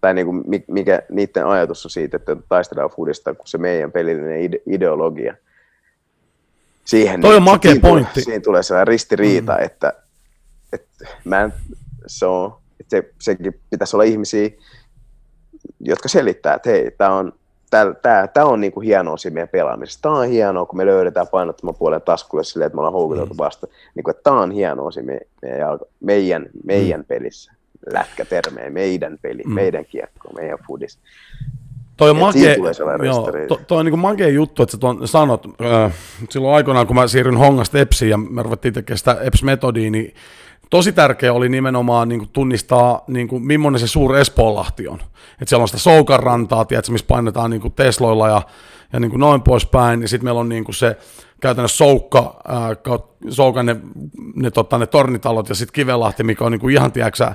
Tai 0.00 0.14
niin 0.14 0.26
kuin, 0.26 0.44
mikä 0.68 1.02
niiden 1.10 1.46
ajatus 1.46 1.86
on 1.86 1.90
siitä, 1.90 2.16
että 2.16 2.36
taistellaan 2.48 2.90
foodista, 2.90 3.34
kun 3.34 3.46
se 3.46 3.58
meidän 3.58 3.92
pelillinen 3.92 4.50
ideologia– 4.66 5.34
siihen. 6.84 7.20
Toi 7.20 7.30
on 7.30 7.34
niin, 7.34 7.42
makea 7.42 7.70
siinä 7.70 7.88
pointti. 7.88 8.12
Tulee, 8.12 8.24
siinä 8.24 8.40
tulee 8.40 8.62
sellainen 8.62 8.88
ristiriita, 8.88 9.52
mm. 9.52 9.64
että, 9.64 9.92
että, 10.72 11.06
mä 11.24 11.40
en, 11.42 11.52
se 12.06 12.26
on, 12.26 12.56
että 12.80 12.90
se, 12.90 13.10
sekin 13.20 13.60
pitäisi 13.70 13.96
olla 13.96 14.04
ihmisiä, 14.04 14.50
jotka 15.80 16.08
selittää, 16.08 16.54
että 16.54 16.70
hei, 16.70 16.90
tämä 16.90 17.14
on, 17.14 17.32
tää, 17.70 17.94
tää, 17.94 18.26
tää 18.26 18.44
on 18.44 18.60
niinku 18.60 18.80
hienoa 18.80 19.16
siinä 19.16 19.34
meidän 19.34 19.48
pelaamisessa. 19.48 20.02
Tämä 20.02 20.18
on 20.18 20.28
hienoa, 20.28 20.66
kun 20.66 20.76
me 20.76 20.86
löydetään 20.86 21.28
painottoman 21.28 21.74
puolen 21.74 22.02
taskulle 22.02 22.44
silleen, 22.44 22.66
että 22.66 22.76
me 22.76 22.80
ollaan 22.80 22.92
houkuteltu 22.92 23.34
mm. 23.34 23.38
vasta. 23.38 23.66
Niinku, 23.94 24.10
että 24.10 24.22
tämä 24.22 24.40
on 24.40 24.50
hienoa 24.50 24.90
siinä 24.90 25.06
meidän, 25.06 25.28
meidän, 25.42 25.78
meidän, 26.00 26.48
meidän 26.64 27.00
mm. 27.00 27.06
pelissä. 27.06 27.52
Lätkätermejä, 27.92 28.70
meidän 28.70 29.18
peli, 29.22 29.42
mm. 29.46 29.52
meidän 29.52 29.84
kiekko, 29.84 30.28
meidän 30.36 30.58
fudis. 30.66 30.98
Toi 31.96 32.10
on 32.10 32.16
makea, 32.16 32.54
joo, 33.04 33.30
to, 33.48 33.60
toi 33.66 33.78
on 33.78 33.86
niin 33.86 33.98
makea 33.98 34.28
juttu, 34.28 34.62
että 34.62 34.72
sä 34.72 34.78
tuon 34.78 35.08
sanot. 35.08 35.46
Äh, 35.46 35.92
silloin 36.30 36.54
aikoinaan, 36.54 36.86
kun 36.86 36.96
mä 36.96 37.06
siirryn 37.06 37.36
Hongasta 37.36 37.78
EPSiin 37.78 38.10
ja 38.10 38.18
me 38.18 38.42
ruvettiin 38.42 38.74
tekemään 38.74 38.98
sitä 38.98 39.16
EPS-metodia, 39.20 39.90
niin 39.90 40.14
tosi 40.70 40.92
tärkeä 40.92 41.32
oli 41.32 41.48
nimenomaan 41.48 42.08
niin 42.08 42.18
kuin 42.18 42.30
tunnistaa, 42.32 43.04
niin 43.06 43.28
kuin, 43.28 43.46
millainen 43.46 43.80
se 43.80 43.86
suuri 43.86 44.20
Espoonlahti 44.20 44.88
on. 44.88 45.00
Että 45.40 45.46
siellä 45.46 45.62
on 45.62 45.68
sitä 45.68 45.80
Soukanrantaa, 45.80 46.64
tiedätkö, 46.64 46.92
missä 46.92 47.06
painetaan 47.06 47.50
niin 47.50 47.60
kuin 47.60 47.72
Tesloilla 47.72 48.28
ja, 48.28 48.42
ja 48.92 49.00
niin 49.00 49.10
kuin 49.10 49.20
noin 49.20 49.42
poispäin. 49.42 50.02
Ja 50.02 50.08
sitten 50.08 50.24
meillä 50.24 50.40
on 50.40 50.48
niin 50.48 50.64
kuin 50.64 50.74
se 50.74 50.96
käytännössä 51.40 51.76
Soukka, 51.76 52.40
ää, 52.48 52.76
Soukka 53.30 53.62
ne, 53.62 53.76
ne, 54.34 54.50
tota, 54.50 54.78
ne 54.78 54.86
tornitalot 54.86 55.48
ja 55.48 55.54
sitten 55.54 55.72
Kivelahti, 55.72 56.22
mikä 56.22 56.44
on 56.44 56.52
niin 56.52 56.60
kuin 56.60 56.74
ihan, 56.74 56.92
tiedätkö, 56.92 57.34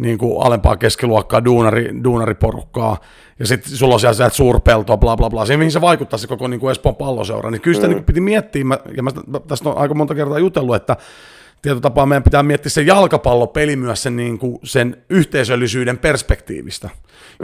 niin 0.00 0.18
kuin 0.18 0.46
alempaa 0.46 0.76
keskiluokkaa, 0.76 1.44
duunari, 1.44 1.90
duunariporukkaa, 2.04 2.96
ja 3.38 3.46
sitten 3.46 3.76
sulla 3.76 3.94
on 3.94 4.00
siellä 4.00 4.28
suurpeltoa, 4.28 4.96
bla 4.96 5.16
bla 5.16 5.30
bla, 5.30 5.46
siihen 5.46 5.58
mihin 5.58 5.72
se 5.72 5.80
vaikuttaa 5.80 6.18
se 6.18 6.26
koko 6.26 6.48
niin 6.48 6.60
kuin 6.60 6.70
Espoon 6.70 6.96
palloseura, 6.96 7.50
niin 7.50 7.60
kyllä 7.60 7.74
sitä 7.74 7.88
mm. 7.88 7.94
niin 7.94 8.04
piti 8.04 8.20
miettiä, 8.20 8.64
mä, 8.64 8.78
ja 8.96 9.02
mä 9.02 9.10
tästä 9.48 9.68
on 9.68 9.78
aika 9.78 9.94
monta 9.94 10.14
kertaa 10.14 10.38
jutellut, 10.38 10.76
että 10.76 10.96
tietotapaa 11.62 12.06
meidän 12.06 12.22
pitää 12.22 12.42
miettiä 12.42 12.70
se 12.70 12.82
jalkapallopeli 12.82 13.76
myös 13.76 14.02
sen, 14.02 14.16
niin 14.16 14.38
kuin, 14.38 14.58
sen 14.64 14.96
yhteisöllisyyden 15.10 15.98
perspektiivistä. 15.98 16.90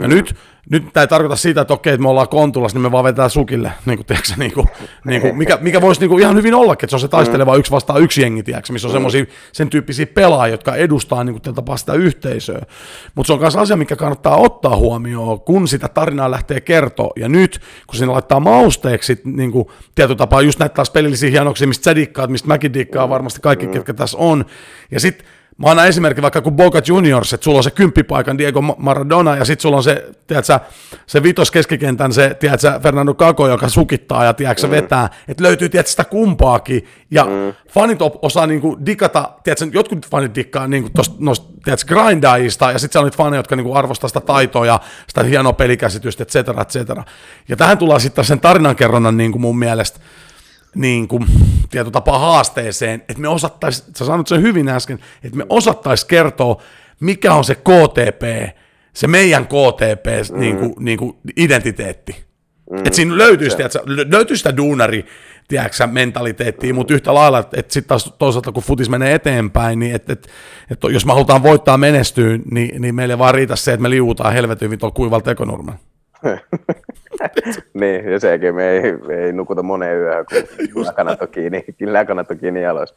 Ja 0.01 0.07
mm. 0.07 0.13
nyt, 0.13 0.35
nyt 0.69 0.83
tämä 0.93 1.01
ei 1.01 1.07
tarkoita 1.07 1.35
sitä, 1.35 1.61
että 1.61 1.73
okei, 1.73 1.93
että 1.93 2.01
me 2.01 2.09
ollaan 2.09 2.27
kontulas, 2.27 2.73
niin 2.73 2.81
me 2.81 2.91
vaan 2.91 3.03
vetää 3.03 3.29
sukille, 3.29 3.71
niin 3.85 3.97
kuin, 3.97 4.05
tiedätkö, 4.05 4.33
niin 4.37 4.53
kuin, 4.53 4.67
niin 5.05 5.21
kuin, 5.21 5.37
mikä, 5.37 5.57
mikä 5.61 5.81
voisi 5.81 6.01
niin 6.01 6.09
kuin 6.09 6.21
ihan 6.21 6.35
hyvin 6.35 6.53
ollakin, 6.53 6.85
että 6.85 6.91
se 6.91 6.95
on 6.95 6.99
se 6.99 7.07
taisteleva 7.07 7.53
mm. 7.53 7.59
yksi 7.59 7.71
vastaan 7.71 8.01
yksi 8.01 8.21
jengi, 8.21 8.43
tiedätkö, 8.43 8.73
missä 8.73 8.87
on 8.87 8.91
mm. 8.91 8.95
semmoisia 8.95 9.25
sen 9.51 9.69
tyyppisiä 9.69 10.05
pelaajia, 10.05 10.53
jotka 10.53 10.75
edustaa 10.75 11.23
niin 11.23 11.41
kuin, 11.41 11.55
tapaa 11.55 11.77
sitä 11.77 11.93
yhteisöä. 11.93 12.61
Mutta 13.15 13.27
se 13.27 13.33
on 13.33 13.39
myös 13.39 13.55
asia, 13.55 13.77
mikä 13.77 13.95
kannattaa 13.95 14.37
ottaa 14.37 14.75
huomioon, 14.75 15.41
kun 15.41 15.67
sitä 15.67 15.87
tarinaa 15.87 16.31
lähtee 16.31 16.61
kertoa. 16.61 17.11
Ja 17.15 17.29
nyt, 17.29 17.61
kun 17.87 17.95
sinne 17.95 18.13
laittaa 18.13 18.39
mausteeksi 18.39 19.21
niin 19.23 19.51
kuin, 19.51 19.67
tapaa 20.17 20.41
just 20.41 20.59
näitä 20.59 20.75
taas 20.75 20.89
pelillisiä 20.89 21.29
hienoksia, 21.29 21.67
mistä 21.67 21.83
sä 21.83 21.95
dikkaat, 21.95 22.29
mistä 22.29 22.47
mäkin 22.47 22.73
dikkaan, 22.73 23.09
varmasti 23.09 23.41
kaikki, 23.41 23.67
mm. 23.67 23.71
ketkä 23.71 23.93
tässä 24.07 24.17
on. 24.17 24.45
Ja 24.91 24.99
sitten 24.99 25.27
Mä 25.57 25.69
annan 25.71 25.87
esimerkki 25.87 26.21
vaikka 26.21 26.41
kuin 26.41 26.55
Boca 26.55 26.81
Juniors, 26.87 27.33
että 27.33 27.43
sulla 27.43 27.57
on 27.57 27.63
se 27.63 27.71
kymppipaikan 27.71 28.37
Diego 28.37 28.61
Maradona 28.61 29.35
ja 29.35 29.45
sitten 29.45 29.61
sulla 29.61 29.77
on 29.77 29.83
se, 29.83 30.09
tiedätkö, 30.27 30.59
se 31.07 31.23
vitos 31.23 31.51
keskikentän 31.51 32.13
se, 32.13 32.35
tiedätkö, 32.39 32.79
Fernando 32.83 33.13
Kako, 33.13 33.47
joka 33.47 33.69
sukittaa 33.69 34.25
ja 34.25 34.33
tiedätkö, 34.33 34.67
mm. 34.67 34.71
vetää, 34.71 35.09
että 35.27 35.43
löytyy 35.43 35.69
tiedätkö, 35.69 35.89
sitä 35.89 36.03
kumpaakin 36.03 36.85
ja 37.11 37.23
mm. 37.23 37.53
fanit 37.69 37.99
osaa 38.21 38.47
niinku 38.47 38.77
dikata, 38.85 39.29
tiedätkö, 39.43 39.65
jotkut 39.73 40.09
fanit 40.09 40.35
dikkaa 40.35 40.67
niinku 40.67 40.89
tosta, 40.95 41.15
nosta, 41.19 41.53
tiedätkö, 41.63 41.95
grindaajista 41.95 42.71
ja 42.71 42.79
sitten 42.79 42.93
siellä 42.93 43.03
on 43.03 43.07
niitä 43.07 43.17
faneja, 43.17 43.39
jotka 43.39 43.55
niinku 43.55 43.73
arvostaa 43.73 44.07
sitä 44.07 44.21
taitoa 44.21 44.65
ja 44.65 44.79
sitä 45.07 45.23
hienoa 45.23 45.53
pelikäsitystä, 45.53 46.23
et 46.23 46.29
cetera, 46.29 46.61
et 46.61 46.69
cetera. 46.69 47.03
Ja 47.49 47.55
tähän 47.55 47.77
tullaan 47.77 48.01
sitten 48.01 48.25
sen 48.25 48.39
tarinankerronnan 48.39 49.17
niinku 49.17 49.39
mun 49.39 49.59
mielestä, 49.59 49.99
niin 50.77 51.07
kuin, 51.07 51.25
tietotapaa 51.69 52.19
haasteeseen, 52.19 53.01
että 53.09 53.21
me 53.21 53.27
osattaisiin, 53.27 53.95
sä 53.95 54.05
sanoit 54.05 54.27
sen 54.27 54.41
hyvin 54.41 54.69
äsken, 54.69 54.99
että 55.23 55.37
me 55.37 55.45
osattaisiin 55.49 56.07
kertoa, 56.07 56.61
mikä 56.99 57.33
on 57.33 57.43
se 57.43 57.55
KTP, 57.55 58.53
se 58.93 59.07
meidän 59.07 59.45
KTP 59.45 60.05
mm. 60.31 60.39
niin 60.39 60.57
kuin, 60.57 60.73
niin 60.79 60.97
kuin 60.97 61.17
identiteetti. 61.37 62.27
Mm. 62.71 62.77
Että 62.77 62.95
siinä 62.95 63.17
löytyisi, 63.17 63.55
tiedätkö, 63.55 63.79
löytyisi 63.85 64.39
sitä 64.39 64.57
duunari, 64.57 65.05
tiedätkö, 65.47 65.87
mentaliteettia, 65.87 66.73
mm. 66.73 66.75
mutta 66.75 66.93
yhtä 66.93 67.13
lailla, 67.13 67.39
että, 67.39 67.61
sitten 67.67 67.87
taas 67.87 68.15
toisaalta 68.19 68.51
kun 68.51 68.63
futis 68.63 68.89
menee 68.89 69.13
eteenpäin, 69.13 69.79
niin 69.79 69.95
että, 69.95 70.13
että, 70.13 70.27
että 70.71 70.87
jos 70.87 71.05
me 71.05 71.13
halutaan 71.13 71.43
voittaa 71.43 71.77
menestyä, 71.77 72.39
niin, 72.51 72.81
niin 72.81 72.95
meille 72.95 73.17
vaan 73.17 73.35
riitä 73.35 73.55
se, 73.55 73.73
että 73.73 73.81
me 73.81 73.89
liuutaan 73.89 74.33
helvetin 74.33 74.79
tuolla 74.79 74.95
kuivalta 74.95 75.31
ekonurmella. 75.31 75.79
niin, 77.73 78.11
ja 78.11 78.19
sekin 78.19 78.55
me 78.55 78.69
ei, 78.69 78.97
me 78.97 79.15
ei 79.15 79.33
nukuta 79.33 79.63
moneen 79.63 79.97
yöhön, 79.97 80.25
kun 80.73 80.85
lakanat 80.85 81.21
on 81.21 81.27
kiinni, 81.27 81.65
lakanat 81.91 82.31
on 82.31 82.37
kiinni 82.37 82.61
jaloissa. 82.61 82.95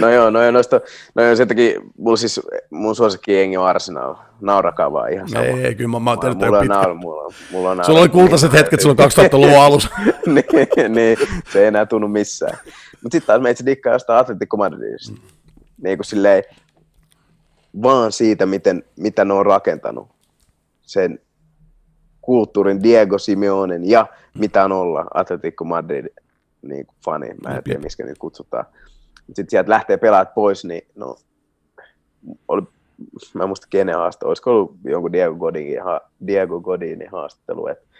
No 0.00 0.10
joo, 0.10 0.30
no 0.30 0.42
joo, 0.42 0.50
noista, 0.50 0.80
no 1.14 1.22
joo, 1.22 1.36
sen 1.36 1.48
takia 1.48 1.80
mulla 1.98 2.16
siis, 2.16 2.40
mun 2.70 2.96
suosikki 2.96 3.34
jengi 3.34 3.56
on 3.56 3.66
Arsenal. 3.66 4.14
Naurakaa 4.40 4.92
vaan 4.92 5.12
ihan 5.12 5.28
sama. 5.28 5.44
Ei, 5.44 5.64
ei 5.64 5.74
kyllä 5.74 5.90
mä, 5.90 6.00
mä 6.00 6.10
oon 6.10 6.20
tehnyt 6.20 6.38
mulla, 6.38 6.58
on 6.58 6.66
naur, 6.66 6.94
mulla, 6.94 7.22
on, 7.22 7.32
mulla 7.52 7.70
on 7.70 7.84
Sulla 7.84 8.00
oli 8.00 8.08
kultaiset 8.08 8.52
hetket 8.52 8.80
silloin 8.80 8.98
2000-luvun 8.98 9.62
alussa. 9.66 9.88
niin, 10.26 10.92
niin, 10.94 11.18
se 11.52 11.60
ei 11.60 11.66
enää 11.66 11.86
tunnu 11.86 12.08
missään. 12.08 12.58
Mutta 13.02 13.14
sitten 13.16 13.26
taas 13.26 13.42
meitä 13.42 13.66
dikkaa 13.66 13.92
jostain 13.92 14.20
Atletico 14.20 14.56
Madridista. 14.56 15.12
Mm. 15.12 15.18
Niin 15.82 15.98
kuin 15.98 16.04
silleen, 16.06 16.44
vaan 17.82 18.12
siitä, 18.12 18.46
miten, 18.46 18.82
mitä 18.96 19.24
ne 19.24 19.34
on 19.34 19.46
rakentanut. 19.46 20.08
Sen 20.82 21.20
kulttuurin 22.22 22.82
Diego 22.82 23.18
Simeonen 23.18 23.90
ja 23.90 24.06
mitä 24.38 24.64
on 24.64 24.72
olla 24.72 25.04
Atletico 25.14 25.64
Madrid 25.64 26.06
niin 26.62 26.86
kuin 26.86 26.96
fani. 27.04 27.34
Mä 27.44 27.56
en 27.56 27.64
tiedä, 27.64 27.80
miskä 27.80 28.04
niitä 28.04 28.20
kutsutaan. 28.20 28.64
Sitten 29.26 29.50
sieltä 29.50 29.70
lähtee 29.70 29.96
pelaat 29.96 30.34
pois, 30.34 30.64
niin 30.64 30.82
no, 30.94 31.16
oli, 32.48 32.62
mä 33.34 33.42
en 33.42 33.48
muista 33.48 33.66
kenen 33.70 33.96
haaste, 33.96 34.26
olisiko 34.26 34.50
ollut 34.50 34.76
jonkun 34.84 35.12
Diego 35.12 35.34
Godinin, 35.34 35.78
Diego 36.26 36.60
Godinin 36.60 37.10
haastattelu, 37.10 37.66
että 37.66 37.90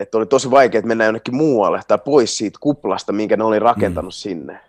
että 0.00 0.18
oli 0.18 0.26
tosi 0.26 0.50
vaikea, 0.50 0.78
että 0.78 0.88
mennä 0.88 1.04
jonnekin 1.04 1.36
muualle 1.36 1.80
tai 1.88 1.98
pois 2.04 2.38
siitä 2.38 2.58
kuplasta, 2.62 3.12
minkä 3.12 3.36
ne 3.36 3.44
oli 3.44 3.58
rakentanut 3.58 4.14
mm. 4.14 4.16
sinne. 4.16 4.60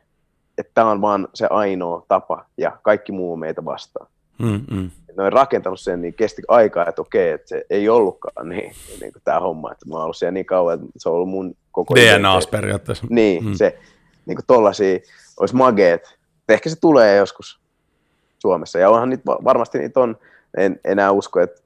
Että 0.57 0.71
tämä 0.73 0.91
on 0.91 1.01
vaan 1.01 1.27
se 1.33 1.47
ainoa 1.49 2.05
tapa 2.07 2.45
ja 2.57 2.77
kaikki 2.81 3.11
muu 3.11 3.37
meitä 3.37 3.65
vastaan. 3.65 4.07
Mm, 4.39 4.61
mm. 4.71 4.89
Ne 5.17 5.23
oli 5.23 5.29
rakentanut 5.29 5.79
sen, 5.79 6.01
niin 6.01 6.13
kesti 6.13 6.41
aikaa, 6.47 6.85
että 6.87 7.01
okei, 7.01 7.29
että 7.31 7.49
se 7.49 7.65
ei 7.69 7.89
ollutkaan 7.89 8.49
niin, 8.49 8.73
niin 9.01 9.13
kuin 9.13 9.21
tämä 9.23 9.39
homma. 9.39 9.71
Että 9.71 9.85
mä 9.89 9.95
oon 9.95 10.03
ollut 10.03 10.17
siellä 10.17 10.31
niin 10.31 10.45
kauan, 10.45 10.73
että 10.73 10.87
se 10.97 11.09
on 11.09 11.15
ollut 11.15 11.29
mun 11.29 11.55
koko 11.71 11.95
DNAs 11.95 12.47
periaatteessa. 12.47 13.07
Niin, 13.09 13.45
mm. 13.45 13.53
se 13.53 13.79
niin 14.25 14.35
kuin 14.35 14.45
tollasia 14.47 14.99
olisi 15.39 15.55
mageet. 15.55 16.17
Ehkä 16.49 16.69
se 16.69 16.79
tulee 16.79 17.17
joskus 17.17 17.59
Suomessa. 18.39 18.79
Ja 18.79 18.89
onhan 18.89 19.09
niitä, 19.09 19.23
varmasti 19.25 19.79
niitä 19.79 19.99
on. 19.99 20.17
En 20.57 20.79
enää 20.83 21.11
usko, 21.11 21.39
että 21.39 21.61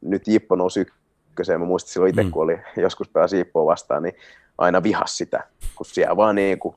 nyt 0.00 0.28
Jippo 0.28 0.56
nousi 0.56 0.86
ykköseen. 1.30 1.60
Mä 1.60 1.66
muistin 1.66 1.92
silloin 1.92 2.10
itse, 2.10 2.22
mm. 2.22 2.30
kun 2.30 2.42
oli 2.42 2.58
joskus 2.76 3.08
pelasi 3.08 3.36
Jippoa 3.36 3.66
vastaan, 3.66 4.02
niin 4.02 4.14
aina 4.58 4.82
vihas 4.82 5.18
sitä, 5.18 5.44
kun 5.74 5.86
siellä 5.86 6.16
vaan 6.16 6.34
niin 6.34 6.58
kuin, 6.58 6.76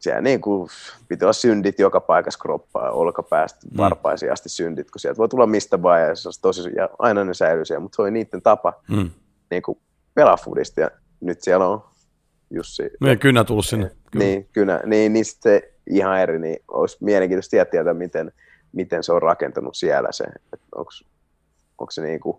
siellä 0.00 0.20
niin 0.20 0.40
kuin 0.40 0.68
piti 1.08 1.24
olla 1.24 1.32
syndit 1.32 1.78
joka 1.78 2.00
paikassa 2.00 2.40
kroppaa, 2.40 2.90
olkapäästä 2.90 3.66
mm. 3.70 3.76
varpaisiin 3.76 4.32
asti 4.32 4.48
syndit, 4.48 4.90
kun 4.90 5.00
sieltä 5.00 5.18
voi 5.18 5.28
tulla 5.28 5.46
mistä 5.46 5.82
vaan, 5.82 6.00
ja, 6.00 6.14
se 6.14 6.40
tosi, 6.42 6.70
ja 6.76 6.88
aina 6.98 7.24
ne 7.24 7.34
säilyi 7.34 7.66
siellä, 7.66 7.80
mutta 7.80 7.96
se 7.96 8.02
oli 8.02 8.10
niiden 8.10 8.42
tapa 8.42 8.72
Mm. 8.88 9.10
niin 9.50 9.62
kuin 9.62 9.78
pelaa 10.14 10.36
ja 10.76 10.90
nyt 11.20 11.42
siellä 11.42 11.68
on 11.68 11.82
Jussi. 12.50 12.90
Meidän 13.00 13.18
kynä 13.18 13.44
tullut 13.44 13.66
sinne. 13.66 13.90
Kyllä. 14.10 14.24
Niin, 14.24 14.48
kynä, 14.52 14.80
niin, 14.86 15.12
niin 15.12 15.24
sit 15.24 15.42
se 15.42 15.72
ihan 15.90 16.20
eri, 16.20 16.38
niin 16.38 16.58
olisi 16.68 16.96
mielenkiintoista 17.00 17.50
tietää, 17.50 17.70
tietää 17.70 17.94
miten, 17.94 18.32
miten 18.72 19.02
se 19.02 19.12
on 19.12 19.22
rakentanut 19.22 19.76
siellä 19.76 20.08
se, 20.12 20.24
että 20.52 20.66
onko 21.78 21.90
se 21.90 22.02
niin 22.02 22.20
kuin, 22.20 22.36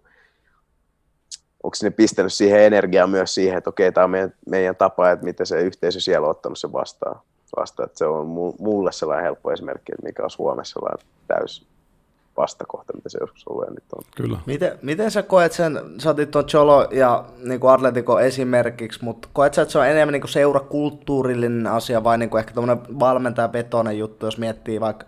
onko 1.63 1.75
sinne 1.75 1.91
pistänyt 1.91 2.33
siihen 2.33 2.61
energiaa 2.61 3.07
myös 3.07 3.35
siihen, 3.35 3.57
että 3.57 3.69
okei, 3.69 3.91
tämä 3.91 4.03
on 4.03 4.11
meidän, 4.11 4.33
meidän 4.49 4.75
tapa, 4.75 5.11
että 5.11 5.25
miten 5.25 5.45
se 5.45 5.61
yhteisö 5.61 5.99
siellä 5.99 6.25
on 6.25 6.31
ottanut 6.31 6.57
sen 6.57 6.73
vastaan. 6.73 7.21
Vastaan. 7.57 7.86
Että 7.86 7.98
se 7.98 8.06
on 8.06 8.28
mulle 8.60 8.91
sellainen 8.91 9.26
helppo 9.26 9.52
esimerkki, 9.52 9.91
että 9.91 10.06
mikä 10.06 10.23
on 10.23 10.32
Suomessa 10.32 10.73
sellainen 10.73 11.06
täys 11.28 11.65
vastakohta, 12.38 12.94
mitä 12.94 13.10
se 13.10 13.18
joskus 13.22 13.48
ollut 13.48 13.65
ja 13.65 13.72
nyt 13.72 13.84
on. 13.95 14.03
Kyllä. 14.15 14.40
Miten, 14.45 14.80
miten 14.82 15.11
sä 15.11 15.23
koet 15.23 15.52
sen, 15.52 15.80
sä 15.98 16.10
otit 16.10 16.32
tuon 16.32 16.45
Cholo 16.45 16.88
ja 16.91 17.26
niin 17.44 17.60
kuin 17.60 17.73
Atletico 17.73 18.19
esimerkiksi, 18.19 19.03
mutta 19.03 19.28
koet 19.34 19.53
sä, 19.53 19.61
että 19.61 19.72
se 19.72 19.80
on 19.80 19.88
enemmän 19.88 20.14
niin 20.14 20.22
kuin 20.22 20.32
seurakulttuurillinen 20.32 21.68
asia 21.68 22.03
vai 22.03 22.18
niin 22.18 22.30
kuin 22.30 22.40
ehkä 22.40 22.53
tämmöinen 22.53 22.99
valmentajapetoinen 22.99 23.98
juttu, 23.98 24.26
jos 24.26 24.38
miettii 24.38 24.80
vaikka 24.80 25.06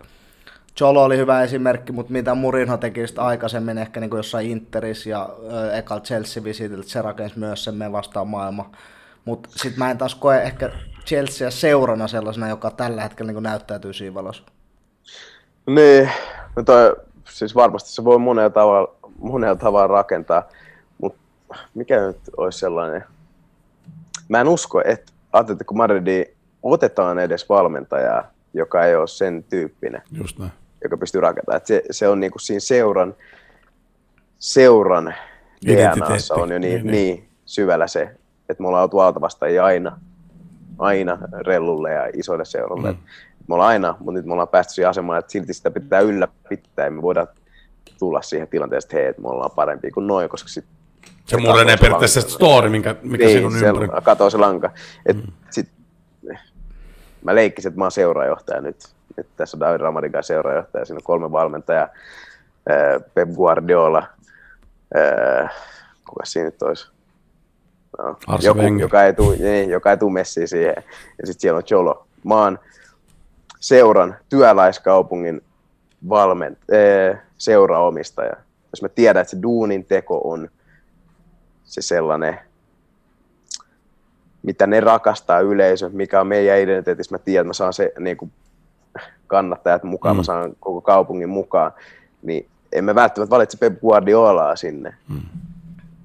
Cholo 0.78 1.04
oli 1.04 1.18
hyvä 1.18 1.44
esimerkki, 1.44 1.92
mutta 1.92 2.14
mitä 2.14 2.36
Murinho 2.36 2.78
teki 2.78 3.08
sitten 3.08 3.24
aikaisemmin 3.24 3.78
ehkä 3.78 4.00
niin 4.00 4.10
kuin 4.10 4.18
jossain 4.18 4.50
Interis 4.50 5.06
ja 5.06 5.30
ekal 5.74 6.00
Chelsea 6.00 6.44
visitiltä, 6.44 6.90
se 6.90 7.02
rakensi 7.02 7.40
myös 7.40 7.64
sen 7.64 7.76
me 7.76 7.92
vastaan 7.92 8.28
maailma. 8.28 8.72
Mutta 9.26 9.50
sitten 9.52 9.80
mä 9.80 9.92
en 9.92 9.98
taas 9.98 10.16
koe 10.16 10.44
ehkä 10.44 10.72
Chelsea 11.06 11.52
seurana 11.52 12.08
sellaisena, 12.08 12.50
joka 12.50 12.72
tällä 12.72 13.02
hetkellä 13.02 13.32
niin 13.32 13.44
näyttäytyy 13.44 13.94
siinä 13.94 14.14
valossa. 14.14 14.44
Niin, 15.66 16.10
no 16.56 16.64
toi, 16.64 16.96
siis 17.30 17.56
varmasti 17.56 17.90
se 17.90 18.04
voi 18.04 18.20
monella 18.20 18.50
tavalla, 18.50 18.96
monella 19.18 19.56
tavalla 19.56 19.88
rakentaa, 19.88 20.50
mutta 20.98 21.20
mikä 21.74 22.08
nyt 22.08 22.18
olisi 22.38 22.60
sellainen? 22.60 23.04
Mä 24.30 24.42
en 24.42 24.48
usko, 24.48 24.82
että 24.86 25.12
Atletico 25.34 25.74
Madridi 25.74 26.26
otetaan 26.64 27.20
edes 27.20 27.50
valmentajaa, 27.50 28.32
joka 28.54 28.86
ei 28.86 28.96
ole 28.96 29.08
sen 29.08 29.44
tyyppinen. 29.50 30.02
Just 30.12 30.40
näin 30.40 30.52
joka 30.84 30.98
pystyy 30.98 31.22
rakentamaan. 31.22 31.58
Et 31.58 31.66
se, 31.66 31.84
se 31.92 32.08
on 32.08 32.20
niinku 32.20 32.40
siinä 32.40 32.60
seuran, 32.60 33.16
seuran 34.40 35.14
DNAssa 35.66 36.34
on 36.34 36.52
jo 36.52 36.60
niin, 36.60 36.74
niin, 36.74 36.88
niin 36.88 37.30
syvällä 37.46 37.88
se, 37.88 38.02
että 38.50 38.64
me 38.64 38.68
ollaan 38.68 38.84
oltu 38.84 39.00
altavastajia 39.00 39.66
aina, 39.66 40.00
aina 40.80 41.18
rellulle 41.46 41.92
ja 41.92 42.10
isoille 42.14 42.46
seurolle. 42.46 42.92
Mm. 42.92 42.98
Me 43.48 43.56
ollaan 43.56 43.70
aina, 43.70 43.96
mutta 44.00 44.12
nyt 44.12 44.26
me 44.26 44.34
ollaan 44.34 44.48
päästy 44.48 44.74
siihen 44.74 44.90
asemaan, 44.90 45.20
että 45.20 45.32
silti 45.32 45.54
sitä 45.54 45.72
pitää 45.72 46.00
ylläpitää 46.00 46.86
ja 46.86 46.92
me 46.92 47.02
voidaan 47.02 47.28
tulla 48.00 48.22
siihen 48.22 48.48
tilanteeseen, 48.48 48.88
että 48.88 48.98
hei, 48.98 49.06
että 49.06 49.22
me 49.22 49.28
ollaan 49.28 49.52
parempi 49.52 49.92
kuin 49.92 50.08
noin, 50.08 50.30
koska 50.30 50.50
sit 50.50 50.66
se 51.26 51.38
murenee 51.38 51.78
periaatteessa 51.78 52.22
se 52.22 52.30
story, 52.30 52.70
minkä, 52.70 52.96
mikä 53.02 53.26
niin, 53.26 53.32
siinä 53.32 53.48
on 53.48 53.78
ympäri. 53.78 53.88
Se 53.96 54.02
katoo 54.04 54.30
se 54.30 54.38
lanka. 54.38 54.72
Et 55.06 55.18
mm. 55.18 55.32
sit, 55.50 55.70
mä 57.24 57.36
leikkisin, 57.36 57.70
että 57.70 57.80
mä 57.80 57.86
oon 57.86 57.92
seurajohtaja 57.92 58.62
nyt 58.62 58.78
nyt 59.18 59.28
tässä 59.38 59.58
on 59.58 59.60
David 59.60 59.82
Ramadikan 59.82 60.24
seurajohtaja, 60.24 60.86
siinä 60.86 60.98
on 60.98 61.04
kolme 61.04 61.32
valmentajaa, 61.32 61.88
Pep 63.14 63.30
Guardiola, 63.30 64.08
kuka 66.10 66.26
siinä 66.26 66.46
nyt 66.46 66.62
olisi? 66.62 66.92
No, 67.98 68.18
joku, 68.42 68.62
joka 68.80 69.04
ei, 69.04 69.14
tule, 69.14 69.36
niin, 69.36 69.70
joka 69.70 69.92
ei 69.92 69.98
tule 69.98 70.12
messiin 70.12 70.48
siihen. 70.48 70.76
Ja 71.20 71.28
sitten 71.28 71.42
siellä 71.42 71.58
on 71.58 71.64
Cholo. 71.64 72.08
Mä 72.24 72.36
oon 72.36 72.60
seuran 73.60 74.16
työläiskaupungin 74.30 75.42
valment, 76.10 76.58
äh, 76.74 77.22
seuraomistaja. 77.38 78.36
Jos 78.72 78.82
mä 78.82 78.90
tiedän, 78.90 79.22
että 79.22 79.32
se 79.32 79.42
duunin 79.42 79.86
teko 79.86 80.22
on 80.24 80.50
se 81.64 81.82
sellainen, 81.82 82.40
mitä 84.44 84.68
ne 84.68 84.80
rakastaa 84.80 85.40
yleisö, 85.40 85.90
mikä 85.94 86.22
on 86.22 86.28
meidän 86.28 86.60
identiteetissä, 86.60 87.16
mä 87.16 87.20
tiedän, 87.20 87.42
että 87.42 87.50
mä 87.50 87.54
saan 87.54 87.74
se 87.74 87.94
niin 88.00 88.18
kuin, 88.18 88.32
kannattajat 89.28 89.84
mukaan, 89.84 90.16
mm. 90.16 90.18
mä 90.18 90.24
saan 90.24 90.56
koko 90.60 90.82
kaupungin 90.82 91.30
mukaan, 91.30 91.72
niin 92.22 92.48
emme 92.72 92.96
välttämättä 92.96 93.36
valitse 93.36 93.58
Pep 93.58 93.80
Guardiolaa 93.82 94.56
sinne, 94.56 94.96
mm. 95.10 95.22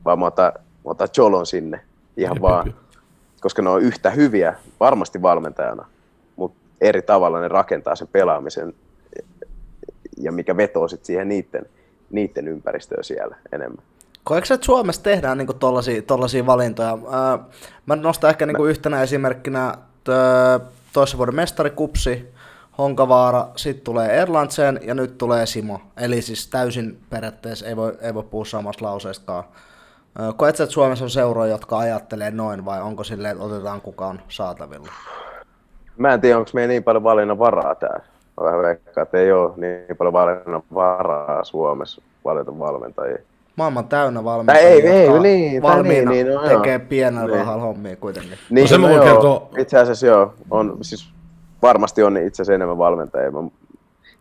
vaan 0.04 0.18
mä 0.18 0.26
otan, 0.26 0.52
mä 0.88 0.92
otan 0.92 1.08
Cholon 1.08 1.46
sinne 1.46 1.80
ihan 2.16 2.36
Jep, 2.36 2.42
vaan, 2.42 2.74
koska 3.40 3.62
ne 3.62 3.70
on 3.70 3.82
yhtä 3.82 4.10
hyviä 4.10 4.54
varmasti 4.80 5.22
valmentajana, 5.22 5.84
mutta 6.36 6.58
eri 6.80 7.02
tavalla 7.02 7.40
ne 7.40 7.48
rakentaa 7.48 7.96
sen 7.96 8.08
pelaamisen 8.12 8.74
ja 10.16 10.32
mikä 10.32 10.56
vetoo 10.56 10.88
sitten 10.88 11.06
siihen 11.06 11.28
niiden, 11.28 11.66
niiden 12.10 12.48
ympäristöön 12.48 13.04
siellä 13.04 13.36
enemmän. 13.52 13.84
Koetko 14.24 14.54
että 14.54 14.64
Suomessa 14.64 15.02
tehdään 15.02 15.38
niinku 15.38 15.54
tollaisia, 15.54 16.02
tollaisia 16.02 16.46
valintoja? 16.46 16.98
Ää, 17.10 17.38
mä 17.86 17.96
nostan 17.96 18.30
ehkä 18.30 18.46
niinku 18.46 18.64
yhtenä 18.64 19.02
esimerkkinä 19.02 19.74
toissa 20.92 21.18
vuoden 21.18 21.34
mestarikupsi, 21.34 22.28
Honkavaara, 22.78 23.48
sitten 23.56 23.84
tulee 23.84 24.20
Erlandsen 24.20 24.80
ja 24.82 24.94
nyt 24.94 25.18
tulee 25.18 25.46
Simo. 25.46 25.80
Eli 25.96 26.22
siis 26.22 26.48
täysin 26.48 26.98
periaatteessa 27.10 27.66
ei 27.66 27.76
voi, 27.76 27.98
ei 28.00 28.14
voi 28.14 28.22
puhua 28.22 28.44
samasta 28.44 28.84
lauseestakaan. 28.84 29.44
Koetko, 30.36 30.46
että 30.46 30.66
Suomessa 30.66 31.04
on 31.04 31.10
seuroja, 31.10 31.50
jotka 31.50 31.78
ajattelee 31.78 32.30
noin 32.30 32.64
vai 32.64 32.82
onko 32.82 33.04
silleen, 33.04 33.32
että 33.32 33.44
otetaan 33.44 33.80
kukaan 33.80 34.22
saatavilla? 34.28 34.88
Mä 35.96 36.14
en 36.14 36.20
tiedä, 36.20 36.38
onko 36.38 36.50
meillä 36.54 36.72
niin 36.72 36.84
paljon 36.84 37.04
valinnan 37.04 37.38
varaa 37.38 37.74
täällä. 37.74 38.04
Mä 38.40 38.46
vähän 38.46 38.62
veikkaan, 38.62 39.02
että 39.02 39.18
ei 39.18 39.32
ole 39.32 39.52
niin 39.56 39.96
paljon 39.96 40.12
valinnan 40.12 40.62
varaa 40.74 41.44
Suomessa 41.44 42.02
valita 42.24 42.58
valmentajia. 42.58 43.18
Maailman 43.56 43.88
täynnä 43.88 44.24
valmentajia, 44.24 44.68
ei, 44.68 44.86
ei, 44.86 45.18
niin, 45.20 45.62
valmiina 45.62 46.10
niin, 46.10 46.26
niin, 46.26 46.36
no, 46.36 46.48
tekee 46.48 46.78
pienellä 46.78 47.26
niin. 47.26 47.38
rahalla 47.38 47.62
hommia 47.62 47.96
kuitenkin. 47.96 48.38
Niin, 48.50 48.62
no 48.62 48.68
se 48.68 48.78
no, 48.78 48.90
joo, 48.90 49.04
kertoo... 49.04 49.50
Itse 49.58 49.78
asiassa 49.78 50.06
joo, 50.06 50.34
on 50.50 50.78
siis 50.82 51.12
varmasti 51.62 52.02
on 52.02 52.16
itse 52.16 52.42
asiassa 52.42 52.54
enemmän 52.54 52.78
valmentajia. 52.78 53.30
Mä 53.30 53.38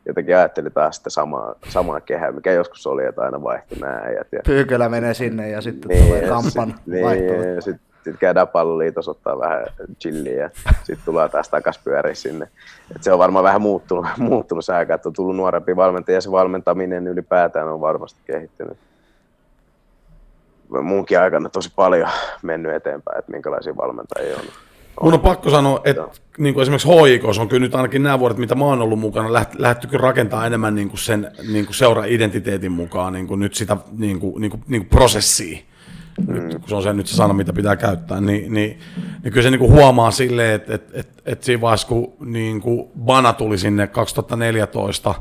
jotenkin 0.07 0.37
ajattelin 0.37 0.71
taas 0.71 0.95
sitä 0.95 1.09
samaa, 1.09 1.55
samaa 1.69 2.01
kehää, 2.01 2.31
mikä 2.31 2.51
joskus 2.51 2.87
oli, 2.87 3.05
että 3.05 3.21
aina 3.21 3.43
vaihtui 3.43 3.77
nämä 3.77 3.93
äijät. 3.93 4.27
Ja... 4.31 4.39
Pyykölä 4.45 4.89
menee 4.89 5.13
sinne 5.13 5.49
ja 5.49 5.61
sitten 5.61 5.89
niin, 5.89 6.05
tulee 6.05 6.27
kampan 6.27 6.75
niin, 6.85 7.55
ja 7.55 7.61
sitten 7.61 7.87
sit 8.11 8.19
käydään 8.19 8.47
palloliitos 8.47 9.07
ottaa 9.07 9.39
vähän 9.39 9.65
chilliä 9.99 10.41
ja 10.41 10.49
sitten 10.83 11.05
tullaan 11.05 11.29
taas 11.29 11.49
takaisin 11.49 11.81
pyöriä 11.83 12.13
sinne. 12.13 12.47
Et 12.95 13.03
se 13.03 13.13
on 13.13 13.19
varmaan 13.19 13.43
vähän 13.43 13.61
muuttunut, 13.61 14.05
muuttunut 14.17 14.65
se 14.65 14.73
aika, 14.73 14.93
että 14.93 15.09
on 15.09 15.13
tullut 15.13 15.35
nuorempi 15.35 15.75
valmentaja 15.75 16.17
ja 16.17 16.21
se 16.21 16.31
valmentaminen 16.31 17.07
ylipäätään 17.07 17.67
on 17.67 17.81
varmasti 17.81 18.19
kehittynyt. 18.25 18.77
munkin 20.81 21.19
aikana 21.19 21.49
tosi 21.49 21.71
paljon 21.75 22.09
mennyt 22.41 22.75
eteenpäin, 22.75 23.19
että 23.19 23.31
minkälaisia 23.31 23.77
valmentajia 23.77 24.37
on. 24.37 24.66
Mun 25.01 25.13
on 25.13 25.19
pakko 25.19 25.49
sanoa, 25.49 25.81
että 25.83 26.07
niin 26.37 26.53
kuin 26.53 26.61
esimerkiksi 26.61 26.87
HIK 26.87 27.39
on 27.39 27.47
kyllä 27.47 27.65
nyt 27.65 27.75
ainakin 27.75 28.03
nämä 28.03 28.19
vuodet, 28.19 28.37
mitä 28.37 28.55
mä 28.55 28.65
oon 28.65 28.81
ollut 28.81 28.99
mukana, 28.99 29.45
lähty 29.57 29.87
kyllä 29.87 30.01
rakentaa 30.01 30.45
enemmän 30.45 30.75
niin 30.75 30.89
kuin 30.89 30.99
sen 30.99 31.31
niin 31.51 31.65
kuin 31.65 31.75
seura-identiteetin 31.75 32.71
mukaan 32.71 33.13
niin 33.13 33.27
kuin 33.27 33.39
nyt 33.39 33.53
sitä 33.53 33.77
niin 33.97 34.19
kuin, 34.19 34.41
niin 34.41 34.51
kuin, 34.51 34.63
niin 34.67 34.81
kuin 34.81 34.89
prosessia. 34.89 35.59
Nyt, 36.27 36.43
mm. 36.43 36.49
kun 36.49 36.69
se 36.69 36.75
on 36.75 36.83
se 36.83 36.93
nyt 36.93 37.07
se 37.07 37.15
sana, 37.15 37.33
mitä 37.33 37.53
pitää 37.53 37.75
käyttää, 37.75 38.21
niin, 38.21 38.53
niin, 38.53 38.79
niin 39.23 39.33
kyllä 39.33 39.43
se 39.43 39.51
niin 39.51 39.59
kuin 39.59 39.71
huomaa 39.71 40.11
silleen, 40.11 40.55
että, 40.55 40.75
että, 40.75 40.99
että, 40.99 41.21
että 41.25 41.45
siinä 41.45 41.61
vaiheessa, 41.61 41.87
kun 41.87 42.13
niin 42.19 42.61
kuin 42.61 42.87
Bana 42.99 43.33
tuli 43.33 43.57
sinne 43.57 43.87
2014, 43.87 45.15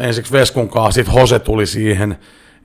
ensiksi 0.00 0.32
Veskun 0.32 0.68
kanssa, 0.68 0.92
sitten 0.92 1.14
Hose 1.14 1.38
tuli 1.38 1.66
siihen, 1.66 2.18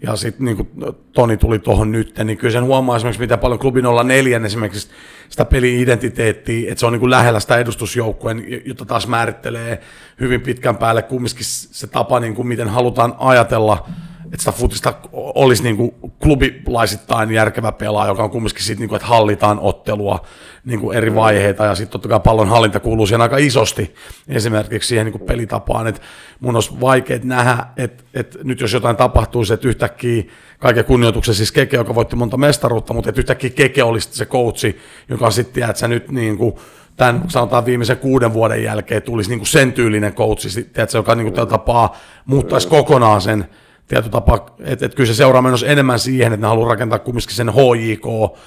ja 0.03 0.15
sitten 0.15 0.45
niin 0.45 0.69
Toni 1.13 1.37
tuli 1.37 1.59
tuohon 1.59 1.91
nyt, 1.91 2.17
niin 2.23 2.37
kyllä 2.37 2.51
sen 2.51 2.63
huomaa 2.63 2.95
esimerkiksi, 2.95 3.21
mitä 3.21 3.37
paljon 3.37 3.59
klubin 3.59 3.85
olla 3.85 4.03
neljän 4.03 4.45
esimerkiksi 4.45 4.89
sitä 5.29 5.45
peli-identiteettiä, 5.45 6.71
että 6.71 6.79
se 6.79 6.85
on 6.85 6.93
niin 6.93 6.99
kuin 6.99 7.09
lähellä 7.09 7.39
sitä 7.39 7.57
edustusjoukkueen, 7.57 8.45
jota 8.65 8.85
taas 8.85 9.07
määrittelee 9.07 9.81
hyvin 10.19 10.41
pitkän 10.41 10.77
päälle. 10.77 11.01
Kumminkin 11.01 11.45
se 11.45 11.87
tapa, 11.87 12.19
niin 12.19 12.35
kuin 12.35 12.47
miten 12.47 12.69
halutaan 12.69 13.15
ajatella 13.19 13.87
että 14.33 14.43
sitä 14.43 14.51
futista 14.51 14.93
olisi 15.13 15.63
niin 15.63 15.77
kuin 15.77 15.91
klubilaisittain 16.23 17.31
järkevä 17.31 17.71
pelaa, 17.71 18.07
joka 18.07 18.23
on 18.23 18.29
kumminkin 18.29 18.63
siitä, 18.63 18.79
niin 18.79 18.89
kuin, 18.89 18.97
että 18.97 19.07
hallitaan 19.07 19.59
ottelua 19.59 20.25
niin 20.65 20.79
kuin 20.79 20.97
eri 20.97 21.15
vaiheita, 21.15 21.65
ja 21.65 21.75
sitten 21.75 21.91
totta 21.91 22.09
kai 22.09 22.19
pallon 22.19 22.49
hallinta 22.49 22.79
kuuluu 22.79 23.05
siihen 23.05 23.21
aika 23.21 23.37
isosti 23.37 23.95
esimerkiksi 24.27 24.87
siihen 24.87 25.05
niin 25.05 25.11
kuin 25.11 25.27
pelitapaan, 25.27 25.87
että 25.87 26.01
mun 26.39 26.55
olisi 26.55 26.71
vaikea 26.81 27.19
nähdä, 27.23 27.65
että, 27.77 28.03
että 28.13 28.39
nyt 28.43 28.61
jos 28.61 28.73
jotain 28.73 28.95
tapahtuisi, 28.95 29.53
että 29.53 29.67
yhtäkkiä 29.67 30.23
kaiken 30.59 30.85
kunnioituksen 30.85 31.35
siis 31.35 31.51
Keke, 31.51 31.77
joka 31.77 31.95
voitti 31.95 32.15
monta 32.15 32.37
mestaruutta, 32.37 32.93
mutta 32.93 33.09
että 33.09 33.21
yhtäkkiä 33.21 33.49
Keke 33.49 33.83
olisi 33.83 34.09
se 34.11 34.25
coachi, 34.25 34.79
joka 35.09 35.31
sitten, 35.31 35.63
että 35.63 35.79
sä 35.79 35.87
nyt 35.87 36.11
niin 36.11 36.37
kuin, 36.37 36.55
tämän 36.97 37.23
sanotaan 37.27 37.65
viimeisen 37.65 37.97
kuuden 37.97 38.33
vuoden 38.33 38.63
jälkeen 38.63 39.01
tulisi 39.01 39.29
niin 39.29 39.39
kuin 39.39 39.47
sen 39.47 39.73
tyylinen 39.73 40.13
coachi, 40.13 40.63
tiedätkö, 40.63 40.97
joka 40.97 41.15
niin 41.15 41.33
kuin 41.33 41.47
tapaa 41.47 41.97
muuttaisi 42.25 42.67
kokonaan 42.67 43.21
sen 43.21 43.45
tietotapa, 43.87 44.55
että 44.59 44.85
et 44.85 44.95
kyllä 44.95 45.07
se 45.07 45.13
seuraa 45.13 45.41
menossa 45.41 45.67
enemmän 45.67 45.99
siihen, 45.99 46.33
että 46.33 46.45
ne 46.45 46.47
haluaa 46.47 46.69
rakentaa 46.69 46.99
kumminkin 46.99 47.35
sen 47.35 47.49
HJK, 47.49 48.37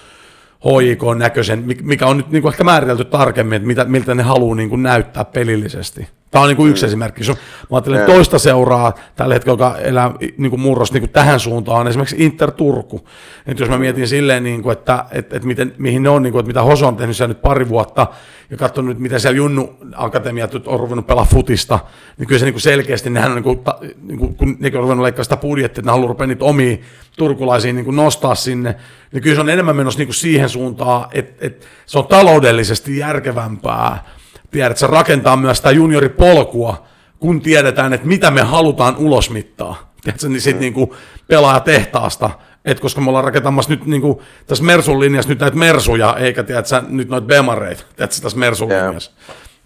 HJK-näköisen, 0.65 1.65
mikä 1.83 2.07
on 2.07 2.17
nyt 2.17 2.31
niin 2.31 2.43
kuin 2.43 2.53
ehkä 2.53 2.65
määritelty 2.65 3.05
tarkemmin, 3.05 3.57
että 3.57 3.67
mitä, 3.67 3.85
miltä 3.85 4.15
ne 4.15 4.23
haluaa 4.23 4.57
niin 4.57 4.69
kuin 4.69 4.83
näyttää 4.83 5.25
pelillisesti. 5.25 6.09
Tämä 6.31 6.43
on 6.43 6.49
niin 6.49 6.57
kuin 6.57 6.71
yksi 6.71 6.83
mm. 6.83 6.87
esimerkki. 6.87 7.21
Jos 7.21 7.37
mä 7.37 7.37
ajattelen, 7.71 8.01
että 8.01 8.13
toista 8.13 8.39
seuraa 8.39 8.95
tällä 9.17 9.35
hetkellä, 9.35 9.53
joka 9.53 9.79
elää 9.79 10.15
niin 10.39 10.51
kuin 10.51 10.61
murros 10.61 10.93
niin 10.93 11.01
kuin 11.01 11.11
tähän 11.11 11.41
suuntaan, 11.41 11.81
on 11.81 11.89
esimerkiksi 11.89 12.17
Inter 12.19 12.51
Turku. 12.51 13.09
Että 13.47 13.63
jos 13.63 13.71
mä 13.71 13.79
mietin 13.79 14.09
silleen, 14.09 14.45
niin 14.45 14.63
kuin, 14.63 14.73
että, 14.73 15.05
että, 15.11 15.37
että 15.37 15.49
miten, 15.49 15.75
mihin 15.79 16.03
ne 16.03 16.09
on, 16.09 16.23
niin 16.23 16.33
kuin, 16.33 16.41
että 16.41 16.49
mitä 16.49 16.63
Hoso 16.63 16.89
on 16.89 16.97
tehnyt 16.97 17.17
siellä 17.17 17.35
nyt 17.35 17.43
pari 17.43 17.69
vuotta, 17.69 18.07
ja 18.51 18.57
katsonut 18.57 18.89
nyt, 18.89 18.99
miten 18.99 19.21
siellä 19.21 19.37
Junnu 19.37 19.77
Akatemiat 19.95 20.55
on 20.55 20.81
ruvennut 20.81 21.07
pelaa 21.07 21.25
futista, 21.25 21.79
niin 22.19 22.27
kyllä 22.27 22.39
se 22.39 22.45
niin 22.45 22.55
kuin 22.55 22.63
selkeästi, 22.63 23.11
nehän 23.11 23.31
on, 23.31 23.35
niin 23.35 23.45
kuin, 23.45 23.61
niin 24.03 24.19
kuin, 24.19 24.35
kun 24.35 24.57
nekin 24.61 24.79
on 24.79 24.83
ruvennut 24.83 25.03
leikkaa 25.03 25.25
sitä 25.25 25.37
budjettia, 25.37 25.81
että 25.81 25.89
ne 25.89 25.93
haluaa 25.93 26.09
rupea 26.09 26.27
niitä 26.27 26.45
omia 26.45 26.77
turkulaisia 27.17 27.73
niin 27.73 27.85
kuin 27.85 27.97
nostaa 27.97 28.35
sinne, 28.35 28.77
niin 29.13 29.23
kyllä 29.23 29.35
se 29.35 29.41
on 29.41 29.49
enemmän 29.49 29.77
menossa 29.77 29.99
niin 29.99 30.07
kuin 30.07 30.15
siihen 30.15 30.49
suuntaan, 30.49 31.09
että, 31.13 31.47
että 31.47 31.67
se 31.87 31.99
on 31.99 32.07
taloudellisesti 32.07 32.99
järkevämpää, 32.99 34.05
tiedätkö, 34.51 34.87
rakentaa 34.87 35.37
myös 35.37 35.57
sitä 35.57 35.71
junioripolkua, 35.71 36.87
kun 37.21 37.41
tiedetään, 37.41 37.93
että 37.93 38.07
mitä 38.07 38.31
me 38.31 38.43
halutaan 38.43 38.97
ulosmittaa. 38.97 39.93
Tiedätkö, 40.03 40.29
niin 40.29 40.41
sitten 40.41 40.73
mm. 40.73 40.77
niin 40.77 40.91
pelaaja 41.29 41.61
tehtaasta, 41.61 42.31
et 42.65 42.81
koska 42.81 43.01
me 43.01 43.09
ollaan 43.09 43.25
rakentamassa 43.25 43.71
nyt 43.71 43.87
niin 43.87 44.03
kuin, 44.03 44.19
tässä 44.47 44.65
Mersun 44.65 45.01
linjassa 45.01 45.29
nyt 45.29 45.41
näitä 45.41 45.57
Mersuja, 45.57 46.17
eikä 46.19 46.43
tiedätkö, 46.43 46.83
nyt 46.89 47.09
noita 47.09 47.27
Bemareita, 47.27 47.85
tiedätkö, 47.97 48.21
tässä 48.23 48.39
Mersun 48.39 48.71
yeah. 48.71 48.87
linjassa. 48.87 49.11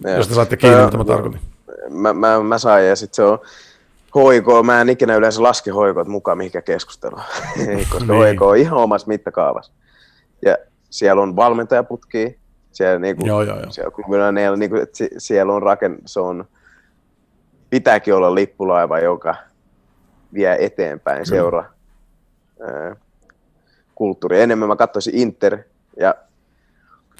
Yeah. 0.05 0.19
Jos 0.19 0.28
te 0.28 0.35
saatte 0.35 0.57
kiinni, 0.57 0.85
mitä 0.85 0.97
mä 0.97 1.05
tarkoitin. 1.05 1.40
Mä, 1.89 2.12
mä, 2.12 2.40
mä 2.40 2.59
sain, 2.59 2.89
ja 2.89 2.97
sitten 2.97 3.16
se 3.16 3.23
on 3.23 3.39
hoiko, 4.15 4.62
mä 4.62 4.81
en 4.81 4.89
ikinä 4.89 5.16
yleensä 5.16 5.43
laske 5.43 5.70
hoikot 5.70 6.09
mukaan 6.09 6.39
mihinkään 6.39 6.65
keskusteluun, 6.65 7.23
koska 7.90 8.12
niin. 8.12 8.19
hoiko 8.19 8.48
on 8.48 8.57
ihan 8.57 8.78
omassa 8.78 9.09
mittakaavassa. 9.09 9.73
Ja 10.44 10.57
siellä 10.90 11.23
on 11.23 11.36
valmentajaputkia, 11.36 12.31
siellä, 12.72 12.98
niinku, 12.98 13.26
joo, 13.26 13.42
joo, 13.42 13.60
joo. 13.60 13.70
siellä 13.70 13.90
klubilla 13.90 14.32
ne, 14.32 14.56
niinku, 14.56 14.76
siellä 15.18 15.52
on 15.52 15.62
raken, 15.62 15.98
se 16.06 16.20
on, 16.20 16.44
pitääkin 17.70 18.14
olla 18.14 18.34
lippulaiva, 18.34 18.98
joka 18.98 19.34
vie 20.34 20.56
eteenpäin 20.60 21.26
seura 21.26 21.64
ää, 22.60 22.97
kulttuuri. 23.94 24.40
Enemmän 24.40 24.68
mä 24.68 24.76
katsoisin 24.76 25.14
Inter 25.16 25.59
ja... 26.01 26.14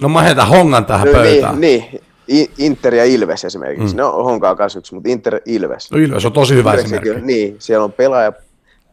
No 0.01 0.09
mä 0.09 0.23
heitän 0.23 0.49
hongan 0.49 0.87
tähän 0.87 1.07
no, 1.07 1.13
pöytään. 1.13 1.61
Niin, 1.61 1.85
niin, 2.27 2.51
Inter 2.59 2.95
ja 2.95 3.05
Ilves 3.05 3.45
esimerkiksi. 3.45 3.95
Mm. 3.95 4.01
No 4.01 4.13
honkaa 4.13 4.57
kanssa 4.57 4.79
yksi, 4.79 4.95
mutta 4.95 5.09
Inter 5.09 5.41
Ilves. 5.47 5.91
No 5.91 5.99
Ilves 5.99 6.27
on 6.27 6.33
tosi 6.33 6.55
hyvä 6.55 6.71
Ilves, 6.71 6.85
esimerkki. 6.85 7.27
Niin, 7.27 7.57
siellä 7.59 7.85
on 7.85 7.93
pelaaja, 7.93 8.33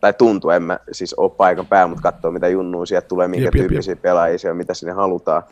tai 0.02 0.14
tuntuu, 0.14 0.50
en 0.50 0.64
mä 0.64 0.80
siis 0.92 1.14
ole 1.14 1.32
paikan 1.32 1.66
päällä, 1.66 1.88
mutta 1.88 2.12
katsoo 2.12 2.32
mitä 2.32 2.48
junnuu 2.48 2.86
sieltä 2.86 3.08
tulee, 3.08 3.28
minkä 3.28 3.46
jep, 3.46 3.54
tyyppisiä 3.54 3.92
jep, 3.92 4.02
pelaajia 4.02 4.38
siellä, 4.38 4.58
mitä 4.58 4.74
sinne 4.74 4.94
halutaan 4.94 5.44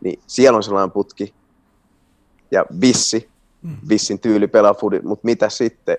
niin 0.00 0.20
siellä 0.26 0.56
on 0.56 0.62
sellainen 0.62 0.90
putki 0.90 1.34
ja 2.50 2.66
Vissi, 2.80 3.28
mm. 3.62 3.76
Vissin 3.88 4.18
tyyli 4.18 4.48
pelaa 4.48 4.74
fudit, 4.74 5.02
mutta 5.02 5.24
mitä 5.24 5.48
sitten, 5.48 5.98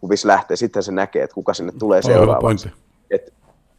kun 0.00 0.10
Vissi 0.10 0.26
lähtee, 0.26 0.56
sitten 0.56 0.82
se 0.82 0.92
näkee, 0.92 1.22
että 1.22 1.34
kuka 1.34 1.54
sinne 1.54 1.72
tulee 1.78 2.02
seuraavaksi. 2.02 2.70
Että 3.10 3.32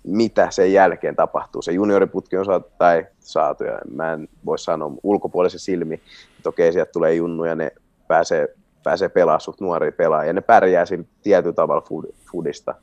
mitä 0.04 0.52
sen 0.52 0.74
jälkeen 0.74 1.16
tapahtuu. 1.16 1.62
Se 1.62 1.72
junioriputki 1.72 2.38
on 2.38 2.46
saatu, 2.46 2.70
tai 2.78 3.06
saatu, 3.20 3.64
ja 3.64 3.80
mä 3.92 4.14
en 4.14 4.30
voi 4.46 4.60
sanoa 4.60 4.92
ulkopuolisen 5.04 5.60
silmi, 5.60 6.02
että 6.38 6.50
okei, 6.50 6.74
sieltä 6.74 6.92
tulee 6.92 7.14
junnu 7.14 7.46
ja 7.46 7.56
ne 7.56 7.72
pääsee, 8.08 8.56
pääsee 8.84 9.10
pelaamaan 9.10 9.42
suht 9.42 9.62
nuoria 9.62 9.92
pelaajia, 9.92 10.30
ja 10.30 10.34
ne 10.34 10.42
pärjää 10.42 10.86
sillä 10.86 11.06
tietyllä 11.22 11.54
tavalla 11.54 11.84
foodista 12.32 12.76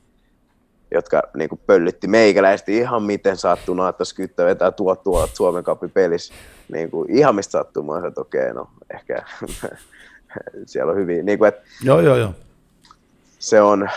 jotka 0.91 1.23
niin 1.33 1.49
kuin 1.49 1.61
pöllytti 1.65 2.07
meikäläisesti 2.07 2.77
ihan 2.77 3.03
miten 3.03 3.37
sattuu, 3.37 3.83
että 3.89 4.05
skyttä 4.05 4.45
vetää 4.45 4.71
tuo 4.71 4.95
tuo 4.95 5.27
Suomen 5.33 5.63
kapi 5.63 5.87
pelissä. 5.87 6.33
Niin 6.71 6.91
kuin, 6.91 7.11
ihan 7.11 7.35
mistä 7.35 7.51
sattuu, 7.51 7.83
mä 7.83 8.07
että 8.07 8.21
okei, 8.21 8.41
okay, 8.41 8.53
no 8.53 8.69
ehkä 8.93 9.23
siellä 10.65 10.91
on 10.91 10.97
hyvin. 10.97 11.25
Niin 11.25 11.39
kuin, 11.39 11.47
että 11.47 11.61
joo, 11.83 12.01
joo, 12.01 12.15
joo. 12.15 12.33
Se 13.39 13.61
on, 13.61 13.89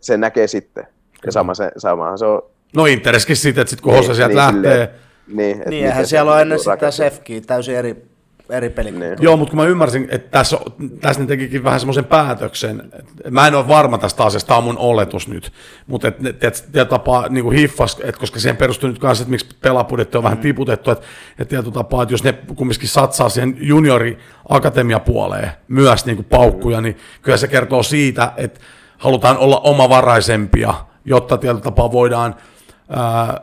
se 0.00 0.16
näkee 0.16 0.46
sitten. 0.46 0.86
Ja 1.26 1.32
sama 1.32 1.54
se, 1.54 1.70
samahan 1.76 2.18
se 2.18 2.26
on. 2.26 2.42
No 2.76 2.86
Intereskin 2.86 3.36
sitten, 3.36 3.62
että 3.62 3.70
sit 3.70 3.80
kun 3.80 3.92
niin, 3.92 3.98
Hossa 3.98 4.14
sieltä 4.14 4.50
niin, 4.52 4.62
lähtee. 4.62 4.94
Niin, 5.26 5.62
niin 5.70 5.86
eihän 5.86 6.06
siellä 6.06 6.32
on 6.32 6.40
ennen 6.40 6.58
sitä 6.58 6.90
Sefkiä 6.90 7.40
täysin 7.40 7.76
eri 7.76 8.13
eri 8.50 8.70
pelikulttuuri. 8.70 9.24
Joo, 9.24 9.36
mutta 9.36 9.50
kun 9.50 9.60
mä 9.60 9.66
ymmärsin, 9.66 10.08
että 10.10 10.30
tässä, 10.30 10.58
tässä 11.00 11.22
ne 11.22 11.26
tekikin 11.26 11.64
vähän 11.64 11.80
semmoisen 11.80 12.04
päätöksen, 12.04 12.92
mä 13.30 13.46
en 13.46 13.54
ole 13.54 13.68
varma 13.68 13.98
tästä 13.98 14.24
asiasta, 14.24 14.48
tämä 14.48 14.58
on 14.58 14.64
mun 14.64 14.78
oletus 14.78 15.28
nyt, 15.28 15.52
mutta 15.86 16.08
että 16.08 16.50
tietyllä 16.50 16.84
tapaa 16.84 17.28
niin 17.28 17.44
kuin 17.44 17.56
hiffas, 17.56 18.00
että 18.04 18.20
koska 18.20 18.40
siihen 18.40 18.56
perustuu 18.56 18.88
nyt 18.88 18.98
kanssa, 18.98 19.22
että 19.22 19.30
miksi 19.30 19.56
pelapudjetti 19.60 20.16
on 20.16 20.24
vähän 20.24 20.38
mm. 20.38 20.42
tiputettu, 20.42 20.90
että, 20.90 21.04
että 21.30 21.44
tietyllä 21.44 21.74
tapaa, 21.74 22.02
että 22.02 22.14
jos 22.14 22.24
ne 22.24 22.32
kumminkin 22.56 22.88
satsaa 22.88 23.28
siihen 23.28 23.56
juniori 23.60 24.18
akatemiapuoleen 24.48 25.50
myös 25.68 26.06
niin 26.06 26.16
kuin 26.16 26.26
paukkuja, 26.26 26.80
niin 26.80 26.96
kyllä 27.22 27.38
se 27.38 27.48
kertoo 27.48 27.82
siitä, 27.82 28.32
että 28.36 28.60
halutaan 28.98 29.38
olla 29.38 29.60
omavaraisempia, 29.60 30.74
jotta 31.04 31.38
tietyllä 31.38 31.60
tapaa 31.60 31.92
voidaan 31.92 32.34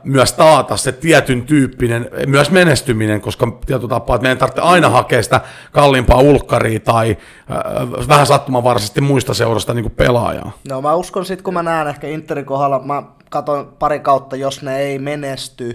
myös 0.04 0.34
taata 0.34 0.78
se 0.78 0.92
tietyn 0.92 1.42
tyyppinen, 1.42 2.10
myös 2.28 2.52
menestyminen, 2.52 3.22
koska 3.22 3.48
tietotapaa, 3.66 4.16
että 4.16 4.24
meidän 4.24 4.38
tarvitsee 4.38 4.64
aina 4.64 4.90
hakea 4.90 5.24
sitä 5.24 5.42
kalliimpaa 5.72 6.20
ulkkaria 6.20 6.80
tai 6.80 7.18
ää, 7.50 7.64
vähän 8.08 8.26
sattumanvaraisesti 8.28 9.02
muista 9.02 9.34
seurasta 9.34 9.74
niin 9.74 9.92
pelaajaa. 9.92 10.52
No 10.70 10.82
mä 10.82 10.96
uskon 10.96 11.26
sitten, 11.26 11.44
kun 11.44 11.54
mä 11.54 11.64
näen 11.64 11.88
ehkä 11.88 12.08
Interin 12.08 12.46
kohdalla, 12.46 12.80
mä 12.80 13.04
katson 13.30 13.74
pari 13.80 14.00
kautta, 14.00 14.36
jos 14.36 14.62
ne 14.62 14.80
ei 14.80 15.00
menesty, 15.00 15.74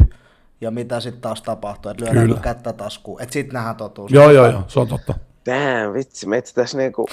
ja 0.60 0.70
mitä 0.70 1.00
sitten 1.00 1.20
taas 1.20 1.42
tapahtuu, 1.42 1.90
että 1.90 2.04
lyödään 2.04 2.26
Kyllä. 2.26 2.40
kättä 2.40 2.72
taskuun, 2.72 3.22
että 3.22 3.32
sitten 3.32 3.54
nähdään 3.54 3.76
totuus. 3.76 4.12
Joo, 4.12 4.30
joo, 4.30 4.50
joo, 4.50 4.62
se 4.68 4.80
on 4.80 4.88
totta. 4.88 5.14
Damn, 5.46 5.94
vitsi, 5.94 6.28
me 6.28 6.42
tässä 6.54 6.78
niinku 6.78 7.06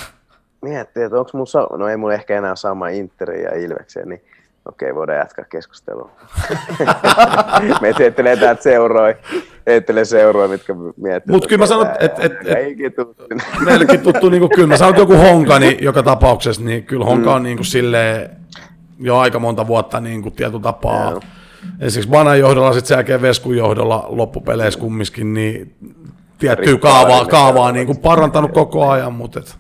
miettii, 0.62 1.04
että 1.04 1.20
onko 1.20 1.32
mun, 1.34 1.48
sa- 1.48 1.68
no 1.78 1.88
ei 1.88 1.98
mulla 1.98 2.14
ehkä 2.14 2.38
enää 2.38 2.56
sama 2.56 2.88
Interi 2.90 3.44
ja 3.44 3.56
Ilvekseen, 3.56 4.10
niin 4.10 4.22
Okei, 4.66 4.96
voidaan 4.96 5.18
jatkaa 5.18 5.46
keskustelua. 5.46 6.12
Me 7.82 7.94
ettelee 8.00 8.38
täältä 8.38 8.62
seuroi, 8.62 9.16
ettelee 9.68 10.06
seuroi, 10.06 10.48
mitkä 10.48 10.74
miettii. 10.98 11.34
Mutta 11.34 11.48
kyllä 11.48 11.62
mä 11.62 11.66
sanon, 11.66 11.88
että 11.88 12.24
et, 12.24 12.32
et, 12.32 12.32
meillekin 13.66 14.02
tuttu, 14.02 14.30
niin 14.30 14.50
kyllä 14.50 14.68
mä 14.68 14.78
sanon, 14.78 14.98
joku 14.98 15.18
Honka, 15.18 15.60
niin 15.60 15.84
joka 15.84 16.04
tapauksessa, 16.04 16.62
niin 16.62 16.84
kyllä 16.84 17.06
Honka 17.06 17.30
mm. 17.30 17.36
on 17.36 17.44
niin 17.44 17.58
kuin 17.58 17.66
silleen, 17.66 18.30
jo 19.00 19.18
aika 19.18 19.40
monta 19.40 19.68
vuotta 19.68 20.00
niin 20.00 20.22
kuin 20.22 20.36
tietotapaa. 20.36 21.10
Yeah. 21.10 21.24
Esimerkiksi 21.80 22.12
Banan 22.12 22.40
johdolla, 22.40 22.74
sitten 22.74 22.88
sen 22.88 22.96
jälkeen 22.96 23.22
Veskun 23.22 23.58
johdolla 23.58 24.06
loppupeleissä 24.10 24.80
kumminkin, 24.80 25.34
niin 25.34 25.76
tiettyä 26.40 26.78
kaavaa, 26.78 27.26
kaavaa 27.26 27.72
niin 27.72 27.86
kuin 27.86 27.98
parantanut 27.98 28.52
koko 28.52 28.90
ajan, 28.90 29.14
mutta 29.14 29.40
et... 29.40 29.58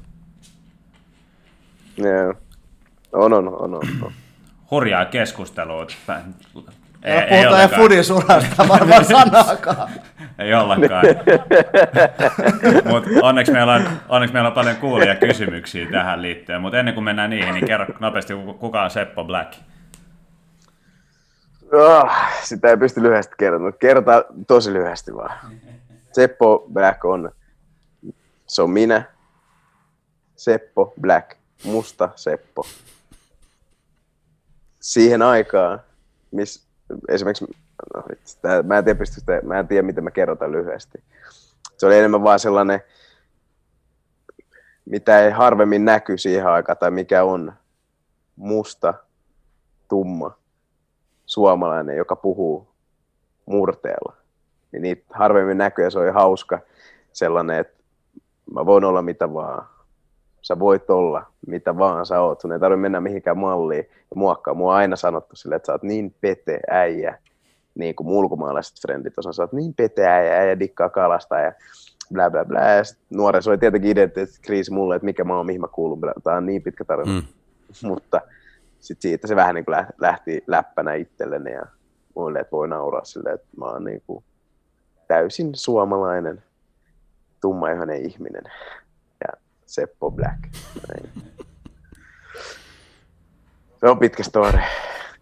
Yeah. 1.99 2.35
On, 3.13 3.34
on, 3.34 3.47
on, 3.47 3.73
on. 3.73 3.81
on 4.01 4.13
hurjaa 4.72 5.06
keskustelua. 5.06 5.88
Ei, 7.03 7.18
ei 7.18 7.44
puhutaan 7.44 7.61
ei 7.61 7.77
Fudin 7.77 8.03
surasta 8.03 8.68
varmaan 8.68 9.06
sanaakaan. 9.06 9.90
ei 10.40 10.53
ollakaan. 10.53 11.06
Mutta 12.91 13.10
onneksi, 13.22 13.52
meillä 13.52 13.73
on, 13.73 13.88
onneksi 14.10 14.34
meillä 14.34 14.48
on 14.48 14.53
paljon 14.53 14.76
kuulia 14.76 15.15
kysymyksiä 15.15 15.91
tähän 15.91 16.22
liittyen. 16.22 16.61
Mutta 16.61 16.80
ennen 16.80 16.94
kuin 16.94 17.03
mennään 17.03 17.30
niihin, 17.30 17.53
niin 17.53 17.65
kerro 17.65 17.85
nopeasti, 17.99 18.34
kuka 18.60 18.84
on 18.84 18.90
Seppo 18.90 19.23
Black? 19.23 19.53
Oh, 21.73 22.11
sitä 22.44 22.68
ei 22.68 22.77
pysty 22.77 23.03
lyhyesti 23.03 23.35
kertomaan. 23.40 23.73
Kerrotaan 23.80 24.23
tosi 24.48 24.73
lyhyesti 24.73 25.15
vaan. 25.15 25.38
Seppo 26.11 26.65
Black 26.73 27.06
on, 27.06 27.31
se 28.48 28.61
on 28.61 28.69
minä, 28.69 29.03
Seppo 30.35 30.94
Black, 31.02 31.38
musta 31.64 32.10
Seppo. 32.15 32.65
Siihen 34.84 35.22
aikaan, 35.22 35.81
missä 36.31 36.68
esimerkiksi, 37.10 37.45
no, 37.95 38.03
tää, 38.41 38.64
mä, 38.64 38.77
en 38.77 38.84
tiedä, 38.84 39.05
sitä, 39.05 39.41
mä 39.43 39.60
en 39.60 39.68
tiedä, 39.68 39.81
miten 39.81 40.03
mä 40.03 40.11
kerrotaan 40.11 40.51
lyhyesti. 40.51 41.03
Se 41.77 41.85
oli 41.85 41.97
enemmän 41.97 42.23
vaan 42.23 42.39
sellainen, 42.39 42.81
mitä 44.85 45.19
ei 45.19 45.31
harvemmin 45.31 45.85
näky 45.85 46.18
siihen 46.18 46.47
aikaan, 46.47 46.77
tai 46.77 46.91
mikä 46.91 47.23
on 47.23 47.53
musta, 48.35 48.93
tumma, 49.88 50.38
suomalainen, 51.26 51.97
joka 51.97 52.15
puhuu 52.15 52.68
murteella. 53.45 54.15
Niin 54.72 54.81
niitä 54.81 55.05
harvemmin 55.10 55.57
näkyy 55.57 55.85
ja 55.85 55.91
se 55.91 55.99
on 55.99 56.14
hauska 56.14 56.60
sellainen, 57.14 57.60
että 57.60 57.84
mä 58.53 58.65
voin 58.65 58.84
olla 58.84 59.01
mitä 59.01 59.34
vaan. 59.34 59.72
Sä 60.44 60.60
voit 60.60 60.90
olla 60.90 61.26
mitä 61.48 61.78
vaan 61.78 62.06
sä 62.06 62.22
oot. 62.22 62.41
Sun 62.41 62.52
ei 62.52 62.60
tarvitse 62.60 62.82
mennä 62.82 63.02
mihinkään 63.02 63.38
malliin 63.38 63.86
ja 63.90 64.15
muokkaa. 64.15 64.53
Mua 64.53 64.72
on 64.72 64.78
aina 64.78 64.95
sanottu 64.95 65.36
silleen, 65.36 65.56
että 65.56 65.65
sä 65.65 65.72
oot 65.72 65.84
niin 65.84 66.15
pete 66.22 66.60
äijä, 66.70 67.18
niin 67.76 67.95
kuin 67.95 68.07
ulkomaalaiset 68.07 68.82
frendit 68.82 69.18
osaa, 69.18 69.34
sä 69.34 69.44
oot 69.44 69.53
niin 69.53 69.74
pete 69.74 70.07
äijä, 70.07 70.38
äijä 70.38 70.60
dikkaa 70.60 70.90
kalasta 70.90 71.40
ja 71.40 71.53
bla 72.14 72.30
bla 72.30 72.45
bla. 72.45 72.60
Ja 72.60 72.84
nuoressa 73.10 73.52
oli 73.52 73.57
tietenkin 73.57 73.91
identiteettikriisi 73.91 74.72
mulle, 74.72 74.95
että 74.95 75.06
mikä 75.06 75.24
mä 75.24 75.38
oon, 75.38 75.45
mihin 75.45 75.61
mä 75.61 75.68
kuulun. 75.68 75.99
Tämä 76.24 76.38
on 76.38 76.45
niin 76.45 76.64
pitkä 76.64 76.86
tarina. 76.86 77.11
Mm. 77.11 77.28
Mutta 77.90 78.22
sitten 78.80 79.02
siitä 79.02 79.28
se 79.28 79.36
vähän 79.36 79.56
niin 79.56 79.65
kuin 79.65 79.78
lähti 79.98 80.44
läppänä 80.48 80.94
itselleni 80.94 81.52
ja 81.52 81.65
muille, 82.15 82.40
että 82.40 82.52
voi 82.52 82.68
nauraa 82.68 83.06
silleen, 83.06 83.36
että 83.36 83.48
mä 83.57 83.65
oon 83.65 83.84
niin 83.84 84.03
kuin 84.07 84.24
täysin 85.07 85.56
suomalainen, 85.56 86.44
tummaihoinen 87.41 88.06
ihminen 88.06 88.44
Seppo 89.73 90.11
Black. 90.11 90.39
Näin. 90.87 91.11
Se 93.79 93.89
on 93.89 93.99
pitkä 93.99 94.23
story. 94.23 94.59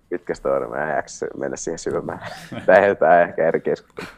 Pitkä 0.10 0.36
story. 0.36 0.68
Mä 0.68 0.90
en 0.90 0.96
jaksa 0.96 1.26
mennä 1.38 1.58
siihen 1.58 1.80
syvemmälle. 1.80 2.26
Lähdetään 2.68 3.22
ehkä 3.30 3.48
eri 3.48 3.62
keskustelua. 3.62 4.12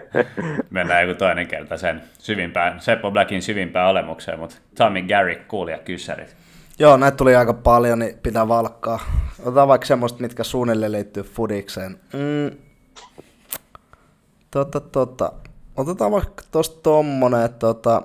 Mennään 0.70 1.08
joku 1.08 1.18
toinen 1.18 1.46
kerta 1.46 1.76
sen 1.76 2.02
syvimpään, 2.18 2.80
Seppo 2.80 3.10
Blackin 3.10 3.42
syvimpään 3.42 3.90
olemukseen, 3.90 4.38
mutta 4.38 4.56
Tommy 4.76 5.02
Gary, 5.02 5.34
kuulija 5.48 5.78
kyssärit. 5.78 6.36
Joo, 6.78 6.96
näitä 6.96 7.16
tuli 7.16 7.36
aika 7.36 7.54
paljon, 7.54 7.98
niin 7.98 8.18
pitää 8.22 8.48
valkkaa. 8.48 9.00
Otetaan 9.40 9.68
vaikka 9.68 9.86
semmoista, 9.86 10.22
mitkä 10.22 10.44
suunnilleen 10.44 10.92
liittyy 10.92 11.22
fudikseen. 11.22 12.00
Mm. 12.12 12.58
Tota, 14.50 14.80
tota. 14.80 15.32
Otetaan 15.76 16.10
vaikka 16.10 16.44
tosta 16.50 16.80
tommonen, 16.82 17.44
että 17.44 17.58
tota, 17.58 18.02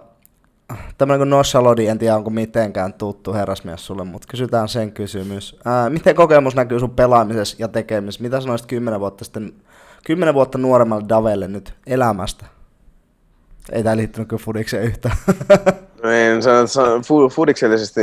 tämmönen 0.97 1.19
kuin 1.19 1.29
Noshalodi, 1.29 1.87
en 1.87 1.99
tiedä 1.99 2.15
onko 2.15 2.29
mitenkään 2.29 2.93
tuttu 2.93 3.33
herrasmies 3.33 3.85
sulle, 3.85 4.03
mutta 4.03 4.27
kysytään 4.31 4.69
sen 4.69 4.91
kysymys. 4.91 5.59
Ää, 5.65 5.89
miten 5.89 6.15
kokemus 6.15 6.55
näkyy 6.55 6.79
sun 6.79 6.95
pelaamisessa 6.95 7.55
ja 7.59 7.67
tekemisessä? 7.67 8.23
Mitä 8.23 8.41
sanoisit 8.41 8.67
kymmenen 8.67 8.99
vuotta 8.99 9.23
sitten, 9.23 9.53
kymmenen 10.05 10.33
vuotta 10.33 10.57
nuoremmalle 10.57 11.05
Davelle 11.09 11.47
nyt 11.47 11.73
elämästä? 11.87 12.45
Ei 13.71 13.83
tää 13.83 13.97
liittynyt 13.97 14.29
kyllä 14.29 14.43
fudikseen 14.43 14.83
yhtään. 14.83 15.15
No 16.03 16.09
ei, 16.09 16.41
se 16.41 16.81
on, 16.81 17.01
fudiksellisesti 17.31 18.01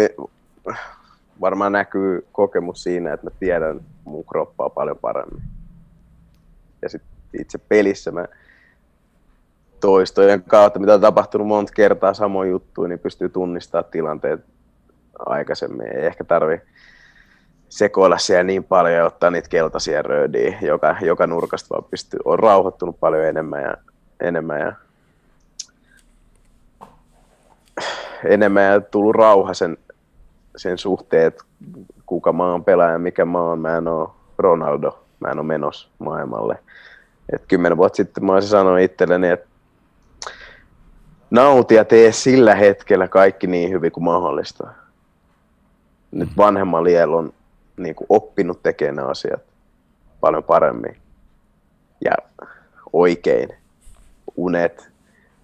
varmaan 1.40 1.72
näkyy 1.72 2.26
kokemus 2.32 2.82
siinä, 2.82 3.12
että 3.12 3.26
mä 3.26 3.30
tiedän 3.40 3.80
mun 4.04 4.24
kroppaa 4.24 4.70
paljon 4.70 4.98
paremmin. 4.98 5.42
Ja 6.82 6.88
sitten 6.88 7.10
itse 7.40 7.58
pelissä 7.58 8.10
mä 8.10 8.26
toistojen 9.80 10.42
kautta, 10.42 10.78
mitä 10.78 10.94
on 10.94 11.00
tapahtunut 11.00 11.46
monta 11.46 11.72
kertaa 11.72 12.14
samoin 12.14 12.50
juttuja, 12.50 12.88
niin 12.88 12.98
pystyy 12.98 13.28
tunnistamaan 13.28 13.90
tilanteet 13.90 14.40
aikaisemmin. 15.18 15.96
Ei 15.96 16.06
ehkä 16.06 16.24
tarvi 16.24 16.60
sekoilla 17.68 18.18
siellä 18.18 18.44
niin 18.44 18.64
paljon 18.64 18.94
ja 18.94 19.06
ottaa 19.06 19.30
niitä 19.30 19.48
keltaisia 19.48 20.02
röödiä 20.02 20.58
joka, 20.62 20.96
joka 21.00 21.26
nurkasta, 21.26 21.68
vaan 21.70 21.84
pystyy, 21.90 22.20
on 22.24 22.38
rauhoittunut 22.38 23.00
paljon 23.00 23.24
enemmän 23.24 23.62
ja, 23.62 23.74
enemmän 24.20 24.60
ja 24.60 24.72
enemmän 28.24 28.64
ja 28.64 28.80
tullut 28.80 29.14
rauha 29.16 29.54
sen 29.54 29.76
sen 30.58 30.78
suhteen, 30.78 31.26
että 31.26 31.44
kuka 32.06 32.32
mä 32.32 32.50
oon 32.50 32.64
pelaaja, 32.64 32.98
mikä 32.98 33.24
mä 33.24 33.40
oon. 33.40 33.58
Mä 33.58 33.76
en 33.76 33.88
oo 33.88 34.16
Ronaldo, 34.38 35.04
mä 35.20 35.28
en 35.28 35.38
oo 35.38 35.44
menos 35.44 35.90
maailmalle. 35.98 36.58
Et 37.32 37.42
kymmenen 37.48 37.76
vuotta 37.78 37.96
sitten 37.96 38.24
mä 38.24 38.32
olisin 38.32 38.50
sanonut 38.50 38.80
itselleni, 38.80 39.28
että 39.28 39.46
nauti 41.30 41.74
ja 41.74 41.84
tee 41.84 42.12
sillä 42.12 42.54
hetkellä 42.54 43.08
kaikki 43.08 43.46
niin 43.46 43.70
hyvin 43.70 43.92
kuin 43.92 44.04
mahdollista. 44.04 44.68
Nyt 46.10 46.28
vanhemman 46.36 46.84
liel 46.84 47.12
on 47.12 47.32
niin 47.76 47.94
kuin 47.94 48.06
oppinut 48.08 48.62
tekemään 48.62 48.96
ne 48.96 49.02
asiat 49.02 49.42
paljon 50.20 50.44
paremmin 50.44 50.96
ja 52.04 52.12
oikein. 52.92 53.48
Unet, 54.36 54.88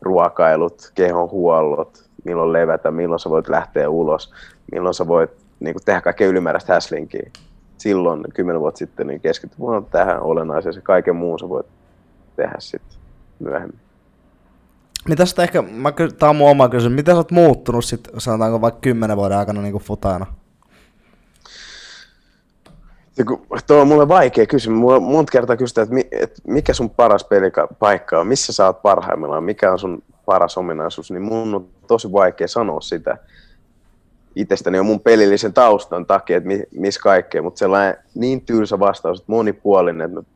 ruokailut, 0.00 0.92
kehon 0.94 1.30
huollot, 1.30 2.04
milloin 2.24 2.52
levätä, 2.52 2.90
milloin 2.90 3.18
sä 3.18 3.30
voit 3.30 3.48
lähteä 3.48 3.88
ulos, 3.88 4.32
milloin 4.72 4.94
sä 4.94 5.06
voit 5.06 5.30
niin 5.60 5.74
kuin 5.74 5.84
tehdä 5.84 6.00
kaikkea 6.00 6.28
ylimääräistä 6.28 6.74
häslinkiä. 6.74 7.30
Silloin, 7.78 8.24
kymmenen 8.34 8.60
vuotta 8.60 8.78
sitten, 8.78 9.06
niin 9.06 9.20
keskity 9.20 9.54
vaan 9.60 9.84
tähän 9.84 10.20
olennaiseen, 10.20 10.74
se 10.74 10.80
kaiken 10.80 11.16
muun 11.16 11.38
sä 11.38 11.48
voit 11.48 11.66
tehdä 12.36 12.56
sitten 12.58 12.98
myöhemmin. 13.38 13.83
Mitä 15.08 15.26
sitä 15.26 15.42
ehkä, 15.42 15.62
mä, 15.62 15.92
tää 16.18 16.28
on 16.28 16.36
mun 16.36 16.50
oma 16.50 16.68
kysymys, 16.68 16.96
mitä 16.96 17.12
sä 17.12 17.16
oot 17.16 17.30
muuttunut 17.30 17.84
sitten, 17.84 18.20
sanotaanko 18.20 18.60
vaikka 18.60 18.80
kymmenen 18.80 19.16
vuoden 19.16 19.38
aikana 19.38 19.62
niin 19.62 19.72
kuin 19.72 19.84
futana? 19.84 20.26
Tuo 23.66 23.80
on 23.80 23.88
mulle 23.88 24.08
vaikea 24.08 24.46
kysymys. 24.46 24.78
Mulla 24.78 25.00
monta 25.00 25.30
kertaa 25.32 25.56
kysytään, 25.56 25.88
että 26.12 26.42
mikä 26.46 26.72
sun 26.72 26.90
paras 26.90 27.24
pelipaikka 27.24 28.20
on, 28.20 28.26
missä 28.26 28.52
sä 28.52 28.66
oot 28.66 28.82
parhaimmillaan, 28.82 29.44
mikä 29.44 29.72
on 29.72 29.78
sun 29.78 30.02
paras 30.26 30.58
ominaisuus, 30.58 31.10
niin 31.10 31.22
mun 31.22 31.54
on 31.54 31.68
tosi 31.86 32.12
vaikea 32.12 32.48
sanoa 32.48 32.80
sitä. 32.80 33.18
Itsestäni 34.36 34.78
on 34.78 34.86
mun 34.86 35.00
pelillisen 35.00 35.52
taustan 35.52 36.06
takia, 36.06 36.36
että 36.36 36.48
missä 36.76 37.00
kaikkea, 37.00 37.42
mutta 37.42 37.58
sellainen 37.58 37.96
niin 38.14 38.40
tylsä 38.40 38.78
vastaus, 38.78 39.18
että 39.18 39.32
monipuolinen, 39.32 40.04
että 40.06 40.20
mä 40.20 40.26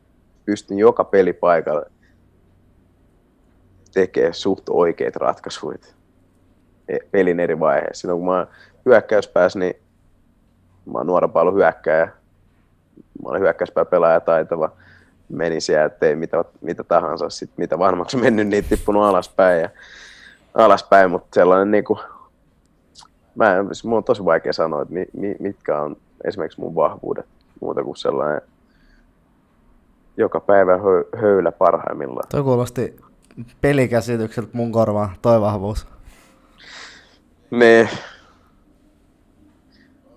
pystyn 0.45 0.77
joka 0.77 1.03
pelipaikalla 1.03 1.81
tekemään 3.93 4.33
suht 4.33 4.63
oikeat 4.69 5.15
ratkaisuit 5.15 5.95
e, 6.87 6.97
pelin 7.11 7.39
eri 7.39 7.59
vaiheissa. 7.59 8.01
Silloin 8.01 8.19
kun 8.19 8.27
mä 8.27 8.37
oon 8.37 8.47
hyökkäyspäässä, 8.85 9.59
niin 9.59 9.75
mä 10.85 10.97
oon 10.97 11.07
nuorempaa 11.07 11.41
ollut 11.41 11.55
hyökkäjä. 11.55 12.05
Mä 13.23 13.29
olen 13.29 13.41
hyökkäyspää 13.41 13.85
pelaaja 13.85 14.19
taitava. 14.19 14.71
Menin 15.29 15.61
siellä, 15.61 15.89
tein 15.89 16.17
mitä, 16.17 16.45
mitä 16.61 16.83
tahansa. 16.83 17.29
Sitten 17.29 17.55
mitä 17.57 17.79
vanhemmaksi 17.79 18.17
mennyt, 18.17 18.47
niin 18.47 18.63
tippunut 18.63 19.03
alaspäin. 19.03 19.61
Ja, 19.61 19.69
alaspäin, 20.53 21.11
mutta 21.11 21.27
sellainen 21.33 21.71
niin 21.71 21.83
kuin 21.83 21.99
mä, 23.35 23.55
mun 23.83 23.97
on 23.97 24.03
tosi 24.03 24.25
vaikea 24.25 24.53
sanoa, 24.53 24.81
että 24.81 24.93
mi, 24.93 25.05
mi, 25.13 25.35
mitkä 25.39 25.81
on 25.81 25.97
esimerkiksi 26.23 26.59
mun 26.59 26.75
vahvuudet 26.75 27.25
muuta 27.61 27.83
kuin 27.83 27.97
sellainen 27.97 28.41
joka 30.17 30.39
päivä 30.39 30.77
hö, 30.77 31.03
höylä 31.15 31.51
parhaimmillaan. 31.51 32.29
Toi 32.29 32.43
kuulosti 32.43 32.95
pelikäsitykseltä 33.61 34.49
mun 34.53 34.71
korvaan, 34.71 35.09
toi 35.21 35.41
vahvuus. 35.41 35.87
Niin. 37.51 37.89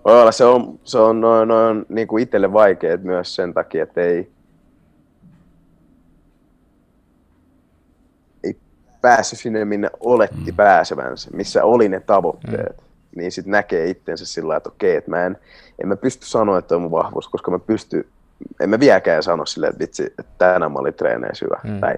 Olla, 0.03 0.31
se 0.31 0.45
on, 0.45 0.79
se 0.83 0.97
on 0.97 1.21
noin, 1.21 1.47
noin 1.47 1.85
niin 1.89 2.07
kuin 2.07 2.23
itselle 2.23 2.53
vaikeet 2.53 3.03
myös 3.03 3.35
sen 3.35 3.53
takia, 3.53 3.83
että 3.83 4.01
ei, 4.01 4.31
ei 8.43 8.57
päässyt 9.01 9.39
sinne, 9.39 9.65
minne 9.65 9.89
oletti 9.99 10.51
mm. 10.51 10.55
pääsevänsä, 10.55 11.29
missä 11.33 11.63
oli 11.63 11.89
ne 11.89 11.99
tavoitteet. 11.99 12.77
Mm 12.77 12.93
niin 13.15 13.31
sitten 13.31 13.51
näkee 13.51 13.89
itsensä 13.89 14.25
sillä 14.25 14.55
että 14.55 14.69
okei, 14.69 14.95
että 14.95 15.11
mä 15.11 15.25
en, 15.25 15.37
en 15.81 15.87
mä 15.87 15.95
pysty 15.95 16.25
sanoa, 16.25 16.57
että 16.57 16.75
on 16.75 16.81
mun 16.81 16.91
vahvuus, 16.91 17.27
koska 17.27 17.51
mä 17.51 17.59
pysty, 17.59 18.07
en 18.59 18.69
mä 18.69 18.79
vieläkään 18.79 19.23
sano 19.23 19.45
silleen, 19.45 19.69
että 19.69 19.79
vitsi, 19.79 20.03
että 20.03 20.23
tänään 20.37 20.71
mä 20.71 20.79
olin 20.79 20.93
treeneen 20.93 21.35
syvä, 21.35 21.59
mm. 21.63 21.79
tai 21.79 21.95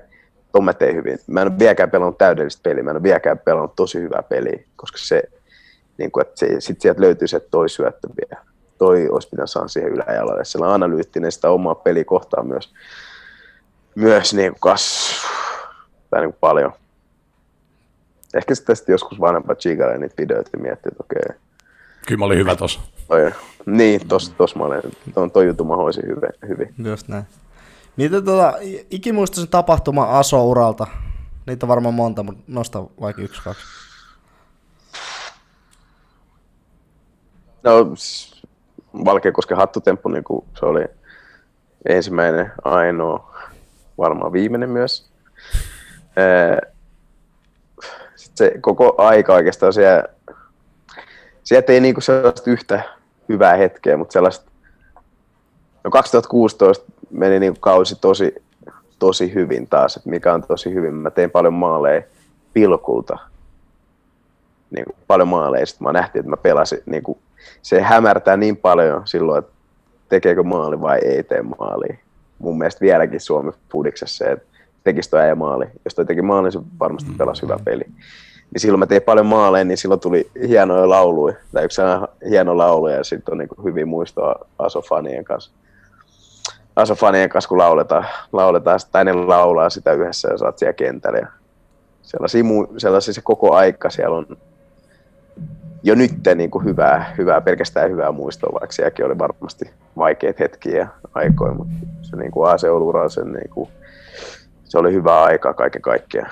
ton 0.55 0.65
mä 0.65 0.73
tein 0.73 0.95
hyvin. 0.95 1.19
Mä 1.27 1.41
en 1.41 1.47
ole 1.47 1.59
vieläkään 1.59 1.91
pelannut 1.91 2.17
täydellistä 2.17 2.63
peliä, 2.63 2.83
mä 2.83 2.89
en 2.89 2.95
ole 2.95 3.03
vieläkään 3.03 3.39
pelannut 3.39 3.75
tosi 3.75 4.01
hyvää 4.01 4.23
peliä, 4.23 4.59
koska 4.75 4.97
se, 4.97 5.23
niin 5.97 6.11
kuin, 6.11 6.21
että 6.21 6.39
se, 6.39 6.55
sit 6.59 6.81
sieltä 6.81 7.01
löytyy 7.01 7.27
se, 7.27 7.37
että 7.37 7.49
toi 7.51 7.69
syöttö 7.69 8.07
vielä. 8.07 8.41
toi 8.77 9.09
olisi 9.09 9.29
pitänyt 9.29 9.49
saada 9.49 9.67
siihen 9.67 9.91
yläjalalle. 9.91 10.45
Sillä 10.45 10.67
on 10.67 10.73
analyyttinen 10.73 11.31
sitä 11.31 11.49
omaa 11.49 11.75
peliä 11.75 12.03
kohtaa 12.03 12.43
myös, 12.43 12.73
myös 13.95 14.33
niin 14.33 14.51
kuin 14.51 14.59
kas, 14.59 15.15
tai 16.09 16.21
niin 16.21 16.31
kuin 16.31 16.39
paljon. 16.39 16.71
Ehkä 18.33 18.55
sitten 18.55 18.75
joskus 18.87 19.19
vanhempa 19.19 19.55
chigalle 19.55 19.97
niitä 19.97 20.15
videoita 20.17 20.49
ja 20.53 20.59
miettii, 20.59 20.91
että 20.91 21.03
okei. 21.03 21.37
Kyllä 22.07 22.19
mä 22.19 22.25
olin 22.25 22.37
hyvä 22.37 22.55
tossa. 22.55 22.79
Toi, 23.07 23.31
niin, 23.65 24.07
tos, 24.07 24.29
tos 24.29 24.55
mä 24.55 24.63
olen, 24.63 24.81
ton, 25.13 25.31
toi 25.31 25.47
jutun 25.47 25.67
mä 25.67 25.75
hoisin 25.75 26.07
hyvin. 26.07 26.29
hyvin. 26.47 26.73
Just 26.89 27.07
näin. 27.07 27.25
Miten 27.97 28.25
tota, 28.25 28.53
ikimuistoisen 28.91 29.51
tapahtuma 29.51 30.19
Aso-uralta? 30.19 30.87
Niitä 31.47 31.65
on 31.65 31.67
varmaan 31.67 31.93
monta, 31.93 32.23
mutta 32.23 32.43
nosta 32.47 32.83
vaikka 33.01 33.21
yksi, 33.21 33.41
kaksi. 33.43 33.63
No, 37.63 37.71
Valkeakosken 39.05 39.57
hattutemppu, 39.57 40.09
niin 40.09 40.23
kuin 40.23 40.45
se 40.59 40.65
oli 40.65 40.85
ensimmäinen, 41.89 42.51
ainoa, 42.63 43.35
varmaan 43.97 44.33
viimeinen 44.33 44.69
myös. 44.69 45.09
Sitten 48.15 48.47
se 48.47 48.59
koko 48.61 48.95
aika 48.97 49.33
oikeastaan 49.33 49.73
siellä, 49.73 50.03
sieltä 51.43 51.73
ei 51.73 51.79
niinku 51.79 52.01
sellaista 52.01 52.51
yhtä 52.51 52.83
hyvää 53.29 53.55
hetkeä, 53.55 53.97
mutta 53.97 54.13
sellaista, 54.13 54.51
no 55.83 55.91
2016 55.91 56.91
meni 57.11 57.39
niinku 57.39 57.59
kausi 57.59 57.95
tosi, 58.01 58.35
tosi 58.99 59.33
hyvin 59.33 59.67
taas, 59.67 59.97
että 59.97 60.09
mikä 60.09 60.33
on 60.33 60.43
tosi 60.47 60.73
hyvin. 60.73 60.93
Mä 60.93 61.11
tein 61.11 61.31
paljon 61.31 61.53
maaleja 61.53 62.01
pilkulta, 62.53 63.17
niin 64.71 64.85
kuin 64.85 64.95
paljon 65.07 65.27
maaleja. 65.27 65.65
Sitten 65.65 65.85
mä 65.87 65.93
nähtiin, 65.93 66.19
että 66.19 66.29
mä 66.29 66.37
pelasin, 66.37 66.79
niin 66.85 67.03
kuin, 67.03 67.17
se 67.61 67.81
hämärtää 67.81 68.37
niin 68.37 68.57
paljon 68.57 69.01
silloin, 69.07 69.39
että 69.39 69.51
tekeekö 70.09 70.43
maali 70.43 70.81
vai 70.81 70.99
ei 70.99 71.23
tee 71.23 71.41
maali. 71.41 71.99
Mun 72.39 72.57
mielestä 72.57 72.81
vieläkin 72.81 73.19
Suomi 73.19 73.51
Fudiksessa 73.71 74.25
se, 74.25 74.31
että 74.31 74.45
tekisi 74.83 75.09
toi 75.09 75.19
äijä 75.19 75.35
maali. 75.35 75.65
Jos 75.85 75.95
toi 75.95 76.05
teki 76.05 76.21
maali, 76.21 76.51
se 76.51 76.59
varmasti 76.79 77.11
pelasi 77.17 77.41
hyvä 77.41 77.59
peli. 77.65 77.83
Niin 78.51 78.61
silloin 78.61 78.79
mä 78.79 78.85
tein 78.85 79.01
paljon 79.01 79.25
maaleja, 79.25 79.65
niin 79.65 79.77
silloin 79.77 79.99
tuli 79.99 80.29
hienoja 80.47 80.89
lauluja. 80.89 81.35
Tai 81.51 81.65
yksi 81.65 81.81
hieno 82.29 82.57
laulu 82.57 82.87
ja 82.87 83.03
sitten 83.03 83.31
on 83.31 83.37
niin 83.37 83.49
hyvin 83.63 83.87
muistoa 83.87 84.35
Asofanien 84.59 85.25
kanssa. 85.25 85.51
Asofanien 86.75 87.29
kanssa, 87.29 87.49
kun 87.49 87.57
lauletaan, 87.57 88.05
lauletaan 88.33 88.79
tai 88.91 89.05
ne 89.05 89.13
laulaa 89.13 89.69
sitä 89.69 89.93
yhdessä 89.93 90.29
ja 90.29 90.37
saat 90.37 90.57
siellä 90.57 90.73
kentällä. 90.73 91.19
Ja 91.19 91.27
sellaisia, 92.01 92.43
mu- 92.43 92.73
sellaisia 92.77 93.13
se 93.13 93.21
koko 93.21 93.53
aika 93.53 93.89
siellä 93.89 94.17
on 94.17 94.37
jo 95.83 95.95
nyt 95.95 96.11
niin 96.35 96.51
kuin 96.51 96.65
hyvää, 96.65 97.13
hyvää, 97.17 97.41
pelkästään 97.41 97.91
hyvää 97.91 98.11
muistoa, 98.11 98.53
vaikka 98.53 98.71
sielläkin 98.71 99.05
oli 99.05 99.17
varmasti 99.17 99.71
vaikeita 99.97 100.43
hetkiä 100.43 100.77
ja 100.77 100.87
aikoja, 101.13 101.53
mutta 101.53 101.73
se 102.01 102.15
niin 102.15 102.31
kuin 102.31 102.49
AC-ura, 102.49 103.09
se, 103.09 103.23
niin 103.23 103.49
kuin, 103.49 103.69
se 104.63 104.77
oli 104.77 104.93
hyvää 104.93 105.23
aikaa 105.23 105.53
kaiken 105.53 105.81
kaikkiaan. 105.81 106.31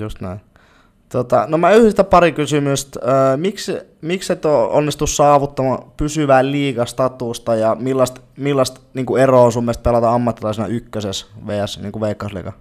Just 0.00 0.20
näin. 0.20 0.40
Tota, 1.12 1.44
no 1.48 1.58
mä 1.58 1.70
yhdistän 1.70 2.06
pari 2.06 2.32
kysymystä. 2.32 3.00
Öö, 3.02 3.36
miksi, 3.36 3.78
miksi 4.00 4.32
et 4.32 4.44
ole 4.44 4.68
onnistu 4.68 5.06
saavuttamaan 5.06 5.92
pysyvää 5.96 6.50
liigastatusta 6.50 7.54
ja 7.54 7.76
millaista, 7.80 8.20
millaista 8.36 8.80
niin 8.94 9.06
kuin 9.06 9.22
eroa 9.22 9.42
on 9.42 9.52
sun 9.52 9.64
mielestä 9.64 9.82
pelata 9.82 10.14
ammattilaisena 10.14 10.66
ykkösessä 10.66 11.26
vs. 11.46 11.78
Niin 11.78 11.92
kuin 11.92 12.00
Veikkausliiga? 12.00 12.52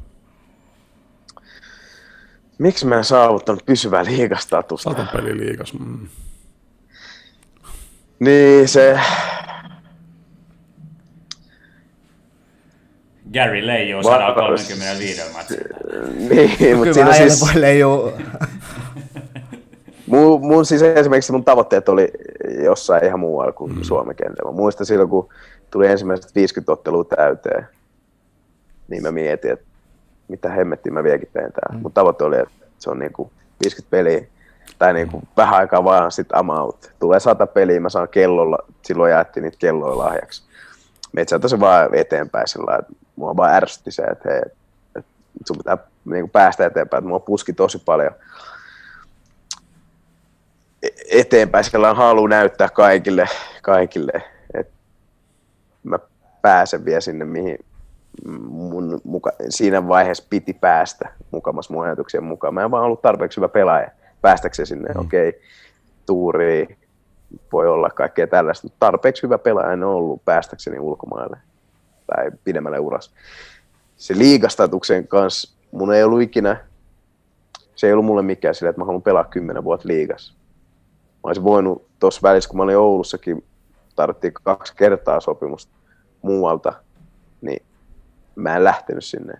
Miksi 2.58 2.86
mä 2.86 2.98
en 2.98 3.04
saavuttanut 3.04 3.66
pysyvää 3.66 4.06
liigastatusta? 4.06 4.90
Satan 4.90 5.10
peli 5.14 5.38
liikas. 5.38 5.74
Mm. 5.74 6.08
Niin 8.20 8.68
se, 8.68 9.00
Gary 13.34 13.68
Leijo 13.68 13.98
Va- 13.98 14.04
135 14.04 15.22
matsilla. 15.34 15.78
niin, 16.60 16.78
mutta 16.78 16.94
siinä 16.94 17.14
siis, 17.14 17.42
voi 17.42 17.62
leijuu. 17.62 18.12
mun, 20.10 20.48
mun 20.48 20.66
siis 20.66 20.82
esimerkiksi 20.82 21.32
mun 21.32 21.44
tavoitteet 21.44 21.90
oli 21.90 22.12
jossain 22.64 23.06
ihan 23.06 23.20
muualla 23.20 23.52
kuin 23.52 23.76
mm. 23.76 23.84
Suomen 23.84 24.16
kentällä. 24.16 24.52
Mä 24.52 24.58
muistan 24.58 24.86
silloin, 24.86 25.10
kun 25.10 25.30
tuli 25.72 25.88
ensimmäiset 25.88 26.36
50 26.36 26.72
ottelua 26.72 27.04
täyteen, 27.04 27.68
niin 28.88 29.04
mä 29.04 29.12
mietin, 29.12 29.52
että 29.52 29.66
mitä 30.28 30.50
hemmettiä 30.50 30.92
mä 30.92 31.04
vieläkin 31.04 31.30
teen 31.34 31.52
täällä. 31.52 31.76
Mm. 31.76 31.82
Mun 31.82 31.92
tavoite 31.92 32.24
oli, 32.24 32.40
että 32.40 32.54
se 32.78 32.90
on 32.90 33.00
niinku 33.00 33.32
50 33.64 33.92
peliä, 33.92 34.24
tai 34.80 34.94
niinku 34.94 35.22
vähän 35.38 35.60
aikaa 35.60 35.84
vaan 35.84 36.12
sit 36.12 36.28
I'm 36.34 36.60
out. 36.60 36.92
Tulee 37.00 37.20
sata 37.20 37.48
peliä, 37.48 37.80
mä 37.80 37.90
saan 37.90 38.08
kellolla, 38.08 38.58
silloin 38.82 39.12
jaettiin 39.12 39.44
niitä 39.44 39.58
kelloja 39.60 39.98
lahjaksi. 39.98 40.44
Metsältä 41.12 41.48
se 41.48 41.60
vaan 41.60 41.96
eteenpäin 41.96 42.48
sillä 42.48 42.66
lailla, 42.66 42.86
että 42.90 42.94
mua 43.20 43.36
vaan 43.36 43.54
ärsytti 43.54 43.92
se, 43.92 44.04
että 44.04 44.30
hei, 44.30 44.42
että 44.96 45.12
sun 45.48 45.58
pitää 45.58 45.78
niinku 46.06 46.28
päästä 46.28 46.66
eteenpäin, 46.66 47.00
että 47.00 47.10
mua 47.10 47.20
puski 47.20 47.54
tosi 47.54 47.80
paljon 47.86 48.12
eteenpäin, 51.12 51.64
sillä 51.64 51.94
halu 51.94 52.28
näyttää 52.28 52.70
kaikille, 52.70 53.26
kaikille, 53.62 54.24
että 54.54 54.74
mä 55.84 56.00
pääsen 56.42 56.86
vielä 56.86 57.02
sinne, 57.02 57.26
mihin 57.26 57.58
mun 58.50 59.02
muka, 59.04 59.32
siinä 59.50 59.88
vaiheessa 59.88 60.28
piti 60.30 60.54
päästä 60.54 61.10
mukamas 61.32 61.70
mun 61.70 61.86
ajatuksien 61.86 62.24
mukaan. 62.24 62.54
Mä 62.54 62.64
en 62.64 62.72
vaan 62.72 62.84
ollut 62.84 63.02
tarpeeksi 63.02 63.38
hyvä 63.38 63.48
pelaaja 63.48 63.92
päästäkseen 64.22 64.66
sinne, 64.66 64.94
mm. 64.94 65.02
okei, 65.02 65.30
okay, 65.30 65.42
tuuri, 66.06 66.78
voi 67.52 67.68
olla 67.68 67.90
kaikkea 67.90 68.28
tällaista, 68.28 68.66
mutta 68.66 68.86
tarpeeksi 68.86 69.24
hyvä 69.24 69.38
pelaaja 69.38 69.72
en 69.74 69.84
ollut 69.84 70.26
päästäkseni 70.26 70.80
ulkomaille 70.80 71.38
tai 72.16 72.32
pidemmälle 72.44 72.80
uras. 72.80 73.14
Se 73.98 74.18
liigastatuksen 74.18 75.08
kanssa 75.08 75.58
mun 75.72 75.94
ei 75.94 76.04
ollut 76.04 76.22
ikinä, 76.22 76.66
se 77.76 77.88
ei 77.88 77.94
ollut 77.94 78.06
mulle 78.06 78.22
mikään 78.22 78.56
sillä, 78.56 78.70
että 78.70 78.82
mä 78.82 78.86
haluan 78.86 79.02
pelaa 79.02 79.24
kymmenen 79.24 79.64
vuotta 79.64 79.88
liigas. 79.88 80.36
Mä 81.14 81.20
olisin 81.24 81.44
voinut 81.44 81.88
tuossa 82.00 82.22
välissä, 82.24 82.50
kun 82.50 82.58
mä 82.58 82.64
olin 82.64 82.78
Oulussakin, 82.78 83.44
tarvittiin 83.96 84.34
kaksi 84.44 84.74
kertaa 84.76 85.20
sopimusta 85.20 85.72
muualta, 86.22 86.74
niin 87.42 87.66
mä 88.36 88.56
en 88.56 88.64
lähtenyt 88.64 89.06
sinne. 89.06 89.34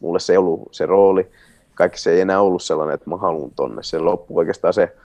Mulle 0.00 0.20
se 0.20 0.32
ei 0.32 0.36
ollut 0.36 0.68
se 0.72 0.86
rooli. 0.86 1.30
Kaikki 1.74 2.00
se 2.00 2.10
ei 2.10 2.20
enää 2.20 2.40
ollut 2.40 2.62
sellainen, 2.62 2.94
että 2.94 3.10
mä 3.10 3.16
haluan 3.16 3.50
tonne. 3.50 3.82
Se 3.82 3.98
loppui 3.98 4.38
oikeastaan 4.38 4.74
se 4.74 4.96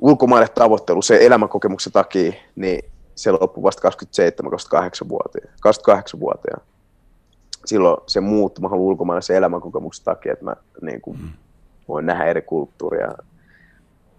ulkomaille 0.00 0.48
tavoittelu, 0.48 1.02
se 1.02 1.18
elämänkokemuksen 1.26 1.92
takia, 1.92 2.32
niin 2.56 2.90
se 3.14 3.32
loppui 3.32 3.62
vasta 3.62 3.88
27-28-vuotiaana. 3.88 5.50
28-vuotiaana. 5.68 6.64
Silloin 7.64 7.96
se 8.06 8.20
muuttui, 8.20 8.62
mä 8.62 8.68
haluan 8.68 8.86
ulkomaille 8.86 9.22
sen 9.22 9.36
elämänkokemuksen 9.36 10.04
takia, 10.04 10.32
että 10.32 10.44
mä 10.44 10.56
niin 10.82 11.00
kuin, 11.00 11.18
voin 11.88 12.06
nähdä 12.06 12.24
eri 12.24 12.42
kulttuuria 12.42 13.12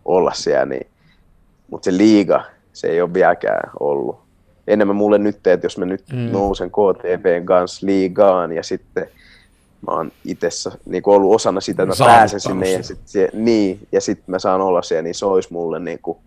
olla 0.05 0.33
siellä. 0.33 0.65
Niin. 0.65 0.87
Mutta 1.71 1.85
se 1.85 1.97
liiga, 1.97 2.43
se 2.73 2.87
ei 2.87 3.01
ole 3.01 3.13
vieläkään 3.13 3.71
ollut 3.79 4.19
enemmän 4.67 4.95
mulle 4.95 5.17
nyt, 5.17 5.47
että 5.47 5.65
jos 5.65 5.77
mä 5.77 5.85
nyt 5.85 6.03
mm. 6.13 6.31
nousen 6.31 6.71
KTVn 6.71 7.45
kanssa 7.45 7.85
liigaan 7.85 8.51
ja 8.51 8.63
sitten 8.63 9.07
mä 9.87 9.95
oon 9.95 10.11
itse 10.25 10.49
niin 10.85 11.03
ollut 11.05 11.35
osana 11.35 11.61
sitä, 11.61 11.83
että 11.83 12.03
mä 12.03 12.05
pääsen 12.05 12.39
sinne 12.39 12.71
ja 12.71 12.83
sit, 12.83 12.99
se, 13.05 13.29
niin, 13.33 13.87
ja 13.91 14.01
sitten 14.01 14.25
mä 14.27 14.39
saan 14.39 14.61
olla 14.61 14.81
siellä, 14.81 15.03
niin 15.03 15.15
se 15.15 15.25
olisi 15.25 15.53
mulle 15.53 15.79
niin 15.79 15.99
kuin 16.01 16.17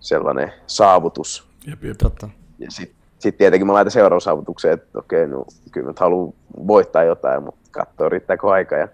sellainen 0.00 0.52
saavutus. 0.66 1.48
Jep, 1.66 1.84
jep. 1.84 1.98
Totta. 1.98 2.28
Ja 2.58 2.70
sitten 2.70 2.98
sit 3.18 3.38
tietenkin 3.38 3.66
mä 3.66 3.72
laitan 3.72 3.90
seuraavan 3.90 4.20
saavutukseen, 4.20 4.74
että 4.74 4.98
okei, 4.98 5.26
no 5.26 5.44
kyllä 5.72 5.86
mä 5.86 5.94
haluan 6.00 6.32
voittaa 6.66 7.04
jotain, 7.04 7.42
mutta 7.42 7.60
katsoa 7.70 8.08
riittääkö 8.08 8.50
aika 8.50 8.76
ja 8.76 8.88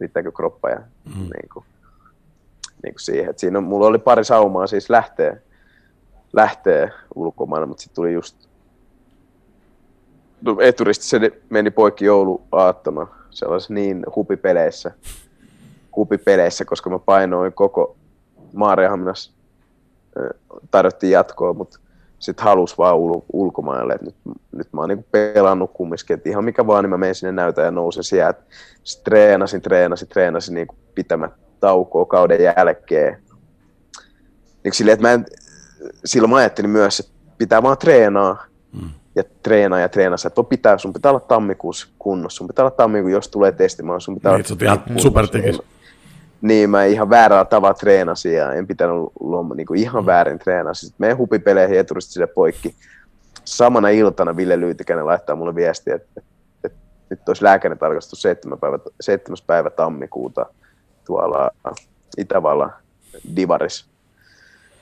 riittääkö 0.00 0.32
kroppa 0.32 0.70
ja 0.70 0.78
mm. 1.04 1.20
niin 1.20 1.48
kuin, 1.52 1.64
niin 2.82 2.94
kuin 2.94 3.00
siihen. 3.00 3.30
Et 3.30 3.38
siinä 3.38 3.58
on, 3.58 3.64
mulla 3.64 3.86
oli 3.86 3.98
pari 3.98 4.24
saumaa 4.24 4.66
siis 4.66 4.90
lähteä 4.90 5.36
lähtee 6.32 6.90
ulkomaille, 7.14 7.66
mutta 7.66 7.82
sitten 7.82 7.96
tuli 7.96 8.12
just 8.12 8.48
no, 10.42 10.56
eturisti 10.60 11.04
se 11.04 11.40
meni 11.50 11.70
poikki 11.70 12.04
jouluaattona 12.04 13.06
sellaisessa 13.30 13.74
niin 13.74 14.06
hupipeleissä, 14.16 14.90
hupipeleissä, 15.96 16.64
koska 16.64 16.90
mä 16.90 16.98
painoin 16.98 17.52
koko 17.52 17.96
Maariahaminassa, 18.52 19.32
tarjottiin 20.70 21.12
jatkoa, 21.12 21.52
mutta 21.52 21.78
sitten 22.18 22.44
halus 22.44 22.78
vaan 22.78 22.96
ul- 22.96 23.24
ulkomaille, 23.32 23.92
että 23.92 24.06
nyt, 24.06 24.14
nyt 24.52 24.72
mä 24.72 24.80
oon 24.80 24.88
niinku 24.88 25.06
pelannut 25.10 25.70
kumminkin, 25.74 26.14
että 26.14 26.28
ihan 26.28 26.44
mikä 26.44 26.66
vaan, 26.66 26.84
niin 26.84 26.90
mä 26.90 26.96
menen 26.96 27.14
sinne 27.14 27.32
näytän 27.32 27.64
ja 27.64 27.70
nousen 27.70 28.04
sieltä. 28.04 28.42
Sitten 28.84 29.04
treenasin, 29.04 29.62
treenasin, 29.62 30.08
treenasin 30.08 30.54
niinku 30.54 30.74
pitämät 30.94 31.32
taukoa 31.60 32.06
kauden 32.06 32.42
jälkeen. 32.42 33.22
Niin 34.64 34.74
silleen, 34.74 34.94
että 34.94 35.06
mä 35.08 35.12
en, 35.12 35.26
silloin 36.04 36.30
mä 36.30 36.36
ajattelin 36.36 36.70
myös, 36.70 37.00
että 37.00 37.12
pitää 37.38 37.62
vaan 37.62 37.78
treenaa 37.78 38.44
mm. 38.72 38.90
ja 39.14 39.24
treenaa 39.42 39.80
ja 39.80 39.88
treenaa. 39.88 40.16
Että 40.26 40.44
pitää, 40.44 40.78
sun 40.78 40.92
pitää 40.92 41.10
olla 41.10 41.20
tammikuussa 41.20 41.88
kunnossa. 41.98 42.36
Sun 42.36 42.46
pitää 42.46 42.62
olla 42.62 42.76
tammikuussa, 42.76 43.16
jos 43.16 43.28
tulee 43.28 43.52
testimaan. 43.52 44.00
Sun 44.00 44.14
pitää 44.14 44.36
niin, 44.36 44.44
olla 44.50 44.62
ihan 44.62 45.00
supertekis. 45.00 45.62
Niin 46.40 46.70
mä 46.70 46.84
ihan 46.84 47.10
väärällä 47.10 47.44
tavalla 47.44 47.74
treenasin 47.74 48.34
ja 48.34 48.52
en 48.52 48.66
pitänyt 48.66 48.96
luomaan 49.20 49.56
niin 49.56 49.66
kuin 49.66 49.80
ihan 49.80 50.06
väärin 50.06 50.38
treenasin. 50.38 50.88
Sitten 50.88 51.04
menen 51.04 51.18
hupipeleihin 51.18 51.78
eturista 51.78 52.12
sille 52.12 52.26
poikki. 52.26 52.74
Samana 53.44 53.88
iltana 53.88 54.36
Ville 54.36 54.60
Lyytikäinen 54.60 55.06
laittaa 55.06 55.36
mulle 55.36 55.54
viestiä, 55.54 55.94
että, 55.94 56.22
että, 56.64 56.78
nyt 57.10 57.28
olisi 57.28 57.44
lääkäritarkastus 57.44 58.22
7. 58.22 58.58
päivä, 58.58 58.78
7. 59.00 59.36
päivä 59.46 59.70
tammikuuta 59.70 60.46
tuolla 61.06 61.50
Itävallan 62.18 62.72
Divaris. 63.36 63.86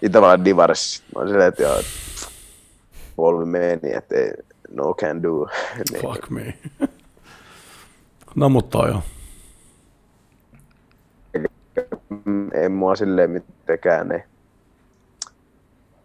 Itävallan 0.03 0.45
Divaris. 0.45 1.03
Mä 1.15 1.21
olin 1.21 1.29
silleen, 1.29 1.49
että 1.49 1.63
joo, 1.63 1.81
polvi 3.17 3.45
meni, 3.45 3.95
että 3.95 4.15
no 4.71 4.95
can 4.95 5.23
do. 5.23 5.47
niin, 5.93 6.03
Fuck 6.03 6.31
me. 6.31 6.55
no 8.35 8.49
mutta 8.49 8.89
joo. 8.89 9.03
Mm, 12.25 12.49
ei 12.55 12.69
mua 12.69 12.97
silleen 12.97 13.31
mitenkään 13.31 14.09
ne 14.09 14.25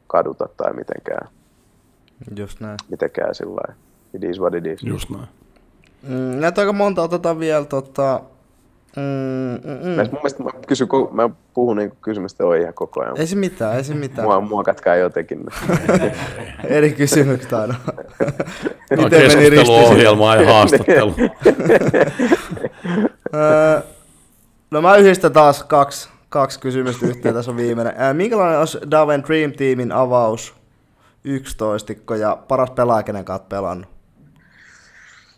kaduta 0.08 0.50
tai 0.58 0.74
mitenkään, 0.74 1.28
Just 2.36 2.60
näin. 2.60 2.78
mitenkään 2.90 3.36
sillä 3.36 3.56
lailla. 3.56 3.74
It 4.14 4.24
is 4.24 4.40
what 4.40 4.54
it 4.56 4.66
is. 4.66 4.84
Just 4.84 5.10
näin. 5.10 5.28
Mm, 6.04 6.40
näitä 6.40 6.62
aika 6.62 6.74
monta 6.74 7.02
otetaan 7.02 7.40
vielä 7.40 7.66
tota... 7.66 8.22
Mm, 8.96 9.02
mm, 9.04 9.72
Mm. 9.72 9.96
Mun 9.96 10.14
mielestä 10.14 10.44
mä, 10.44 10.50
kysyn, 10.68 10.88
mä 11.12 11.30
puhun 11.54 11.78
niin 11.78 11.92
kysymystä 12.02 12.46
on 12.46 12.58
ihan 12.58 12.74
koko 12.74 13.02
ajan. 13.02 13.18
Ei 13.20 13.28
se 13.28 13.36
mitään, 13.36 13.78
ei 13.78 13.84
se 13.84 13.94
mitään. 13.94 14.28
Mua, 14.28 14.42
mua 14.42 14.64
katkaa 14.64 14.96
jotenkin. 14.96 15.46
Eri 16.68 16.92
kysymykset 16.94 17.54
aina. 17.54 17.76
No, 17.88 17.94
Miten 19.04 19.22
meni 19.22 19.34
ristiin? 19.34 19.52
keskusteluohjelmaa 19.52 20.36
ja 20.36 20.54
haastattelu. 20.54 21.14
No 24.72 24.82
mä 24.82 24.96
yhdistän 24.96 25.34
taas 25.34 25.64
kaksi, 25.64 26.10
kaksi 26.30 26.60
kysymystä 26.60 27.06
yhteen, 27.06 27.36
tässä 27.36 27.52
on 27.52 27.58
viimeinen. 27.58 27.94
Ää, 27.98 28.14
minkälainen 28.14 28.60
olisi 28.60 28.78
Daven 28.92 29.24
Dream 29.28 29.52
Teamin 29.54 29.92
avaus 29.92 30.54
11 31.24 31.94
ja 32.20 32.38
paras 32.48 32.70
pelaaja, 32.72 33.04
kenen 33.04 33.26
kanssa 33.26 33.46
pelannut? 33.50 33.90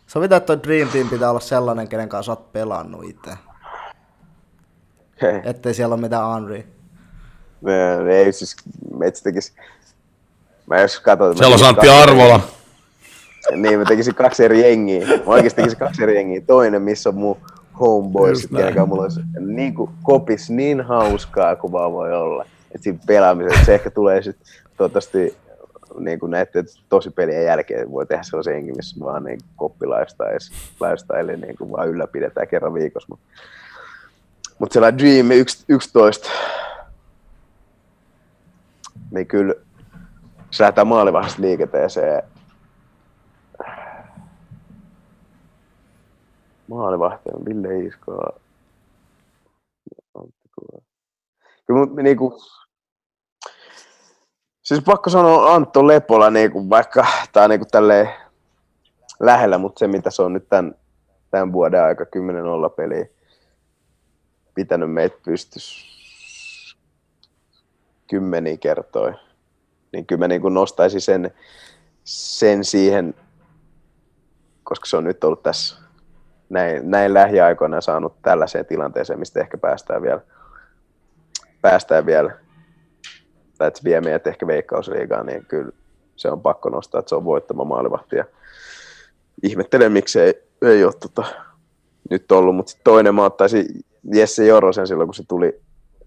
Sovitaan, 0.06 0.36
että 0.36 0.56
toi 0.56 0.62
Dream 0.64 0.88
Team 0.88 1.08
pitää 1.08 1.30
olla 1.30 1.40
sellainen, 1.40 1.88
kenen 1.88 2.08
kanssa 2.08 2.32
oot 2.32 2.52
pelannut 2.52 3.04
itse. 3.04 3.30
Hei, 5.22 5.40
Ettei 5.44 5.74
siellä 5.74 5.94
ole 5.94 6.00
mitään 6.02 6.34
Henry. 6.34 6.64
mä- 7.60 8.10
ei 8.12 8.32
siis, 8.32 8.56
metsä 8.98 9.24
tekisi, 9.24 9.52
mä 10.66 10.80
jos 10.80 11.00
katsoin, 11.00 11.36
Siellä 11.38 11.52
on 11.54 11.58
Santti 11.58 11.88
Arvola. 11.88 12.40
Niin, 13.56 13.78
mä 13.78 13.84
tekisin 13.84 14.14
kaksi 14.14 14.44
eri 14.44 14.60
jengiä. 14.62 15.06
Mä 15.06 15.14
oikeesti 15.26 15.56
tekisin 15.62 15.78
kaksi 15.78 16.02
eri 16.02 16.14
jengiä. 16.16 16.40
Toinen, 16.40 16.82
missä 16.82 17.08
on 17.08 17.14
mun 17.14 17.36
homeboys, 17.80 18.48
kenen 18.56 18.88
mulla 18.88 19.02
olisi 19.02 19.20
niin 19.40 19.74
kuin, 19.74 19.90
kopis 20.02 20.50
niin 20.50 20.80
hauskaa 20.80 21.56
kuin 21.56 21.72
vaan 21.72 21.92
voi 21.92 22.12
olla. 22.12 22.44
Et 22.74 22.82
siinä 22.82 22.98
pelaamisessa 23.06 23.64
se 23.64 23.74
ehkä 23.74 23.90
tulee 23.90 24.22
sit 24.22 24.36
toivottavasti 24.76 25.36
niin 25.98 26.18
kuin 26.18 26.30
näette 26.30 26.64
tosi 26.88 27.10
pelien 27.10 27.44
jälkeen 27.44 27.90
voi 27.90 28.06
tehdä 28.06 28.22
sellaisen 28.22 28.54
jengi, 28.54 28.72
missä 28.72 29.04
vaan 29.04 29.24
niin 29.24 29.40
koppilaista 29.56 30.24
lifestyle 30.80 31.36
niin 31.36 31.56
kuin 31.56 31.72
vaan 31.72 31.88
ylläpidetään 31.88 32.48
kerran 32.48 32.74
viikossa. 32.74 33.06
Mutta 33.10 33.26
mut 34.58 34.72
sellainen 34.72 34.98
Dream 34.98 35.30
11, 35.68 36.30
niin 39.10 39.26
kyllä 39.26 39.54
se 40.50 40.62
lähdetään 40.62 40.86
maalivahdista 40.86 41.42
liikenteeseen 41.42 42.22
Maalivahti 46.68 47.30
on 47.34 47.44
Ville. 47.44 47.68
Kyllä 51.66 51.80
mut 51.80 51.94
niinku, 51.96 52.42
siis 54.62 54.80
pakko 54.84 55.10
sanoa 55.10 55.54
Antto 55.54 55.86
Lepola, 55.86 56.30
niinku, 56.30 56.70
vaikka 56.70 57.06
tää 57.32 57.44
on 57.44 57.50
niinku 57.50 57.66
lähellä, 59.20 59.58
mutta 59.58 59.78
se 59.78 59.86
mitä 59.86 60.10
se 60.10 60.22
on 60.22 60.32
nyt 60.32 60.48
tämän, 60.48 60.74
tämän 61.30 61.52
vuoden 61.52 61.82
aika 61.82 62.04
10-0 62.04 62.06
peliä 62.76 63.06
pitänyt 64.54 64.92
meitä 64.92 65.16
pystys 65.24 65.94
kymmeniä 68.10 68.56
kertoja, 68.56 69.14
niin 69.92 70.06
kyllä 70.06 70.18
mä 70.18 70.28
niinku 70.28 70.48
nostaisin 70.48 71.00
sen, 71.00 71.30
sen 72.04 72.64
siihen, 72.64 73.14
koska 74.62 74.86
se 74.86 74.96
on 74.96 75.04
nyt 75.04 75.24
ollut 75.24 75.42
tässä 75.42 75.83
näin, 76.54 76.90
näin 76.90 77.14
lähiaikoina 77.14 77.80
saanut 77.80 78.22
tällaiseen 78.22 78.66
tilanteeseen, 78.66 79.18
mistä 79.18 79.40
ehkä 79.40 79.58
päästään 79.58 80.02
vielä, 80.02 80.20
päästään 81.62 82.06
vielä 82.06 82.44
tai 83.58 83.68
että 83.68 83.80
se 83.80 83.84
vie 83.84 84.00
meidät 84.00 84.26
ehkä 84.26 84.46
veikkausliigaan, 84.46 85.26
niin 85.26 85.46
kyllä 85.46 85.72
se 86.16 86.30
on 86.30 86.42
pakko 86.42 86.68
nostaa, 86.68 86.98
että 86.98 87.08
se 87.08 87.14
on 87.14 87.24
voittama 87.24 87.64
maalivahti. 87.64 88.16
Ja 88.16 88.24
ihmettelen, 89.42 89.92
miksi 89.92 90.20
ei, 90.20 90.42
ei 90.62 90.84
ole 90.84 90.92
tota, 90.92 91.24
nyt 92.10 92.32
ollut, 92.32 92.56
mutta 92.56 92.72
toinen 92.84 93.14
mä 93.14 93.24
ottaisin 93.24 93.66
Jesse 94.14 94.46
Jorosen 94.46 94.86
silloin, 94.86 95.06
kun 95.06 95.14
se 95.14 95.22
tuli 95.28 95.60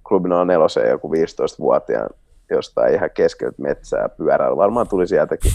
klubin 0.08 0.32
A4 0.32 0.90
joku 0.90 1.12
15-vuotiaan 1.14 2.10
jostain 2.50 2.94
ihan 2.94 3.10
keskeltä 3.14 3.62
metsää 3.62 4.10
pyörällä. 4.10 4.58
Varmaan 4.58 4.88
tuli 4.88 5.08
sieltäkin 5.08 5.52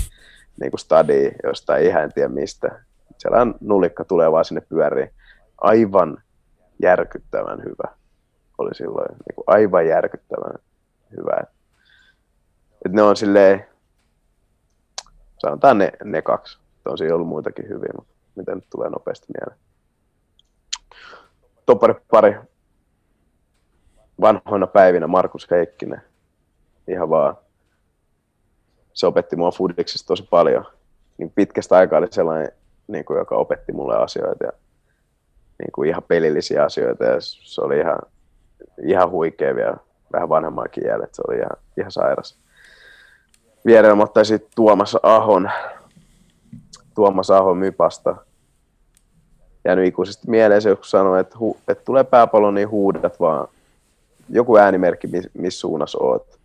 niin 0.61 0.71
kuin 0.71 0.81
stadi 0.81 1.33
jostain 1.45 1.85
ihan 1.85 2.03
en 2.03 2.13
tiedä 2.13 2.29
mistä. 2.29 2.85
Sellainen 3.23 3.55
nulikka 3.61 4.05
tulee 4.05 4.33
vaan 4.33 4.45
sinne 4.45 4.61
pyöriin. 4.61 5.11
Aivan 5.61 6.23
järkyttävän 6.83 7.63
hyvä 7.65 7.95
oli 8.59 8.75
silloin. 8.75 9.09
Niin 9.09 9.35
kuin 9.35 9.45
aivan 9.47 9.87
järkyttävän 9.87 10.55
hyvä. 11.17 11.41
Et 12.85 12.93
ne 12.93 13.03
on 13.03 13.17
silleen, 13.17 13.67
sanotaan 15.39 15.79
ne, 15.79 15.93
ne 16.05 16.23
kaksi. 16.23 16.59
On 16.85 16.99
siinä 16.99 17.15
ollut 17.15 17.29
muitakin 17.29 17.69
hyviä, 17.69 17.93
mutta 17.97 18.15
mitä 18.35 18.55
nyt 18.55 18.67
tulee 18.71 18.91
nopeasti 18.91 19.27
mieleen. 19.39 19.61
Toppari 21.67 21.95
pari 22.11 22.37
vanhoina 24.21 24.67
päivinä 24.67 25.07
Markus 25.07 25.51
Heikkinen. 25.51 26.03
Ihan 26.89 27.11
vaan. 27.11 27.37
Se 28.93 29.07
opetti 29.07 29.37
mua 29.37 29.51
fudiksesta 29.51 30.07
tosi 30.07 30.27
paljon. 30.31 30.65
Niin 31.19 31.31
pitkästä 31.31 31.77
aikaa 31.77 31.99
oli 31.99 32.07
sellainen, 32.11 32.53
niin 32.89 33.05
kuin, 33.05 33.19
joka 33.19 33.37
opetti 33.37 33.73
mulle 33.73 33.97
asioita 33.97 34.45
ja 34.45 34.53
niin 35.59 35.73
kuin 35.73 35.89
ihan 35.89 36.03
pelillisiä 36.03 36.65
asioita. 36.65 37.05
Ja 37.05 37.17
se 37.21 37.61
oli 37.61 37.79
ihan, 37.79 37.99
ihan 38.83 39.11
huikea 39.11 39.55
vielä 39.55 39.77
vähän 40.13 40.29
vanhemmankin 40.29 40.85
jäljet. 40.87 41.15
Se 41.15 41.23
oli 41.29 41.37
ihan, 41.37 41.57
ihan 41.79 41.93
sairas. 41.93 42.39
Vierellä 43.67 43.97
mä 43.97 44.03
ottaisin 44.03 44.41
Tuomas 44.57 44.97
Ahon. 45.03 45.51
Tuomas 46.95 47.31
Ahon 47.31 47.59
Mypasta. 47.59 48.17
Jäänyt 49.65 49.87
ikuisesti 49.87 50.31
mieleen 50.31 50.63
se, 50.63 50.75
kun 50.75 50.85
sanoi, 50.85 51.21
että, 51.21 51.39
hu, 51.39 51.57
että 51.69 51.85
tulee 51.85 52.05
pääpallo, 52.05 52.51
niin 52.51 52.71
huudat 52.71 53.21
vaan 53.21 53.49
joku 54.29 54.57
äänimerkki, 54.57 55.07
missä 55.07 55.31
mis 55.35 55.61
suunnassa 55.61 55.99
oot, 56.01 56.39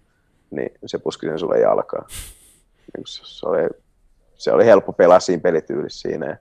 niin 0.51 0.71
se 0.85 0.97
puski 0.97 1.27
sen 1.27 1.39
sulle 1.39 1.59
jalkaan. 1.59 2.05
Niin 2.97 3.03
se, 3.07 3.47
oli, 3.47 3.69
se 4.37 4.51
oli 4.51 4.65
helppo 4.65 4.93
pelaa 4.93 5.19
siinä 5.19 5.41
pelityylissä 5.41 6.09
siinä. 6.09 6.37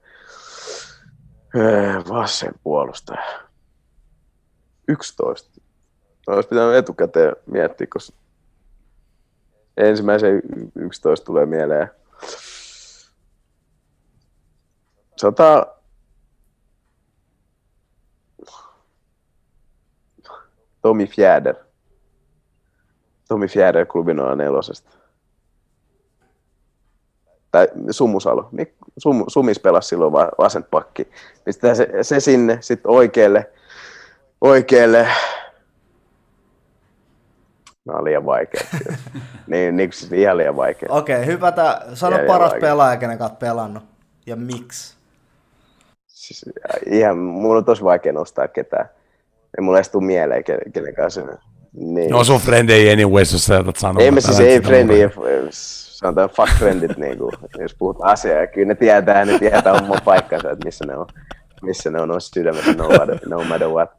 Öö, 1.57 2.03
vasen 2.09 2.55
puolustaja. 2.63 3.41
11. 4.89 5.61
Olisi 6.27 6.49
pitänyt 6.49 6.75
etukäteen 6.75 7.37
miettiä, 7.47 7.87
koska 7.87 8.17
ensimmäisen 9.77 10.43
11 10.75 11.27
tulee 11.27 11.47
mieleen. 11.47 11.91
Sanotaan 15.17 15.67
Tomi 20.83 21.07
Fjäder. 21.07 21.55
Tomi 23.29 23.49
Fjäder 23.49 23.87
klubin 23.87 24.21
on 24.21 24.39
nelosesta. 24.39 24.91
Tai 27.57 27.69
Sumusalo. 27.91 28.49
Mik- 28.53 28.75
Sum, 28.99 29.25
Sumis 29.29 29.59
pelasi 29.59 29.89
silloin 29.89 30.13
va- 30.13 30.33
vasent 30.39 30.67
pakki. 30.71 31.09
Pistetään 31.45 31.77
se, 31.77 31.89
se 32.03 32.21
sinne, 32.21 32.59
sitten 32.61 32.91
oikealle, 32.91 33.51
oikealle. 34.41 35.09
Nämä 37.85 37.99
on 37.99 38.05
liian 38.05 38.27
vaikea. 38.27 38.61
niin, 39.47 39.77
niin 39.77 39.93
siis 39.93 40.13
ihan 40.13 40.37
liian 40.37 40.57
vaikea. 40.57 40.89
Okei, 40.93 41.17
okay, 41.17 41.27
hypätä. 41.27 41.81
Sano 41.95 42.17
Jää 42.17 42.27
paras 42.27 42.51
vaikea. 42.51 42.69
pelaaja, 42.69 42.97
kenen 42.97 43.23
oot 43.23 43.39
pelannut. 43.39 43.85
Ja 44.27 44.37
miksi? 44.37 44.97
Siis, 46.07 46.45
ihan, 46.87 47.19
mun 47.19 47.57
on 47.57 47.65
tosi 47.65 47.85
vaikea 47.85 48.13
nostaa 48.13 48.49
ketään. 48.49 48.89
Ei 49.59 49.63
mulle 49.63 49.79
edes 49.79 49.89
tuu 49.89 50.01
mieleen, 50.01 50.45
ke- 50.45 50.71
kenen 50.73 50.95
kanssa. 50.95 51.21
Niin. 51.77 52.11
No 52.11 52.25
sun 52.25 52.41
friend 52.41 52.69
ei 52.71 52.93
anyways, 52.93 53.33
jos 53.33 53.45
sä 53.45 53.55
jätät 53.55 53.77
sanoa. 53.77 54.03
Ei 54.03 54.11
me 54.11 54.21
siis 54.21 54.41
ei 54.41 54.61
frendi, 54.61 54.95
sanotaan 55.51 56.31
fuck 56.31 56.59
friendit, 56.59 56.97
niin 56.97 57.19
kuin, 57.19 57.33
jos 57.59 57.75
puhutaan 57.75 58.13
asiaa. 58.13 58.47
Kyllä 58.47 58.69
ne 58.69 58.75
tietää, 58.75 59.25
ne 59.25 59.39
tietää 59.39 59.73
oman 59.73 60.01
paikkansa, 60.05 60.51
että 60.51 60.65
missä 60.65 60.85
ne 60.87 60.97
on, 60.97 61.07
missä 61.63 61.91
ne 61.91 62.01
on, 62.01 62.11
on 62.11 62.21
sydämessä, 62.21 62.73
no 62.73 62.89
matter, 62.89 63.19
no 63.29 63.45
matter 63.45 63.69
what. 63.69 63.91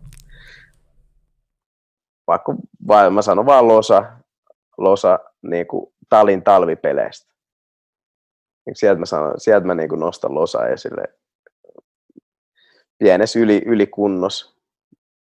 pakko, 2.25 2.55
vai, 2.87 3.09
mä 3.09 3.21
sanon 3.21 3.45
vaan 3.45 3.67
Losa, 3.67 4.03
Losa 4.77 5.19
niin 5.41 5.67
kuin 5.67 5.93
Talin 6.09 6.43
talvipeleistä. 6.43 7.33
Niin 8.65 8.75
sieltä 8.75 8.99
mä, 8.99 9.05
sanon, 9.05 9.33
sieltä 9.37 9.67
mä 9.67 9.75
niin 9.75 9.89
kuin 9.89 9.99
nostan 9.99 10.35
Losa 10.35 10.67
esille. 10.67 11.03
Pienes 12.97 13.35
yli, 13.35 13.63
ylikunnos. 13.65 14.56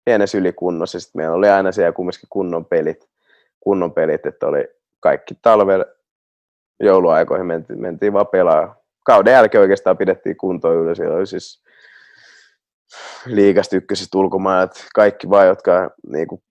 Pienes 0.05 0.35
ylikunnos. 0.35 0.95
Ja 0.95 1.01
sitten 1.01 1.21
meillä 1.21 1.37
oli 1.37 1.49
aina 1.49 1.73
siellä 1.73 1.93
kumminkin 1.93 2.29
kunnon 2.31 2.65
pelit. 2.65 3.09
Kunnon 3.61 3.93
pelit, 3.93 4.27
että 4.27 4.47
oli 4.47 4.69
kaikki 5.01 5.35
talvel 5.43 5.85
jouluaikoihin 6.81 7.47
mentiin, 7.47 7.81
mentiin 7.81 8.13
vaan 8.13 8.27
pelaa. 8.27 8.77
Kauden 9.05 9.33
jälkeen 9.33 9.63
oikeastaan 9.63 9.99
pidettiin 9.99 10.37
kuntoa 10.37 10.73
yllä. 10.73 10.95
Siellä 10.95 11.17
oli 11.17 11.27
siis 11.27 11.65
liigasta 13.27 13.77
ykkösistä 13.77 14.19
ulkomaat, 14.19 14.87
kaikki 14.95 15.31
vaan, 15.31 15.47
jotka 15.47 15.91
niin 16.07 16.29
kuin 16.29 16.43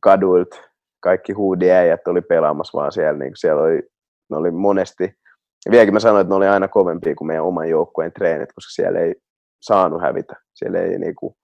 kaduilta, 0.00 0.56
kaikki 1.00 1.32
huudiäijät 1.32 2.08
oli 2.08 2.20
pelaamassa 2.20 2.78
vaan 2.78 2.92
siellä. 2.92 3.18
Niin 3.18 3.30
kuin 3.30 3.36
siellä 3.36 3.62
oli, 3.62 3.82
ne 4.30 4.36
oli 4.36 4.50
monesti, 4.50 5.18
vieläkin 5.70 5.94
mä 5.94 6.00
sanoin, 6.00 6.20
että 6.20 6.28
ne 6.28 6.36
oli 6.36 6.46
aina 6.46 6.68
kovempia 6.68 7.14
kuin 7.14 7.28
meidän 7.28 7.44
oman 7.44 7.68
joukkueen 7.68 8.12
treenit, 8.12 8.52
koska 8.52 8.70
siellä 8.70 9.00
ei 9.00 9.14
saanut 9.62 10.02
hävitä. 10.02 10.36
Siellä 10.54 10.78
ei 10.78 10.98
niin 10.98 11.14
kuin, 11.14 11.34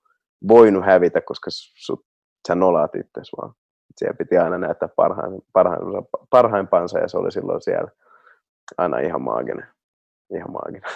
voinut 0.48 0.84
hävitä, 0.84 1.20
koska 1.20 1.50
sut, 1.50 2.06
sä 2.48 2.54
nolaat 2.54 2.94
itse 2.94 3.20
vaan. 3.36 3.54
Siellä 3.96 4.16
piti 4.16 4.38
aina 4.38 4.58
näyttää 4.58 4.88
parhain, 4.96 5.42
parhain, 5.52 5.80
parhaimpansa 6.30 6.98
ja 6.98 7.08
se 7.08 7.18
oli 7.18 7.32
silloin 7.32 7.62
siellä 7.62 7.90
aina 8.78 8.98
ihan 8.98 9.22
maaginen. 9.22 9.68
Ihan 10.34 10.52
maaginen. 10.52 10.90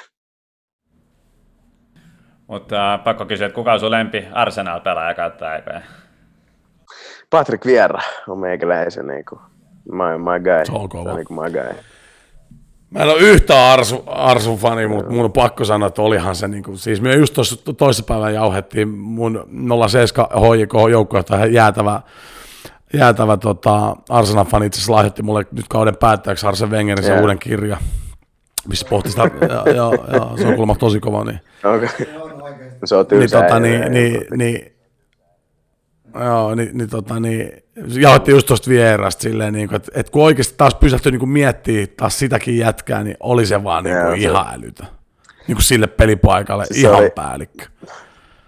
Mutta 2.46 2.94
äh, 2.94 3.04
pakko 3.04 3.26
kysyä, 3.26 3.46
että 3.46 3.54
kuka 3.54 3.72
on 3.72 3.80
sun 3.80 3.90
lempi 3.90 4.26
Arsenal-pelaaja 4.32 5.14
kautta 5.14 5.48
aikoja? 5.48 5.80
Patrick 7.30 7.66
Vieira 7.66 8.00
on 8.28 8.40
meikäläisen 8.40 9.06
niin 9.06 9.24
kuin, 9.24 9.40
my, 9.92 10.18
my 10.18 10.40
guy. 10.44 10.64
Se 10.64 10.72
on 10.72 10.88
kova. 10.88 11.14
Niin 11.14 11.26
kuin 11.26 11.40
my 11.42 11.50
guy. 11.50 11.82
Mä 12.90 13.02
en 13.02 13.08
ole 13.08 13.20
yhtään 13.20 13.72
Arsu, 13.72 14.02
Arsun 14.06 14.58
fani, 14.58 14.86
mutta 14.86 15.10
mun 15.12 15.24
on 15.24 15.32
pakko 15.32 15.64
sanoa, 15.64 15.86
että 15.88 16.02
olihan 16.02 16.36
se, 16.36 16.48
niin 16.48 16.62
kuin, 16.62 16.78
siis 16.78 17.00
me 17.00 17.14
just 17.14 17.34
tuossa 17.34 17.56
toisessa 17.76 18.04
päivänä 18.04 18.30
jauhettiin 18.30 18.88
mun 18.88 19.44
07 19.88 20.26
HJK 20.26 20.72
joukkuejohtaja 20.90 21.46
jäätävä, 21.46 22.02
jäätävä 22.92 23.36
tota, 23.36 23.96
Arsenal-fani 24.08 24.66
itse 24.66 24.76
asiassa 24.76 24.92
lahjoitti 24.92 25.22
mulle 25.22 25.46
nyt 25.52 25.68
kauden 25.68 25.96
päättäjäksi 25.96 26.46
Arsen 26.46 26.70
Wengerin 26.70 27.04
se 27.04 27.10
Joo. 27.10 27.20
uuden 27.20 27.38
kirja, 27.38 27.76
missä 28.68 28.86
pohti 28.90 29.10
sitä, 29.10 29.22
ja, 29.40 29.48
ja, 29.48 29.90
ja, 30.12 30.30
se 30.36 30.46
on 30.46 30.54
kuulemma 30.54 30.74
tosi 30.74 31.00
kova, 31.00 31.24
niin, 31.24 31.40
Okay. 31.64 31.88
Se 32.84 32.96
on 32.96 33.06
niin, 33.10 33.20
tylsä. 33.20 33.42
tota, 33.42 33.60
niin, 33.60 33.92
niin, 33.92 34.26
niin, 34.36 34.72
Joo, 36.24 36.54
niin, 36.54 36.70
niin, 36.78 36.90
tota, 36.90 37.20
niin 37.20 37.64
jaoitte 38.00 38.30
just 38.30 38.46
tuosta 38.46 38.70
vierasta 38.70 39.22
silleen, 39.22 39.52
niin 39.52 39.74
että, 39.74 39.92
että 39.94 40.12
kun 40.12 40.22
oikeasti 40.24 40.54
taas 40.56 40.74
pysähtyi 40.74 41.12
niin 41.12 41.28
miettiä 41.28 41.86
taas 41.96 42.18
sitäkin 42.18 42.58
jätkää, 42.58 43.04
niin 43.04 43.16
oli 43.20 43.46
se 43.46 43.64
vaan 43.64 43.84
niin 43.84 43.96
kuin 43.96 44.10
se- 44.20 44.28
ihan 44.28 44.46
älytö. 44.54 44.84
Niin 45.48 45.56
kuin 45.56 45.64
sille 45.64 45.86
pelipaikalle, 45.86 46.64
Siis 46.66 46.80
se 46.80 46.88
ihan 46.88 47.00
oli- 47.00 47.10
päällikkö. 47.10 47.64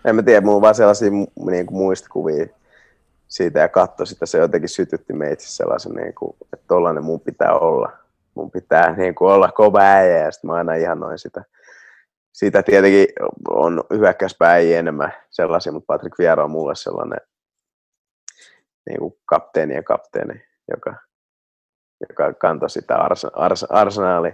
En 0.05 0.16
mä 0.16 0.22
tiedä, 0.22 0.40
mulla 0.40 0.56
on 0.56 0.62
vaan 0.62 0.74
sellaisia 0.74 1.10
niin 1.10 1.66
kuin 1.66 1.78
muistikuvia 1.78 2.47
siitä 3.28 3.60
ja 3.60 3.68
katso 3.68 4.06
sitä, 4.06 4.26
se 4.26 4.39
jotenkin 4.39 4.68
sytytti 4.68 5.12
meitä 5.12 5.43
sellaisen, 5.47 5.93
niin 5.93 6.14
kuin, 6.14 6.36
että 6.52 6.64
tollainen 6.68 7.05
mun 7.05 7.20
pitää 7.20 7.52
olla. 7.59 7.93
Mun 8.34 8.51
pitää 8.51 8.97
niin 8.97 9.14
kuin, 9.14 9.32
olla 9.32 9.52
kova 9.52 9.80
äijä 9.80 10.18
ja 10.18 10.30
sitten 10.32 10.51
mä 10.51 10.55
aina 10.55 10.74
ihanoin 10.74 11.18
sitä. 11.18 11.44
Siitä 12.32 12.62
tietenkin 12.62 13.06
on 13.51 13.84
hyökkäyspäijiä 13.93 14.78
enemmän 14.78 15.12
sellaisia, 15.30 15.72
mutta 15.72 15.86
Patrick 15.86 16.18
Vieira 16.18 16.44
on 16.44 16.51
mulle 16.51 16.74
sellainen 16.74 17.18
niin 18.88 18.98
kuin 18.98 19.14
kapteeni 19.24 19.74
ja 19.74 19.82
kapteeni, 19.82 20.44
joka, 20.70 20.96
joka 22.09 22.32
kantoi 22.32 22.70
sitä 22.70 22.96
ars, 22.96 23.24
ars, 23.24 23.64
arsenaali 23.64 24.32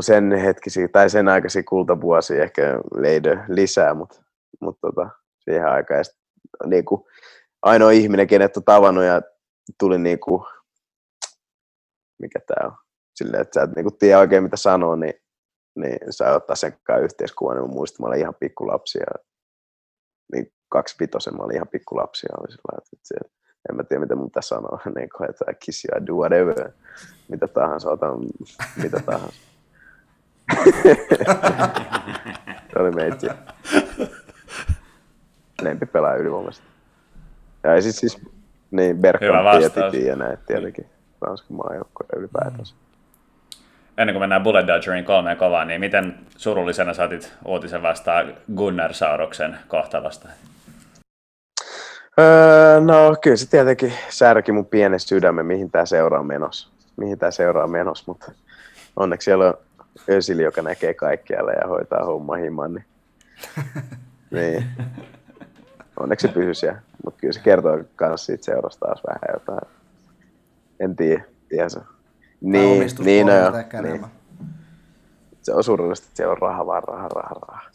sen 0.00 0.32
hetkisiä 0.32 0.88
tai 0.88 1.10
sen 1.10 1.28
aikaisia 1.28 1.62
kultavuosia 1.62 2.42
ehkä 2.42 2.62
leidö 2.94 3.36
lisää, 3.48 3.94
mutta 3.94 4.22
mut 4.60 4.78
tota, 4.80 5.08
siihen 5.38 5.66
aikaan. 5.66 6.04
Niin 6.66 6.84
kuin, 6.84 7.04
ainoa 7.62 7.90
ihminen, 7.90 8.26
kenet 8.26 8.56
on 8.56 8.64
tavannut 8.64 9.04
ja 9.04 9.22
tuli 9.78 9.98
niin 9.98 10.20
kuin, 10.20 10.42
mikä 12.18 12.38
tämä 12.46 12.68
on, 12.68 12.76
silleen, 13.16 13.42
että 13.42 13.60
sä 13.60 13.64
et 13.64 13.76
niin 13.76 13.84
kuin 13.84 13.98
tiedä 13.98 14.18
oikein 14.18 14.42
mitä 14.42 14.56
sanoo, 14.56 14.96
niin, 14.96 15.14
niin 15.76 15.98
saa 16.10 16.34
ottaa 16.34 16.56
sen 16.56 16.78
kanssa 16.82 17.04
yhteiskuvan. 17.04 17.56
Niin 17.56 18.06
olin 18.06 18.20
ihan 18.20 18.34
pikkulapsi 18.34 18.98
ja 18.98 19.24
niin 20.32 20.52
kaksi 20.68 20.96
vitosen, 21.00 21.36
mä 21.36 21.42
olin 21.42 21.54
ihan 21.54 21.68
pikkulapsi 21.68 22.26
ja 22.30 22.36
oli 22.40 22.50
sillä 22.50 22.78
että, 22.78 22.96
se, 23.02 23.14
en 23.70 23.76
mä 23.76 23.84
tiedä 23.84 24.00
mitä 24.00 24.14
mun 24.14 24.30
pitäisi 24.30 24.48
sanoa, 24.48 24.80
niin 24.96 25.08
kuin, 25.16 25.30
että 25.30 25.44
kiss 25.64 25.84
you, 25.84 26.02
I 26.02 26.06
do 26.06 26.12
whatever, 26.12 26.70
mitä 27.28 27.48
tahansa, 27.48 27.90
otan 27.90 28.18
mitä 28.82 29.00
tahansa. 29.06 29.40
se 32.72 32.78
oli 32.78 32.90
meitsi. 32.90 33.26
Lempipelaaja 35.62 36.16
ylivoimaisesti. 36.16 36.66
Ja 37.64 37.82
siis, 37.82 37.96
siis 37.96 38.20
niin 38.70 38.98
Bergkamp. 38.98 39.64
Titi 39.92 40.06
ja 40.06 40.16
näin 40.16 40.38
tietenkin. 40.46 40.86
Ranskan 41.20 41.56
maajoukkoja 41.56 42.08
ylipäätänsä. 42.16 42.74
Ennen 43.98 44.14
kuin 44.14 44.22
mennään 44.22 44.42
Bullet 44.42 44.66
Dodgerin 44.66 45.04
kolmeen 45.04 45.36
kovaan, 45.36 45.68
niin 45.68 45.80
miten 45.80 46.14
surullisena 46.36 46.94
saatit 46.94 47.32
uutisen 47.44 47.82
vastaan 47.82 48.34
Gunnar 48.56 48.94
Sauroksen 48.94 49.58
kohtalosta? 49.68 50.28
Öö, 52.20 52.80
no 52.80 53.16
kyllä 53.22 53.36
se 53.36 53.50
tietenkin 53.50 53.92
särki 54.08 54.52
mun 54.52 54.66
pienen 54.66 55.00
sydämen, 55.00 55.46
mihin 55.46 55.70
tää 55.70 55.86
seuraa 55.86 56.22
menossa. 56.22 56.68
Mihin 56.96 57.18
tää 57.18 57.30
seuraa 57.30 57.66
menossa, 57.66 58.04
mutta 58.06 58.32
onneksi 58.96 59.24
siellä 59.24 59.46
on 59.46 59.54
Özil, 60.10 60.38
joka 60.38 60.62
näkee 60.62 60.94
kaikkialle 60.94 61.52
ja 61.52 61.68
hoitaa 61.68 62.04
homma 62.04 62.36
himan, 62.36 62.74
niin, 62.74 62.84
niin. 64.30 64.64
onneksi 66.00 66.26
se 66.26 66.32
pysyy 66.34 66.54
siellä. 66.54 66.80
Mutta 67.04 67.20
kyllä 67.20 67.32
se 67.32 67.40
kertoo 67.40 67.78
myös 68.00 68.26
siitä 68.26 68.44
seurasta 68.44 68.86
taas 68.86 69.02
vähän 69.08 69.34
jotain. 69.40 69.72
En 70.80 70.96
tiedä, 70.96 71.24
tiedä 71.48 71.68
se. 71.68 71.80
Niin, 72.40 72.86
niin, 72.98 73.26
no 73.26 73.32
joo, 73.32 73.82
niin. 73.82 74.06
Se 75.42 75.54
on 75.54 75.64
surullista, 75.64 76.06
että 76.06 76.16
siellä 76.16 76.32
on 76.32 76.38
raha 76.38 76.66
vaan 76.66 76.82
raha, 76.82 77.08
raha, 77.08 77.34
raha. 77.48 77.70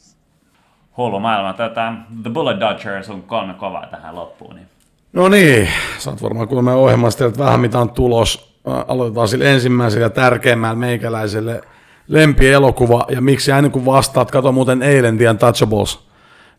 Hullu 0.98 1.20
maailma. 1.20 1.54
Tätä, 1.54 1.94
The 2.24 2.30
Bullet 2.30 2.60
Dodger 2.60 3.04
sun 3.04 3.24
kolme 3.24 3.54
kovaa 3.54 3.86
tähän 3.86 4.16
loppuun. 4.16 4.56
Niin. 4.56 4.68
No 5.14 5.30
niin, 5.30 5.70
sä 5.98 6.10
oot 6.10 6.22
varmaan 6.22 6.48
meidän 6.64 6.80
ohjelmasta 6.80 7.26
että 7.26 7.44
vähän 7.44 7.60
mitä 7.60 7.80
on 7.80 7.90
tulos. 7.90 8.56
Aloitetaan 8.88 9.28
sillä 9.28 9.46
ensimmäisellä 9.46 10.06
ja 10.06 10.10
tärkeimmällä 10.10 10.76
meikäläiselle 10.76 11.62
lempielokuva. 12.08 13.06
Ja 13.10 13.22
miksi 13.22 13.52
aina 13.52 13.70
kun 13.70 13.86
vastaat, 13.86 14.32
kato 14.32 14.52
muuten 14.52 14.84
eilen 14.84 15.18
The 15.18 15.30
Untouchables, 15.30 16.00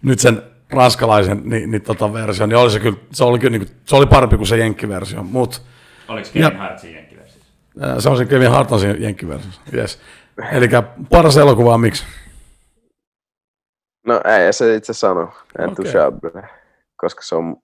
nyt 0.02 0.18
sen 0.18 0.42
ranskalaisen 0.70 1.40
niin, 1.44 1.70
niin 1.70 1.82
tota 1.82 2.12
version, 2.12 2.48
niin 2.48 2.56
oli 2.56 2.70
se 2.70 2.80
kyllä, 2.80 2.96
se 3.12 3.24
oli, 3.24 3.38
kyllä, 3.38 3.58
niin 3.58 3.66
kuin, 3.66 3.76
se 3.84 3.96
oli 3.96 4.06
parempi 4.06 4.36
kuin 4.36 4.46
se 4.46 4.56
jenkkiversio, 4.56 5.22
mutta 5.22 5.58
Oliko 6.08 6.28
Kevin 6.32 6.58
Hart 6.58 6.78
siinä 6.78 6.98
jenkkiversissä? 6.98 7.46
Ää, 7.80 8.00
Se 8.00 8.08
on 8.08 8.16
se 8.16 8.24
Kevin 8.26 8.50
Hart 8.50 8.72
on 8.72 8.80
siinä 8.80 8.94
jenkkiversiossa. 8.98 9.60
Yes. 9.74 9.98
Eli 10.52 10.68
paras 11.10 11.36
elokuva 11.36 11.74
on 11.74 11.80
miksi? 11.80 12.04
No 14.06 14.20
ei 14.24 14.52
se 14.52 14.74
itse 14.74 14.92
sano, 14.92 15.32
Intouchable, 15.68 16.48
koska 16.96 17.22
se 17.22 17.34
on... 17.34 17.56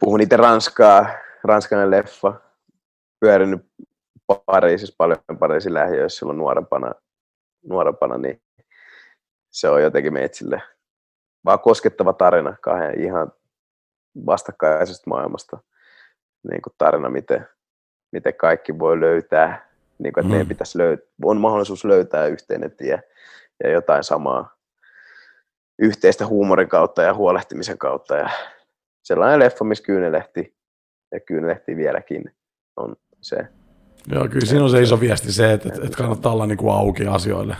Puhun 0.00 0.20
itse 0.20 0.36
ranskaa, 0.36 1.06
ranskalainen 1.44 1.90
leffa, 1.90 2.40
pyörinyt 3.20 3.66
Pariisissa 4.46 4.94
paljon 4.98 5.18
Pariisin 5.38 5.74
lähiöissä 5.74 6.18
silloin 6.18 6.38
nuorempana, 6.38 6.94
nuorempana, 7.68 8.18
niin 8.18 8.42
se 9.50 9.68
on 9.68 9.82
jotenkin 9.82 10.12
meitsille 10.12 10.62
vaan 11.44 11.60
koskettava 11.60 12.12
tarina 12.12 12.56
kahden 12.60 13.00
ihan 13.00 13.32
vastakkaisesta 14.26 15.10
maailmasta. 15.10 15.58
Niin 16.50 16.62
kuin 16.62 16.74
tarina, 16.78 17.08
miten, 17.08 17.48
miten 18.12 18.34
kaikki 18.34 18.78
voi 18.78 19.00
löytää, 19.00 19.68
niin 19.98 20.12
kuin, 20.12 20.22
että 20.22 20.28
Mm. 20.28 20.30
meidän 20.30 20.48
pitäisi 20.48 20.78
löytää, 20.78 21.06
on 21.24 21.40
mahdollisuus 21.40 21.84
löytää 21.84 22.26
yhteinen 22.26 22.70
tie 22.70 23.02
ja 23.64 23.70
jotain 23.70 24.04
samaa 24.04 24.54
yhteistä 25.78 26.26
huumorin 26.26 26.68
kautta 26.68 27.02
ja 27.02 27.14
huolehtimisen 27.14 27.78
kautta. 27.78 28.16
Ja 28.16 28.30
sellainen 29.02 29.38
leffa, 29.38 29.64
missä 29.64 29.84
kyynelehti 29.84 30.54
ja 31.12 31.20
kyynelehti 31.20 31.76
vieläkin 31.76 32.34
on 32.76 32.96
se. 33.20 33.36
Joo, 34.12 34.28
kyllä 34.28 34.46
siinä 34.46 34.64
on 34.64 34.70
se 34.70 34.82
iso 34.82 35.00
viesti 35.00 35.32
se, 35.32 35.52
että, 35.52 35.68
että, 35.68 35.96
kannattaa 35.96 36.32
olla 36.32 36.46
niin 36.46 36.58
kuin 36.58 36.74
auki 36.74 37.06
asioille. 37.06 37.56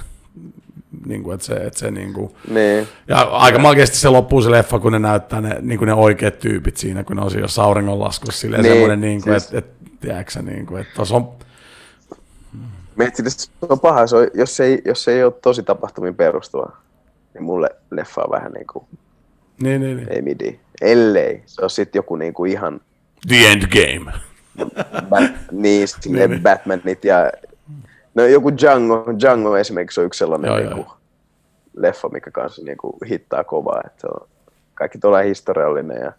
Niin 1.06 1.22
kuin, 1.22 1.34
että 1.34 1.46
se, 1.46 1.54
että 1.54 1.78
se 1.78 1.90
niin 1.90 2.12
kuin... 2.12 2.34
Niin, 2.48 2.88
Ja 3.08 3.20
aika 3.20 3.58
makeasti 3.58 3.96
se 3.96 4.08
loppuu 4.08 4.42
se 4.42 4.50
leffa, 4.50 4.78
kun 4.78 4.92
ne 4.92 4.98
näyttää 4.98 5.40
ne, 5.40 5.56
niin 5.60 5.78
kuin 5.78 5.86
ne 5.86 5.94
oikeat 5.94 6.38
tyypit 6.38 6.76
siinä, 6.76 7.04
kun 7.04 7.16
ne 7.16 7.22
on 7.22 7.30
siinä 7.30 7.44
jossain 7.44 7.66
auringonlaskussa. 7.68 8.40
Silleen 8.40 8.62
Niin, 8.62 8.72
semmoinen, 8.72 9.00
niin 9.00 9.22
kuin, 9.22 9.40
siis- 9.40 9.54
että, 9.54 9.58
että, 9.58 9.90
tiedätkö 10.00 10.42
niin 10.42 10.66
kuin, 10.66 10.80
että 10.80 10.92
tuossa 10.96 11.14
on... 11.14 11.32
Metsille 12.96 13.30
se 13.30 13.50
on 13.68 13.80
paha, 13.80 14.06
se 14.06 14.16
on, 14.16 14.28
jos, 14.34 14.60
ei, 14.60 14.82
jos 14.84 15.04
se 15.04 15.12
ei 15.12 15.24
ole 15.24 15.32
tosi 15.42 15.62
tapahtumiin 15.62 16.14
perustuva, 16.14 16.76
niin 17.34 17.44
mulle 17.44 17.70
leffa 17.90 18.22
on 18.22 18.30
vähän 18.30 18.52
niin 18.52 18.66
kuin, 18.66 18.84
Niin, 19.62 19.80
niin, 19.80 19.96
niin. 19.96 20.12
ei 20.12 20.22
midi, 20.22 20.60
ellei 20.80 21.42
se 21.46 21.62
on 21.62 21.70
sitten 21.70 21.98
joku 21.98 22.16
niinku 22.16 22.44
ihan 22.44 22.80
The 23.28 23.36
Endgame. 23.36 24.12
Bat, 25.08 25.30
niin, 25.52 25.88
silleen 26.00 26.42
Batmanit 26.42 27.04
ja 27.04 27.32
no 28.14 28.26
joku 28.26 28.56
Django, 28.56 29.04
Django 29.20 29.56
esimerkiksi 29.56 30.00
on 30.00 30.06
yksi 30.06 30.18
sellainen 30.18 30.48
Joo, 30.48 30.58
joo, 30.58 30.70
joo, 30.70 30.74
niinku, 30.74 30.92
leffa, 31.76 32.08
mikä 32.08 32.30
kanssa 32.30 32.62
niinku 32.62 32.98
hittaa 33.08 33.44
kovaa. 33.44 33.82
Että 33.86 34.00
se 34.00 34.06
on 34.06 34.28
kaikki 34.74 34.98
tuolla 34.98 35.18
historiallinen 35.18 36.00
ja 36.02 36.12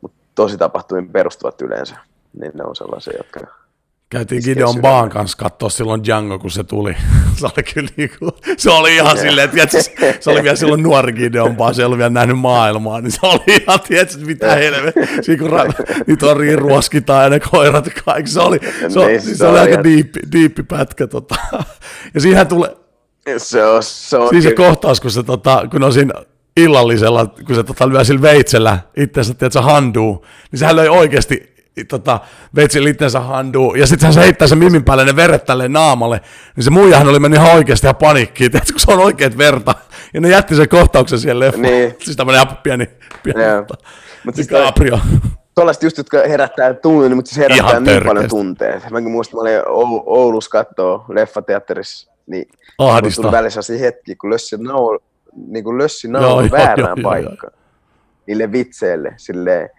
mutta 0.00 0.18
tosi 0.34 0.58
tapahtumiin 0.58 1.12
perustuvat 1.12 1.62
yleensä. 1.62 1.96
Niin 2.40 2.52
ne 2.54 2.64
on 2.64 2.76
sellaisia, 2.76 3.16
jotka 3.16 3.40
Käytiin 4.10 4.42
Gideon. 4.44 4.80
Baan 4.80 5.10
kanssa 5.10 5.38
katsoa 5.38 5.68
silloin 5.70 6.04
Django, 6.04 6.38
kun 6.38 6.50
se 6.50 6.64
tuli. 6.64 6.96
Se 7.38 7.46
oli 7.46 7.62
kyllä 7.74 7.88
niinku, 7.96 8.30
se 8.56 8.70
oli 8.70 8.94
ihan 8.96 9.18
silleen, 9.18 9.44
että 9.44 9.54
tiedätkö, 9.54 10.14
se 10.20 10.30
oli 10.30 10.42
vielä 10.42 10.56
silloin 10.56 10.82
nuori 10.82 11.12
Gideon 11.12 11.56
Baan, 11.56 11.74
se 11.74 11.82
ei 11.82 11.86
ollut 11.86 11.98
vielä 11.98 12.10
nähnyt 12.10 12.38
maailmaa, 12.38 13.00
niin 13.00 13.10
se 13.10 13.18
oli 13.22 13.40
ihan, 13.62 13.80
tiedätkö, 13.88 14.18
mitä 14.24 14.54
helvettiä. 14.54 15.06
Siinä 15.22 15.42
kun 15.48 15.50
ra- 15.60 16.02
niitä 16.06 16.26
oriin 16.26 16.58
ruoskitaan 16.58 17.24
ja 17.24 17.30
ne 17.30 17.40
koirat 17.40 17.86
ja 17.86 17.92
kaikki, 18.04 18.30
se 18.30 18.40
oli, 18.40 18.58
se, 18.88 19.06
Niin, 19.06 19.22
se 19.22 19.34
se 19.36 19.46
oli 19.46 19.58
aika 19.58 19.84
diippi, 19.84 20.20
diippi 20.32 20.62
pätkä. 20.62 21.06
Tota. 21.06 21.34
Ja 22.14 22.20
siinä 22.20 22.44
tulee, 22.44 22.76
se 23.36 23.64
on, 23.66 23.82
se 23.82 24.16
on 24.16 24.28
Siis 24.28 24.44
se 24.44 24.52
kyllä- 24.54 24.68
kohtaus, 24.68 25.00
kun 25.00 25.10
se, 25.10 25.22
tota, 25.22 25.64
kun 25.70 25.82
on 25.82 25.92
siinä 25.92 26.14
illallisella, 26.56 27.26
kun 27.46 27.54
se 27.56 27.62
tota, 27.64 27.88
lyö 27.88 28.04
sillä 28.04 28.22
veitsellä 28.22 28.78
itsensä, 28.96 29.34
tiedätkö, 29.34 29.62
handuu, 29.62 30.24
niin 30.52 30.58
sehän 30.58 30.76
löi 30.76 30.88
oikeasti 30.88 31.57
tota, 31.84 32.20
veitsillä 32.56 32.88
itsensä 32.90 33.20
handuu, 33.20 33.74
ja 33.74 33.86
sitten 33.86 34.12
se 34.12 34.20
heittää 34.20 34.48
sen 34.48 34.58
mimin 34.58 34.84
päälle 34.84 35.04
ne 35.04 35.16
veret 35.16 35.44
tälle 35.44 35.68
naamalle, 35.68 36.20
niin 36.56 36.64
se 36.64 36.70
muijahan 36.70 37.08
oli 37.08 37.18
mennyt 37.18 37.40
ihan 37.40 37.54
oikeasti 37.54 37.86
ihan 37.86 37.96
paniikkiin, 37.96 38.50
tiedätkö, 38.50 38.72
kun 38.72 38.80
se 38.80 38.92
on 38.92 38.98
oikeet 38.98 39.38
verta, 39.38 39.74
ja 40.14 40.20
ne 40.20 40.28
jätti 40.28 40.54
sen 40.56 40.68
kohtauksen 40.68 41.18
siihen 41.18 41.40
leffaan. 41.40 41.62
Niin. 41.62 41.96
Siis 41.98 42.16
tämmönen 42.16 42.42
ihan 42.42 42.56
pieni, 42.62 42.88
pieni 43.22 43.42
Joo. 43.44 43.58
mutta, 43.58 43.74
Mut 44.24 44.34
siis 44.34 44.48
toi- 44.48 44.60
DiCaprio. 44.60 44.98
Tuollaiset 45.54 45.82
just, 45.82 45.98
jotka 45.98 46.18
herättää 46.28 46.74
tunteen, 46.74 47.16
mutta 47.16 47.28
siis 47.28 47.38
herättää 47.38 47.66
Ihan 47.70 47.82
niin 47.82 47.84
törkeästi. 47.84 48.08
paljon 48.08 48.28
tunteita. 48.28 48.90
Mäkin 48.90 49.10
muistan, 49.10 49.36
mä 49.38 49.40
olin 49.40 49.58
Oul- 49.58 50.02
Oulussa 50.06 50.50
kattoo 50.50 51.04
leffateatterissa, 51.08 52.10
niin 52.26 52.48
Ahdistaa. 52.78 53.22
tuli 53.22 53.32
välissä 53.32 53.62
sellaisia 53.62 53.86
hetkiä, 53.86 54.14
kun 54.20 54.30
lössi 54.30 54.56
naul, 54.58 54.98
niin 55.48 55.64
kuin 55.64 55.78
lössi 55.78 56.08
Joo, 56.08 56.20
naul 56.20 56.40
joo, 56.40 56.50
väärään 56.50 56.78
joo, 56.78 56.94
joo, 56.96 57.10
paikkaan. 57.10 57.52
Niille 58.26 58.52
vitseille, 58.52 59.14
silleen 59.16 59.70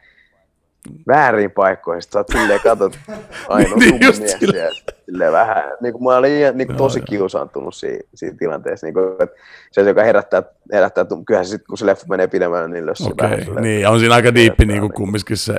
väärin 1.07 1.51
paikkoihin. 1.51 2.01
Sä 2.01 2.19
oot 2.19 2.27
silleen 2.31 2.59
katot 2.63 2.99
ainoa 3.49 3.77
Niin, 3.77 3.89
niin, 3.89 3.99
mies 3.99 4.15
silleen. 4.15 4.39
siellä, 4.51 4.79
silleen 5.05 5.31
vähän. 5.31 5.63
Niin 5.81 5.93
kuin 5.93 6.03
mä 6.03 6.17
olin 6.17 6.31
ihan- 6.31 6.57
niin 6.57 6.67
kuin 6.67 6.77
tosi 6.77 7.01
kiusaantunut 7.01 7.75
siinä, 7.75 7.99
siinä 8.15 8.37
tilanteessa. 8.39 8.87
Niin 8.87 8.93
kuin, 8.93 9.05
että 9.19 9.35
se, 9.71 9.81
joka 9.81 10.03
herättää, 10.03 10.43
herättää 10.73 11.05
kyllähän 11.27 11.45
se 11.45 11.49
sitten, 11.49 11.67
kun 11.67 11.77
se 11.77 11.85
leffa 11.85 12.05
menee 12.09 12.27
pidemmälle, 12.27 12.67
niin 12.67 12.85
lössi 12.85 13.03
Okei, 13.03 13.15
vähän 13.17 13.33
okay, 13.33 13.45
silleen. 13.45 13.63
niin, 13.63 13.87
on 13.87 13.99
siinä 13.99 14.15
aika 14.15 14.33
diippi 14.33 14.65
niin 14.65 14.79
kuin 14.79 14.89
Niin. 14.89 14.95
kumminkin 14.97 15.37
se. 15.37 15.53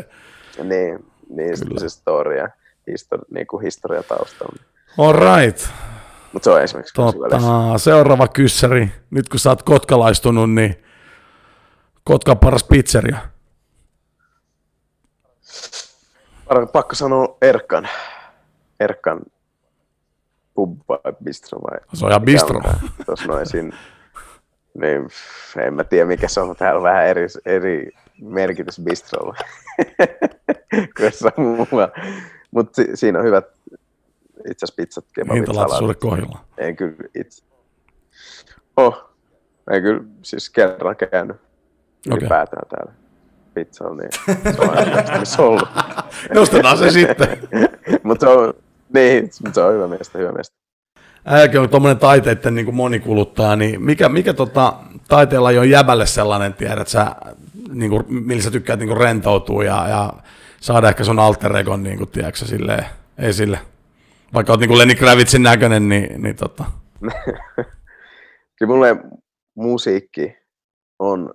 Niin, 0.64 1.04
niin 1.36 1.54
Kyllä. 1.66 1.80
se 1.80 1.88
story 1.88 2.36
ja 2.38 2.48
histori, 2.90 3.22
niin 3.34 3.46
kuin 3.46 3.62
historia 3.62 4.02
taustalla. 4.02 4.56
All 4.98 5.12
right. 5.12 5.58
Mutta 6.32 6.44
se 6.44 6.50
on 6.50 6.62
esimerkiksi. 6.62 6.94
Tota, 6.94 7.78
seuraava 7.78 8.28
kyssäri. 8.28 8.88
Nyt 9.10 9.28
kun 9.28 9.40
sä 9.40 9.50
oot 9.50 9.62
kotkalaistunut, 9.62 10.50
niin 10.52 10.76
Kotka 12.04 12.36
paras 12.36 12.64
pizzeria. 12.64 13.18
Pakko 16.72 16.94
sanoa 16.94 17.36
Erkan. 17.42 17.88
Erkan 18.80 19.20
pub 20.54 20.78
vai 20.88 20.98
bistro 21.24 21.58
vai? 21.60 21.78
Se 21.94 22.04
on 22.04 22.10
ihan 22.10 22.22
bistro. 22.22 22.60
Tuossa 23.06 23.26
noin 23.26 23.46
siinä. 23.46 23.76
Niin, 24.74 25.08
en 25.66 25.74
mä 25.74 25.84
tiedä 25.84 26.06
mikä 26.06 26.28
se 26.28 26.40
on, 26.40 26.46
mutta 26.48 26.64
täällä 26.64 26.78
on 26.78 26.82
vähän 26.84 27.06
eri, 27.06 27.26
eri 27.46 27.90
merkitys 28.22 28.80
bistrolla. 28.84 29.34
Mutta 32.50 32.72
si- 32.82 32.90
siinä 32.96 33.18
on 33.18 33.24
hyvät 33.24 33.44
itse 34.50 34.64
asiassa 34.64 34.74
pizzat, 34.76 35.04
kebabit, 35.14 35.36
Hintalaatuisuuden 35.36 35.96
salatit. 36.00 36.00
kohdilla. 36.00 36.44
En 36.58 36.76
kyllä 36.76 36.96
itse. 37.14 37.44
Oh, 38.76 39.10
en 39.70 39.82
kyllä 39.82 40.00
siis 40.22 40.50
kerran 40.50 40.96
käynyt 40.96 41.36
Okei. 41.36 42.18
ylipäätään 42.18 42.68
täällä 42.68 42.92
pizzalla, 43.64 43.96
niin 43.96 44.10
se 44.54 44.62
on 44.62 44.78
aina 44.78 45.02
ollut. 45.48 45.68
Nostetaan 46.34 46.78
se 46.78 46.90
sitten. 46.90 47.38
Mutta 48.02 48.26
se 48.26 48.32
on, 48.32 48.54
niin, 48.94 49.30
mut 49.44 49.54
se 49.54 49.60
on 49.60 49.74
hyvä 49.74 49.88
meistä, 49.88 50.18
hyvä 50.18 50.32
meistä. 50.32 50.56
Äijäkin 51.24 51.60
on 51.60 51.68
tuommoinen 51.68 51.98
taiteiden 51.98 52.54
niin 52.54 52.74
monikuluttaja, 52.74 53.56
niin 53.56 53.82
mikä, 53.82 54.08
mikä 54.08 54.34
tota, 54.34 54.72
taiteella 55.08 55.48
on 55.48 55.70
jäbälle 55.70 56.06
sellainen, 56.06 56.54
tiedät 56.54 56.88
sä, 56.88 57.06
niin 57.72 57.90
kuin, 57.90 58.04
millä 58.08 58.42
sä 58.42 58.50
tykkäät 58.50 58.78
niin 58.78 58.88
kuin 58.88 59.00
rentoutua 59.00 59.64
ja, 59.64 59.88
ja 59.88 60.12
saada 60.60 60.88
ehkä 60.88 61.04
sun 61.04 61.18
alter 61.18 61.56
egon, 61.56 61.82
niin 61.82 61.98
kuin, 61.98 62.10
tiedätkö, 62.10 62.44
silleen, 62.44 62.84
esille. 63.18 63.58
Vaikka 64.34 64.52
oot 64.52 64.60
niin 64.60 64.68
kuin 64.68 64.78
Lenny 64.78 64.94
Kravitzin 64.94 65.42
näköinen, 65.42 65.88
niin, 65.88 66.22
niin 66.22 66.36
tota, 66.36 66.64
Kyllä 68.58 68.72
mulle 68.72 68.96
musiikki 69.54 70.36
on 70.98 71.34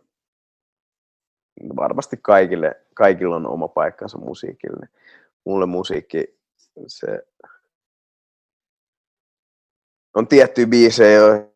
varmasti 1.75 2.17
kaikille, 2.21 2.81
kaikilla 2.93 3.35
on 3.35 3.47
oma 3.47 3.67
paikkansa 3.67 4.17
musiikille. 4.17 4.89
Mulle 5.45 5.65
musiikki, 5.65 6.39
se 6.87 7.23
on 10.15 10.27
tiettyjä 10.27 10.67
biisejä, 10.67 11.19
jo, 11.19 11.53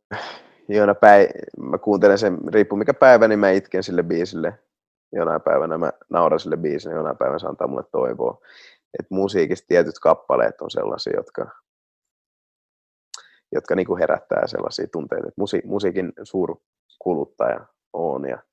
joina 0.67 0.95
päin, 0.95 1.27
mä 1.59 1.77
kuuntelen 1.77 2.17
sen, 2.17 2.37
riippuu 2.53 2.77
mikä 2.77 2.93
päivä, 2.93 3.27
niin 3.27 3.39
mä 3.39 3.51
itken 3.51 3.83
sille 3.83 4.03
biisille. 4.03 4.59
Jonain 5.11 5.41
päivänä 5.41 5.77
mä 5.77 5.91
nauran 6.09 6.39
sille 6.39 6.57
biisille, 6.57 6.95
jonain 6.95 7.17
päivänä 7.17 7.39
se 7.39 7.47
antaa 7.47 7.67
mulle 7.67 7.83
toivoa. 7.91 8.41
Et 8.99 9.05
musiikista 9.09 9.67
tietyt 9.67 9.99
kappaleet 9.99 10.61
on 10.61 10.71
sellaisia, 10.71 11.13
jotka, 11.15 11.49
jotka 13.51 13.75
niinku 13.75 13.97
herättää 13.97 14.47
sellaisia 14.47 14.87
tunteita. 14.87 15.27
Et 15.27 15.37
musi, 15.37 15.61
musiikin 15.65 16.13
suurkuluttaja 16.23 17.65
on 17.93 18.29
ja 18.29 18.43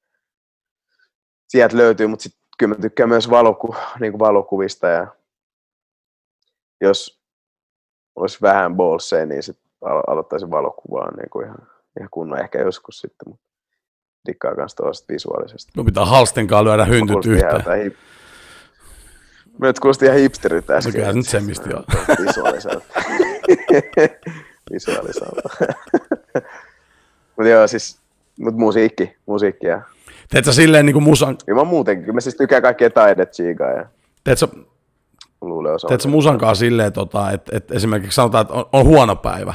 sieltä 1.48 1.76
löytyy, 1.76 2.06
mutta 2.06 2.22
sitten 2.22 2.42
kyllä 2.58 2.74
mä 2.74 2.80
tykkään 2.80 3.08
myös 3.08 3.30
valoku, 3.30 3.76
niinku 4.00 4.18
valokuvista 4.18 4.88
ja 4.88 5.06
jos 6.80 7.20
olisi 8.16 8.38
vähän 8.42 8.76
ballseja, 8.76 9.26
niin 9.26 9.42
sitten 9.42 9.70
aloittaisin 10.06 10.50
valokuvaa 10.50 11.10
niin 11.16 11.30
kuin 11.30 11.46
ihan, 11.46 11.58
ihan 11.98 12.10
kunnon 12.10 12.40
ehkä 12.40 12.58
joskus 12.58 12.98
sitten, 13.00 13.28
mutta 13.28 13.46
dikkaa 14.26 14.54
myös 14.54 14.74
tuollaisesta 14.74 15.12
visuaalisesta. 15.12 15.72
kun 15.74 15.84
pitää 15.84 16.04
halstenkaan 16.04 16.64
lyödä 16.64 16.84
hyntyt 16.84 17.26
yhteen. 17.26 17.82
hip... 17.82 17.94
Mä 19.58 19.66
nyt 19.66 19.80
kuulosti 19.80 20.04
ihan 20.04 20.18
hipsteriltä 20.18 20.76
äsken. 20.76 20.92
kyllä 20.92 21.06
se 21.06 21.12
nyt 21.12 21.28
semmisti 21.28 21.74
on. 21.74 21.84
Visuaaliselta. 22.26 22.86
Visuaaliselta. 24.72 25.48
mutta 27.36 27.48
joo, 27.48 27.66
siis, 27.66 28.00
mut 28.38 28.56
musiikki, 28.56 29.16
musiikki 29.26 29.66
ja 29.66 29.82
Teet 30.30 30.44
sä 30.44 30.52
silleen 30.52 30.86
niin 30.86 30.94
kuin 30.94 31.02
musan, 31.02 31.36
Kyllä 31.46 31.60
mä 31.60 31.64
muutenkin, 31.64 32.14
mä 32.14 32.20
siis 32.20 32.36
tykkään 32.36 32.62
kaikkea 32.62 32.90
taidetsiigaa 32.90 33.70
ja 33.70 33.86
teet 34.24 34.38
sä, 34.38 34.48
luulen 35.40 35.74
osaa. 35.74 35.88
teet 35.88 36.00
sä 36.00 36.08
musankaan 36.08 36.56
silleen, 36.56 36.92
tota, 36.92 37.30
että, 37.30 37.56
että 37.56 37.74
esimerkiksi 37.74 38.14
sanotaan, 38.14 38.42
että 38.42 38.54
on, 38.54 38.64
on 38.72 38.86
huono 38.86 39.16
päivä. 39.16 39.54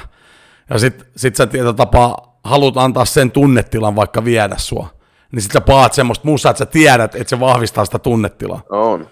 Ja 0.70 0.80
sit, 0.80 1.06
sit 1.16 1.36
sä 1.36 1.48
tietyllä 1.48 1.74
tapaa 1.74 2.40
haluat 2.44 2.78
antaa 2.78 3.06
sen 3.06 3.32
tunnetilan 3.32 3.96
vaikka 3.96 4.26
viedä 4.26 4.56
sua. 4.58 4.88
Niin 5.32 5.42
sit 5.42 5.52
sä 5.52 5.62
paat 5.62 5.94
semmoista 5.94 6.28
musaa, 6.28 6.50
että 6.50 6.60
sä 6.60 6.66
tiedät, 6.66 7.16
että 7.16 7.30
se 7.30 7.40
vahvistaa 7.40 7.86
sitä 7.86 8.00
tunnetilaa. 8.00 8.62
On. 8.70 9.08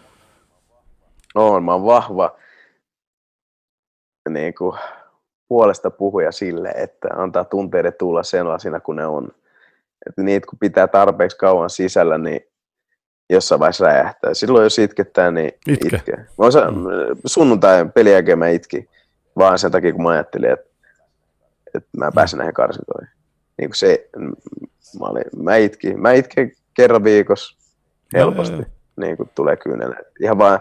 On, 1.36 1.64
mä 1.64 1.74
oon 1.74 1.86
vahva 1.86 2.36
niin 4.30 4.56
kuin, 4.56 4.78
puolesta 5.48 5.92
puhuja 5.92 6.32
sille, 6.32 6.70
että 6.70 7.08
antaa 7.16 7.44
tunteiden 7.44 7.94
tulla 8.00 8.24
sellaisina 8.24 8.80
kuin 8.80 8.96
ne 8.96 9.06
on. 9.06 9.28
Että 10.10 10.22
niitä 10.24 10.48
kun 10.48 10.60
pitää 10.60 10.88
tarpeeksi 10.88 11.38
kauan 11.38 11.70
sisällä, 11.70 12.18
niin 12.18 12.42
jossain 13.30 13.60
vaiheessa 13.60 13.86
räjähtää. 13.86 14.34
Silloin 14.34 14.64
jos 14.64 14.80
itkettää, 14.80 15.32
niin 15.32 15.52
Itke. 15.68 15.98
itkee. 15.98 16.16
Mä 16.18 16.26
osa, 16.46 16.66
sunnuntai 17.26 17.86
pelin 17.94 18.14
jälkeen 18.14 18.40
mä 18.40 18.48
itkin, 18.50 18.90
vaan 19.38 19.60
sen 19.60 19.72
takia 19.72 19.94
kun 19.94 20.04
mä 20.04 20.10
ajattelin, 20.10 20.52
että, 20.52 20.70
että 21.76 21.90
mä 21.98 22.12
pääsen 22.16 22.38
näihin 22.38 22.54
karsintoihin. 22.54 23.10
Niin 23.58 23.70
se, 23.74 24.10
mä, 25.00 25.06
olin, 25.06 25.24
mä, 25.44 25.56
itkin, 25.56 26.02
mä 26.02 26.12
itken 26.14 26.52
kerran 26.74 27.04
viikossa 27.04 27.58
helposti, 28.14 28.56
joo, 28.56 28.66
niin 29.00 29.18
kuin 29.18 29.30
tulee 29.36 29.58
kyynele. 29.58 29.96
Ihan 30.22 30.38
vaan 30.38 30.60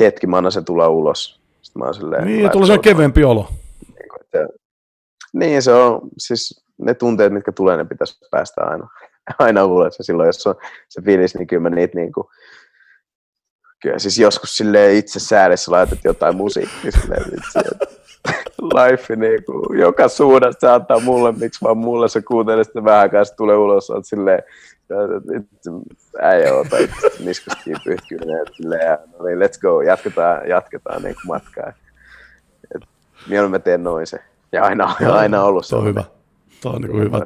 hetki, 0.00 0.26
mä 0.26 0.36
annan 0.36 0.52
sen 0.52 0.64
tulla 0.64 0.88
ulos. 0.88 1.40
Sitten 1.62 1.80
mä 1.80 1.84
oon 1.84 1.94
silleen, 1.94 2.24
Niin, 2.24 2.50
tulee 2.50 2.66
se 2.66 2.72
sen 2.72 2.80
keveempi 2.80 3.24
olo. 3.24 3.48
niin, 3.98 4.08
kuin, 4.08 4.20
että, 4.20 4.48
niin 5.32 5.62
se 5.62 5.72
on, 5.72 6.00
siis 6.18 6.64
ne 6.78 6.94
tunteet, 6.94 7.32
mitkä 7.32 7.52
tulee, 7.52 7.76
ne 7.76 7.84
pitäisi 7.84 8.18
päästä 8.30 8.64
aina, 8.64 8.88
aina 9.38 9.64
ulos. 9.64 9.98
Ja 9.98 10.04
silloin, 10.04 10.26
jos 10.26 10.46
on 10.46 10.54
se 10.88 11.02
fiilis, 11.02 11.34
niin 11.34 11.46
kyllä 11.46 11.62
mä 11.62 11.70
niitä 11.70 11.98
niin 11.98 12.12
kuin, 12.12 12.26
kyllä 13.82 13.98
siis 13.98 14.18
joskus 14.18 14.56
sille 14.56 14.94
itse 14.94 15.20
säädessä 15.20 15.72
laitat 15.72 15.98
jotain 16.04 16.36
musiikkia 16.36 16.90
silleen, 16.90 17.24
vitsi, 17.32 17.58
life 18.78 19.16
niin 19.16 19.44
kuin, 19.44 19.78
joka 19.78 20.08
suunnasta 20.08 20.60
se 20.60 20.72
antaa 20.72 21.00
mulle, 21.00 21.32
miksi 21.32 21.64
vaan 21.64 21.78
mulle 21.78 22.08
se 22.08 22.22
kuuntelee 22.22 22.64
sitten 22.64 22.84
vähän 22.84 23.00
aikaa, 23.00 23.24
sitten 23.24 23.36
tulee 23.36 23.56
ulos, 23.56 23.90
oot 23.90 24.06
silleen, 24.06 24.42
äijä 26.22 26.54
ota 26.54 26.76
niskasta 27.24 27.62
pyyhkyinen, 27.84 28.46
silleen, 28.52 28.98
no 29.18 29.24
niin, 29.24 29.38
let's 29.38 29.60
go, 29.60 29.82
jatketaan, 29.82 30.48
jatketaan 30.48 31.02
niin 31.02 31.14
kuin 31.14 31.26
matkaa. 31.26 31.72
Et, 32.74 32.82
mieluummin 33.28 33.60
mä 33.60 33.64
teen 33.64 33.84
noin 33.84 34.06
se. 34.06 34.18
Ja 34.52 34.64
aina, 34.64 34.96
aina 35.20 35.42
ollut 35.42 35.66
se. 35.66 35.76
on 35.76 35.84
hyvä. 35.84 36.04
Tuo 36.62 36.72
on 36.72 36.82
niin 36.82 37.00
hyvä. 37.00 37.20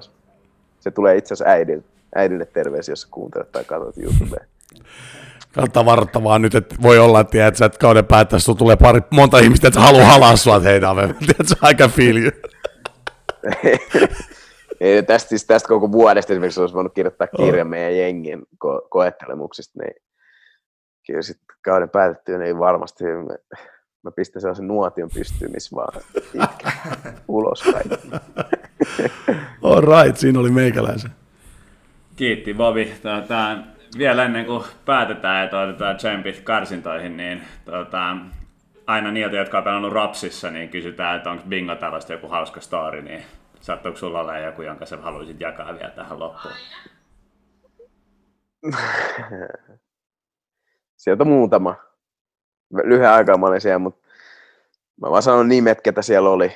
Se 0.81 0.91
tulee 0.91 1.17
itse 1.17 1.35
asiassa 1.35 1.51
äidille, 1.53 1.85
äidille 2.15 2.47
terveisiä, 2.47 2.93
jos 2.93 3.07
kuuntelet 3.07 3.53
tai 3.53 3.65
katsot 3.65 3.99
YouTubea. 3.99 4.45
Kannattaa 5.55 5.85
varoittaa 5.85 6.25
vaan 6.25 6.43
nyt, 6.43 6.55
että 6.55 6.75
voi 6.83 6.99
olla, 6.99 7.21
että, 7.21 7.47
että, 7.47 7.65
että 7.65 7.79
kauden 7.79 8.05
päättäessä 8.05 8.55
tulee 8.55 8.77
pari, 8.77 9.01
monta 9.11 9.39
ihmistä, 9.39 9.69
että 9.69 9.81
haluaa 9.81 10.05
halaa 10.05 10.37
sua, 10.37 10.57
että 10.57 10.69
hei 10.69 10.81
Dave, 10.81 11.03
tiedätkö, 11.03 11.55
aika 11.61 11.91
you. 11.99 12.31
Ei, 14.81 15.03
tästä, 15.03 15.29
siis 15.29 15.45
tästä 15.45 15.69
koko 15.69 15.93
vuodesta 15.93 16.33
esimerkiksi 16.33 16.61
olisi 16.61 16.75
voinut 16.75 16.95
kirjoittaa 16.95 17.27
kirjan 17.27 17.67
meidän 17.67 17.97
jengin 17.97 18.43
ko- 18.43 18.87
koettelemuksista, 18.91 19.79
niin 19.83 19.95
kyllä 21.07 21.23
sitten 21.23 21.47
kauden 21.65 21.91
päätettyä, 21.91 22.39
niin 22.39 22.59
varmasti 22.59 23.05
mä 24.03 24.11
pistän 24.11 24.43
sellaisen 24.43 24.69
nuotion 24.69 25.09
pystyyn, 25.15 25.53
missä 25.53 25.77
vaan 25.77 26.03
ulos 27.29 27.63
kaikki. 27.63 28.11
All 29.63 29.81
right, 29.81 30.17
siinä 30.17 30.41
oli 30.41 30.51
meikäläisen. 30.51 31.11
Kiitti 32.17 32.55
Bobi. 32.55 32.93
Tota, 33.03 33.59
vielä 33.99 34.25
ennen 34.25 34.47
kuin 34.47 34.65
päätetään, 34.85 35.45
että 35.45 35.61
otetaan 35.61 35.97
tsempit 35.97 36.41
karsintoihin, 36.41 37.17
niin 37.17 37.43
tota, 37.65 38.17
aina 38.87 39.11
niiltä, 39.11 39.37
jotka 39.37 39.59
on 39.59 39.65
pelannut 39.65 39.93
Rapsissa, 39.93 40.51
niin 40.51 40.69
kysytään, 40.69 41.17
että 41.17 41.31
onko 41.31 41.45
bingo 41.49 41.75
tällaista 41.75 42.13
joku 42.13 42.29
hauska 42.29 42.61
story, 42.61 43.03
niin 43.03 43.23
sattuuko 43.61 43.99
sulla 43.99 44.21
olla 44.21 44.39
joku, 44.39 44.63
jonka 44.63 44.87
sä 44.87 44.97
haluaisit 44.97 45.41
jakaa 45.41 45.75
vielä 45.75 45.91
tähän 45.91 46.19
loppuun? 46.19 46.55
Sieltä 50.97 51.25
muutama. 51.25 51.92
Lyhyen 52.85 53.11
aikaa 53.11 53.37
mä 53.37 53.47
olin 53.47 53.61
siellä, 53.61 53.79
mutta 53.79 54.09
mä 55.01 55.11
vaan 55.11 55.23
sanon 55.23 55.49
nimet, 55.49 55.81
ketä 55.81 56.03
siellä 56.03 56.31
oli. 56.31 56.53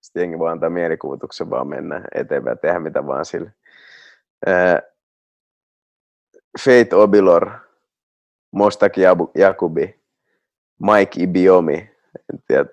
Sitten 0.00 0.20
jengi 0.20 0.38
voi 0.38 0.50
antaa 0.50 0.70
mielikuvituksen 0.70 1.50
vaan 1.50 1.68
mennä 1.68 2.02
eteenpäin 2.14 2.52
ja 2.52 2.56
tehdä 2.56 2.80
mitä 2.80 3.06
vaan 3.06 3.24
sille. 3.24 3.52
Fate 6.60 6.96
Obilor, 6.96 7.50
Mostaki 8.50 9.00
Jakubi, 9.34 10.00
Mike 10.82 11.22
Ibiomi, 11.22 11.90
en 12.32 12.42
tiedä, 12.46 12.66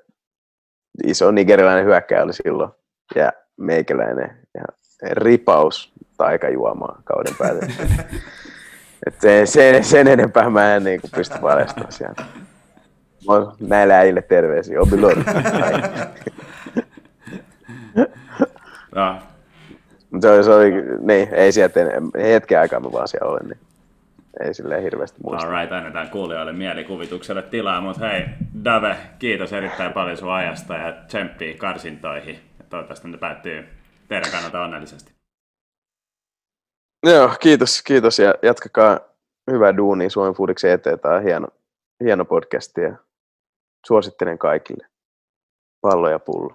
iso 1.04 1.32
nigerilainen 1.32 1.86
hyökkäjä 1.86 2.24
oli 2.24 2.34
silloin, 2.34 2.72
ja 3.16 3.32
meikäläinen 3.58 4.48
ja 4.54 4.64
ripaus 5.12 5.94
taikajuomaa 6.18 7.02
kauden 7.04 7.36
päälle. 7.40 7.62
Et 9.08 9.22
sen, 9.22 9.48
sen, 9.48 9.84
sen, 9.84 10.08
enempää 10.08 10.50
mä 10.50 10.76
en 10.76 10.84
niin 10.84 11.02
kuin 11.02 11.12
pysty 11.16 11.40
paljastamaan 11.42 11.92
sieltä. 11.92 12.26
Näille 13.60 13.94
äijille 13.94 14.22
terveisiä, 14.22 14.82
Obilor. 14.82 15.18
no. 18.96 19.20
Mutta 20.12 20.28
se, 20.28 20.44
se 20.44 20.52
oli, 20.52 20.72
niin, 21.00 21.34
ei 21.34 21.52
sieltä, 21.52 21.80
hetken 22.22 22.60
aikaa 22.60 22.80
mä 22.80 22.92
vaan 22.92 23.08
siellä 23.08 23.32
olen, 23.32 23.48
niin 23.48 23.60
ei 24.40 24.54
silleen 24.54 24.84
hirveästi 24.84 25.18
muista. 25.24 25.48
Alright, 25.48 25.72
annetaan 25.72 26.10
kuulijoille 26.10 26.54
mielikuvitukselle 26.54 27.42
tilaa, 27.42 27.82
mutta 27.82 28.08
hei, 28.08 28.26
Dave, 28.64 28.98
kiitos 29.20 29.54
erittäin 29.54 29.94
paljon 29.94 30.18
sun 30.18 30.32
ajasta 30.34 30.74
ja 30.74 30.94
tsemppii 31.08 31.54
karsintoihin. 31.54 32.40
Toivottavasti 32.70 33.08
ne 33.08 33.18
päättyy 33.18 33.66
teidän 34.08 34.32
kannalta 34.32 34.62
onnellisesti. 34.62 35.14
Joo, 37.06 37.32
kiitos, 37.40 37.82
kiitos 37.82 38.20
ja 38.20 38.36
jatkakaa 38.42 39.00
hyvää 39.52 39.78
duunia 39.78 40.10
Suomen 40.10 40.34
Foodiksen 40.34 40.72
eteen. 40.72 41.00
Tämä 41.00 41.16
on 41.16 41.24
hieno, 41.24 41.48
hieno 42.04 42.26
podcast 42.26 42.78
ja 42.78 42.96
suosittelen 43.88 44.38
kaikille. 44.38 44.88
Pallo 45.82 46.10
ja 46.10 46.20
pullo. 46.20 46.54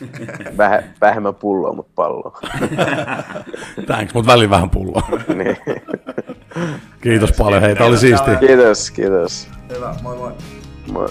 Väh, 0.58 0.84
vähemmän 1.00 1.34
pulloa, 1.34 1.72
mutta 1.72 1.92
palloa. 1.94 2.38
Thanks, 3.86 4.14
mutta 4.14 4.32
välillä 4.32 4.50
vähän 4.50 4.70
pulloa. 4.70 5.02
niin. 5.34 5.56
Kiitos 7.00 7.32
paljon, 7.38 7.62
hei, 7.62 7.74
tämä 7.74 7.88
oli 7.88 7.98
siistiä. 7.98 8.36
Kiitos, 8.36 8.90
kiitos. 8.90 9.48
Hyvä, 9.74 9.94
moi 10.02 10.16
moi. 10.16 10.32
Moi. 10.92 11.08